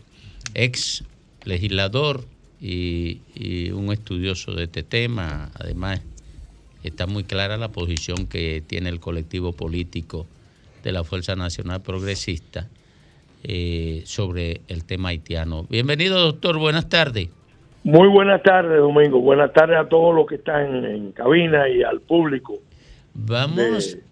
ex 0.54 1.02
legislador 1.44 2.24
y, 2.60 3.18
y 3.34 3.70
un 3.70 3.92
estudioso 3.92 4.52
de 4.54 4.64
este 4.64 4.84
tema. 4.84 5.50
Además, 5.54 6.00
está 6.84 7.06
muy 7.08 7.24
clara 7.24 7.56
la 7.56 7.72
posición 7.72 8.26
que 8.28 8.62
tiene 8.64 8.88
el 8.90 9.00
colectivo 9.00 9.52
político 9.52 10.26
de 10.84 10.92
la 10.92 11.02
Fuerza 11.02 11.34
Nacional 11.34 11.82
Progresista 11.82 12.68
eh, 13.44 14.02
sobre 14.06 14.62
el 14.68 14.84
tema 14.84 15.10
haitiano. 15.10 15.66
Bienvenido, 15.68 16.18
doctor, 16.20 16.58
buenas 16.58 16.88
tardes. 16.88 17.28
Muy 17.84 18.08
buenas 18.08 18.42
tardes, 18.42 18.78
Domingo. 18.78 19.20
Buenas 19.20 19.52
tardes 19.52 19.76
a 19.78 19.86
todos 19.88 20.14
los 20.14 20.26
que 20.26 20.36
están 20.36 20.84
en 20.86 21.12
cabina 21.12 21.68
y 21.68 21.82
al 21.82 22.00
público 22.00 22.58
Vamos, 23.12 23.56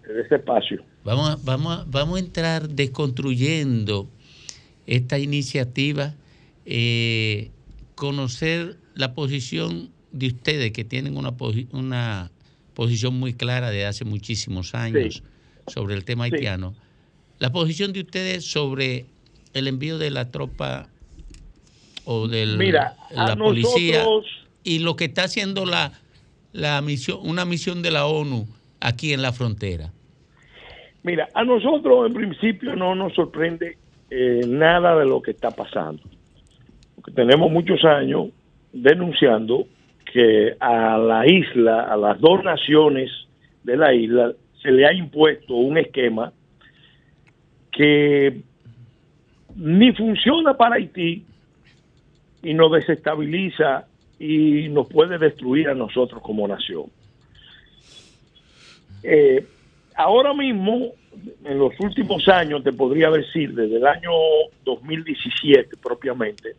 de, 0.04 0.12
de 0.14 0.20
este 0.22 0.36
espacio. 0.36 0.82
vamos, 1.04 1.30
a- 1.30 1.38
vamos, 1.42 1.90
vamos 1.90 2.16
a 2.16 2.20
entrar 2.20 2.68
desconstruyendo 2.68 4.06
esta 4.86 5.18
iniciativa, 5.18 6.14
eh, 6.66 7.50
conocer 7.94 8.76
la 8.94 9.14
posición 9.14 9.90
de 10.12 10.26
ustedes 10.26 10.72
que 10.72 10.84
tienen 10.84 11.16
una, 11.16 11.32
una 11.72 12.30
posición 12.74 13.18
muy 13.18 13.32
clara 13.32 13.70
de 13.70 13.86
hace 13.86 14.04
muchísimos 14.04 14.74
años 14.74 15.22
sobre 15.66 15.94
el 15.94 16.04
tema 16.04 16.26
Sí. 16.26 16.34
haitiano. 16.34 16.74
La 17.38 17.50
posición 17.50 17.92
de 17.94 18.00
ustedes 18.00 18.44
sobre 18.44 19.06
el 19.54 19.68
envío 19.68 19.98
de 19.98 20.10
la 20.10 20.30
tropa 20.30 20.88
o 22.04 22.28
de 22.28 22.46
Mira, 22.58 22.96
a 23.16 23.28
la 23.28 23.36
policía 23.36 23.98
nosotros- 24.04 24.46
y 24.64 24.78
lo 24.80 24.96
que 24.96 25.04
está 25.06 25.24
haciendo 25.24 25.66
la, 25.66 25.92
la 26.52 26.80
misión, 26.82 27.18
una 27.22 27.44
misión 27.44 27.82
de 27.82 27.90
la 27.90 28.06
ONU 28.06 28.46
aquí 28.80 29.12
en 29.12 29.22
la 29.22 29.32
frontera. 29.32 29.92
Mira, 31.02 31.28
a 31.34 31.44
nosotros 31.44 32.06
en 32.06 32.14
principio 32.14 32.76
no 32.76 32.94
nos 32.94 33.12
sorprende 33.14 33.76
eh, 34.10 34.42
nada 34.46 34.96
de 34.98 35.04
lo 35.06 35.20
que 35.22 35.32
está 35.32 35.50
pasando. 35.50 36.02
Porque 36.94 37.12
tenemos 37.12 37.50
muchos 37.50 37.84
años 37.84 38.28
denunciando 38.72 39.66
que 40.12 40.54
a 40.60 40.98
la 40.98 41.26
isla, 41.26 41.82
a 41.82 41.96
las 41.96 42.20
dos 42.20 42.44
naciones 42.44 43.10
de 43.64 43.76
la 43.76 43.94
isla, 43.94 44.32
se 44.62 44.70
le 44.70 44.86
ha 44.86 44.92
impuesto 44.92 45.54
un 45.54 45.78
esquema 45.78 46.32
que 47.72 48.42
ni 49.56 49.92
funciona 49.92 50.54
para 50.54 50.76
Haití 50.76 51.24
y 52.42 52.54
nos 52.54 52.72
desestabiliza 52.72 53.86
y 54.18 54.68
nos 54.68 54.88
puede 54.88 55.18
destruir 55.18 55.68
a 55.68 55.74
nosotros 55.74 56.22
como 56.22 56.46
nación. 56.46 56.84
Eh, 59.02 59.44
ahora 59.96 60.32
mismo, 60.32 60.92
en 61.44 61.58
los 61.58 61.72
últimos 61.80 62.28
años, 62.28 62.62
te 62.62 62.72
podría 62.72 63.10
decir, 63.10 63.54
desde 63.54 63.76
el 63.76 63.86
año 63.86 64.10
2017 64.64 65.76
propiamente, 65.82 66.54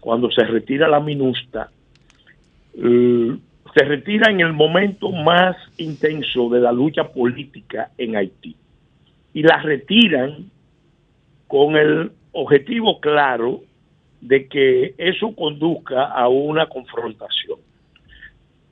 cuando 0.00 0.30
se 0.30 0.44
retira 0.44 0.88
la 0.88 1.00
MINUSTA, 1.00 1.70
se 3.74 3.84
retira 3.84 4.30
en 4.30 4.40
el 4.40 4.52
momento 4.52 5.10
más 5.10 5.56
intenso 5.78 6.48
de 6.48 6.60
la 6.60 6.72
lucha 6.72 7.12
política 7.12 7.90
en 7.98 8.16
Haití. 8.16 8.56
Y 9.32 9.42
la 9.42 9.60
retiran 9.62 10.50
con 11.48 11.76
el 11.76 12.12
objetivo 12.34 13.00
claro 13.00 13.62
de 14.20 14.48
que 14.48 14.94
eso 14.98 15.34
conduzca 15.34 16.04
a 16.04 16.28
una 16.28 16.66
confrontación. 16.66 17.58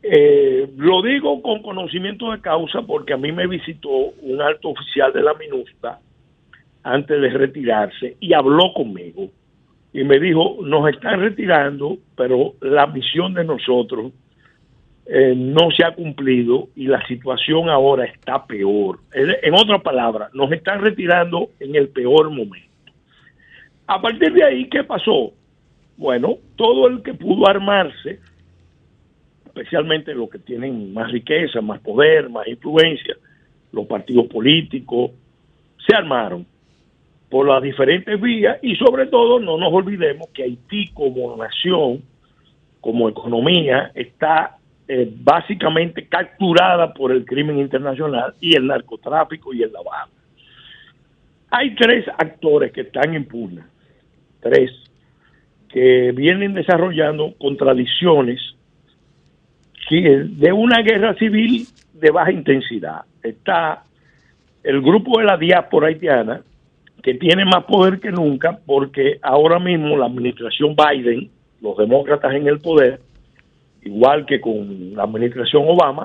Eh, 0.02 0.68
lo 0.76 1.02
digo 1.02 1.40
con 1.42 1.62
conocimiento 1.62 2.32
de 2.32 2.40
causa 2.40 2.82
porque 2.82 3.12
a 3.12 3.16
mí 3.16 3.30
me 3.30 3.46
visitó 3.46 3.88
un 3.88 4.42
alto 4.42 4.70
oficial 4.70 5.12
de 5.12 5.22
la 5.22 5.34
MINUSTA 5.34 6.00
antes 6.82 7.20
de 7.20 7.28
retirarse 7.28 8.16
y 8.18 8.32
habló 8.32 8.72
conmigo 8.72 9.28
y 9.92 10.04
me 10.04 10.18
dijo, 10.18 10.56
nos 10.62 10.88
están 10.88 11.20
retirando, 11.20 11.98
pero 12.16 12.54
la 12.60 12.86
misión 12.86 13.34
de 13.34 13.44
nosotros 13.44 14.12
eh, 15.04 15.34
no 15.36 15.70
se 15.70 15.84
ha 15.84 15.94
cumplido 15.94 16.68
y 16.74 16.86
la 16.86 17.06
situación 17.06 17.68
ahora 17.68 18.04
está 18.06 18.46
peor. 18.46 19.00
En, 19.12 19.54
otras 19.54 19.82
palabras, 19.82 20.32
nos 20.32 20.50
están 20.52 20.80
retirando 20.80 21.50
en 21.60 21.76
el 21.76 21.88
peor 21.88 22.30
momento. 22.30 22.71
A 23.86 24.00
partir 24.00 24.32
de 24.32 24.44
ahí, 24.44 24.68
¿qué 24.68 24.84
pasó? 24.84 25.32
Bueno, 25.96 26.38
todo 26.56 26.88
el 26.88 27.02
que 27.02 27.14
pudo 27.14 27.46
armarse, 27.48 28.20
especialmente 29.46 30.14
los 30.14 30.30
que 30.30 30.38
tienen 30.38 30.92
más 30.92 31.10
riqueza, 31.12 31.60
más 31.60 31.80
poder, 31.80 32.28
más 32.30 32.46
influencia, 32.48 33.16
los 33.72 33.86
partidos 33.86 34.26
políticos, 34.26 35.10
se 35.86 35.94
armaron 35.94 36.46
por 37.28 37.48
las 37.48 37.62
diferentes 37.62 38.20
vías 38.20 38.58
y 38.62 38.76
sobre 38.76 39.06
todo 39.06 39.40
no 39.40 39.56
nos 39.56 39.72
olvidemos 39.72 40.28
que 40.34 40.42
Haití 40.42 40.88
como 40.92 41.36
nación, 41.36 42.02
como 42.80 43.08
economía, 43.08 43.90
está 43.94 44.58
eh, 44.88 45.10
básicamente 45.10 46.06
capturada 46.06 46.92
por 46.92 47.12
el 47.12 47.24
crimen 47.24 47.58
internacional 47.58 48.34
y 48.40 48.54
el 48.54 48.66
narcotráfico 48.66 49.54
y 49.54 49.62
el 49.62 49.72
lavado. 49.72 50.10
Hay 51.50 51.74
tres 51.74 52.06
actores 52.18 52.72
que 52.72 52.82
están 52.82 53.14
en 53.14 53.24
pugna, 53.24 53.66
tres, 54.42 54.70
que 55.68 56.12
vienen 56.12 56.52
desarrollando 56.52 57.32
contradicciones 57.38 58.40
de 59.90 60.52
una 60.52 60.80
guerra 60.82 61.14
civil 61.14 61.66
de 61.92 62.10
baja 62.10 62.32
intensidad. 62.32 63.02
Está 63.22 63.82
el 64.62 64.80
grupo 64.80 65.18
de 65.18 65.24
la 65.24 65.36
diáspora 65.36 65.88
haitiana, 65.88 66.40
que 67.02 67.14
tiene 67.14 67.44
más 67.44 67.64
poder 67.64 68.00
que 68.00 68.10
nunca 68.10 68.58
porque 68.64 69.18
ahora 69.22 69.58
mismo 69.58 69.96
la 69.96 70.06
administración 70.06 70.74
Biden, 70.76 71.30
los 71.60 71.76
demócratas 71.76 72.32
en 72.34 72.46
el 72.46 72.60
poder, 72.60 73.00
igual 73.82 74.24
que 74.24 74.40
con 74.40 74.94
la 74.94 75.02
administración 75.02 75.64
Obama, 75.66 76.04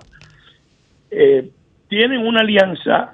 eh, 1.11 1.49
tienen 1.87 2.25
una 2.25 2.41
alianza 2.41 3.13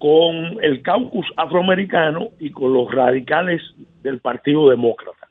con 0.00 0.56
el 0.62 0.80
caucus 0.80 1.26
afroamericano 1.36 2.30
y 2.40 2.50
con 2.50 2.72
los 2.72 2.90
radicales 2.90 3.60
del 4.02 4.18
Partido 4.18 4.70
Demócrata. 4.70 5.28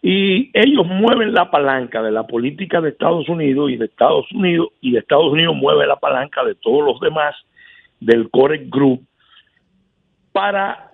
Y 0.00 0.52
ellos 0.54 0.86
mueven 0.86 1.34
la 1.34 1.50
palanca 1.50 2.00
de 2.00 2.12
la 2.12 2.24
política 2.24 2.80
de 2.80 2.90
Estados 2.90 3.28
Unidos 3.28 3.72
y 3.72 3.76
de 3.76 3.86
Estados 3.86 4.30
Unidos 4.30 4.68
y 4.80 4.96
Estados 4.96 5.32
Unidos 5.32 5.56
mueve 5.56 5.84
la 5.88 5.96
palanca 5.96 6.44
de 6.44 6.54
todos 6.54 6.84
los 6.84 7.00
demás 7.00 7.34
del 7.98 8.30
Core 8.30 8.66
Group 8.68 9.02
para 10.30 10.92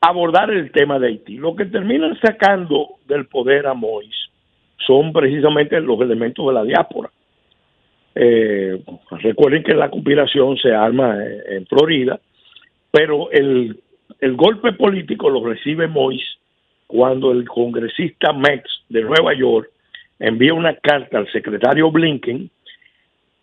abordar 0.00 0.50
el 0.50 0.72
tema 0.72 0.98
de 0.98 1.08
Haití. 1.08 1.36
Lo 1.36 1.54
que 1.54 1.66
terminan 1.66 2.18
sacando 2.20 2.88
del 3.06 3.26
poder 3.26 3.66
a 3.66 3.74
Mois 3.74 4.16
son 4.86 5.12
precisamente 5.12 5.78
los 5.82 6.00
elementos 6.00 6.46
de 6.46 6.54
la 6.54 6.64
diáspora. 6.64 7.10
Eh, 8.14 8.82
recuerden 9.10 9.62
que 9.62 9.74
la 9.74 9.90
conspiración 9.90 10.56
se 10.56 10.72
arma 10.72 11.18
en 11.22 11.66
Florida, 11.66 12.18
pero 12.96 13.30
el, 13.30 13.78
el 14.20 14.36
golpe 14.36 14.72
político 14.72 15.28
lo 15.28 15.44
recibe 15.44 15.86
Mois 15.86 16.22
cuando 16.86 17.30
el 17.30 17.46
congresista 17.46 18.32
Mex 18.32 18.62
de 18.88 19.02
Nueva 19.02 19.34
York 19.34 19.68
envía 20.18 20.54
una 20.54 20.74
carta 20.76 21.18
al 21.18 21.30
secretario 21.30 21.90
Blinken 21.90 22.48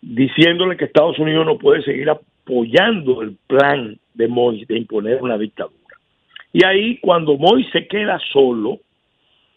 diciéndole 0.00 0.76
que 0.76 0.86
Estados 0.86 1.20
Unidos 1.20 1.46
no 1.46 1.56
puede 1.56 1.82
seguir 1.84 2.10
apoyando 2.10 3.22
el 3.22 3.36
plan 3.46 3.96
de 4.14 4.26
Mois 4.26 4.66
de 4.66 4.76
imponer 4.76 5.22
una 5.22 5.38
dictadura. 5.38 5.78
Y 6.52 6.64
ahí 6.64 6.98
cuando 6.98 7.36
Mois 7.36 7.64
se 7.70 7.86
queda 7.86 8.18
solo, 8.32 8.80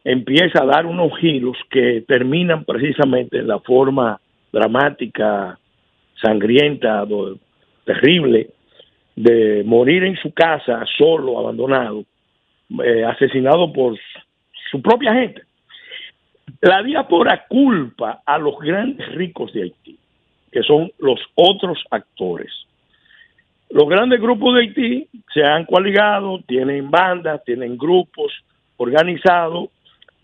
empieza 0.04 0.62
a 0.62 0.68
dar 0.68 0.86
unos 0.86 1.18
giros 1.18 1.58
que 1.72 2.04
terminan 2.08 2.66
precisamente 2.66 3.40
en 3.40 3.48
la 3.48 3.60
forma 3.62 4.22
dramática, 4.52 5.58
sangrienta, 6.22 7.04
terrible, 7.84 8.52
de 9.18 9.64
morir 9.66 10.04
en 10.04 10.16
su 10.18 10.32
casa, 10.32 10.86
solo, 10.96 11.40
abandonado, 11.40 12.06
eh, 12.84 13.04
asesinado 13.04 13.74
por 13.74 13.98
su 14.70 14.80
propia 14.80 15.12
gente. 15.14 15.42
La 16.62 16.84
diáspora 16.84 17.46
culpa 17.50 18.22
a 18.24 18.38
los 18.38 18.60
grandes 18.60 19.12
ricos 19.16 19.52
de 19.54 19.64
Haití, 19.64 19.98
que 20.52 20.62
son 20.62 20.92
los 21.00 21.20
otros 21.34 21.84
actores. 21.90 22.52
Los 23.72 23.90
grandes 23.90 24.22
grupos 24.22 24.54
de 24.54 24.62
Haití 24.62 25.08
se 25.34 25.44
han 25.44 25.66
coaligado, 25.66 26.40
tienen 26.46 26.92
bandas, 26.92 27.44
tienen 27.44 27.76
grupos 27.76 28.32
organizados 28.78 29.70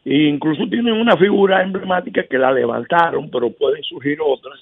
e 0.05 0.27
incluso 0.27 0.67
tienen 0.69 0.93
una 0.93 1.17
figura 1.17 1.63
emblemática 1.63 2.25
que 2.27 2.37
la 2.37 2.51
levantaron, 2.51 3.31
pero 3.31 3.49
pueden 3.49 3.81
surgir 3.83 4.19
otras, 4.23 4.59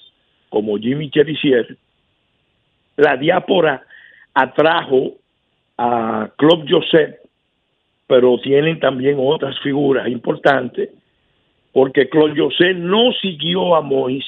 como 0.48 0.78
Jimmy 0.78 1.10
Cherisier. 1.10 1.76
La 2.96 3.16
diáspora 3.18 3.82
atrajo 4.34 5.14
a 5.78 6.30
Club 6.36 6.64
Joseph, 6.68 7.16
pero 8.06 8.38
tienen 8.40 8.78
también 8.78 9.16
otras 9.18 9.58
figuras 9.60 10.08
importantes, 10.08 10.90
porque 11.72 12.08
Claude 12.08 12.38
José 12.40 12.74
no 12.74 13.12
siguió 13.20 13.74
a 13.74 13.80
Mois 13.80 14.24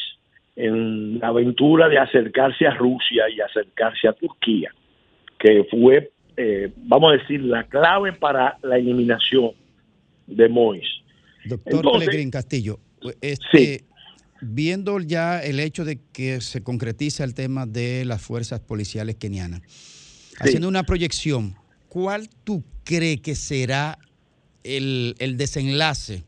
en 0.56 1.18
la 1.18 1.28
aventura 1.28 1.88
de 1.88 1.98
acercarse 1.98 2.66
a 2.66 2.74
Rusia 2.74 3.24
y 3.28 3.40
acercarse 3.40 4.08
a 4.08 4.12
Turquía, 4.12 4.72
que 5.38 5.64
fue, 5.70 6.10
eh, 6.36 6.70
vamos 6.76 7.12
a 7.12 7.16
decir, 7.18 7.42
la 7.42 7.64
clave 7.64 8.12
para 8.12 8.56
la 8.62 8.78
eliminación 8.78 9.52
de 10.26 10.48
Mois. 10.48 10.86
Doctor 11.44 11.74
Entonces- 11.74 12.08
Pellegrín 12.08 12.30
Castillo, 12.30 12.78
este, 13.20 13.84
viendo 14.40 14.98
ya 15.00 15.42
el 15.42 15.60
hecho 15.60 15.84
de 15.84 15.98
que 16.12 16.40
se 16.40 16.62
concretiza 16.62 17.24
el 17.24 17.34
tema 17.34 17.66
de 17.66 18.04
las 18.04 18.22
fuerzas 18.22 18.60
policiales 18.60 19.16
kenianas, 19.16 19.62
haciendo 20.40 20.68
una 20.68 20.84
proyección, 20.84 21.54
¿cuál 21.88 22.28
tú 22.44 22.64
crees 22.84 23.20
que 23.20 23.34
será 23.34 23.98
el, 24.62 25.14
el 25.18 25.36
desenlace 25.36 26.24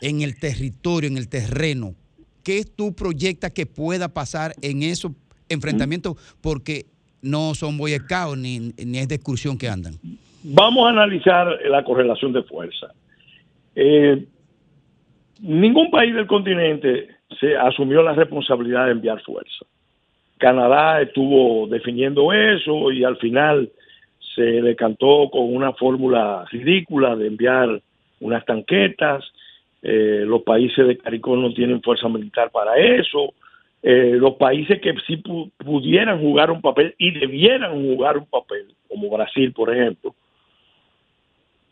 en 0.00 0.22
el 0.22 0.38
territorio, 0.38 1.08
en 1.08 1.16
el 1.16 1.28
terreno? 1.28 1.94
¿Qué 2.42 2.64
tú 2.64 2.94
proyectas 2.94 3.52
que 3.52 3.66
pueda 3.66 4.08
pasar 4.08 4.54
en 4.62 4.82
esos 4.82 5.12
enfrentamientos? 5.48 6.16
Porque 6.40 6.86
no 7.22 7.54
son 7.54 7.76
Boy 7.76 7.96
ni, 8.36 8.58
ni 8.58 8.98
es 8.98 9.08
de 9.08 9.14
excursión 9.14 9.58
que 9.58 9.68
andan. 9.68 9.94
Vamos 10.42 10.86
a 10.86 10.90
analizar 10.90 11.58
la 11.68 11.84
correlación 11.84 12.32
de 12.32 12.42
fuerza. 12.44 12.88
Eh, 13.74 14.26
ningún 15.40 15.90
país 15.90 16.14
del 16.14 16.26
continente 16.26 17.08
se 17.38 17.56
asumió 17.56 18.02
la 18.02 18.14
responsabilidad 18.14 18.86
de 18.86 18.92
enviar 18.92 19.22
fuerza. 19.22 19.66
Canadá 20.40 21.00
estuvo 21.02 21.68
definiendo 21.68 22.32
eso 22.32 22.90
y 22.90 23.04
al 23.04 23.16
final 23.18 23.70
se 24.34 24.42
decantó 24.42 25.28
con 25.30 25.54
una 25.54 25.72
fórmula 25.74 26.44
ridícula 26.50 27.14
de 27.14 27.26
enviar 27.28 27.80
unas 28.20 28.44
tanquetas. 28.44 29.22
Eh, 29.82 30.24
los 30.26 30.42
países 30.42 30.86
de 30.86 30.98
CARICOM 30.98 31.40
no 31.42 31.52
tienen 31.54 31.80
fuerza 31.82 32.08
militar 32.08 32.50
para 32.50 32.76
eso. 32.76 33.32
Eh, 33.82 34.16
los 34.18 34.34
países 34.34 34.80
que 34.80 34.92
sí 35.06 35.16
pu- 35.22 35.50
pudieran 35.58 36.20
jugar 36.20 36.50
un 36.50 36.60
papel 36.60 36.94
y 36.98 37.12
debieran 37.12 37.72
jugar 37.82 38.18
un 38.18 38.26
papel, 38.26 38.66
como 38.88 39.08
Brasil, 39.08 39.52
por 39.52 39.74
ejemplo, 39.74 40.14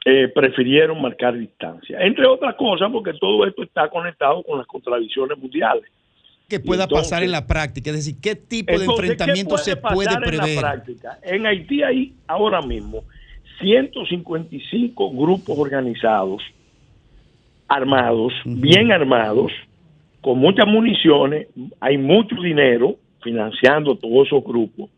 eh, 0.05 0.28
prefirieron 0.28 1.01
marcar 1.03 1.36
distancia. 1.36 2.01
Entre 2.01 2.27
otras 2.27 2.55
cosas, 2.55 2.90
porque 2.90 3.12
todo 3.15 3.47
esto 3.47 3.62
está 3.62 3.89
conectado 3.90 4.43
con 4.43 4.59
las 4.59 4.66
contradicciones 4.66 5.36
mundiales. 5.36 5.85
Que 6.48 6.60
pueda 6.60 6.84
entonces- 6.84 7.08
pasar 7.10 7.22
en 7.22 7.30
la 7.32 7.46
práctica? 7.46 7.90
Es 7.90 7.96
decir, 7.96 8.16
¿qué 8.20 8.34
tipo 8.34 8.72
de 8.72 8.78
Entonces, 8.84 8.96
¿qué 8.96 9.12
enfrentamiento 9.12 9.58
se 9.58 9.76
puede 9.76 10.06
pasar 10.06 10.24
en 10.24 10.36
la 10.36 10.42
prever? 10.44 10.60
práctica? 10.60 11.18
En 11.22 11.46
Haití 11.46 11.82
hay 11.82 12.14
ahora 12.26 12.62
mismo 12.62 13.04
155 13.60 15.10
grupos 15.12 15.58
organizados, 15.58 16.42
armados, 17.68 18.32
bien 18.46 18.92
armados, 18.92 19.52
con 20.22 20.38
muchas 20.38 20.66
municiones, 20.66 21.48
hay 21.80 21.98
mucho 21.98 22.34
dinero 22.36 22.96
financiando 23.22 23.96
todos 23.96 24.26
esos 24.26 24.42
grupos 24.42 24.90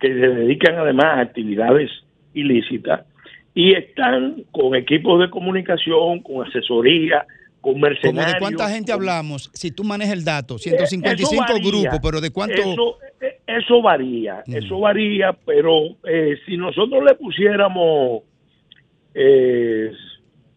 que 0.00 0.08
se 0.08 0.14
dedican 0.14 0.76
además 0.76 1.04
a 1.04 1.20
actividades 1.20 1.90
ilícitas 2.34 3.06
y 3.54 3.72
están 3.72 4.42
con 4.50 4.74
equipos 4.74 5.20
de 5.20 5.30
comunicación, 5.30 6.20
con 6.20 6.46
asesoría, 6.46 7.24
con 7.66 7.72
¿Cómo 7.74 7.86
mercenarios. 7.88 8.34
¿De 8.34 8.38
cuánta 8.38 8.68
gente 8.70 8.92
hablamos? 8.92 9.50
Si 9.52 9.72
tú 9.72 9.82
manejas 9.82 10.14
el 10.14 10.24
dato, 10.24 10.54
Eh, 10.54 10.58
155 10.60 11.34
eso 11.34 11.52
varía. 11.52 11.68
grupos, 11.68 11.98
pero 12.00 12.20
¿de 12.20 12.30
cuánto? 12.30 12.54
Eso, 12.62 12.98
eh, 13.20 13.40
eso 13.44 13.82
varía, 13.82 14.44
eso 14.46 14.78
varía, 14.78 15.32
pero 15.44 15.96
eh, 16.04 16.36
si 16.46 16.56
nosotros 16.56 17.02
le 17.04 17.16
pusiéramos, 17.16 18.22
eh, 19.14 19.90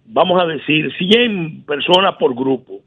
vamos 0.06 0.40
a 0.40 0.46
decir, 0.46 0.92
100 1.00 1.64
personas 1.64 2.14
por 2.20 2.36
grupo, 2.36 2.80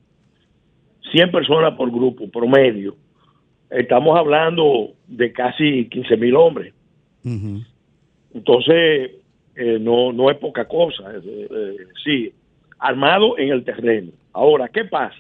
100 1.11 1.33
personas 1.33 1.75
por 1.75 1.91
grupo, 1.91 2.31
promedio, 2.31 2.95
estamos 3.71 4.17
hablando 4.17 4.93
de 5.09 5.33
casi 5.33 5.87
15 5.89 6.17
mil 6.17 6.37
hombres. 6.37 6.73
Entonces, 8.35 9.11
eh, 9.57 9.79
no, 9.81 10.13
no 10.13 10.31
es 10.31 10.37
poca 10.37 10.69
cosa, 10.69 11.11
sí, 12.05 12.33
armado 12.83 13.39
en 13.39 13.51
el 13.51 13.65
terreno. 13.65 14.11
Ahora, 14.33 14.69
¿qué 14.69 14.85
pasa? 14.85 15.17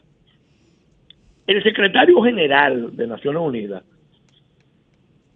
El 1.46 1.62
secretario 1.62 2.20
general 2.22 2.96
de 2.96 3.06
Naciones 3.06 3.40
Unidas 3.40 3.84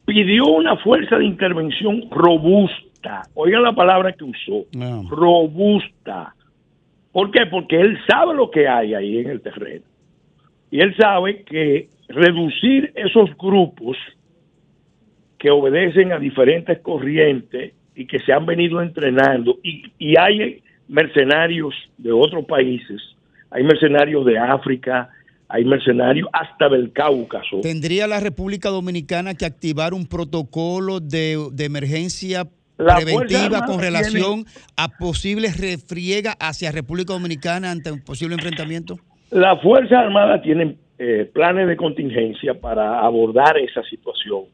pidió 0.04 0.46
una 0.46 0.76
fuerza 0.76 1.18
de 1.18 1.24
intervención 1.24 2.08
robusta. 2.10 3.22
Oigan 3.34 3.62
la 3.62 3.74
palabra 3.74 4.12
que 4.12 4.24
usó, 4.24 4.66
robusta. 5.08 6.34
¿Por 7.12 7.30
qué? 7.30 7.46
Porque 7.46 7.80
él 7.80 7.98
sabe 8.08 8.34
lo 8.34 8.50
que 8.50 8.66
hay 8.68 8.94
ahí 8.94 9.18
en 9.18 9.30
el 9.30 9.40
terreno. 9.40 9.84
Y 10.70 10.80
él 10.80 10.96
sabe 10.96 11.44
que 11.44 11.88
reducir 12.08 12.92
esos 12.96 13.36
grupos 13.36 13.96
que 15.38 15.50
obedecen 15.50 16.12
a 16.12 16.18
diferentes 16.18 16.80
corrientes 16.80 17.72
y 17.94 18.06
que 18.06 18.18
se 18.20 18.32
han 18.32 18.46
venido 18.46 18.82
entrenando 18.82 19.58
y, 19.62 19.84
y 19.98 20.18
hay 20.18 20.62
mercenarios 20.88 21.74
de 21.98 22.12
otros 22.12 22.44
países, 22.44 23.00
hay 23.50 23.62
mercenarios 23.62 24.24
de 24.24 24.38
África, 24.38 25.10
hay 25.48 25.64
mercenarios 25.64 26.28
hasta 26.32 26.68
del 26.68 26.92
Cáucaso. 26.92 27.60
¿Tendría 27.62 28.06
la 28.06 28.20
República 28.20 28.68
Dominicana 28.68 29.34
que 29.34 29.46
activar 29.46 29.94
un 29.94 30.06
protocolo 30.06 31.00
de, 31.00 31.38
de 31.52 31.64
emergencia 31.64 32.48
La 32.76 32.96
preventiva 32.96 33.64
con 33.64 33.80
relación 33.80 34.44
a 34.76 34.88
posibles 34.88 35.58
refriega 35.58 36.32
hacia 36.40 36.72
República 36.72 37.12
Dominicana 37.12 37.70
ante 37.70 37.92
un 37.92 38.02
posible 38.02 38.34
enfrentamiento? 38.34 38.98
Las 39.30 39.60
Fuerzas 39.62 39.98
Armadas 39.98 40.42
tienen 40.42 40.78
eh, 40.98 41.30
planes 41.32 41.68
de 41.68 41.76
contingencia 41.76 42.54
para 42.54 43.00
abordar 43.00 43.58
esa 43.58 43.82
situación. 43.84 44.44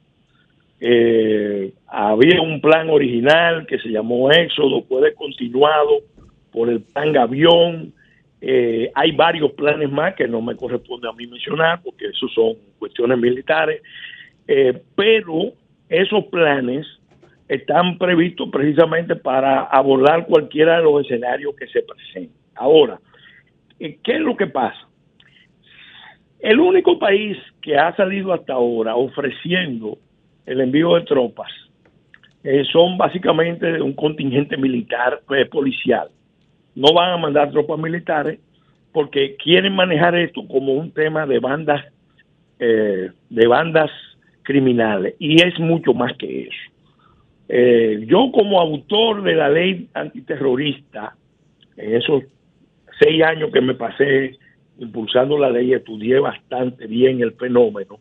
Eh, 0.81 1.73
había 1.87 2.43
un 2.43 2.61
plan 2.61 2.91
original 2.91 3.67
que 3.67 3.79
se 3.79 3.89
llamó 3.89 4.31
Éxodo, 4.33 4.83
fue 4.83 5.15
continuado 5.15 6.01
por 6.53 6.69
el 6.69 6.83
plan 6.83 7.13
Gavión. 7.13 7.93
Eh, 8.41 8.91
hay 8.95 9.13
varios 9.13 9.53
planes 9.53 9.91
más 9.91 10.15
que 10.15 10.27
no 10.27 10.43
me 10.43 10.57
corresponde 10.57 11.09
a 11.09 11.13
mí 11.13 11.27
mencionar 11.27 11.81
porque 11.83 12.07
esos 12.07 12.33
son 12.35 12.55
cuestiones 12.79 13.19
militares, 13.19 13.83
Eh, 14.49 14.83
pero 14.97 15.53
esos 15.89 16.25
planes 16.25 16.85
están 17.49 17.97
previstos 17.97 18.49
precisamente 18.51 19.15
para 19.15 19.65
abordar 19.65 20.27
cualquiera 20.27 20.79
de 20.79 20.83
los 20.83 21.05
escenarios 21.05 21.55
que 21.55 21.67
se 21.69 21.83
presenten. 21.83 22.43
Ahora, 22.55 22.99
eh, 23.79 23.99
¿qué 24.03 24.13
es 24.13 24.21
lo 24.21 24.37
que 24.37 24.47
pasa? 24.47 24.89
El 26.41 26.59
único 26.59 26.99
país 26.99 27.39
que 27.61 27.77
ha 27.77 27.95
salido 27.95 28.33
hasta 28.33 28.55
ahora 28.55 28.97
ofreciendo 28.97 29.99
el 30.45 30.61
envío 30.61 30.95
de 30.97 31.03
tropas 31.03 31.53
eh, 32.43 32.65
son 32.73 32.99
básicamente 32.99 33.81
un 33.81 33.93
contingente 33.93 34.57
militar 34.57 35.21
policial. 35.51 36.09
No 36.75 36.93
van 36.95 37.13
a 37.13 37.17
mandar 37.17 37.51
tropas 37.51 37.79
militares 37.79 38.41
porque 38.93 39.37
quieren 39.37 39.75
manejar 39.75 40.15
esto 40.17 40.47
como 40.47 40.75
un 40.75 40.93
tema 40.93 41.27
de 41.27 41.39
bandas 41.39 41.85
eh, 42.59 43.11
de 43.29 43.47
bandas 43.47 43.91
criminales 44.43 45.15
y 45.19 45.43
es 45.43 45.59
mucho 45.59 45.95
más 45.95 46.17
que 46.17 46.43
eso. 46.43 46.73
Eh, 47.49 48.05
yo 48.07 48.31
como 48.33 48.61
autor 48.61 49.23
de 49.23 49.35
la 49.35 49.49
ley 49.49 49.89
antiterrorista, 49.95 51.17
en 51.77 51.97
esos 51.97 52.25
seis 53.01 53.23
años 53.25 53.51
que 53.53 53.61
me 53.61 53.75
pasé 53.75 54.39
impulsando 54.79 55.39
la 55.39 55.51
ley, 55.51 55.73
estudié 55.73 56.19
bastante 56.19 56.87
bien 56.87 57.21
el 57.21 57.33
fenómeno 57.33 57.99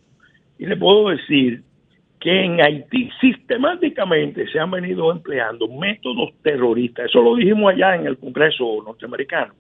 y 0.58 0.66
le 0.66 0.78
puedo 0.78 1.10
decir 1.10 1.64
que 2.22 2.46
en 2.46 2.62
Haití 2.62 3.10
sistemáticamente 3.20 4.48
se 4.52 4.60
han 4.60 4.70
venido 4.70 5.12
empleando 5.12 5.68
métodos 5.68 6.32
terroristas. 6.44 7.08
Eso 7.08 7.20
lo 7.20 7.36
dijimos 7.36 7.74
allá 7.74 7.96
en 7.96 8.06
el 8.06 8.20
Congreso 8.20 8.84
norteamericano, 8.86 9.56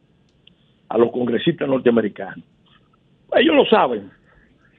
a 0.87 0.97
los 0.99 1.11
congresistas 1.11 1.67
norteamericanos. 1.67 2.45
Ellos 3.35 3.55
lo 3.55 3.65
saben, 3.65 4.11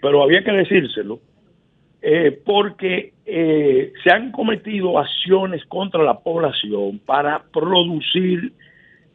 pero 0.00 0.22
había 0.22 0.44
que 0.44 0.52
decírselo, 0.52 1.18
eh, 2.00 2.40
porque 2.44 3.14
eh, 3.26 3.92
se 4.04 4.10
han 4.12 4.30
cometido 4.30 5.00
acciones 5.00 5.64
contra 5.66 6.04
la 6.04 6.20
población 6.20 7.00
para 7.04 7.42
producir 7.52 8.52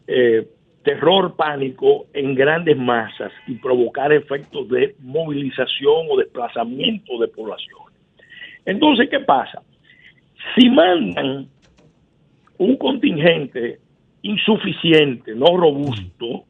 eh, 0.08 0.46
terror, 0.84 1.38
pánico 1.38 2.08
en 2.14 2.36
grandes 2.36 2.78
masas 2.78 3.32
y 3.48 3.56
provocar 3.56 4.12
efectos 4.12 4.68
de 4.68 4.94
movilización 5.00 6.08
o 6.10 6.18
desplazamiento 6.18 7.18
de 7.20 7.30
población. 7.30 7.87
Entonces, 8.68 9.08
¿qué 9.10 9.22
pasa? 9.22 9.64
Si 10.56 10.70
mandan 10.70 11.48
un 12.60 12.78
contingente 12.78 13.80
insuficiente, 14.22 15.34
no 15.34 15.58
robusto, 15.58 16.46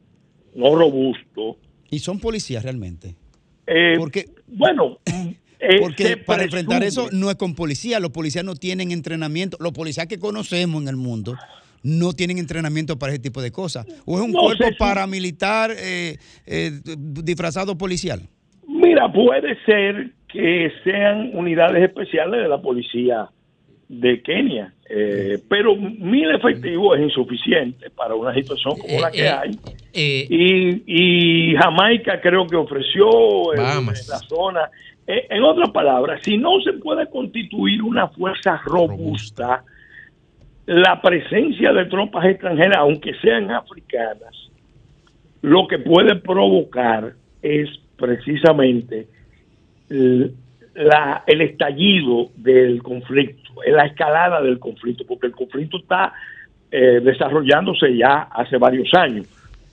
no 0.56 0.76
robusto, 0.76 1.57
Y 1.89 1.99
son 1.99 2.19
policías 2.19 2.64
realmente. 2.64 3.15
eh, 3.68 3.94
Porque, 3.98 4.26
bueno, 4.48 4.98
eh, 5.60 5.80
porque 5.80 6.18
para 6.18 6.44
enfrentar 6.44 6.84
eso 6.84 7.07
no 7.14 7.30
es 7.30 7.35
con 7.38 7.53
policías. 7.56 8.02
Los 8.02 8.11
policías 8.11 8.44
no 8.44 8.56
tienen 8.56 8.91
entrenamiento. 8.91 9.57
Los 9.61 9.72
policías 9.73 10.07
que 10.07 10.18
conocemos 10.19 10.81
en 10.81 10.88
el 10.89 10.95
mundo 10.98 11.38
no 11.84 12.14
tienen 12.14 12.39
entrenamiento 12.39 12.98
para 12.98 13.14
ese 13.14 13.22
tipo 13.22 13.41
de 13.41 13.52
cosas. 13.52 13.85
O 14.06 14.18
es 14.18 14.26
un 14.26 14.31
No, 14.31 14.41
cuerpo 14.41 14.65
paramilitar 14.80 15.72
eh, 15.77 16.18
disfrazado 17.23 17.77
policial. 17.77 18.27
Mira, 18.88 19.11
puede 19.11 19.57
ser 19.65 20.11
que 20.30 20.72
sean 20.85 21.31
unidades 21.34 21.84
especiales 21.84 22.41
de 22.41 22.47
la 22.47 22.61
policía 22.61 23.27
de 23.89 24.22
Kenia, 24.22 24.73
eh, 24.89 25.39
pero 25.49 25.76
mil 25.76 26.31
efectivos 26.31 26.97
es 26.97 27.03
insuficiente 27.03 27.89
para 27.89 28.15
una 28.15 28.34
situación 28.34 28.77
como 28.77 29.01
la 29.01 29.11
que 29.11 29.26
eh, 29.26 29.30
hay. 29.30 29.51
y, 29.93 31.51
y 31.51 31.55
Jamaica 31.57 32.22
creo 32.22 32.47
que 32.47 32.55
ofreció 32.55 33.53
en, 33.53 33.61
la 33.61 34.19
zona. 34.30 34.69
Eh, 35.05 35.27
en 35.31 35.43
otras 35.43 35.69
palabras, 35.72 36.22
si 36.23 36.38
no 36.38 36.61
se 36.61 36.73
puede 36.73 37.09
constituir 37.09 37.81
una 37.84 38.07
fuerza 38.07 38.61
robusta, 38.64 39.65
la 40.65 41.01
presencia 41.01 41.73
de 41.73 41.85
tropas 41.85 42.26
extranjeras, 42.26 42.77
aunque 42.77 43.14
sean 43.22 43.51
africanas, 43.51 44.49
lo 45.41 45.68
que 45.68 45.80
puede 45.80 46.15
provocar 46.15 47.15
es 47.41 47.69
precisamente 47.98 49.07
el, 49.90 50.36
estallido 51.41 52.30
del 52.36 52.82
conflicto, 52.84 53.52
la 53.65 53.86
escalada 53.86 54.41
del 54.41 54.60
conflicto, 54.60 55.06
porque 55.07 55.28
el 55.28 55.34
conflicto 55.34 55.78
está 55.78 56.14
eh, 56.72 56.99
desarrollándose 57.03 57.95
ya 57.95 58.24
hace 58.32 58.57
varios 58.57 58.94
años. 58.94 59.28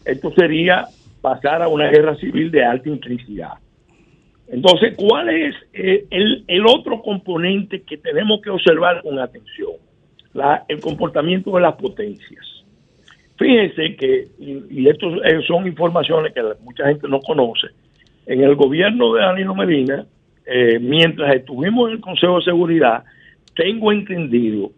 Esto 0.05 0.33
sería 0.33 0.87
pasar 1.21 1.63
a 1.63 1.69
una 1.69 1.89
guerra 1.89 2.15
civil 2.17 2.51
de 2.51 2.65
alta 2.65 2.89
intensidad. 2.89 3.55
Entonces, 4.47 4.95
¿cuál 4.97 5.31
es 5.31 5.55
eh, 5.73 6.07
el, 6.11 6.67
otro 6.67 7.01
componente 7.01 7.83
que 7.83 7.97
tenemos 7.97 8.43
que 8.43 8.51
observar 8.51 9.03
con 9.03 9.19
atención? 9.19 9.73
El 10.69 10.81
comportamiento 10.81 11.55
de 11.55 11.63
las 11.63 11.75
potencias. 11.77 12.45
Fíjense 13.39 13.97
que, 13.97 14.29
y, 14.39 14.83
y 14.83 14.89
esto 14.89 15.25
eh, 15.25 15.41
son 15.47 15.67
informaciones 15.67 16.33
que 16.33 16.43
mucha 16.63 16.87
gente 16.87 17.09
no 17.09 17.21
conoce, 17.21 17.69
en 18.27 18.43
el 18.43 18.55
gobierno 18.55 19.15
de 19.15 19.23
Danilo 19.23 19.55
Medina, 19.55 20.07
eh, 20.47 20.79
mientras 20.79 21.35
estuvimos 21.35 21.89
en 21.89 21.97
el 21.97 22.01
Consejo 22.01 22.39
de 22.39 22.45
Seguridad, 22.45 23.05
tengo 23.55 23.93
entendido 23.93 24.71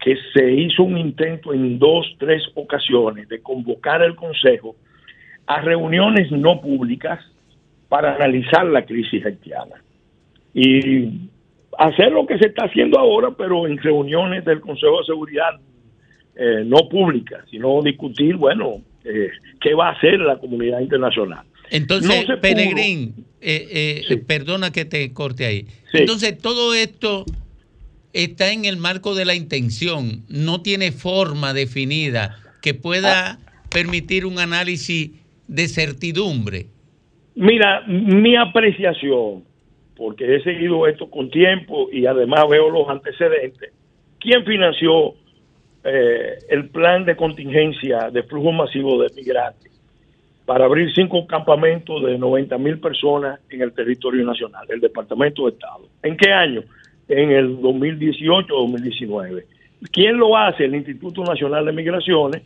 que 0.00 0.16
se 0.34 0.50
hizo 0.52 0.82
un 0.82 0.98
intento 0.98 1.54
en 1.54 1.78
dos, 1.78 2.06
tres 2.18 2.42
ocasiones 2.54 3.28
de 3.28 3.40
convocar 3.40 4.02
el 4.02 4.16
Consejo 4.16 4.74
a 5.46 5.60
reuniones 5.60 6.30
no 6.32 6.60
públicas 6.60 7.20
para 7.88 8.14
analizar 8.16 8.64
la 8.66 8.84
crisis 8.84 9.24
haitiana. 9.24 9.76
Y 10.54 11.28
hacer 11.78 12.12
lo 12.12 12.26
que 12.26 12.38
se 12.38 12.48
está 12.48 12.64
haciendo 12.64 12.98
ahora, 12.98 13.30
pero 13.36 13.66
en 13.66 13.78
reuniones 13.78 14.44
del 14.44 14.60
Consejo 14.60 14.98
de 14.98 15.04
Seguridad 15.04 15.60
eh, 16.34 16.62
no 16.64 16.88
pública, 16.88 17.44
sino 17.50 17.80
discutir, 17.82 18.36
bueno, 18.36 18.80
eh, 19.04 19.30
qué 19.60 19.74
va 19.74 19.88
a 19.88 19.92
hacer 19.92 20.18
la 20.20 20.38
comunidad 20.38 20.80
internacional. 20.80 21.44
Entonces, 21.72 22.28
No. 22.28 22.40
Peregrín, 22.40 23.24
eh, 23.40 24.04
eh, 24.10 24.16
perdona 24.18 24.70
que 24.70 24.84
te 24.84 25.10
corte 25.14 25.46
ahí. 25.46 25.66
Entonces, 25.94 26.36
todo 26.38 26.74
esto 26.74 27.24
está 28.12 28.52
en 28.52 28.66
el 28.66 28.76
marco 28.76 29.14
de 29.14 29.24
la 29.24 29.34
intención, 29.34 30.22
no 30.28 30.60
tiene 30.60 30.92
forma 30.92 31.54
definida 31.54 32.36
que 32.60 32.74
pueda 32.74 33.38
permitir 33.70 34.26
un 34.26 34.38
análisis 34.38 35.12
de 35.48 35.68
certidumbre. 35.68 36.66
Mira, 37.34 37.84
mi 37.86 38.36
apreciación, 38.36 39.44
porque 39.96 40.36
he 40.36 40.42
seguido 40.42 40.86
esto 40.86 41.08
con 41.08 41.30
tiempo 41.30 41.88
y 41.90 42.04
además 42.04 42.44
veo 42.50 42.68
los 42.68 42.86
antecedentes, 42.90 43.72
¿quién 44.20 44.44
financió 44.44 45.14
eh, 45.84 46.38
el 46.50 46.68
plan 46.68 47.06
de 47.06 47.16
contingencia 47.16 48.10
de 48.10 48.22
flujo 48.24 48.52
masivo 48.52 49.02
de 49.02 49.08
migrantes 49.16 49.71
para 50.52 50.66
abrir 50.66 50.92
cinco 50.94 51.26
campamentos 51.26 52.04
de 52.04 52.18
90 52.18 52.58
mil 52.58 52.78
personas 52.78 53.40
en 53.48 53.62
el 53.62 53.72
territorio 53.72 54.22
nacional, 54.22 54.66
el 54.68 54.80
Departamento 54.80 55.46
de 55.46 55.52
Estado? 55.52 55.88
¿En 56.02 56.14
qué 56.14 56.30
año? 56.30 56.62
En 57.08 57.30
el 57.30 57.56
2018-2019. 57.56 59.44
¿Quién 59.90 60.18
lo 60.18 60.36
hace? 60.36 60.66
El 60.66 60.74
Instituto 60.74 61.24
Nacional 61.24 61.64
de 61.64 61.72
Migraciones, 61.72 62.42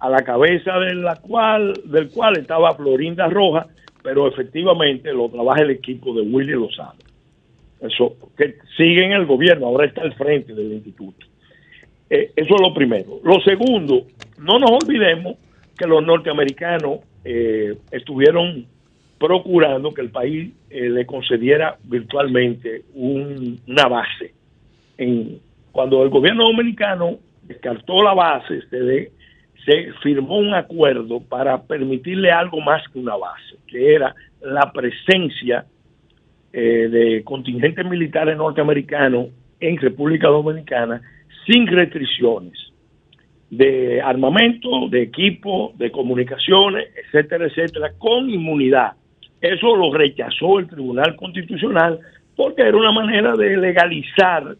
a 0.00 0.10
la 0.10 0.22
cabeza 0.22 0.80
de 0.80 0.96
la 0.96 1.14
cual, 1.14 1.74
del 1.84 2.10
cual 2.10 2.38
estaba 2.38 2.74
Florinda 2.74 3.28
Roja, 3.28 3.68
pero 4.02 4.26
efectivamente 4.26 5.12
lo 5.12 5.28
trabaja 5.28 5.62
el 5.62 5.70
equipo 5.70 6.12
de 6.12 6.22
Willy 6.22 6.54
Lozano. 6.54 6.98
Eso, 7.80 8.16
que 8.36 8.56
sigue 8.76 9.04
en 9.04 9.12
el 9.12 9.26
gobierno, 9.26 9.66
ahora 9.66 9.86
está 9.86 10.02
al 10.02 10.14
frente 10.14 10.54
del 10.54 10.72
instituto. 10.72 11.24
Eh, 12.10 12.32
eso 12.34 12.54
es 12.56 12.60
lo 12.60 12.74
primero. 12.74 13.20
Lo 13.22 13.38
segundo, 13.42 14.08
no 14.40 14.58
nos 14.58 14.72
olvidemos 14.72 15.36
que 15.78 15.86
los 15.86 16.04
norteamericanos 16.04 17.13
eh, 17.24 17.76
estuvieron 17.90 18.66
procurando 19.18 19.92
que 19.94 20.02
el 20.02 20.10
país 20.10 20.52
eh, 20.70 20.88
le 20.90 21.06
concediera 21.06 21.76
virtualmente 21.84 22.82
un- 22.94 23.58
una 23.66 23.86
base. 23.88 24.34
En, 24.98 25.38
cuando 25.72 26.02
el 26.02 26.10
gobierno 26.10 26.44
dominicano 26.44 27.18
descartó 27.42 28.02
la 28.02 28.14
base, 28.14 28.60
se, 28.68 28.76
de- 28.80 29.12
se 29.64 29.92
firmó 30.02 30.38
un 30.38 30.54
acuerdo 30.54 31.20
para 31.20 31.62
permitirle 31.62 32.30
algo 32.30 32.60
más 32.60 32.86
que 32.88 32.98
una 32.98 33.16
base, 33.16 33.56
que 33.66 33.94
era 33.94 34.14
la 34.42 34.70
presencia 34.72 35.64
eh, 36.52 36.88
de 36.88 37.24
contingentes 37.24 37.84
militares 37.86 38.36
norteamericanos 38.36 39.28
en 39.60 39.76
República 39.78 40.28
Dominicana 40.28 41.00
sin 41.46 41.66
restricciones 41.66 42.52
de 43.56 44.00
armamento, 44.00 44.88
de 44.88 45.02
equipo, 45.02 45.72
de 45.76 45.90
comunicaciones, 45.90 46.88
etcétera, 46.96 47.46
etcétera, 47.46 47.92
con 47.98 48.28
inmunidad. 48.28 48.92
Eso 49.40 49.76
lo 49.76 49.92
rechazó 49.92 50.58
el 50.58 50.68
Tribunal 50.68 51.14
Constitucional 51.16 52.00
porque 52.36 52.62
era 52.62 52.76
una 52.76 52.92
manera 52.92 53.36
de 53.36 53.56
legalizar, 53.56 54.56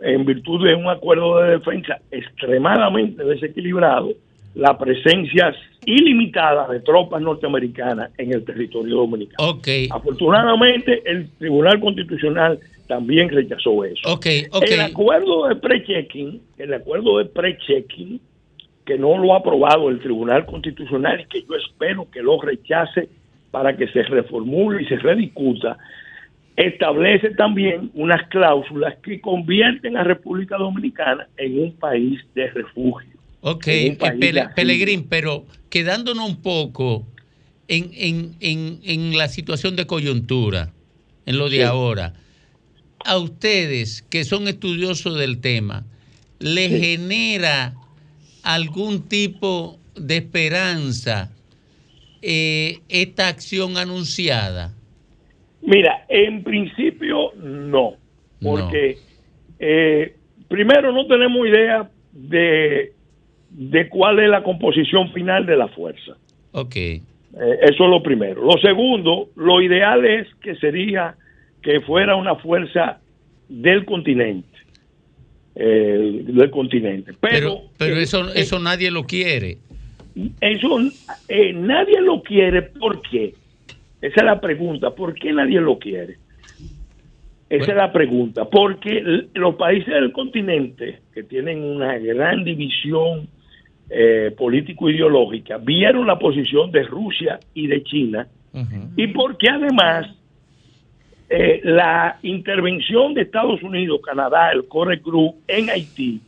en 0.00 0.24
virtud 0.24 0.66
de 0.66 0.74
un 0.74 0.88
acuerdo 0.88 1.40
de 1.40 1.58
defensa 1.58 1.98
extremadamente 2.10 3.22
desequilibrado, 3.24 4.10
la 4.54 4.78
presencia 4.78 5.54
ilimitada 5.84 6.68
de 6.68 6.80
tropas 6.80 7.20
norteamericanas 7.20 8.10
en 8.16 8.32
el 8.32 8.44
territorio 8.44 8.96
dominicano. 8.96 9.50
Ok, 9.50 9.68
Afortunadamente, 9.90 11.02
el 11.04 11.28
Tribunal 11.38 11.80
Constitucional 11.80 12.58
también 12.86 13.28
rechazó 13.30 13.84
eso. 13.84 14.20
El 14.24 14.80
acuerdo 14.80 15.48
de 15.48 15.56
pre-checking, 15.56 16.40
el 16.58 16.74
acuerdo 16.74 17.18
de 17.18 17.24
pre-checking, 17.26 18.20
que 18.84 18.98
no 18.98 19.16
lo 19.18 19.32
ha 19.34 19.38
aprobado 19.38 19.88
el 19.88 19.98
Tribunal 20.00 20.44
Constitucional 20.44 21.20
y 21.20 21.24
que 21.26 21.40
yo 21.42 21.54
espero 21.56 22.08
que 22.10 22.20
lo 22.22 22.40
rechace 22.40 23.08
para 23.50 23.76
que 23.76 23.88
se 23.88 24.02
reformule 24.02 24.82
y 24.82 24.86
se 24.86 24.96
rediscuta, 24.96 25.78
establece 26.56 27.30
también 27.30 27.90
unas 27.94 28.28
cláusulas 28.28 28.96
que 29.02 29.20
convierten 29.20 29.96
a 29.96 30.04
República 30.04 30.56
Dominicana 30.56 31.26
en 31.36 31.58
un 31.60 31.72
país 31.76 32.20
de 32.34 32.48
refugio. 32.50 33.10
Ok, 33.40 33.66
eh, 33.68 33.96
Pele-. 34.20 34.48
Pelegrín, 34.54 35.06
pero 35.08 35.44
quedándonos 35.70 36.28
un 36.28 36.42
poco 36.42 37.04
en, 37.68 37.90
en- 37.94 38.34
en- 38.40 38.78
en 38.84 39.16
la 39.18 39.28
situación 39.28 39.74
de 39.76 39.86
coyuntura, 39.86 40.70
en 41.26 41.38
lo 41.38 41.48
de 41.48 41.56
Sí. 41.58 41.62
ahora, 41.62 42.12
a 43.04 43.18
ustedes 43.18 44.02
que 44.10 44.24
son 44.24 44.48
estudiosos 44.48 45.18
del 45.18 45.40
tema, 45.40 45.84
¿les 46.38 46.70
Sí. 46.70 46.80
genera 46.80 47.74
algún 48.42 49.08
tipo 49.08 49.78
de 49.94 50.16
esperanza 50.18 51.30
eh, 52.22 52.78
esta 52.88 53.28
acción 53.28 53.76
anunciada? 53.76 54.72
Mira, 55.62 56.04
en 56.08 56.42
principio 56.42 57.32
no, 57.36 57.94
porque 58.42 58.98
eh, 59.58 60.14
primero 60.48 60.92
no 60.92 61.06
tenemos 61.06 61.46
idea 61.46 61.88
de, 62.12 62.92
de 63.50 63.88
cuál 63.88 64.18
es 64.20 64.28
la 64.28 64.42
composición 64.42 65.12
final 65.12 65.46
de 65.46 65.56
la 65.56 65.68
fuerza. 65.68 66.16
Ok, 66.52 66.76
Eh, 66.76 67.00
eso 67.62 67.84
es 67.84 67.90
lo 67.90 68.00
primero. 68.02 68.44
Lo 68.44 68.56
segundo, 68.58 69.28
lo 69.34 69.60
ideal 69.60 70.04
es 70.04 70.28
que 70.40 70.54
sería 70.56 71.16
que 71.64 71.80
fuera 71.80 72.14
una 72.14 72.36
fuerza 72.36 73.00
del 73.48 73.84
continente. 73.84 74.48
eh, 75.56 76.22
del 76.26 76.50
continente. 76.50 77.12
Pero, 77.20 77.62
pero 77.78 77.96
eh, 77.96 78.02
eso, 78.02 78.28
eh, 78.28 78.32
eso 78.40 78.58
nadie 78.58 78.90
lo 78.90 79.04
quiere. 79.04 79.58
eso 80.40 80.80
eh, 81.28 81.52
nadie 81.52 82.00
lo 82.00 82.22
quiere. 82.22 82.62
¿Por 82.62 83.00
qué? 83.02 83.34
Esa 84.00 84.20
es 84.20 84.24
la 84.24 84.40
pregunta. 84.40 84.90
¿Por 84.90 85.14
qué 85.14 85.32
nadie 85.32 85.60
lo 85.60 85.78
quiere? 85.78 86.18
Esa 87.48 87.70
es 87.70 87.76
la 87.76 87.92
pregunta. 87.92 88.46
Porque 88.46 89.00
los 89.34 89.54
países 89.54 89.94
del 89.94 90.10
continente, 90.12 91.00
que 91.14 91.22
tienen 91.22 91.62
una 91.62 91.98
gran 91.98 92.42
división 92.42 93.28
eh, 93.90 94.34
político-ideológica, 94.36 95.58
vieron 95.58 96.06
la 96.06 96.18
posición 96.18 96.72
de 96.72 96.82
Rusia 96.82 97.38
y 97.54 97.68
de 97.68 97.82
China 97.84 98.26
y 98.96 99.08
porque 99.08 99.48
además 99.48 100.06
eh, 101.30 101.60
la 101.64 102.18
intervención 102.22 103.14
de 103.14 103.22
Estados 103.22 103.62
Unidos, 103.62 104.00
Canadá, 104.04 104.50
el 104.52 104.66
Corre 104.68 105.00
Cruz 105.00 105.32
en 105.48 105.70
Haití 105.70 106.20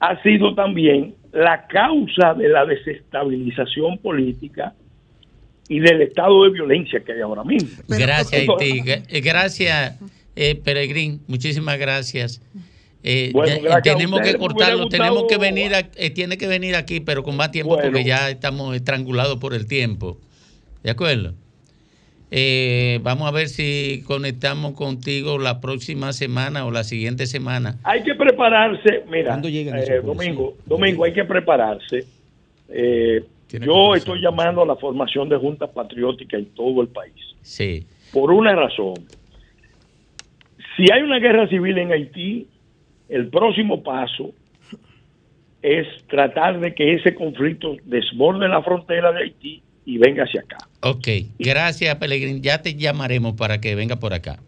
ha 0.00 0.20
sido 0.22 0.54
también 0.54 1.14
la 1.32 1.66
causa 1.66 2.34
de 2.34 2.48
la 2.48 2.64
desestabilización 2.66 3.98
política 3.98 4.74
y 5.68 5.78
del 5.78 6.02
estado 6.02 6.42
de 6.44 6.50
violencia 6.50 7.00
que 7.00 7.12
hay 7.12 7.20
ahora 7.20 7.44
mismo. 7.44 7.68
Gracias, 7.86 8.32
Haití. 8.48 8.82
Eh, 9.08 9.20
Gracias, 9.20 10.00
eh, 10.34 10.56
Peregrín. 10.56 11.20
Muchísimas 11.28 11.78
gracias. 11.78 12.42
Eh, 13.02 13.30
Bueno, 13.32 13.62
ya- 13.62 13.76
a 13.76 13.80
tenemos 13.82 14.20
que 14.20 14.34
cortarlo, 14.34 14.88
tenemos 14.88 15.24
que 15.28 15.38
venir, 15.38 15.74
a- 15.74 15.88
eh, 15.96 16.10
tiene 16.10 16.36
que 16.36 16.46
venir 16.48 16.74
aquí, 16.74 17.00
pero 17.00 17.22
con 17.22 17.36
más 17.36 17.50
tiempo 17.52 17.74
Bueno. 17.76 17.90
porque 17.90 18.04
ya 18.04 18.28
estamos 18.28 18.74
estrangulados 18.74 19.36
por 19.38 19.54
el 19.54 19.66
tiempo. 19.66 20.18
¿De 20.82 20.90
acuerdo? 20.90 21.34
Eh, 22.30 23.00
vamos 23.02 23.26
a 23.28 23.32
ver 23.32 23.48
si 23.48 24.04
conectamos 24.06 24.72
contigo 24.74 25.38
la 25.38 25.60
próxima 25.60 26.12
semana 26.12 26.64
o 26.64 26.70
la 26.70 26.84
siguiente 26.84 27.26
semana. 27.26 27.76
Hay 27.82 28.04
que 28.04 28.14
prepararse, 28.14 29.04
mira, 29.10 29.40
eh, 29.44 30.00
Domingo, 30.04 30.54
Domingo, 30.64 31.04
hay 31.04 31.12
que 31.12 31.24
prepararse. 31.24 32.04
Eh, 32.68 33.24
yo 33.48 33.96
estoy 33.96 34.20
llamando 34.20 34.62
a 34.62 34.66
la 34.66 34.76
formación 34.76 35.28
de 35.28 35.36
juntas 35.36 35.70
patrióticas 35.70 36.38
en 36.38 36.46
todo 36.54 36.82
el 36.82 36.88
país. 36.88 37.14
Sí. 37.42 37.84
Por 38.12 38.30
una 38.30 38.54
razón. 38.54 38.94
Si 40.76 40.84
hay 40.92 41.02
una 41.02 41.18
guerra 41.18 41.48
civil 41.48 41.78
en 41.78 41.90
Haití, 41.90 42.46
el 43.08 43.28
próximo 43.28 43.82
paso 43.82 44.32
es 45.62 45.86
tratar 46.06 46.60
de 46.60 46.74
que 46.74 46.94
ese 46.94 47.12
conflicto 47.14 47.76
desborde 47.84 48.48
la 48.48 48.62
frontera 48.62 49.10
de 49.12 49.24
Haití 49.24 49.62
y 49.90 49.98
venga 49.98 50.22
hacia 50.22 50.40
acá. 50.42 50.56
Ok, 50.82 51.08
gracias, 51.38 51.96
Pelegrín. 51.96 52.42
Ya 52.42 52.62
te 52.62 52.76
llamaremos 52.76 53.34
para 53.34 53.60
que 53.60 53.74
venga 53.74 53.96
por 53.96 54.14
acá. 54.14 54.38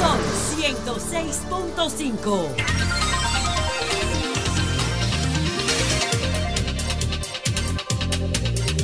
Son 0.00 0.18
106.5. 0.58 2.48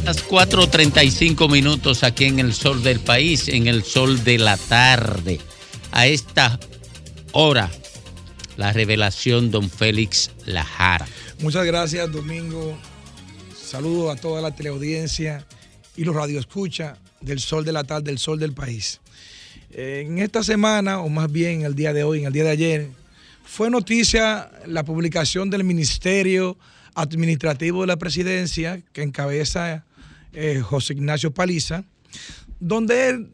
Las 0.05 0.27
4.35 0.27 1.51
minutos 1.51 2.05
aquí 2.05 2.27
en 2.27 2.39
el 2.39 2.55
sol 2.55 2.85
del 2.85 3.01
país, 3.01 3.49
en 3.49 3.67
el 3.67 3.83
sol 3.83 4.23
de 4.23 4.39
la 4.39 4.57
tarde. 4.57 5.41
A 5.91 6.07
esta 6.07 6.61
hora, 7.33 7.69
la 8.59 8.73
revelación 8.73 9.53
don 9.53 9.71
Félix 9.71 10.33
Lajara. 10.45 11.07
Muchas 11.41 11.65
gracias, 11.65 12.11
Domingo. 12.11 12.77
Saludos 13.57 14.19
a 14.19 14.21
toda 14.21 14.43
la 14.43 14.51
teleaudiencia 14.55 15.47
y 15.97 16.03
los 16.03 16.15
radioescucha 16.15 16.99
del 17.21 17.39
Sol 17.39 17.65
de 17.65 17.71
la 17.71 17.85
Tarde, 17.85 18.07
del 18.11 18.19
Sol 18.19 18.41
del 18.41 18.55
País. 18.55 19.01
En 19.71 20.19
esta 20.19 20.43
semana, 20.43 20.99
o 20.99 21.09
más 21.09 21.31
bien 21.31 21.63
el 21.63 21.77
día 21.77 21.93
de 21.93 22.03
hoy, 22.03 22.19
en 22.19 22.27
el 22.27 22.33
día 22.33 22.45
de 22.45 22.51
ayer, 22.51 22.91
fue 23.45 23.71
noticia 23.71 24.51
la 24.67 24.85
publicación 24.85 25.51
del 25.51 25.63
Ministerio 25.63 26.59
Administrativo 26.97 27.83
de 27.83 27.87
la 27.87 27.97
Presidencia, 27.97 28.83
que 28.93 29.03
encabeza 29.03 29.85
eh, 30.33 30.61
José 30.65 30.95
Ignacio 30.95 31.33
Paliza, 31.33 31.85
donde 32.59 33.09
él 33.09 33.31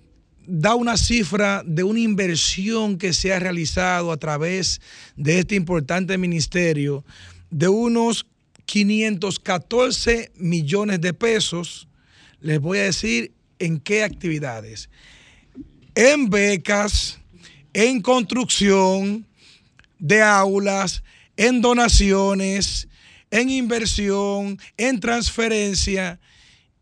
da 0.46 0.74
una 0.74 0.96
cifra 0.96 1.62
de 1.64 1.82
una 1.82 2.00
inversión 2.00 2.98
que 2.98 3.12
se 3.12 3.32
ha 3.32 3.38
realizado 3.38 4.12
a 4.12 4.16
través 4.16 4.80
de 5.16 5.38
este 5.38 5.54
importante 5.54 6.18
ministerio 6.18 7.04
de 7.50 7.68
unos 7.68 8.26
514 8.66 10.32
millones 10.36 11.00
de 11.00 11.14
pesos. 11.14 11.88
Les 12.40 12.60
voy 12.60 12.78
a 12.78 12.84
decir 12.84 13.32
en 13.58 13.78
qué 13.78 14.04
actividades. 14.04 14.90
En 15.94 16.28
becas, 16.28 17.20
en 17.72 18.00
construcción 18.00 19.26
de 19.98 20.22
aulas, 20.22 21.02
en 21.36 21.60
donaciones, 21.60 22.88
en 23.30 23.50
inversión, 23.50 24.58
en 24.76 25.00
transferencia. 25.00 26.20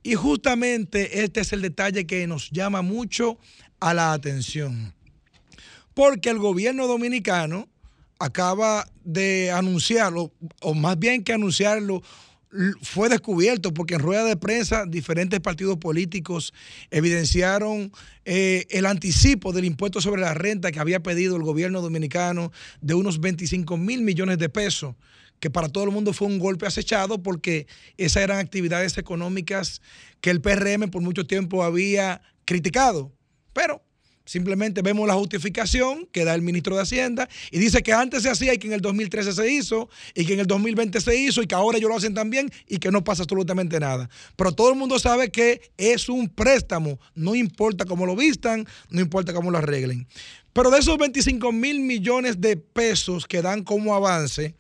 Y 0.03 0.15
justamente 0.15 1.23
este 1.23 1.41
es 1.41 1.53
el 1.53 1.63
detalle 1.63 2.07
que 2.07 2.27
nos 2.27 2.51
llama 2.51 2.83
mucho 2.83 3.39
a 3.81 3.95
la 3.95 4.13
atención. 4.13 4.95
Porque 5.95 6.31
el 6.31 6.39
gobierno 6.39 6.87
dominicano 6.87 7.69
acaba 8.19 8.89
de 9.05 9.51
anunciarlo, 9.51 10.33
o 10.61 10.75
más 10.75 10.99
bien 10.99 11.23
que 11.25 11.33
anunciarlo, 11.33 12.03
fue 12.83 13.09
descubierto 13.09 13.73
porque 13.73 13.95
en 13.95 14.01
rueda 14.01 14.25
de 14.25 14.37
prensa 14.37 14.85
diferentes 14.87 15.41
partidos 15.41 15.79
políticos 15.79 16.53
evidenciaron 16.91 17.91
eh, 18.25 18.67
el 18.71 18.85
anticipo 18.85 19.53
del 19.53 19.65
impuesto 19.65 20.03
sobre 20.03 20.21
la 20.21 20.35
renta 20.35 20.71
que 20.71 20.79
había 20.79 21.03
pedido 21.03 21.37
el 21.37 21.43
gobierno 21.43 21.81
dominicano 21.81 22.53
de 22.83 22.95
unos 22.95 23.21
25 23.21 23.79
mil 23.79 24.03
millones 24.03 24.37
de 24.37 24.51
pesos 24.51 24.95
que 25.43 25.51
para 25.51 25.69
todo 25.69 25.83
el 25.83 25.91
mundo 25.91 26.13
fue 26.13 26.29
un 26.29 26.39
golpe 26.39 26.67
acechado 26.67 27.21
porque 27.21 27.67
esas 27.97 28.23
eran 28.23 28.39
actividades 28.39 28.97
económicas 28.97 29.83
que 30.21 30.31
el 30.31 30.41
PRM 30.41 30.89
por 30.89 31.03
mucho 31.03 31.27
tiempo 31.27 31.65
había 31.65 32.23
criticado. 32.45 33.11
Pero 33.53 33.83
simplemente 34.25 34.83
vemos 34.83 35.09
la 35.09 35.15
justificación 35.15 36.07
que 36.13 36.25
da 36.25 36.37
el 36.37 36.43
ministro 36.43 36.77
de 36.77 36.83
Hacienda 36.83 37.29
y 37.51 37.59
dice 37.59 37.83
que 37.83 37.93
antes 37.93 38.23
se 38.23 38.31
hacía 38.31 38.55
y 38.55 38.59
que 38.59 38.69
en 38.69 38.75
el 38.75 38.81
2013 38.83 39.33
se 39.33 39.53
hizo 39.53 39.91
y 40.15 40.27
que 40.27 40.35
en 40.35 40.39
el 40.39 40.47
2020 40.47 41.01
se 41.01 41.17
hizo 41.17 41.43
y 41.43 41.49
que 41.49 41.57
ahora 41.57 41.77
ellos 41.77 41.91
lo 41.91 41.97
hacen 41.97 42.15
también 42.15 42.49
y 42.69 42.79
que 42.79 42.93
no 42.93 43.03
pasa 43.03 43.25
absolutamente 43.25 43.81
nada. 43.81 44.09
Pero 44.37 44.53
todo 44.53 44.71
el 44.71 44.77
mundo 44.77 45.01
sabe 45.01 45.33
que 45.33 45.73
es 45.77 46.09
un 46.09 46.29
préstamo, 46.29 47.01
no 47.17 47.35
importa 47.35 47.85
cómo 47.85 48.07
lo 48.07 48.15
vistan, 48.15 48.65
no 48.91 49.01
importa 49.01 49.33
cómo 49.33 49.51
lo 49.51 49.59
arreglen. 49.59 50.07
Pero 50.53 50.71
de 50.71 50.79
esos 50.79 50.97
25 50.99 51.51
mil 51.51 51.81
millones 51.81 52.41
de 52.41 52.57
pesos 52.57 53.27
que 53.27 53.43
dan 53.43 53.65
como 53.65 53.97
avance, 53.97 54.55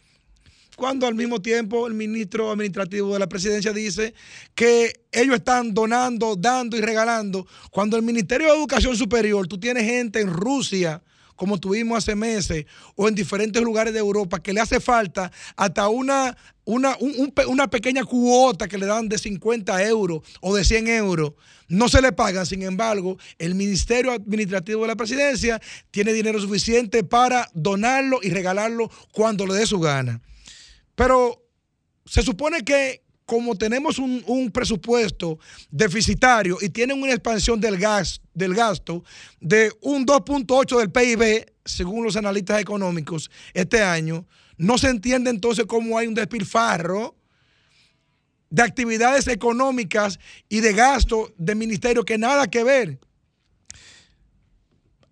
cuando 0.83 1.07
al 1.07 1.15
mismo 1.15 1.41
tiempo 1.41 1.87
el 1.87 1.95
ministro 1.95 2.51
administrativo 2.51 3.13
de 3.13 3.21
la 3.21 3.29
presidencia 3.29 3.73
dice 3.73 4.15
que 4.53 4.93
ellos 5.13 5.37
están 5.37 5.73
donando, 5.73 6.35
dando 6.35 6.77
y 6.77 6.81
regalando, 6.81 7.47
cuando 7.71 7.97
el 7.97 8.03
Ministerio 8.03 8.49
de 8.49 8.59
Educación 8.59 8.97
Superior, 8.97 9.47
tú 9.47 9.61
tienes 9.61 9.85
gente 9.85 10.21
en 10.21 10.27
Rusia, 10.27 11.01
como 11.37 11.61
tuvimos 11.61 11.99
hace 11.99 12.17
meses, 12.17 12.67
o 12.97 13.07
en 13.07 13.15
diferentes 13.15 13.63
lugares 13.63 13.93
de 13.93 14.01
Europa, 14.01 14.43
que 14.43 14.53
le 14.53 14.61
hace 14.61 14.81
falta 14.81 15.31
hasta 15.55 15.89
una, 15.89 16.37
una, 16.65 16.97
una 17.47 17.71
pequeña 17.71 18.05
cuota 18.05 18.67
que 18.67 18.77
le 18.77 18.87
dan 18.87 19.09
de 19.09 19.19
50 19.19 19.85
euros 19.85 20.23
o 20.41 20.53
de 20.53 20.65
100 20.65 20.89
euros, 20.89 21.35
no 21.69 21.89
se 21.89 22.03
le 22.03 22.11
pagan. 22.11 22.45
Sin 22.45 22.65
embargo, 22.65 23.19
el 23.39 23.55
Ministerio 23.55 24.11
Administrativo 24.11 24.83
de 24.83 24.89
la 24.89 24.97
Presidencia 24.97 25.63
tiene 25.93 26.13
dinero 26.13 26.41
suficiente 26.41 27.05
para 27.05 27.49
donarlo 27.55 28.19
y 28.21 28.31
regalarlo 28.31 28.91
cuando 29.13 29.47
le 29.47 29.55
dé 29.55 29.65
su 29.65 29.79
gana. 29.79 30.21
Pero 30.95 31.43
se 32.05 32.23
supone 32.23 32.63
que 32.63 33.03
como 33.33 33.57
tenemos 33.57 33.99
un, 33.99 34.51
presupuesto 34.53 35.39
deficitario 35.71 36.59
y 36.61 36.69
tienen 36.69 37.03
una 37.03 37.13
expansión 37.13 37.61
del, 37.61 37.79
gas, 37.79 38.21
del 38.35 38.55
gasto 38.55 39.05
de 39.41 39.73
un 39.81 40.05
2.8 40.05 40.79
del 40.79 40.91
PIB, 40.91 41.47
según 41.65 42.05
los 42.05 42.17
analistas 42.17 42.61
económicos, 42.61 43.31
este 43.55 43.83
año, 43.83 44.27
no 44.59 44.77
se 44.77 44.91
entiende 44.91 45.31
entonces 45.31 45.65
cómo 45.67 45.97
hay 45.97 46.09
un 46.09 46.15
despilfarro 46.15 47.17
de 48.51 48.63
actividades 48.63 49.27
económicas 49.29 50.19
y 50.51 50.61
de 50.61 50.75
gasto 50.75 51.33
del 51.39 51.57
ministerio 51.57 52.05
que 52.05 52.19
nada 52.19 52.49
que 52.49 52.65
ver. 52.65 52.99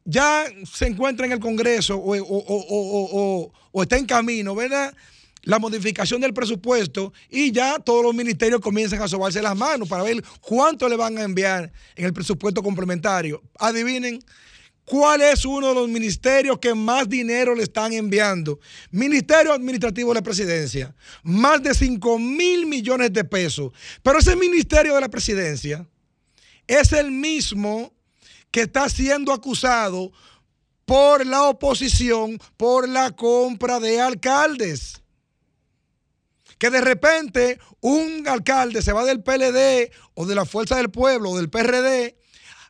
Ya 0.04 0.44
se 0.70 0.86
encuentra 0.88 1.24
en 1.24 1.32
el 1.32 1.40
Congreso 1.40 1.96
o 1.96 3.82
está 3.82 3.96
en 3.96 4.04
camino, 4.04 4.54
¿verdad? 4.54 4.94
La 5.42 5.58
modificación 5.58 6.20
del 6.20 6.34
presupuesto 6.34 7.12
y 7.28 7.52
ya 7.52 7.78
todos 7.78 8.04
los 8.04 8.14
ministerios 8.14 8.60
comienzan 8.60 9.00
a 9.02 9.08
sobarse 9.08 9.40
las 9.40 9.56
manos 9.56 9.88
para 9.88 10.02
ver 10.02 10.22
cuánto 10.40 10.88
le 10.88 10.96
van 10.96 11.16
a 11.18 11.22
enviar 11.22 11.72
en 11.96 12.04
el 12.04 12.12
presupuesto 12.12 12.62
complementario. 12.62 13.42
Adivinen, 13.58 14.20
¿Cuál 14.90 15.22
es 15.22 15.44
uno 15.44 15.68
de 15.68 15.74
los 15.74 15.88
ministerios 15.88 16.58
que 16.58 16.74
más 16.74 17.08
dinero 17.08 17.54
le 17.54 17.62
están 17.62 17.92
enviando? 17.92 18.58
Ministerio 18.90 19.52
Administrativo 19.52 20.10
de 20.10 20.16
la 20.16 20.22
Presidencia. 20.22 20.92
Más 21.22 21.62
de 21.62 21.74
5 21.74 22.18
mil 22.18 22.66
millones 22.66 23.12
de 23.12 23.22
pesos. 23.22 23.72
Pero 24.02 24.18
ese 24.18 24.34
Ministerio 24.34 24.96
de 24.96 25.00
la 25.00 25.08
Presidencia 25.08 25.86
es 26.66 26.92
el 26.92 27.12
mismo 27.12 27.94
que 28.50 28.62
está 28.62 28.88
siendo 28.88 29.32
acusado 29.32 30.10
por 30.84 31.24
la 31.24 31.44
oposición 31.44 32.40
por 32.56 32.88
la 32.88 33.12
compra 33.12 33.78
de 33.78 34.00
alcaldes. 34.00 34.99
Que 36.60 36.70
de 36.70 36.80
repente 36.80 37.58
un 37.80 38.28
alcalde 38.28 38.82
se 38.82 38.92
va 38.92 39.04
del 39.04 39.22
PLD 39.22 39.90
o 40.14 40.26
de 40.26 40.34
la 40.34 40.44
Fuerza 40.44 40.76
del 40.76 40.90
Pueblo 40.90 41.30
o 41.30 41.36
del 41.38 41.48
PRD 41.50 42.14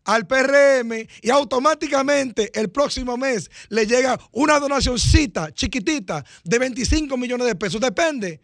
al 0.04 0.26
PRM 0.26 1.06
y 1.22 1.30
automáticamente 1.30 2.50
el 2.58 2.70
próximo 2.70 3.16
mes 3.16 3.50
le 3.68 3.86
llega 3.86 4.18
una 4.32 4.58
donacióncita 4.58 5.52
chiquitita 5.52 6.24
de 6.44 6.58
25 6.58 7.16
millones 7.16 7.48
de 7.48 7.56
pesos. 7.56 7.80
Depende 7.80 8.40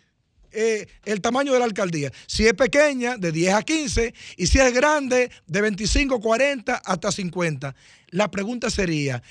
eh, 0.51 0.87
el 1.05 1.21
tamaño 1.21 1.53
de 1.53 1.59
la 1.59 1.65
alcaldía. 1.67 2.11
Si 2.27 2.47
es 2.47 2.55
pequeña, 2.55 3.17
de 3.17 3.31
10 3.31 3.55
a 3.55 3.63
15, 3.63 4.15
y 4.37 4.47
si 4.47 4.59
es 4.59 4.73
grande, 4.75 5.31
de 5.47 5.61
25, 5.61 6.21
40 6.21 6.75
hasta 6.75 7.13
50. 7.13 7.75
La 8.09 8.31
pregunta 8.31 8.71
sería, 8.71 9.23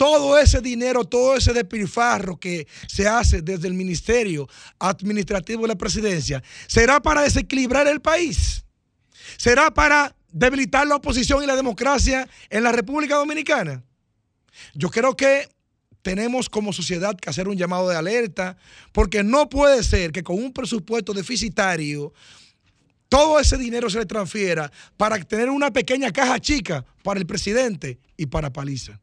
todo 0.00 0.38
ese 0.38 0.62
dinero, 0.62 1.04
todo 1.04 1.36
ese 1.36 1.52
despilfarro 1.52 2.40
que 2.40 2.66
se 2.88 3.06
hace 3.06 3.42
desde 3.42 3.68
el 3.68 3.74
Ministerio 3.74 4.48
Administrativo 4.78 5.60
de 5.60 5.68
la 5.68 5.74
Presidencia, 5.74 6.42
¿será 6.68 7.02
para 7.02 7.20
desequilibrar 7.20 7.86
el 7.86 8.00
país? 8.00 8.64
¿Será 9.36 9.74
para 9.74 10.16
debilitar 10.32 10.86
la 10.86 10.96
oposición 10.96 11.44
y 11.44 11.46
la 11.46 11.54
democracia 11.54 12.26
en 12.48 12.62
la 12.62 12.72
República 12.72 13.16
Dominicana? 13.16 13.84
Yo 14.72 14.88
creo 14.88 15.14
que 15.14 15.46
tenemos 16.00 16.48
como 16.48 16.72
sociedad 16.72 17.14
que 17.14 17.28
hacer 17.28 17.46
un 17.46 17.58
llamado 17.58 17.86
de 17.90 17.96
alerta, 17.96 18.56
porque 18.92 19.22
no 19.22 19.50
puede 19.50 19.82
ser 19.82 20.12
que 20.12 20.22
con 20.22 20.42
un 20.42 20.54
presupuesto 20.54 21.12
deficitario 21.12 22.14
todo 23.10 23.38
ese 23.38 23.58
dinero 23.58 23.90
se 23.90 23.98
le 23.98 24.06
transfiera 24.06 24.72
para 24.96 25.22
tener 25.22 25.50
una 25.50 25.70
pequeña 25.70 26.10
caja 26.10 26.40
chica 26.40 26.86
para 27.02 27.20
el 27.20 27.26
presidente 27.26 27.98
y 28.16 28.24
para 28.24 28.50
Paliza. 28.50 28.98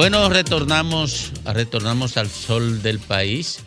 Bueno, 0.00 0.30
retornamos, 0.30 1.30
retornamos 1.44 2.16
al 2.16 2.30
sol 2.30 2.80
del 2.82 3.00
país. 3.00 3.60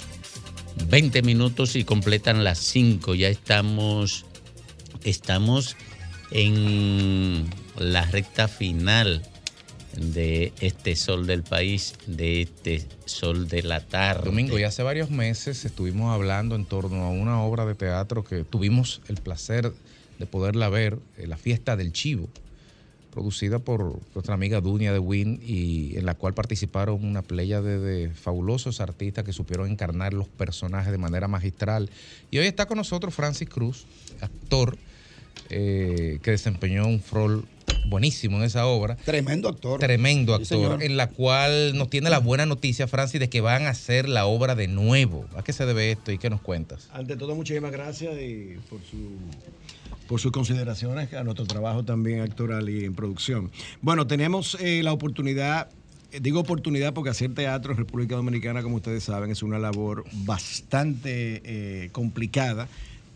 20 0.88 1.22
minutos 1.22 1.76
y 1.76 1.84
completan 1.84 2.44
las 2.44 2.58
5. 2.58 3.14
Ya 3.14 3.28
estamos, 3.28 4.26
estamos 5.04 5.78
en 6.32 7.48
la 7.78 8.06
recta 8.06 8.48
final 8.48 9.22
de 9.96 10.54
este 10.60 10.96
sol 10.96 11.28
del 11.28 11.44
país, 11.44 11.94
de 12.08 12.42
este 12.42 12.84
sol 13.06 13.48
de 13.48 13.62
la 13.62 13.82
tarde. 13.82 14.26
Domingo, 14.26 14.58
y 14.58 14.64
hace 14.64 14.82
varios 14.82 15.12
meses 15.12 15.66
estuvimos 15.66 16.16
hablando 16.16 16.56
en 16.56 16.66
torno 16.66 17.04
a 17.04 17.10
una 17.10 17.44
obra 17.44 17.68
de 17.68 17.76
teatro 17.76 18.24
que 18.24 18.44
tuvimos 18.44 19.02
el 19.08 19.18
placer 19.18 19.72
de 20.18 20.26
poderla 20.26 20.70
ver, 20.70 20.98
eh, 21.16 21.28
La 21.28 21.38
Fiesta 21.38 21.76
del 21.76 21.92
Chivo, 21.94 22.28
producida 23.14 23.60
por 23.60 24.00
nuestra 24.16 24.34
amiga 24.34 24.60
Dunia 24.60 24.92
de 24.92 25.00
Win 25.00 25.40
y 25.46 25.96
en 25.98 26.06
la 26.06 26.16
cual 26.16 26.34
participaron 26.34 27.06
una 27.06 27.22
playa 27.22 27.62
de, 27.62 27.78
de 27.78 28.10
fabulosos 28.10 28.82
artistas 28.82 29.24
que 29.24 29.34
supieron 29.34 29.70
encarnar 29.70 30.14
los 30.14 30.28
personajes 30.28 30.92
de 30.92 30.98
manera 30.98 31.28
magistral. 31.28 31.92
Y 32.32 32.40
hoy 32.40 32.48
está 32.48 32.66
con 32.66 32.78
nosotros 32.78 33.14
Francis 33.14 33.48
Cruz, 33.48 33.86
actor 34.20 34.78
eh, 35.50 36.20
que 36.24 36.32
desempeñó 36.32 36.88
un 36.88 37.04
rol 37.12 37.46
buenísimo 37.86 38.38
en 38.38 38.44
esa 38.44 38.66
obra. 38.66 38.96
Tremendo 38.96 39.50
actor. 39.50 39.80
Tremendo 39.80 40.34
actor, 40.34 40.82
en 40.82 40.98
la 40.98 41.10
cual 41.10 41.78
nos 41.78 41.90
tiene 41.90 42.10
la 42.10 42.20
buena 42.20 42.46
noticia, 42.46 42.88
Francis, 42.88 43.20
de 43.20 43.30
que 43.30 43.42
van 43.42 43.64
a 43.64 43.70
hacer 43.70 44.10
la 44.10 44.26
obra 44.26 44.56
de 44.56 44.68
nuevo. 44.68 45.28
¿A 45.36 45.44
qué 45.44 45.54
se 45.54 45.66
debe 45.66 45.92
esto 45.92 46.12
y 46.12 46.18
qué 46.18 46.30
nos 46.30 46.42
cuentas? 46.42 46.90
Ante 46.92 47.16
todo, 47.18 47.36
muchísimas 47.36 47.72
gracias 47.72 48.16
y 48.20 48.58
por 48.70 48.80
su 48.82 49.18
por 50.08 50.20
sus 50.20 50.32
consideraciones 50.32 51.14
a 51.14 51.24
nuestro 51.24 51.46
trabajo 51.46 51.84
también 51.84 52.22
actoral 52.22 52.70
y 52.70 52.86
en 52.86 52.94
producción. 52.96 53.52
Bueno, 53.82 54.06
tenemos 54.08 54.58
eh, 54.60 54.82
la 54.84 54.92
oportunidad, 54.94 55.70
eh, 56.12 56.20
digo 56.22 56.40
oportunidad 56.42 56.94
porque 56.94 57.10
hacer 57.10 57.34
teatro 57.34 57.72
en 57.72 57.78
República 57.78 58.16
Dominicana, 58.16 58.62
como 58.62 58.76
ustedes 58.78 59.04
saben, 59.04 59.32
es 59.32 59.44
una 59.44 59.60
labor 59.60 60.04
bastante 60.26 61.42
eh, 61.46 61.90
complicada, 61.92 62.68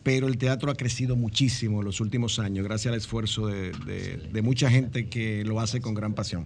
pero 0.03 0.27
el 0.27 0.37
teatro 0.37 0.71
ha 0.71 0.75
crecido 0.75 1.17
muchísimo 1.17 1.79
en 1.79 1.85
los 1.85 1.99
últimos 1.99 2.39
años, 2.39 2.63
gracias 2.63 2.93
al 2.93 2.97
esfuerzo 2.97 3.47
de, 3.47 3.71
de- 3.85 4.17
de 4.31 4.41
mucha 4.41 4.69
gente 4.69 5.07
que 5.09 5.43
lo 5.43 5.59
hace 5.59 5.81
con 5.81 5.93
gran 5.93 6.13
pasión. 6.13 6.45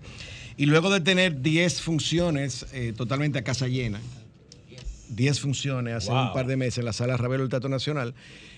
Y 0.57 0.65
luego 0.65 0.89
de 0.89 0.99
tener 1.01 1.41
10 1.41 1.81
funciones 1.81 2.65
eh, 2.73 2.93
totalmente 2.97 3.37
a 3.39 3.43
casa 3.43 3.67
llena, 3.67 3.99
10 5.09 5.39
funciones 5.39 5.93
hace 5.93 6.09
Wow. 6.11 6.27
un 6.27 6.33
par 6.33 6.47
de 6.47 6.57
meses 6.57 6.79
en 6.79 6.85
la 6.85 6.93
sala 6.93 7.17
Ravelo 7.17 7.43
del 7.43 7.49
Teatro 7.49 7.69
Nacional. 7.69 8.13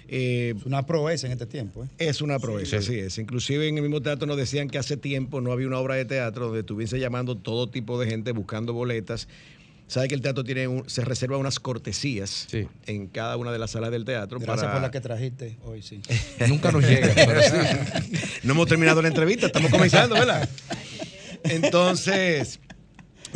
Es 0.07 0.55
una 0.65 0.85
proeza 0.85 1.27
en 1.27 1.33
este 1.33 1.45
tiempo. 1.45 1.83
¿eh? 1.83 1.87
Es 1.97 2.21
una 2.21 2.39
proeza, 2.39 2.81
Sí. 2.81 2.93
así 2.93 2.99
es. 2.99 3.17
Inclusive 3.17 3.67
en 3.67 3.77
el 3.77 3.83
mismo 3.83 4.01
teatro 4.01 4.27
nos 4.27 4.37
decían 4.37 4.69
que 4.69 4.77
hace 4.77 4.97
tiempo 4.97 5.41
no 5.41 5.51
había 5.51 5.67
una 5.67 5.79
obra 5.79 5.95
de 5.95 6.05
teatro 6.05 6.45
donde 6.45 6.59
estuviese 6.61 6.99
llamando 6.99 7.35
todo 7.37 7.67
tipo 7.69 7.99
de 7.99 8.07
gente 8.09 8.31
buscando 8.31 8.73
boletas. 8.73 9.27
Sabe 9.87 10.07
que 10.07 10.15
el 10.15 10.21
teatro 10.21 10.43
tiene 10.43 10.67
un- 10.67 10.89
se 10.89 11.03
reserva 11.03 11.37
unas 11.37 11.59
cortesías 11.59 12.47
en 12.87 13.07
cada 13.07 13.35
una 13.37 13.51
de 13.51 13.59
las 13.59 13.71
salas 13.71 13.91
del 13.91 14.05
teatro. 14.05 14.39
Gracias 14.39 14.61
para- 14.61 14.73
por 14.73 14.81
la 14.81 14.91
que 14.91 15.01
trajiste 15.01 15.57
hoy, 15.65 15.81
sí. 15.81 16.01
Nunca 16.47 16.71
nos 16.71 16.83
llega, 16.87 17.11
pero 17.15 17.41
sí. 17.41 18.17
No 18.43 18.53
hemos 18.53 18.67
terminado 18.67 19.01
la 19.01 19.09
entrevista, 19.09 19.47
estamos 19.47 19.69
comenzando, 19.69 20.15
¿verdad? 20.15 20.47
Entonces, 21.43 22.59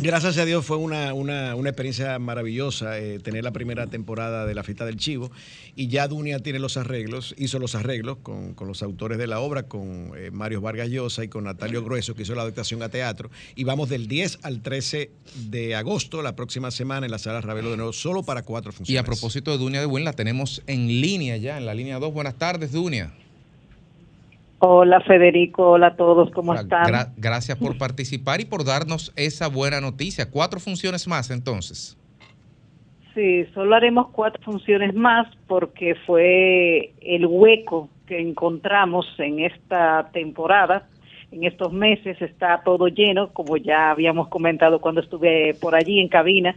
gracias 0.00 0.38
a 0.38 0.44
Dios 0.44 0.64
fue 0.64 0.76
una, 0.76 1.12
una- 1.12 1.54
una 1.54 1.68
experiencia 1.70 2.18
maravillosa 2.18 2.98
eh, 2.98 3.18
tener 3.18 3.42
la 3.44 3.50
primera 3.52 3.86
temporada 3.88 4.46
de 4.46 4.54
La 4.54 4.62
Fiesta 4.62 4.84
del 4.86 4.96
Chivo. 4.96 5.30
Y 5.76 5.88
ya 5.88 6.08
Dunia 6.08 6.38
tiene 6.40 6.58
los 6.58 6.76
arreglos, 6.76 7.34
hizo 7.38 7.58
los 7.58 7.74
arreglos 7.74 8.18
con, 8.22 8.54
con 8.54 8.68
los 8.68 8.82
autores 8.82 9.18
de 9.18 9.26
la 9.26 9.40
obra, 9.40 9.64
con 9.64 10.12
eh, 10.16 10.30
Mario 10.32 10.60
Vargas 10.60 10.88
Llosa 10.88 11.24
y 11.24 11.28
con 11.28 11.44
Natalio 11.44 11.82
Grueso, 11.84 12.14
que 12.14 12.22
hizo 12.22 12.34
la 12.34 12.42
adaptación 12.42 12.82
a 12.82 12.88
teatro. 12.88 13.30
Y 13.56 13.64
vamos 13.64 13.88
del 13.88 14.08
10 14.08 14.40
al 14.42 14.60
13 14.62 15.10
de 15.48 15.74
agosto, 15.74 16.22
la 16.22 16.36
próxima 16.36 16.70
semana, 16.70 17.06
en 17.06 17.12
la 17.12 17.18
sala 17.18 17.40
Ravelo 17.40 17.70
de 17.70 17.76
nuevo, 17.76 17.92
solo 17.92 18.22
para 18.22 18.42
cuatro 18.42 18.72
funciones. 18.72 18.94
Y 18.94 18.96
a 18.98 19.04
propósito 19.04 19.50
de 19.50 19.58
Dunia 19.58 19.80
de 19.80 19.86
Buen, 19.86 20.04
la 20.04 20.12
tenemos 20.12 20.62
en 20.66 20.86
línea 21.00 21.36
ya, 21.36 21.58
en 21.58 21.66
la 21.66 21.74
línea 21.74 21.98
2. 21.98 22.12
Buenas 22.12 22.36
tardes, 22.36 22.72
Dunia. 22.72 23.12
Hola 24.60 25.00
Federico, 25.02 25.70
hola 25.70 25.88
a 25.88 25.96
todos, 25.96 26.30
¿cómo 26.32 26.52
están? 26.54 26.86
Gra- 26.86 27.12
gracias 27.16 27.56
por 27.58 27.78
participar 27.78 28.40
y 28.40 28.44
por 28.44 28.64
darnos 28.64 29.12
esa 29.16 29.46
buena 29.48 29.80
noticia. 29.80 30.30
Cuatro 30.30 30.58
funciones 30.58 31.06
más 31.06 31.30
entonces. 31.30 31.96
Sí, 33.14 33.44
solo 33.54 33.76
haremos 33.76 34.08
cuatro 34.10 34.42
funciones 34.42 34.94
más 34.94 35.28
porque 35.46 35.94
fue 36.06 36.92
el 37.00 37.26
hueco 37.26 37.88
que 38.06 38.20
encontramos 38.20 39.06
en 39.18 39.40
esta 39.40 40.10
temporada. 40.12 40.88
En 41.30 41.44
estos 41.44 41.72
meses 41.72 42.20
está 42.22 42.62
todo 42.64 42.88
lleno, 42.88 43.32
como 43.32 43.56
ya 43.58 43.90
habíamos 43.90 44.28
comentado 44.28 44.80
cuando 44.80 45.02
estuve 45.02 45.54
por 45.60 45.74
allí 45.74 46.00
en 46.00 46.08
cabina. 46.08 46.56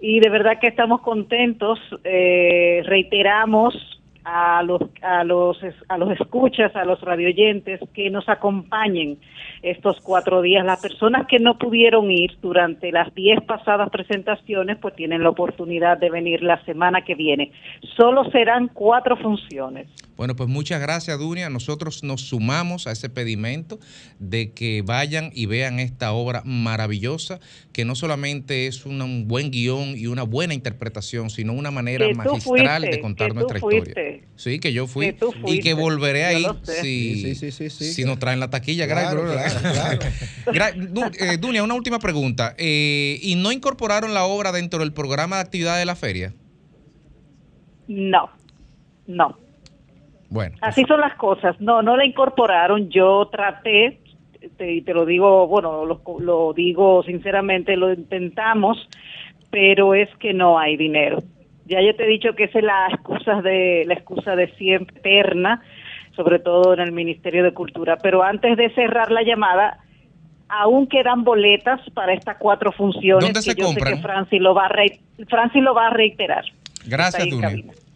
Y 0.00 0.20
de 0.20 0.28
verdad 0.28 0.58
que 0.60 0.66
estamos 0.68 1.00
contentos. 1.00 1.78
Eh, 2.04 2.82
reiteramos 2.84 3.74
a 4.24 4.62
los, 4.62 4.82
a, 5.02 5.24
los, 5.24 5.58
a 5.88 5.98
los 5.98 6.10
escuchas, 6.20 6.74
a 6.76 6.84
los 6.84 7.00
radioyentes 7.00 7.80
que 7.92 8.10
nos 8.10 8.28
acompañen 8.28 9.18
estos 9.62 10.00
cuatro 10.00 10.42
días. 10.42 10.64
Las 10.64 10.80
personas 10.80 11.26
que 11.26 11.38
no 11.38 11.58
pudieron 11.58 12.10
ir 12.10 12.36
durante 12.40 12.92
las 12.92 13.14
diez 13.14 13.40
pasadas 13.42 13.90
presentaciones, 13.90 14.78
pues 14.78 14.94
tienen 14.94 15.22
la 15.22 15.30
oportunidad 15.30 15.98
de 15.98 16.10
venir 16.10 16.42
la 16.42 16.62
semana 16.64 17.02
que 17.02 17.14
viene. 17.14 17.52
Solo 17.96 18.30
serán 18.30 18.68
cuatro 18.68 19.16
funciones. 19.16 19.88
Bueno, 20.16 20.36
pues 20.36 20.48
muchas 20.48 20.80
gracias, 20.80 21.18
Dunia. 21.18 21.48
Nosotros 21.50 22.04
nos 22.04 22.20
sumamos 22.20 22.86
a 22.86 22.92
ese 22.92 23.08
pedimento 23.08 23.78
de 24.18 24.52
que 24.52 24.82
vayan 24.82 25.30
y 25.34 25.46
vean 25.46 25.80
esta 25.80 26.12
obra 26.12 26.42
maravillosa, 26.44 27.40
que 27.72 27.84
no 27.84 27.94
solamente 27.94 28.66
es 28.66 28.84
un 28.86 29.26
buen 29.26 29.50
guion 29.50 29.96
y 29.96 30.06
una 30.06 30.22
buena 30.22 30.54
interpretación, 30.54 31.30
sino 31.30 31.52
una 31.52 31.70
manera 31.70 32.06
magistral 32.14 32.82
fuiste, 32.82 32.96
de 32.96 33.00
contar 33.00 33.34
nuestra 33.34 33.58
fuiste. 33.58 33.88
historia. 33.88 34.11
Sí, 34.34 34.58
que 34.58 34.72
yo 34.72 34.86
fui 34.86 35.06
Que 35.06 35.12
tú 35.12 35.34
y 35.46 35.60
que 35.60 35.74
volveré 35.74 36.24
ahí 36.24 36.44
si, 36.64 37.34
Sí, 37.34 37.50
sí, 37.52 37.70
sí, 37.70 37.70
si 37.70 38.04
nos 38.04 38.18
traen 38.18 38.40
la 38.40 38.50
taquilla. 38.50 38.86
Claro, 38.86 39.22
Gracias, 39.22 39.62
claro, 39.62 40.00
Du- 40.92 41.10
eh, 41.20 41.36
Dunia, 41.38 41.62
una 41.62 41.74
última 41.74 41.98
pregunta. 41.98 42.54
Eh, 42.58 43.18
¿Y 43.22 43.36
no 43.36 43.52
incorporaron 43.52 44.14
la 44.14 44.24
obra 44.24 44.50
dentro 44.52 44.80
del 44.80 44.92
programa 44.92 45.36
de 45.36 45.42
actividad 45.42 45.78
de 45.78 45.84
la 45.86 45.94
feria? 45.94 46.32
No, 47.86 48.30
no. 49.06 49.38
Bueno. 50.28 50.56
Así 50.60 50.84
son 50.88 51.00
las 51.00 51.14
cosas. 51.16 51.60
No, 51.60 51.82
no 51.82 51.96
la 51.96 52.04
incorporaron. 52.06 52.88
Yo 52.90 53.28
traté, 53.30 54.00
te, 54.56 54.72
y 54.72 54.82
te 54.82 54.94
lo 54.94 55.04
digo, 55.04 55.46
bueno, 55.46 55.84
lo, 55.84 56.02
lo 56.20 56.52
digo 56.54 57.02
sinceramente, 57.04 57.76
lo 57.76 57.92
intentamos, 57.92 58.78
pero 59.50 59.94
es 59.94 60.08
que 60.18 60.32
no 60.32 60.58
hay 60.58 60.76
dinero. 60.76 61.22
Ya 61.66 61.80
yo 61.80 61.94
te 61.94 62.04
he 62.04 62.08
dicho 62.08 62.34
que 62.34 62.44
esa 62.44 62.58
es 62.58 62.64
la 62.64 62.88
excusa 62.88 63.40
de 63.42 63.84
la 63.86 63.94
excusa 63.94 64.34
de 64.36 64.48
siempre 64.56 64.96
eterna, 64.98 65.62
sobre 66.16 66.38
todo 66.38 66.74
en 66.74 66.80
el 66.80 66.92
Ministerio 66.92 67.42
de 67.44 67.52
Cultura. 67.54 67.96
Pero 68.02 68.22
antes 68.22 68.56
de 68.56 68.68
cerrar 68.74 69.10
la 69.10 69.22
llamada, 69.22 69.78
aún 70.48 70.86
quedan 70.86 71.24
boletas 71.24 71.80
para 71.94 72.12
estas 72.12 72.36
cuatro 72.38 72.72
funciones 72.72 73.24
¿Dónde 73.24 73.38
que 73.40 73.42
se 73.42 73.54
yo 73.54 73.64
compran? 73.66 73.88
sé 73.88 73.94
que 73.96 74.02
Francis 74.02 74.40
lo 74.40 74.54
va 74.54 74.66
a 74.66 74.68
re- 74.68 75.00
Francis 75.28 75.62
lo 75.62 75.72
va 75.74 75.86
a 75.86 75.90
reiterar. 75.90 76.44
Gracias, 76.84 77.28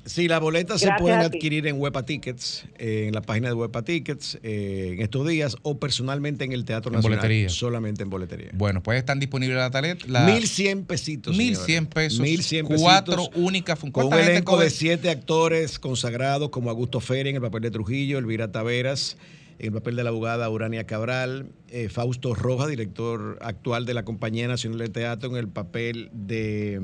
Sí, 0.07 0.29
las 0.29 0.41
boletas 0.41 0.81
se 0.81 0.89
pueden 0.99 1.19
adquirir 1.21 1.67
en 1.67 1.81
Huepa 1.81 2.05
Tickets, 2.07 2.65
eh, 2.79 3.07
en 3.09 3.15
la 3.15 3.23
página 3.23 3.49
de 3.49 3.55
Huepa 3.55 3.83
Tickets, 3.83 4.39
eh, 4.43 4.93
en 4.95 5.03
estos 5.03 5.27
días, 5.29 5.57
o 5.63 5.79
personalmente 5.79 6.45
en 6.45 6.53
el 6.53 6.65
Teatro 6.65 6.91
En 6.91 6.97
Nacional. 6.97 7.19
boletería. 7.19 7.49
Solamente 7.49 8.03
en 8.05 8.11
boletería. 8.11 8.51
Bueno, 8.55 8.83
pues 8.83 8.99
están 8.99 9.19
disponibles 9.21 9.57
la 9.57 9.71
talet. 9.71 10.07
La... 10.07 10.25
1100 10.25 10.85
pesitos. 10.85 11.37
1100 11.37 11.87
pesos. 11.87 12.21
1100 12.21 12.67
Cuatro 12.67 13.17
pesitos, 13.17 13.37
únicas 13.43 13.79
fun- 13.79 13.91
Con 13.91 14.05
un 14.05 14.11
¿Cuánta 14.11 14.25
gente 14.25 14.37
elenco 14.39 14.59
de 14.59 14.71
siete 14.71 15.11
actores 15.11 15.79
consagrados 15.79 16.51
como 16.51 16.71
Augusto 16.71 17.01
Feria 17.01 17.31
en 17.31 17.37
el 17.37 17.43
papel 17.43 17.63
de 17.63 17.71
Trujillo, 17.73 18.19
Elvira 18.19 18.53
Taveras 18.53 19.17
en 19.59 19.67
el 19.69 19.73
papel 19.73 19.97
de 19.97 20.05
la 20.05 20.11
abogada 20.11 20.49
Urania 20.51 20.85
Cabral, 20.85 21.47
eh, 21.71 21.89
Fausto 21.89 22.35
Rojas, 22.35 22.69
director 22.69 23.39
actual 23.41 23.87
de 23.87 23.95
la 23.95 24.05
Compañía 24.05 24.47
Nacional 24.49 24.79
de 24.79 24.89
Teatro 24.91 25.31
en 25.31 25.37
el 25.37 25.49
papel 25.49 26.11
de, 26.13 26.81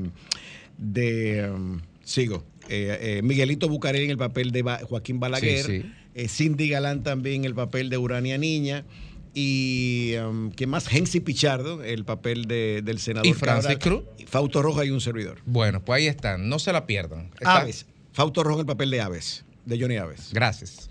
de 0.77 1.51
um, 1.53 1.81
sigo, 2.03 2.43
eh, 2.69 2.97
eh, 3.17 3.21
Miguelito 3.23 3.67
Bucareli 3.69 4.05
en 4.05 4.11
el 4.11 4.17
papel 4.17 4.51
de 4.51 4.61
Ba- 4.63 4.79
Joaquín 4.83 5.19
Balaguer, 5.19 5.65
Sí, 5.65 5.81
sí. 5.81 5.91
eh, 6.15 6.27
Cindy 6.27 6.69
Galán 6.69 7.03
también 7.03 7.41
en 7.41 7.45
el 7.45 7.55
papel 7.55 7.89
de 7.89 7.97
Urania 7.97 8.37
Niña. 8.37 8.85
Y 9.35 10.13
um, 10.23 10.51
¿qué 10.51 10.67
más? 10.67 10.91
Hensi 10.93 11.19
Pichardo, 11.19 11.83
el 11.83 12.05
papel 12.05 12.45
de- 12.45 12.81
del 12.83 12.99
senador. 12.99 13.25
¿Y 13.25 13.33
Francis. 13.33 13.77
Cruz? 13.79 14.03
Fausto 14.27 14.61
Rojas 14.61 14.85
y 14.85 14.91
un 14.91 15.01
servidor. 15.01 15.39
Bueno, 15.45 15.83
pues 15.83 15.97
ahí 15.97 16.07
están. 16.07 16.47
No 16.49 16.59
se 16.59 16.71
la 16.71 16.85
pierdan. 16.85 17.31
Está- 17.33 17.61
Aves. 17.61 17.87
Fausto 18.11 18.47
en 18.47 18.59
el 18.59 18.65
papel 18.67 18.91
de 18.91 19.01
Aves, 19.01 19.43
de 19.65 19.79
Johnny 19.79 19.97
Aves. 19.97 20.29
Gracias. 20.33 20.89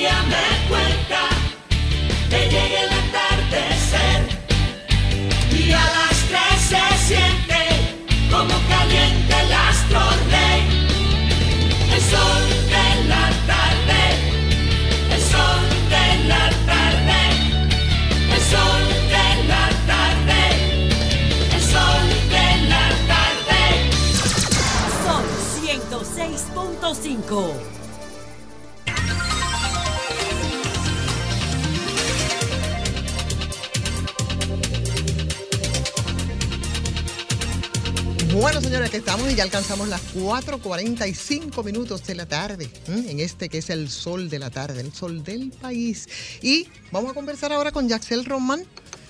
día 0.00 0.18
me 0.34 0.46
cuenta 0.68 1.22
que 2.30 2.40
llegue 2.48 2.78
el 2.84 2.90
atardecer. 3.02 4.20
Y 5.52 5.54
a 5.72 5.84
las 5.96 6.16
tres 6.30 6.58
se 6.70 6.84
siente 7.08 7.60
como 8.30 8.54
caliente 8.68 9.34
el 9.44 9.52
astro 9.52 10.02
rey, 10.30 10.62
el 11.94 12.02
sol 12.14 12.44
de 12.74 12.86
la 13.12 13.26
tarde, 13.52 14.02
el 15.14 15.22
sol 15.34 15.62
de 15.94 16.06
la 16.30 16.44
tarde, 16.70 17.20
el 18.34 18.42
sol 18.54 18.82
de 19.14 19.26
la 19.52 19.66
tarde, 19.92 20.42
el 21.56 21.62
sol 21.74 22.04
de 22.36 22.48
la 22.72 22.86
tarde. 23.12 23.62
Son 25.04 25.24
106.5 25.62 27.69
Bueno, 38.40 38.60
señores, 38.62 38.88
que 38.90 38.96
estamos 38.96 39.30
y 39.30 39.34
ya 39.34 39.42
alcanzamos 39.42 39.88
las 39.88 40.00
4.45 40.14 41.62
minutos 41.62 42.06
de 42.06 42.14
la 42.14 42.24
tarde, 42.24 42.70
en 42.88 43.20
este 43.20 43.50
que 43.50 43.58
es 43.58 43.68
el 43.68 43.90
sol 43.90 44.30
de 44.30 44.38
la 44.38 44.48
tarde, 44.48 44.80
el 44.80 44.92
sol 44.94 45.22
del 45.22 45.50
país. 45.50 46.08
Y 46.40 46.66
vamos 46.90 47.10
a 47.10 47.14
conversar 47.14 47.52
ahora 47.52 47.70
con 47.70 47.86
Yaxel 47.88 48.24
Román. 48.24 48.62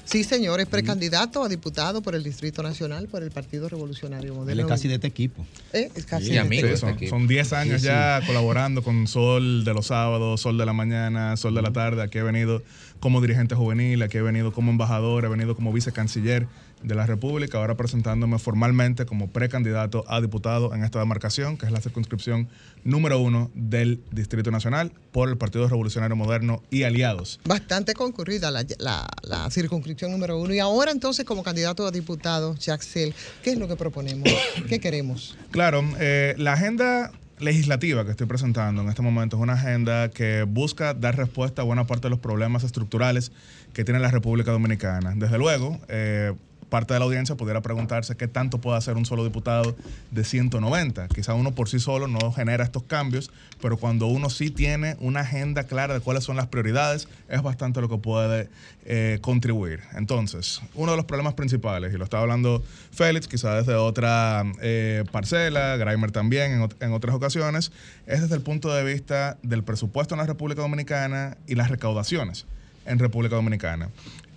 Sí, 0.05 0.25
señor, 0.25 0.59
es 0.59 0.67
precandidato 0.67 1.45
a 1.45 1.49
diputado 1.49 2.03
por 2.03 2.17
el 2.17 2.25
Distrito 2.25 2.65
Nacional 2.65 3.07
por 3.07 3.23
el 3.23 3.31
Partido 3.31 3.69
Revolucionario 3.69 4.33
Él 4.33 4.39
Moderno. 4.39 4.63
es 4.63 4.69
casi 4.69 4.89
de 4.89 4.95
este 4.97 5.07
equipo. 5.07 5.47
Eh, 5.73 5.89
es 5.95 6.05
casi 6.05 6.27
Sí, 6.27 6.33
de 6.33 6.41
amigo, 6.41 6.67
este 6.67 6.91
equipo. 6.91 7.11
Son 7.11 7.29
10 7.29 7.53
años 7.53 7.81
Sí, 7.83 7.87
ya 7.87 8.19
sí. 8.21 8.27
colaborando 8.27 8.83
con 8.83 9.07
Sol 9.07 9.65
de 9.65 9.73
los 9.73 9.87
sábados, 9.87 10.41
Sol 10.41 10.59
de 10.59 10.67
la 10.67 10.73
mañana, 10.73 11.37
Sol 11.37 11.55
de 11.55 11.63
la 11.63 11.73
tarde. 11.73 12.03
Aquí 12.03 12.19
he 12.19 12.25
venido 12.25 12.65
como 12.99 13.21
dirigente 13.21 13.55
juvenil, 13.55 14.03
aquí 14.03 14.19
he 14.19 14.23
venido 14.23 14.53
como 14.53 14.73
embajador, 14.73 15.25
he 15.25 15.29
venido 15.29 15.55
como 15.55 15.73
vicecanciller 15.73 16.49
de 16.83 16.95
la 16.95 17.05
República, 17.07 17.59
ahora 17.59 17.77
presentándome 17.77 18.39
formalmente 18.39 19.05
como 19.07 19.29
precandidato 19.29 20.05
a 20.09 20.21
diputado 20.21 20.75
en 20.75 20.83
esta 20.85 20.99
demarcación, 20.99 21.57
que 21.59 21.67
es 21.67 21.73
la 21.73 21.81
circunscripción 21.81 22.49
número 22.85 23.19
uno 23.19 23.51
del 23.55 24.01
Distrito 24.11 24.51
Nacional 24.51 24.93
por 25.13 25.29
el 25.29 25.37
Partido 25.37 25.69
Revolucionario 25.69 26.17
Moderno 26.17 26.63
y 26.71 26.85
aliados. 26.85 27.39
Bastante 27.45 27.93
concurrida 27.95 28.51
la, 28.51 28.65
la- 28.79 29.07
la 29.23 29.51
circunscripción 29.51 30.11
número 30.11 30.39
uno. 30.39 30.55
Y 30.55 30.59
ahora 30.59 30.91
entonces 30.91 31.25
como 31.25 31.43
candidato 31.43 31.87
a 31.87 31.91
diputado, 31.91 32.55
Yaxel, 32.57 33.15
¿qué 33.43 33.51
es 33.51 33.59
lo 33.59 33.69
que 33.69 33.77
proponemos? 33.77 34.29
¿Qué 34.69 34.81
queremos? 34.81 35.37
Claro, 35.51 35.83
eh, 35.99 36.35
la 36.39 36.55
agenda 36.55 37.13
legislativa 37.41 38.05
que 38.05 38.11
estoy 38.11 38.27
presentando 38.27 38.83
en 38.83 38.89
este 38.91 39.01
momento 39.03 39.37
es 39.37 39.43
una 39.43 39.55
agenda 39.55 40.11
que 40.11 40.43
busca 40.43 40.93
dar 40.95 41.17
respuesta 41.17 41.63
a 41.63 41.65
buena 41.65 41.87
parte 41.87 42.03
de 42.07 42.11
los 42.11 42.19
problemas 42.19 42.65
estructurales 42.65 43.33
que 43.73 43.83
tiene 43.85 43.99
la 44.01 44.11
República 44.11 44.51
Dominicana. 44.53 45.15
Desde 45.17 45.39
luego, 45.39 45.79
eh, 45.89 46.35
parte 46.71 46.95
de 46.95 47.01
la 47.01 47.05
audiencia 47.05 47.35
pudiera 47.35 47.61
preguntarse 47.61 48.17
qué 48.17 48.29
tanto 48.29 48.59
puede 48.59 48.79
hacer 48.79 48.97
un 48.97 49.05
solo 49.05 49.25
diputado 49.25 49.77
de 50.11 50.25
190. 50.25 51.09
Quizá 51.09 51.35
uno 51.35 51.53
por 51.53 51.69
sí 51.69 51.79
solo 51.79 52.09
no 52.09 52.33
genera 52.33 52.65
estos 52.65 52.85
cambios, 52.85 53.31
pero 53.61 53.77
cuando 53.77 54.07
uno 54.07 54.31
sí 54.31 54.51
tiene 54.51 54.97
una 55.01 55.21
agenda 55.21 55.65
clara 55.65 55.93
de 55.93 56.01
cuáles 56.01 56.25
son 56.25 56.37
las 56.37 56.47
prioridades, 56.47 57.09
es 57.29 57.43
bastante 57.43 57.81
lo 57.81 57.89
que 57.89 57.99
puede 57.99 58.49
eh, 58.87 59.19
contribuir. 59.21 59.81
Entonces, 59.95 60.63
uno 60.75 60.93
de 60.93 60.97
los 60.97 61.07
problemas 61.07 61.35
principales, 61.35 61.93
y 61.93 61.99
lo 61.99 62.05
estaba 62.05 62.23
hablando 62.23 62.63
Félix, 62.93 63.29
quizá 63.29 63.57
desde 63.57 63.75
otra 63.75 64.45
eh, 64.63 65.05
parcela, 65.13 65.77
Grimer 65.77 66.13
también 66.13 66.53
en, 66.53 66.69
en 66.81 66.93
otras 66.93 67.15
ocasiones, 67.15 67.73
es 68.07 68.23
desde 68.23 68.37
el 68.37 68.43
punto 68.43 68.73
de 68.73 68.85
vista 68.85 69.37
del 69.43 69.65
presupuesto 69.65 70.15
en 70.15 70.21
la 70.21 70.27
República 70.27 70.63
Dominicana 70.63 71.37
y 71.47 71.57
las 71.57 71.69
recaudaciones 71.69 72.47
en 72.87 72.99
República 72.99 73.37
Dominicana. 73.37 73.91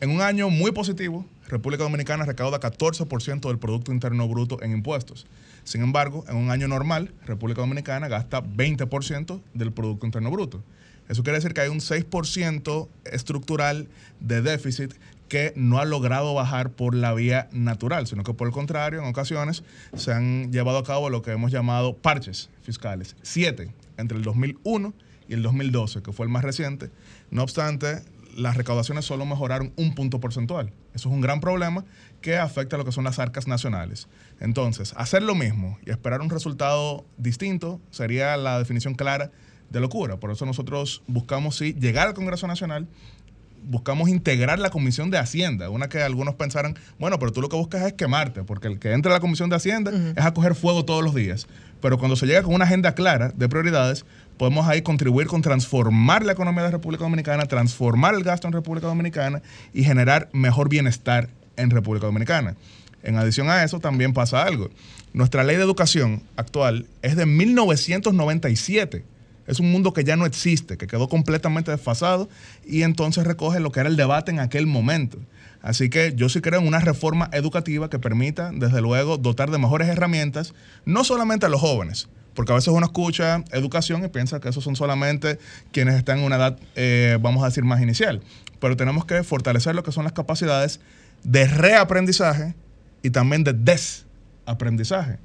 En 0.03 0.09
un 0.09 0.19
año 0.19 0.49
muy 0.49 0.73
positivo, 0.73 1.25
República 1.47 1.83
Dominicana 1.83 2.25
recauda 2.25 2.59
14% 2.59 3.47
del 3.47 3.57
Producto 3.57 3.93
Interno 3.93 4.27
Bruto 4.27 4.61
en 4.61 4.73
impuestos. 4.73 5.27
Sin 5.63 5.81
embargo, 5.81 6.25
en 6.27 6.35
un 6.35 6.51
año 6.51 6.67
normal, 6.67 7.13
República 7.25 7.61
Dominicana 7.61 8.09
gasta 8.09 8.43
20% 8.43 9.39
del 9.53 9.71
Producto 9.71 10.05
Interno 10.05 10.29
Bruto. 10.29 10.61
Eso 11.07 11.23
quiere 11.23 11.37
decir 11.37 11.53
que 11.53 11.61
hay 11.61 11.69
un 11.69 11.79
6% 11.79 12.89
estructural 13.05 13.87
de 14.19 14.41
déficit 14.41 14.93
que 15.29 15.53
no 15.55 15.79
ha 15.79 15.85
logrado 15.85 16.33
bajar 16.33 16.71
por 16.71 16.95
la 16.95 17.13
vía 17.13 17.47
natural, 17.53 18.05
sino 18.05 18.25
que 18.25 18.33
por 18.33 18.47
el 18.47 18.53
contrario, 18.53 18.99
en 18.99 19.07
ocasiones 19.07 19.63
se 19.95 20.11
han 20.11 20.51
llevado 20.51 20.79
a 20.79 20.83
cabo 20.83 21.09
lo 21.09 21.21
que 21.21 21.31
hemos 21.31 21.49
llamado 21.49 21.95
parches 21.95 22.49
fiscales. 22.61 23.15
Siete 23.21 23.71
entre 23.95 24.17
el 24.17 24.25
2001 24.25 24.93
y 25.29 25.33
el 25.33 25.43
2012, 25.43 26.01
que 26.01 26.11
fue 26.11 26.25
el 26.25 26.29
más 26.29 26.43
reciente. 26.43 26.89
No 27.31 27.43
obstante, 27.43 28.01
las 28.35 28.57
recaudaciones 28.57 29.05
solo 29.05 29.25
mejoraron 29.25 29.73
un 29.75 29.95
punto 29.95 30.19
porcentual. 30.19 30.71
Eso 30.93 31.09
es 31.09 31.13
un 31.13 31.21
gran 31.21 31.39
problema 31.39 31.85
que 32.21 32.37
afecta 32.37 32.75
a 32.75 32.79
lo 32.79 32.85
que 32.85 32.91
son 32.91 33.03
las 33.03 33.19
arcas 33.19 33.47
nacionales. 33.47 34.07
Entonces, 34.39 34.93
hacer 34.97 35.23
lo 35.23 35.35
mismo 35.35 35.77
y 35.85 35.91
esperar 35.91 36.21
un 36.21 36.29
resultado 36.29 37.05
distinto 37.17 37.79
sería 37.91 38.37
la 38.37 38.59
definición 38.59 38.95
clara 38.95 39.31
de 39.69 39.79
locura. 39.79 40.17
Por 40.17 40.31
eso 40.31 40.45
nosotros 40.45 41.03
buscamos 41.07 41.57
sí 41.57 41.73
llegar 41.73 42.07
al 42.07 42.13
Congreso 42.13 42.47
Nacional, 42.47 42.87
buscamos 43.65 44.09
integrar 44.09 44.59
la 44.59 44.69
Comisión 44.69 45.09
de 45.09 45.17
Hacienda, 45.17 45.69
una 45.69 45.89
que 45.89 46.01
algunos 46.01 46.35
pensaran, 46.35 46.77
bueno, 46.99 47.19
pero 47.19 47.31
tú 47.31 47.41
lo 47.41 47.49
que 47.49 47.55
buscas 47.55 47.83
es 47.83 47.93
quemarte, 47.93 48.43
porque 48.43 48.67
el 48.67 48.79
que 48.79 48.91
entra 48.91 49.11
a 49.11 49.15
la 49.15 49.19
Comisión 49.19 49.49
de 49.49 49.55
Hacienda 49.55 49.91
es 50.15 50.23
a 50.23 50.33
coger 50.33 50.55
fuego 50.55 50.85
todos 50.85 51.03
los 51.03 51.15
días. 51.15 51.47
Pero 51.81 51.97
cuando 51.97 52.15
se 52.15 52.25
llega 52.25 52.43
con 52.43 52.53
una 52.53 52.65
agenda 52.65 52.95
clara 52.95 53.29
de 53.35 53.49
prioridades, 53.49 54.05
podemos 54.37 54.67
ahí 54.67 54.81
contribuir 54.81 55.27
con 55.27 55.41
transformar 55.41 56.25
la 56.25 56.33
economía 56.33 56.61
de 56.63 56.67
la 56.67 56.77
República 56.77 57.03
Dominicana, 57.03 57.45
transformar 57.45 58.15
el 58.15 58.23
gasto 58.23 58.47
en 58.47 58.53
República 58.53 58.87
Dominicana 58.87 59.41
y 59.73 59.83
generar 59.83 60.29
mejor 60.33 60.69
bienestar 60.69 61.29
en 61.57 61.69
República 61.69 62.05
Dominicana. 62.05 62.55
En 63.03 63.17
adición 63.17 63.49
a 63.49 63.63
eso, 63.63 63.79
también 63.79 64.13
pasa 64.13 64.43
algo. 64.43 64.69
Nuestra 65.13 65.43
ley 65.43 65.57
de 65.57 65.63
educación 65.63 66.23
actual 66.37 66.87
es 67.01 67.15
de 67.15 67.25
1997. 67.25 69.03
Es 69.45 69.59
un 69.59 69.71
mundo 69.71 69.93
que 69.93 70.05
ya 70.05 70.15
no 70.15 70.25
existe, 70.25 70.77
que 70.77 70.87
quedó 70.87 71.09
completamente 71.09 71.69
desfasado 71.69 72.29
y 72.65 72.83
entonces 72.83 73.25
recoge 73.25 73.59
lo 73.59 73.71
que 73.71 73.81
era 73.81 73.89
el 73.89 73.97
debate 73.97 74.31
en 74.31 74.39
aquel 74.39 74.65
momento. 74.67 75.19
Así 75.61 75.89
que 75.89 76.13
yo 76.15 76.29
sí 76.29 76.41
creo 76.41 76.61
en 76.61 76.67
una 76.67 76.79
reforma 76.79 77.29
educativa 77.33 77.89
que 77.89 77.99
permita, 77.99 78.51
desde 78.53 78.81
luego, 78.81 79.17
dotar 79.17 79.51
de 79.51 79.57
mejores 79.57 79.87
herramientas, 79.87 80.53
no 80.85 81.03
solamente 81.03 81.45
a 81.45 81.49
los 81.49 81.61
jóvenes, 81.61 82.09
porque 82.33 82.51
a 82.51 82.55
veces 82.55 82.69
uno 82.69 82.85
escucha 82.85 83.43
educación 83.51 84.03
y 84.03 84.07
piensa 84.07 84.39
que 84.39 84.49
esos 84.49 84.63
son 84.63 84.75
solamente 84.75 85.39
quienes 85.71 85.95
están 85.95 86.19
en 86.19 86.25
una 86.25 86.37
edad, 86.37 86.59
eh, 86.75 87.17
vamos 87.21 87.43
a 87.43 87.47
decir, 87.47 87.63
más 87.63 87.81
inicial. 87.81 88.21
Pero 88.59 88.77
tenemos 88.77 89.05
que 89.05 89.23
fortalecer 89.23 89.75
lo 89.75 89.83
que 89.83 89.91
son 89.91 90.03
las 90.03 90.13
capacidades 90.13 90.79
de 91.23 91.47
reaprendizaje 91.47 92.55
y 93.01 93.09
también 93.09 93.43
de 93.43 93.53
desaprendizaje. 93.53 95.19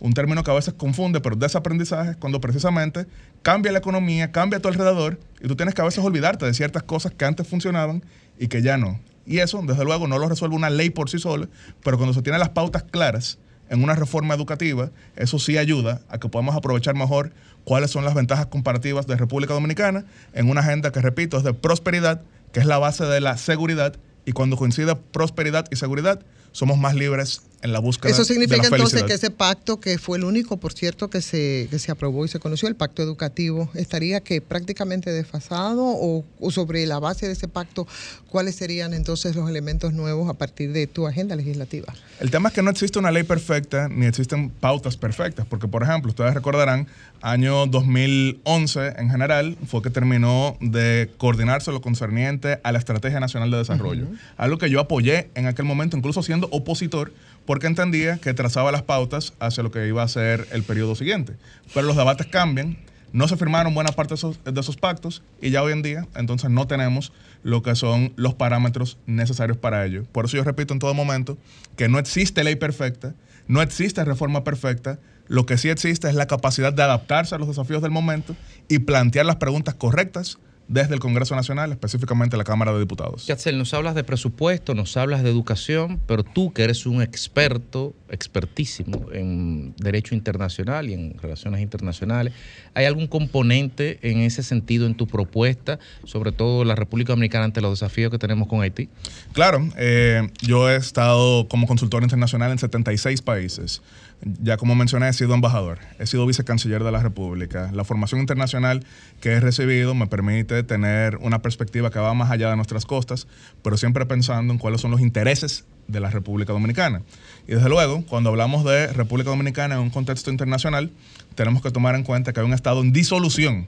Un 0.00 0.12
término 0.12 0.42
que 0.42 0.50
a 0.50 0.54
veces 0.54 0.74
confunde, 0.74 1.20
pero 1.20 1.36
desaprendizaje 1.36 2.12
es 2.12 2.16
cuando 2.16 2.40
precisamente 2.40 3.06
cambia 3.42 3.72
la 3.72 3.78
economía, 3.78 4.32
cambia 4.32 4.60
tu 4.60 4.68
alrededor 4.68 5.18
y 5.40 5.48
tú 5.48 5.56
tienes 5.56 5.74
que 5.74 5.82
a 5.82 5.84
veces 5.84 6.04
olvidarte 6.04 6.44
de 6.44 6.54
ciertas 6.54 6.82
cosas 6.82 7.12
que 7.12 7.24
antes 7.24 7.46
funcionaban 7.46 8.04
y 8.38 8.48
que 8.48 8.62
ya 8.62 8.76
no. 8.76 9.00
Y 9.26 9.38
eso, 9.38 9.62
desde 9.64 9.84
luego, 9.84 10.06
no 10.06 10.18
lo 10.18 10.28
resuelve 10.28 10.56
una 10.56 10.68
ley 10.68 10.90
por 10.90 11.08
sí 11.08 11.18
sola, 11.18 11.48
pero 11.82 11.96
cuando 11.96 12.12
se 12.12 12.22
tienen 12.22 12.40
las 12.40 12.50
pautas 12.50 12.82
claras 12.82 13.38
en 13.74 13.82
una 13.82 13.94
reforma 13.94 14.34
educativa, 14.34 14.90
eso 15.16 15.38
sí 15.38 15.58
ayuda 15.58 16.00
a 16.08 16.18
que 16.18 16.28
podamos 16.28 16.56
aprovechar 16.56 16.94
mejor 16.94 17.32
cuáles 17.64 17.90
son 17.90 18.04
las 18.04 18.14
ventajas 18.14 18.46
comparativas 18.46 19.06
de 19.06 19.16
República 19.16 19.52
Dominicana 19.52 20.04
en 20.32 20.48
una 20.48 20.60
agenda 20.60 20.92
que, 20.92 21.00
repito, 21.00 21.36
es 21.36 21.42
de 21.42 21.54
prosperidad, 21.54 22.22
que 22.52 22.60
es 22.60 22.66
la 22.66 22.78
base 22.78 23.04
de 23.04 23.20
la 23.20 23.36
seguridad, 23.36 23.96
y 24.24 24.32
cuando 24.32 24.56
coincide 24.56 24.94
prosperidad 24.96 25.66
y 25.70 25.76
seguridad, 25.76 26.20
somos 26.52 26.78
más 26.78 26.94
libres 26.94 27.42
en 27.64 27.72
la 27.72 27.78
búsqueda 27.80 28.12
Eso 28.12 28.22
de 28.22 28.26
significa 28.26 28.58
la 28.58 28.64
entonces 28.64 29.00
felicidad. 29.00 29.06
que 29.08 29.14
ese 29.14 29.30
pacto, 29.30 29.80
que 29.80 29.98
fue 29.98 30.18
el 30.18 30.24
único, 30.24 30.58
por 30.58 30.74
cierto, 30.74 31.08
que 31.08 31.22
se, 31.22 31.66
que 31.70 31.78
se 31.78 31.90
aprobó 31.90 32.24
y 32.24 32.28
se 32.28 32.38
conoció, 32.38 32.68
el 32.68 32.76
pacto 32.76 33.02
educativo, 33.02 33.70
estaría 33.74 34.20
que 34.20 34.42
prácticamente 34.42 35.10
desfasado 35.10 35.82
o, 35.82 36.24
o 36.40 36.50
sobre 36.50 36.84
la 36.86 36.98
base 36.98 37.26
de 37.26 37.32
ese 37.32 37.48
pacto, 37.48 37.88
¿cuáles 38.28 38.54
serían 38.54 38.92
entonces 38.92 39.34
los 39.34 39.48
elementos 39.48 39.94
nuevos 39.94 40.28
a 40.28 40.34
partir 40.34 40.72
de 40.72 40.86
tu 40.86 41.06
agenda 41.06 41.36
legislativa? 41.36 41.94
El 42.20 42.30
tema 42.30 42.50
es 42.50 42.54
que 42.54 42.62
no 42.62 42.70
existe 42.70 42.98
una 42.98 43.10
ley 43.10 43.22
perfecta 43.22 43.88
ni 43.88 44.06
existen 44.06 44.50
pautas 44.50 44.98
perfectas, 44.98 45.46
porque 45.48 45.66
por 45.66 45.82
ejemplo, 45.82 46.10
ustedes 46.10 46.34
recordarán, 46.34 46.86
año 47.22 47.66
2011 47.66 48.94
en 48.98 49.10
general 49.10 49.56
fue 49.66 49.80
que 49.80 49.88
terminó 49.88 50.58
de 50.60 51.10
coordinarse 51.16 51.72
lo 51.72 51.80
concerniente 51.80 52.60
a 52.62 52.72
la 52.72 52.78
Estrategia 52.78 53.20
Nacional 53.20 53.50
de 53.50 53.56
Desarrollo, 53.56 54.06
algo 54.36 54.58
que 54.58 54.68
yo 54.68 54.80
apoyé 54.80 55.30
en 55.34 55.46
aquel 55.46 55.64
momento, 55.64 55.96
incluso 55.96 56.22
siendo 56.22 56.48
opositor, 56.50 57.12
porque 57.46 57.66
entendía 57.66 58.18
que 58.18 58.34
trazaba 58.34 58.72
las 58.72 58.82
pautas 58.82 59.32
hacia 59.38 59.62
lo 59.62 59.70
que 59.70 59.86
iba 59.86 60.02
a 60.02 60.08
ser 60.08 60.46
el 60.52 60.62
periodo 60.62 60.94
siguiente. 60.94 61.34
Pero 61.72 61.86
los 61.86 61.96
debates 61.96 62.26
cambian, 62.26 62.78
no 63.12 63.28
se 63.28 63.36
firmaron 63.36 63.74
buena 63.74 63.92
parte 63.92 64.10
de 64.10 64.16
esos, 64.16 64.42
de 64.42 64.60
esos 64.60 64.76
pactos 64.76 65.22
y 65.40 65.50
ya 65.50 65.62
hoy 65.62 65.72
en 65.72 65.82
día 65.82 66.08
entonces 66.16 66.50
no 66.50 66.66
tenemos 66.66 67.12
lo 67.42 67.62
que 67.62 67.76
son 67.76 68.12
los 68.16 68.34
parámetros 68.34 68.98
necesarios 69.06 69.56
para 69.56 69.84
ello. 69.84 70.04
Por 70.10 70.24
eso 70.24 70.36
yo 70.36 70.44
repito 70.44 70.72
en 70.72 70.80
todo 70.80 70.94
momento 70.94 71.38
que 71.76 71.88
no 71.88 71.98
existe 71.98 72.42
ley 72.42 72.56
perfecta, 72.56 73.14
no 73.46 73.62
existe 73.62 74.04
reforma 74.04 74.42
perfecta, 74.42 74.98
lo 75.28 75.46
que 75.46 75.58
sí 75.58 75.68
existe 75.68 76.08
es 76.08 76.14
la 76.14 76.26
capacidad 76.26 76.72
de 76.72 76.82
adaptarse 76.82 77.34
a 77.34 77.38
los 77.38 77.48
desafíos 77.48 77.82
del 77.82 77.90
momento 77.90 78.34
y 78.68 78.80
plantear 78.80 79.26
las 79.26 79.36
preguntas 79.36 79.74
correctas 79.74 80.38
desde 80.68 80.94
el 80.94 81.00
Congreso 81.00 81.34
Nacional, 81.36 81.72
específicamente 81.72 82.36
la 82.36 82.44
Cámara 82.44 82.72
de 82.72 82.80
Diputados. 82.80 83.26
Yatzel, 83.26 83.58
nos 83.58 83.74
hablas 83.74 83.94
de 83.94 84.04
presupuesto, 84.04 84.74
nos 84.74 84.96
hablas 84.96 85.22
de 85.22 85.30
educación, 85.30 86.00
pero 86.06 86.24
tú 86.24 86.52
que 86.52 86.64
eres 86.64 86.86
un 86.86 87.02
experto 87.02 87.94
expertísimo 88.10 89.06
en 89.12 89.74
derecho 89.76 90.14
internacional 90.14 90.88
y 90.88 90.94
en 90.94 91.18
relaciones 91.18 91.60
internacionales. 91.60 92.32
¿Hay 92.74 92.86
algún 92.86 93.06
componente 93.06 93.98
en 94.02 94.20
ese 94.20 94.42
sentido 94.42 94.86
en 94.86 94.94
tu 94.94 95.06
propuesta, 95.06 95.78
sobre 96.04 96.32
todo 96.32 96.64
la 96.64 96.74
República 96.74 97.12
Dominicana 97.12 97.44
ante 97.44 97.60
los 97.60 97.78
desafíos 97.78 98.10
que 98.10 98.18
tenemos 98.18 98.48
con 98.48 98.62
Haití? 98.62 98.88
Claro, 99.32 99.68
eh, 99.76 100.28
yo 100.40 100.70
he 100.70 100.76
estado 100.76 101.48
como 101.48 101.66
consultor 101.66 102.02
internacional 102.02 102.52
en 102.52 102.58
76 102.58 103.22
países. 103.22 103.82
Ya 104.22 104.56
como 104.56 104.74
mencioné, 104.74 105.08
he 105.08 105.12
sido 105.12 105.34
embajador, 105.34 105.78
he 105.98 106.06
sido 106.06 106.26
vicecanciller 106.26 106.82
de 106.82 106.90
la 106.90 107.00
República. 107.00 107.70
La 107.72 107.84
formación 107.84 108.20
internacional 108.20 108.84
que 109.20 109.32
he 109.32 109.40
recibido 109.40 109.94
me 109.94 110.06
permite 110.06 110.62
tener 110.62 111.16
una 111.18 111.42
perspectiva 111.42 111.90
que 111.90 111.98
va 111.98 112.14
más 112.14 112.30
allá 112.30 112.48
de 112.48 112.56
nuestras 112.56 112.86
costas, 112.86 113.26
pero 113.62 113.76
siempre 113.76 114.06
pensando 114.06 114.52
en 114.52 114.58
cuáles 114.58 114.80
son 114.80 114.90
los 114.90 115.00
intereses 115.00 115.64
de 115.88 116.00
la 116.00 116.10
República 116.10 116.52
Dominicana. 116.52 117.02
Y 117.46 117.52
desde 117.52 117.68
luego, 117.68 118.02
cuando 118.06 118.30
hablamos 118.30 118.64
de 118.64 118.86
República 118.88 119.30
Dominicana 119.30 119.74
en 119.74 119.82
un 119.82 119.90
contexto 119.90 120.30
internacional, 120.30 120.90
tenemos 121.34 121.62
que 121.62 121.70
tomar 121.70 121.94
en 121.94 122.04
cuenta 122.04 122.32
que 122.32 122.40
hay 122.40 122.46
un 122.46 122.54
Estado 122.54 122.80
en 122.80 122.92
disolución 122.92 123.66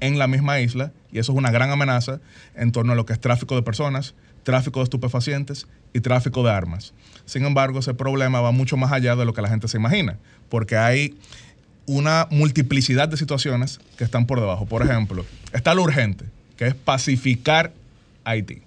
en 0.00 0.18
la 0.18 0.26
misma 0.26 0.60
isla 0.60 0.92
y 1.12 1.18
eso 1.18 1.32
es 1.32 1.38
una 1.38 1.50
gran 1.50 1.70
amenaza 1.70 2.20
en 2.54 2.72
torno 2.72 2.92
a 2.92 2.94
lo 2.94 3.06
que 3.06 3.12
es 3.12 3.20
tráfico 3.20 3.54
de 3.54 3.62
personas, 3.62 4.14
tráfico 4.42 4.80
de 4.80 4.84
estupefacientes 4.84 5.66
y 5.92 6.00
tráfico 6.00 6.42
de 6.42 6.50
armas. 6.50 6.92
Sin 7.28 7.44
embargo, 7.44 7.80
ese 7.80 7.92
problema 7.92 8.40
va 8.40 8.52
mucho 8.52 8.78
más 8.78 8.90
allá 8.90 9.14
de 9.14 9.26
lo 9.26 9.34
que 9.34 9.42
la 9.42 9.50
gente 9.50 9.68
se 9.68 9.76
imagina, 9.76 10.16
porque 10.48 10.78
hay 10.78 11.14
una 11.84 12.26
multiplicidad 12.30 13.06
de 13.06 13.18
situaciones 13.18 13.80
que 13.98 14.04
están 14.04 14.24
por 14.24 14.40
debajo. 14.40 14.64
Por 14.64 14.82
ejemplo, 14.82 15.26
está 15.52 15.74
lo 15.74 15.82
urgente, 15.82 16.24
que 16.56 16.68
es 16.68 16.74
pacificar 16.74 17.74
Haití. 18.24 18.62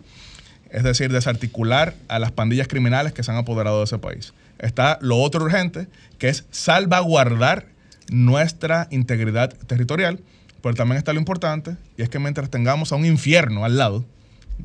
Es 0.69 0.83
decir, 0.83 1.11
desarticular 1.11 1.95
a 2.07 2.19
las 2.19 2.31
pandillas 2.31 2.67
criminales 2.67 3.13
que 3.13 3.23
se 3.23 3.31
han 3.31 3.37
apoderado 3.37 3.79
de 3.79 3.85
ese 3.85 3.97
país. 3.97 4.31
Está 4.59 4.99
lo 5.01 5.17
otro 5.17 5.43
urgente, 5.43 5.87
que 6.19 6.29
es 6.29 6.45
salvaguardar 6.51 7.65
nuestra 8.11 8.87
integridad 8.91 9.51
territorial. 9.65 10.19
Pero 10.61 10.75
también 10.75 10.99
está 10.99 11.13
lo 11.13 11.19
importante, 11.19 11.77
y 11.97 12.03
es 12.03 12.09
que 12.09 12.19
mientras 12.19 12.51
tengamos 12.51 12.91
a 12.91 12.95
un 12.95 13.07
infierno 13.07 13.65
al 13.65 13.79
lado, 13.79 14.05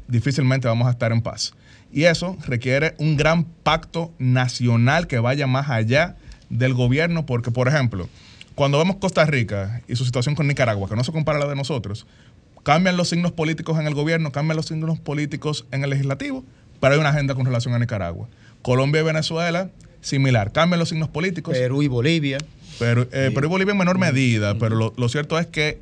difícilmente 0.07 0.69
vamos 0.69 0.87
a 0.87 0.91
estar 0.91 1.13
en 1.13 1.23
paz. 1.23 1.55
Y 1.93 2.05
eso 2.05 2.37
requiere 2.47 2.95
un 2.99 3.17
gran 3.17 3.45
pacto 3.45 4.13
nacional 4.19 5.07
que 5.07 5.19
vaya 5.19 5.47
más 5.47 5.71
allá 5.71 6.17
del 6.51 6.75
gobierno, 6.75 7.27
porque, 7.27 7.51
por 7.51 7.69
ejemplo, 7.69 8.09
cuando 8.55 8.79
vemos 8.79 8.97
Costa 8.97 9.25
Rica 9.25 9.83
y 9.89 9.97
su 9.97 10.05
situación 10.05 10.35
con 10.35 10.47
Nicaragua, 10.47 10.89
que 10.89 10.97
no 10.97 11.05
se 11.05 11.13
compara 11.13 11.39
a 11.39 11.43
la 11.43 11.49
de 11.49 11.57
nosotros, 11.57 12.07
cambian 12.63 12.97
los 12.97 13.09
signos 13.09 13.33
políticos 13.33 13.79
en 13.79 13.87
el 13.87 13.95
gobierno, 13.95 14.33
cambian 14.33 14.57
los 14.57 14.67
signos 14.67 14.99
políticos 14.99 15.67
en 15.71 15.85
el 15.85 15.91
legislativo, 15.91 16.45
pero 16.81 16.95
hay 16.95 17.01
una 17.01 17.11
agenda 17.11 17.35
con 17.35 17.47
relación 17.47 17.75
a 17.75 17.79
Nicaragua. 17.79 18.29
Colombia 18.63 19.03
y 19.03 19.05
Venezuela, 19.05 19.71
similar, 20.01 20.53
cambian 20.53 20.79
los 20.79 20.89
signos 20.89 21.09
políticos. 21.09 21.57
Perú 21.57 21.83
y 21.83 21.89
Bolivia. 21.89 22.39
Pero, 22.79 23.03
eh, 23.13 23.31
Perú 23.35 23.47
y 23.47 23.51
Bolivia 23.51 23.73
en 23.73 23.79
menor 23.79 23.99
medida, 23.99 24.59
pero 24.59 24.77
lo, 24.77 24.93
lo 24.97 25.09
cierto 25.09 25.39
es 25.39 25.47
que 25.47 25.81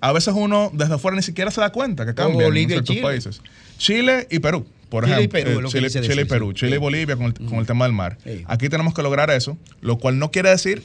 a 0.00 0.12
veces 0.12 0.34
uno 0.36 0.70
desde 0.72 0.94
afuera 0.94 1.16
ni 1.16 1.22
siquiera 1.22 1.50
se 1.50 1.60
da 1.60 1.70
cuenta 1.70 2.06
que 2.06 2.14
cambian 2.14 2.56
en 2.56 2.68
ciertos 2.68 2.88
Chile. 2.88 3.02
países. 3.02 3.40
Chile 3.78 4.26
y 4.30 4.38
Perú, 4.40 4.66
por 4.88 5.04
Chile 5.04 5.16
y 5.16 5.18
ejemplo. 5.26 5.40
Perú, 5.40 5.58
eh, 5.60 5.62
que 5.62 5.68
Chile, 5.68 5.86
y 5.86 6.08
decir, 6.08 6.26
Perú. 6.28 6.52
Chile 6.52 6.76
y 6.76 6.78
Bolivia 6.78 7.16
con 7.16 7.26
el, 7.26 7.34
con 7.34 7.58
el 7.58 7.66
tema 7.66 7.84
del 7.84 7.92
mar. 7.94 8.18
Aquí 8.46 8.68
tenemos 8.68 8.94
que 8.94 9.02
lograr 9.02 9.30
eso, 9.30 9.56
lo 9.80 9.98
cual 9.98 10.18
no 10.18 10.30
quiere 10.30 10.50
decir 10.50 10.82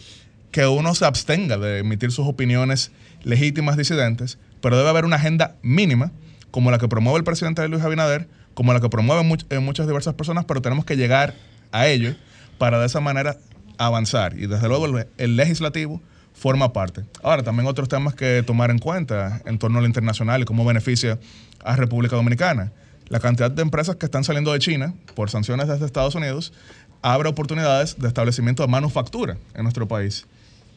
que 0.52 0.68
uno 0.68 0.94
se 0.96 1.06
abstenga 1.06 1.58
de 1.58 1.80
emitir 1.80 2.12
sus 2.12 2.28
opiniones 2.28 2.92
legítimas 3.24 3.78
disidentes, 3.78 4.38
pero 4.62 4.78
debe 4.78 4.90
haber 4.90 5.06
una 5.06 5.16
agenda 5.16 5.56
mínima, 5.64 6.12
como 6.52 6.70
la 6.72 6.78
que 6.78 6.88
promueve 6.88 7.18
el 7.18 7.24
presidente 7.24 7.68
Luis 7.68 7.82
Abinader, 7.84 8.28
como 8.54 8.72
la 8.74 8.80
que 8.80 8.90
promueven 8.90 9.28
much- 9.28 9.46
eh, 9.50 9.60
muchas 9.60 9.88
diversas 9.88 10.14
personas, 10.14 10.46
pero 10.46 10.62
tenemos 10.62 10.86
que 10.86 10.96
llegar 10.96 11.34
a 11.72 11.88
ello 11.88 12.14
para 12.60 12.80
de 12.80 12.86
esa 12.86 13.00
manera 13.00 13.38
avanzar. 13.80 14.38
Y 14.38 14.46
desde 14.46 14.68
luego 14.68 14.86
el, 14.86 15.08
el 15.18 15.36
legislativo 15.36 16.02
forma 16.34 16.72
parte. 16.74 17.02
Ahora, 17.24 17.42
también 17.44 17.68
otros 17.68 17.90
temas 17.90 18.14
que 18.14 18.44
tomar 18.46 18.70
en 18.70 18.78
cuenta 18.80 19.42
en 19.46 19.58
torno 19.58 19.80
a 19.80 19.82
lo 19.82 19.88
internacional 19.88 20.42
y 20.42 20.46
cómo 20.46 20.66
beneficia 20.66 21.18
a 21.64 21.76
República 21.76 22.16
Dominicana. 22.16 22.72
La 23.10 23.20
cantidad 23.20 23.52
de 23.52 23.62
empresas 23.62 23.96
que 23.98 24.06
están 24.06 24.24
saliendo 24.24 24.52
de 24.54 24.60
China 24.60 24.94
por 25.16 25.30
sanciones 25.30 25.68
desde 25.68 25.86
Estados 25.86 26.16
Unidos 26.16 26.54
abre 27.02 27.30
oportunidades 27.30 27.98
de 28.00 28.08
establecimiento 28.08 28.64
de 28.64 28.70
manufactura 28.70 29.38
en 29.54 29.64
nuestro 29.64 29.88
país. 29.88 30.26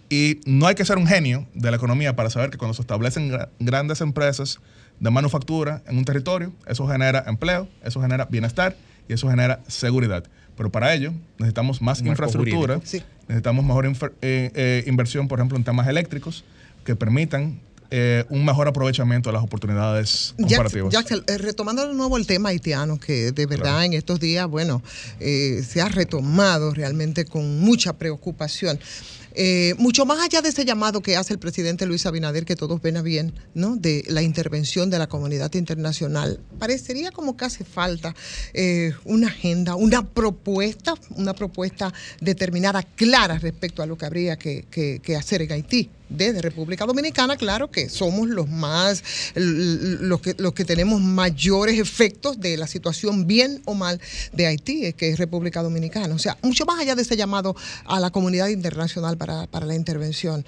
Y 0.08 0.40
no 0.46 0.66
hay 0.66 0.74
que 0.74 0.84
ser 0.84 0.98
un 0.98 1.06
genio 1.06 1.46
de 1.54 1.70
la 1.70 1.76
economía 1.76 2.14
para 2.14 2.30
saber 2.30 2.50
que 2.50 2.58
cuando 2.58 2.74
se 2.74 2.82
establecen 2.82 3.30
gra- 3.30 3.48
grandes 3.58 4.00
empresas 4.00 4.60
de 5.00 5.10
manufactura 5.10 5.82
en 5.86 5.98
un 5.98 6.04
territorio, 6.04 6.52
eso 6.66 6.86
genera 6.88 7.24
empleo, 7.26 7.68
eso 7.82 8.00
genera 8.00 8.24
bienestar 8.26 8.76
y 9.08 9.12
eso 9.14 9.28
genera 9.28 9.60
seguridad. 9.68 10.24
Pero 10.56 10.70
para 10.70 10.94
ello 10.94 11.12
necesitamos 11.38 11.82
más 11.82 11.98
marco 12.00 12.12
infraestructura, 12.12 12.74
jurídico. 12.76 13.06
necesitamos 13.28 13.64
mejor 13.64 13.86
eh, 13.86 13.92
eh, 14.22 14.84
inversión, 14.86 15.28
por 15.28 15.38
ejemplo, 15.38 15.58
en 15.58 15.64
temas 15.64 15.86
eléctricos 15.88 16.44
que 16.84 16.94
permitan 16.96 17.60
eh, 17.90 18.24
un 18.30 18.44
mejor 18.44 18.68
aprovechamiento 18.68 19.28
de 19.30 19.34
las 19.34 19.42
oportunidades 19.42 20.34
comparativas. 20.38 20.92
Jackson, 20.92 21.24
eh, 21.26 21.38
retomando 21.38 21.86
de 21.86 21.94
nuevo 21.94 22.16
el 22.16 22.26
tema 22.26 22.50
haitiano, 22.50 22.98
que 22.98 23.32
de 23.32 23.46
verdad 23.46 23.84
en 23.84 23.92
estos 23.92 24.20
días, 24.20 24.46
bueno, 24.48 24.82
eh, 25.20 25.62
se 25.68 25.80
ha 25.80 25.88
retomado 25.88 26.72
realmente 26.72 27.24
con 27.24 27.60
mucha 27.60 27.92
preocupación. 27.94 28.78
Eh, 29.38 29.74
mucho 29.76 30.06
más 30.06 30.18
allá 30.24 30.40
de 30.40 30.48
ese 30.48 30.64
llamado 30.64 31.02
que 31.02 31.14
hace 31.14 31.34
el 31.34 31.38
presidente 31.38 31.84
Luis 31.84 32.06
Abinader, 32.06 32.46
que 32.46 32.56
todos 32.56 32.80
ven 32.80 32.96
a 32.96 33.02
bien, 33.02 33.34
¿no? 33.52 33.76
De 33.76 34.02
la 34.08 34.22
intervención 34.22 34.88
de 34.88 34.98
la 34.98 35.08
comunidad 35.08 35.52
internacional, 35.52 36.40
parecería 36.58 37.10
como 37.10 37.36
que 37.36 37.44
hace 37.44 37.62
falta 37.62 38.14
eh, 38.54 38.94
una 39.04 39.26
agenda, 39.26 39.74
una 39.74 40.06
propuesta, 40.08 40.94
una 41.10 41.34
propuesta 41.34 41.92
determinada, 42.18 42.82
clara 42.82 43.38
respecto 43.38 43.82
a 43.82 43.86
lo 43.86 43.98
que 43.98 44.06
habría 44.06 44.36
que, 44.38 44.64
que- 44.70 45.00
que 45.02 45.16
hacer 45.16 45.42
en 45.42 45.52
Haití. 45.52 45.90
Desde 46.08 46.40
República 46.40 46.86
Dominicana, 46.86 47.36
claro 47.36 47.70
que 47.70 47.88
somos 47.88 48.28
los 48.28 48.48
más, 48.48 49.02
los 49.34 50.20
que, 50.20 50.34
los 50.38 50.52
que 50.52 50.64
tenemos 50.64 51.00
mayores 51.00 51.78
efectos 51.80 52.38
de 52.40 52.56
la 52.56 52.66
situación 52.66 53.26
bien 53.26 53.60
o 53.64 53.74
mal 53.74 54.00
de 54.32 54.46
Haití, 54.46 54.86
eh, 54.86 54.92
que 54.92 55.10
es 55.10 55.18
República 55.18 55.62
Dominicana. 55.62 56.14
O 56.14 56.18
sea, 56.18 56.36
mucho 56.42 56.64
más 56.64 56.78
allá 56.78 56.94
de 56.94 57.02
ese 57.02 57.16
llamado 57.16 57.56
a 57.86 57.98
la 57.98 58.10
comunidad 58.10 58.48
internacional 58.48 59.16
para, 59.16 59.46
para 59.48 59.66
la 59.66 59.74
intervención. 59.74 60.44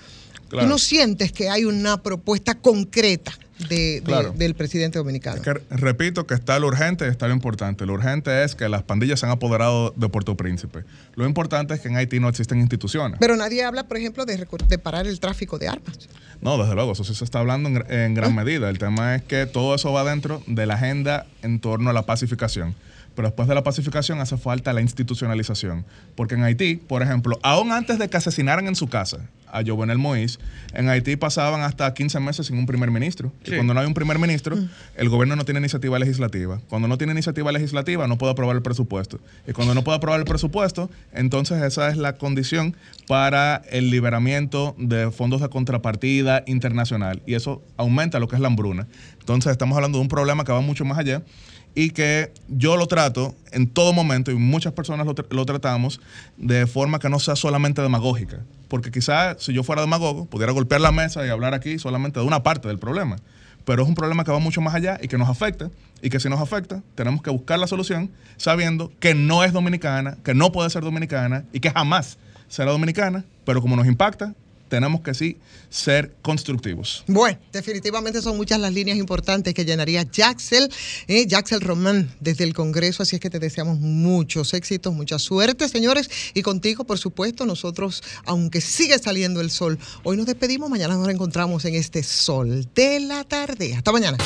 Claro. 0.48 0.66
¿Tú 0.66 0.70
no 0.70 0.78
sientes 0.78 1.32
que 1.32 1.48
hay 1.50 1.64
una 1.64 2.02
propuesta 2.02 2.54
concreta 2.54 3.32
de- 3.68 4.00
del 4.36 4.54
presidente 4.54 4.98
dominicano? 4.98 5.36
Es 5.36 5.42
que 5.42 5.52
repito 5.70 6.26
que 6.26 6.34
está 6.34 6.58
lo 6.58 6.68
urgente 6.68 7.06
y 7.06 7.08
está 7.10 7.26
lo 7.28 7.34
importante. 7.34 7.84
Lo 7.86 7.92
urgente 7.94 8.44
es 8.44 8.54
que 8.54 8.68
las 8.68 8.82
pandillas 8.82 9.20
se 9.20 9.26
han 9.26 9.32
apoderado 9.32 9.92
de 9.96 10.08
Puerto 10.08 10.36
Príncipe. 10.36 10.84
Lo 11.16 11.26
importante 11.26 11.74
es 11.74 11.80
que 11.80 11.88
en 11.88 11.96
Haití 11.96 12.20
no 12.20 12.28
existen 12.28 12.60
instituciones. 12.60 13.18
Pero 13.20 13.36
nadie 13.36 13.62
habla, 13.64 13.86
por 13.88 13.96
ejemplo, 13.96 14.24
de, 14.24 14.38
parar 14.82 15.06
el 15.06 15.20
tráfico 15.20 15.58
de 15.58 15.68
armas. 15.68 15.98
No, 16.40 16.56
desde 16.56 16.74
luego, 16.76 16.92
eso 16.92 17.02
sí 17.04 17.14
se 17.14 17.24
está 17.24 17.40
hablando 17.40 17.68
en, 17.68 17.76
gr- 17.76 17.90
en 17.90 18.14
gran 18.14 18.34
medida. 18.34 18.70
El 18.70 18.78
tema 18.78 19.16
es 19.16 19.22
que 19.24 19.44
todo 19.46 19.74
eso 19.74 19.92
va 19.92 20.04
dentro 20.04 20.40
de 20.46 20.66
la 20.66 20.74
agenda 20.74 21.26
en 21.42 21.58
torno 21.58 21.90
a 21.90 21.92
la 21.92 22.06
pacificación. 22.06 22.74
Pero 23.18 23.30
después 23.30 23.48
de 23.48 23.56
la 23.56 23.64
pacificación 23.64 24.20
hace 24.20 24.36
falta 24.36 24.72
la 24.72 24.80
institucionalización. 24.80 25.84
Porque 26.14 26.36
en 26.36 26.44
Haití, 26.44 26.76
por 26.76 27.02
ejemplo, 27.02 27.36
aún 27.42 27.72
antes 27.72 27.98
de 27.98 28.08
que 28.08 28.16
asesinaran 28.16 28.68
en 28.68 28.76
su 28.76 28.86
casa 28.86 29.28
a 29.50 29.64
Jovenel 29.66 29.98
Moïse, 29.98 30.38
en 30.72 30.88
Haití 30.88 31.16
pasaban 31.16 31.62
hasta 31.62 31.92
15 31.92 32.20
meses 32.20 32.46
sin 32.46 32.58
un 32.58 32.66
primer 32.66 32.92
ministro. 32.92 33.32
Y 33.44 33.56
cuando 33.56 33.74
no 33.74 33.80
hay 33.80 33.86
un 33.88 33.94
primer 33.94 34.20
ministro, 34.20 34.56
el 34.94 35.08
gobierno 35.08 35.34
no 35.34 35.44
tiene 35.44 35.58
iniciativa 35.58 35.98
legislativa. 35.98 36.60
Cuando 36.68 36.86
no 36.86 36.96
tiene 36.96 37.12
iniciativa 37.12 37.50
legislativa, 37.50 38.06
no 38.06 38.18
puede 38.18 38.30
aprobar 38.30 38.54
el 38.54 38.62
presupuesto. 38.62 39.18
Y 39.48 39.52
cuando 39.52 39.74
no 39.74 39.82
puede 39.82 39.96
aprobar 39.96 40.20
el 40.20 40.24
presupuesto, 40.24 40.88
entonces 41.12 41.60
esa 41.64 41.88
es 41.88 41.96
la 41.96 42.18
condición 42.18 42.76
para 43.08 43.62
el 43.72 43.90
liberamiento 43.90 44.76
de 44.78 45.10
fondos 45.10 45.40
de 45.40 45.48
contrapartida 45.48 46.44
internacional. 46.46 47.20
Y 47.26 47.34
eso 47.34 47.64
aumenta 47.78 48.20
lo 48.20 48.28
que 48.28 48.36
es 48.36 48.40
la 48.40 48.46
hambruna. 48.46 48.86
Entonces 49.18 49.50
estamos 49.50 49.74
hablando 49.74 49.98
de 49.98 50.02
un 50.02 50.08
problema 50.08 50.44
que 50.44 50.52
va 50.52 50.60
mucho 50.60 50.84
más 50.84 50.98
allá 50.98 51.22
y 51.74 51.90
que 51.90 52.32
yo 52.48 52.76
lo 52.76 52.86
trato 52.86 53.34
en 53.52 53.68
todo 53.68 53.92
momento 53.92 54.30
y 54.30 54.34
muchas 54.34 54.72
personas 54.72 55.06
lo, 55.06 55.14
tra- 55.14 55.26
lo 55.30 55.46
tratamos 55.46 56.00
de 56.36 56.66
forma 56.66 56.98
que 56.98 57.08
no 57.08 57.18
sea 57.18 57.36
solamente 57.36 57.82
demagógica. 57.82 58.40
Porque 58.68 58.90
quizás 58.90 59.36
si 59.42 59.52
yo 59.52 59.62
fuera 59.62 59.82
demagogo, 59.82 60.26
pudiera 60.26 60.52
golpear 60.52 60.80
la 60.80 60.92
mesa 60.92 61.24
y 61.24 61.30
hablar 61.30 61.54
aquí 61.54 61.78
solamente 61.78 62.20
de 62.20 62.26
una 62.26 62.42
parte 62.42 62.68
del 62.68 62.78
problema. 62.78 63.16
Pero 63.64 63.82
es 63.82 63.88
un 63.88 63.94
problema 63.94 64.24
que 64.24 64.30
va 64.32 64.38
mucho 64.38 64.60
más 64.60 64.74
allá 64.74 64.98
y 65.02 65.08
que 65.08 65.18
nos 65.18 65.28
afecta. 65.28 65.70
Y 66.02 66.10
que 66.10 66.20
si 66.20 66.28
nos 66.28 66.40
afecta, 66.40 66.82
tenemos 66.94 67.22
que 67.22 67.30
buscar 67.30 67.58
la 67.58 67.66
solución 67.66 68.10
sabiendo 68.36 68.92
que 69.00 69.14
no 69.14 69.44
es 69.44 69.52
dominicana, 69.52 70.16
que 70.24 70.32
no 70.34 70.52
puede 70.52 70.70
ser 70.70 70.82
dominicana 70.82 71.44
y 71.52 71.60
que 71.60 71.70
jamás 71.70 72.18
será 72.48 72.70
dominicana. 72.70 73.24
Pero 73.44 73.60
como 73.60 73.76
nos 73.76 73.86
impacta, 73.86 74.34
tenemos 74.68 75.00
que 75.00 75.14
sí 75.14 75.36
ser 75.70 76.14
constructivos. 76.22 77.04
Bueno, 77.06 77.38
definitivamente 77.52 78.22
son 78.22 78.36
muchas 78.36 78.60
las 78.60 78.72
líneas 78.72 78.98
importantes 78.98 79.54
que 79.54 79.64
llenaría 79.64 80.06
Jaxel, 80.10 80.70
eh, 81.06 81.26
Jaxel 81.28 81.60
Román 81.60 82.14
desde 82.20 82.44
el 82.44 82.54
Congreso, 82.54 83.02
así 83.02 83.16
es 83.16 83.20
que 83.20 83.30
te 83.30 83.38
deseamos 83.38 83.78
muchos 83.78 84.54
éxitos, 84.54 84.94
mucha 84.94 85.18
suerte, 85.18 85.68
señores, 85.68 86.10
y 86.34 86.42
contigo, 86.42 86.84
por 86.84 86.98
supuesto, 86.98 87.46
nosotros, 87.46 88.02
aunque 88.24 88.60
sigue 88.60 88.98
saliendo 88.98 89.40
el 89.40 89.50
sol, 89.50 89.78
hoy 90.02 90.16
nos 90.16 90.26
despedimos, 90.26 90.70
mañana 90.70 90.94
nos 90.94 91.06
reencontramos 91.06 91.64
en 91.64 91.74
este 91.74 92.02
sol 92.02 92.68
de 92.74 93.00
la 93.00 93.24
tarde. 93.24 93.74
Hasta 93.74 93.92
mañana. 93.92 94.18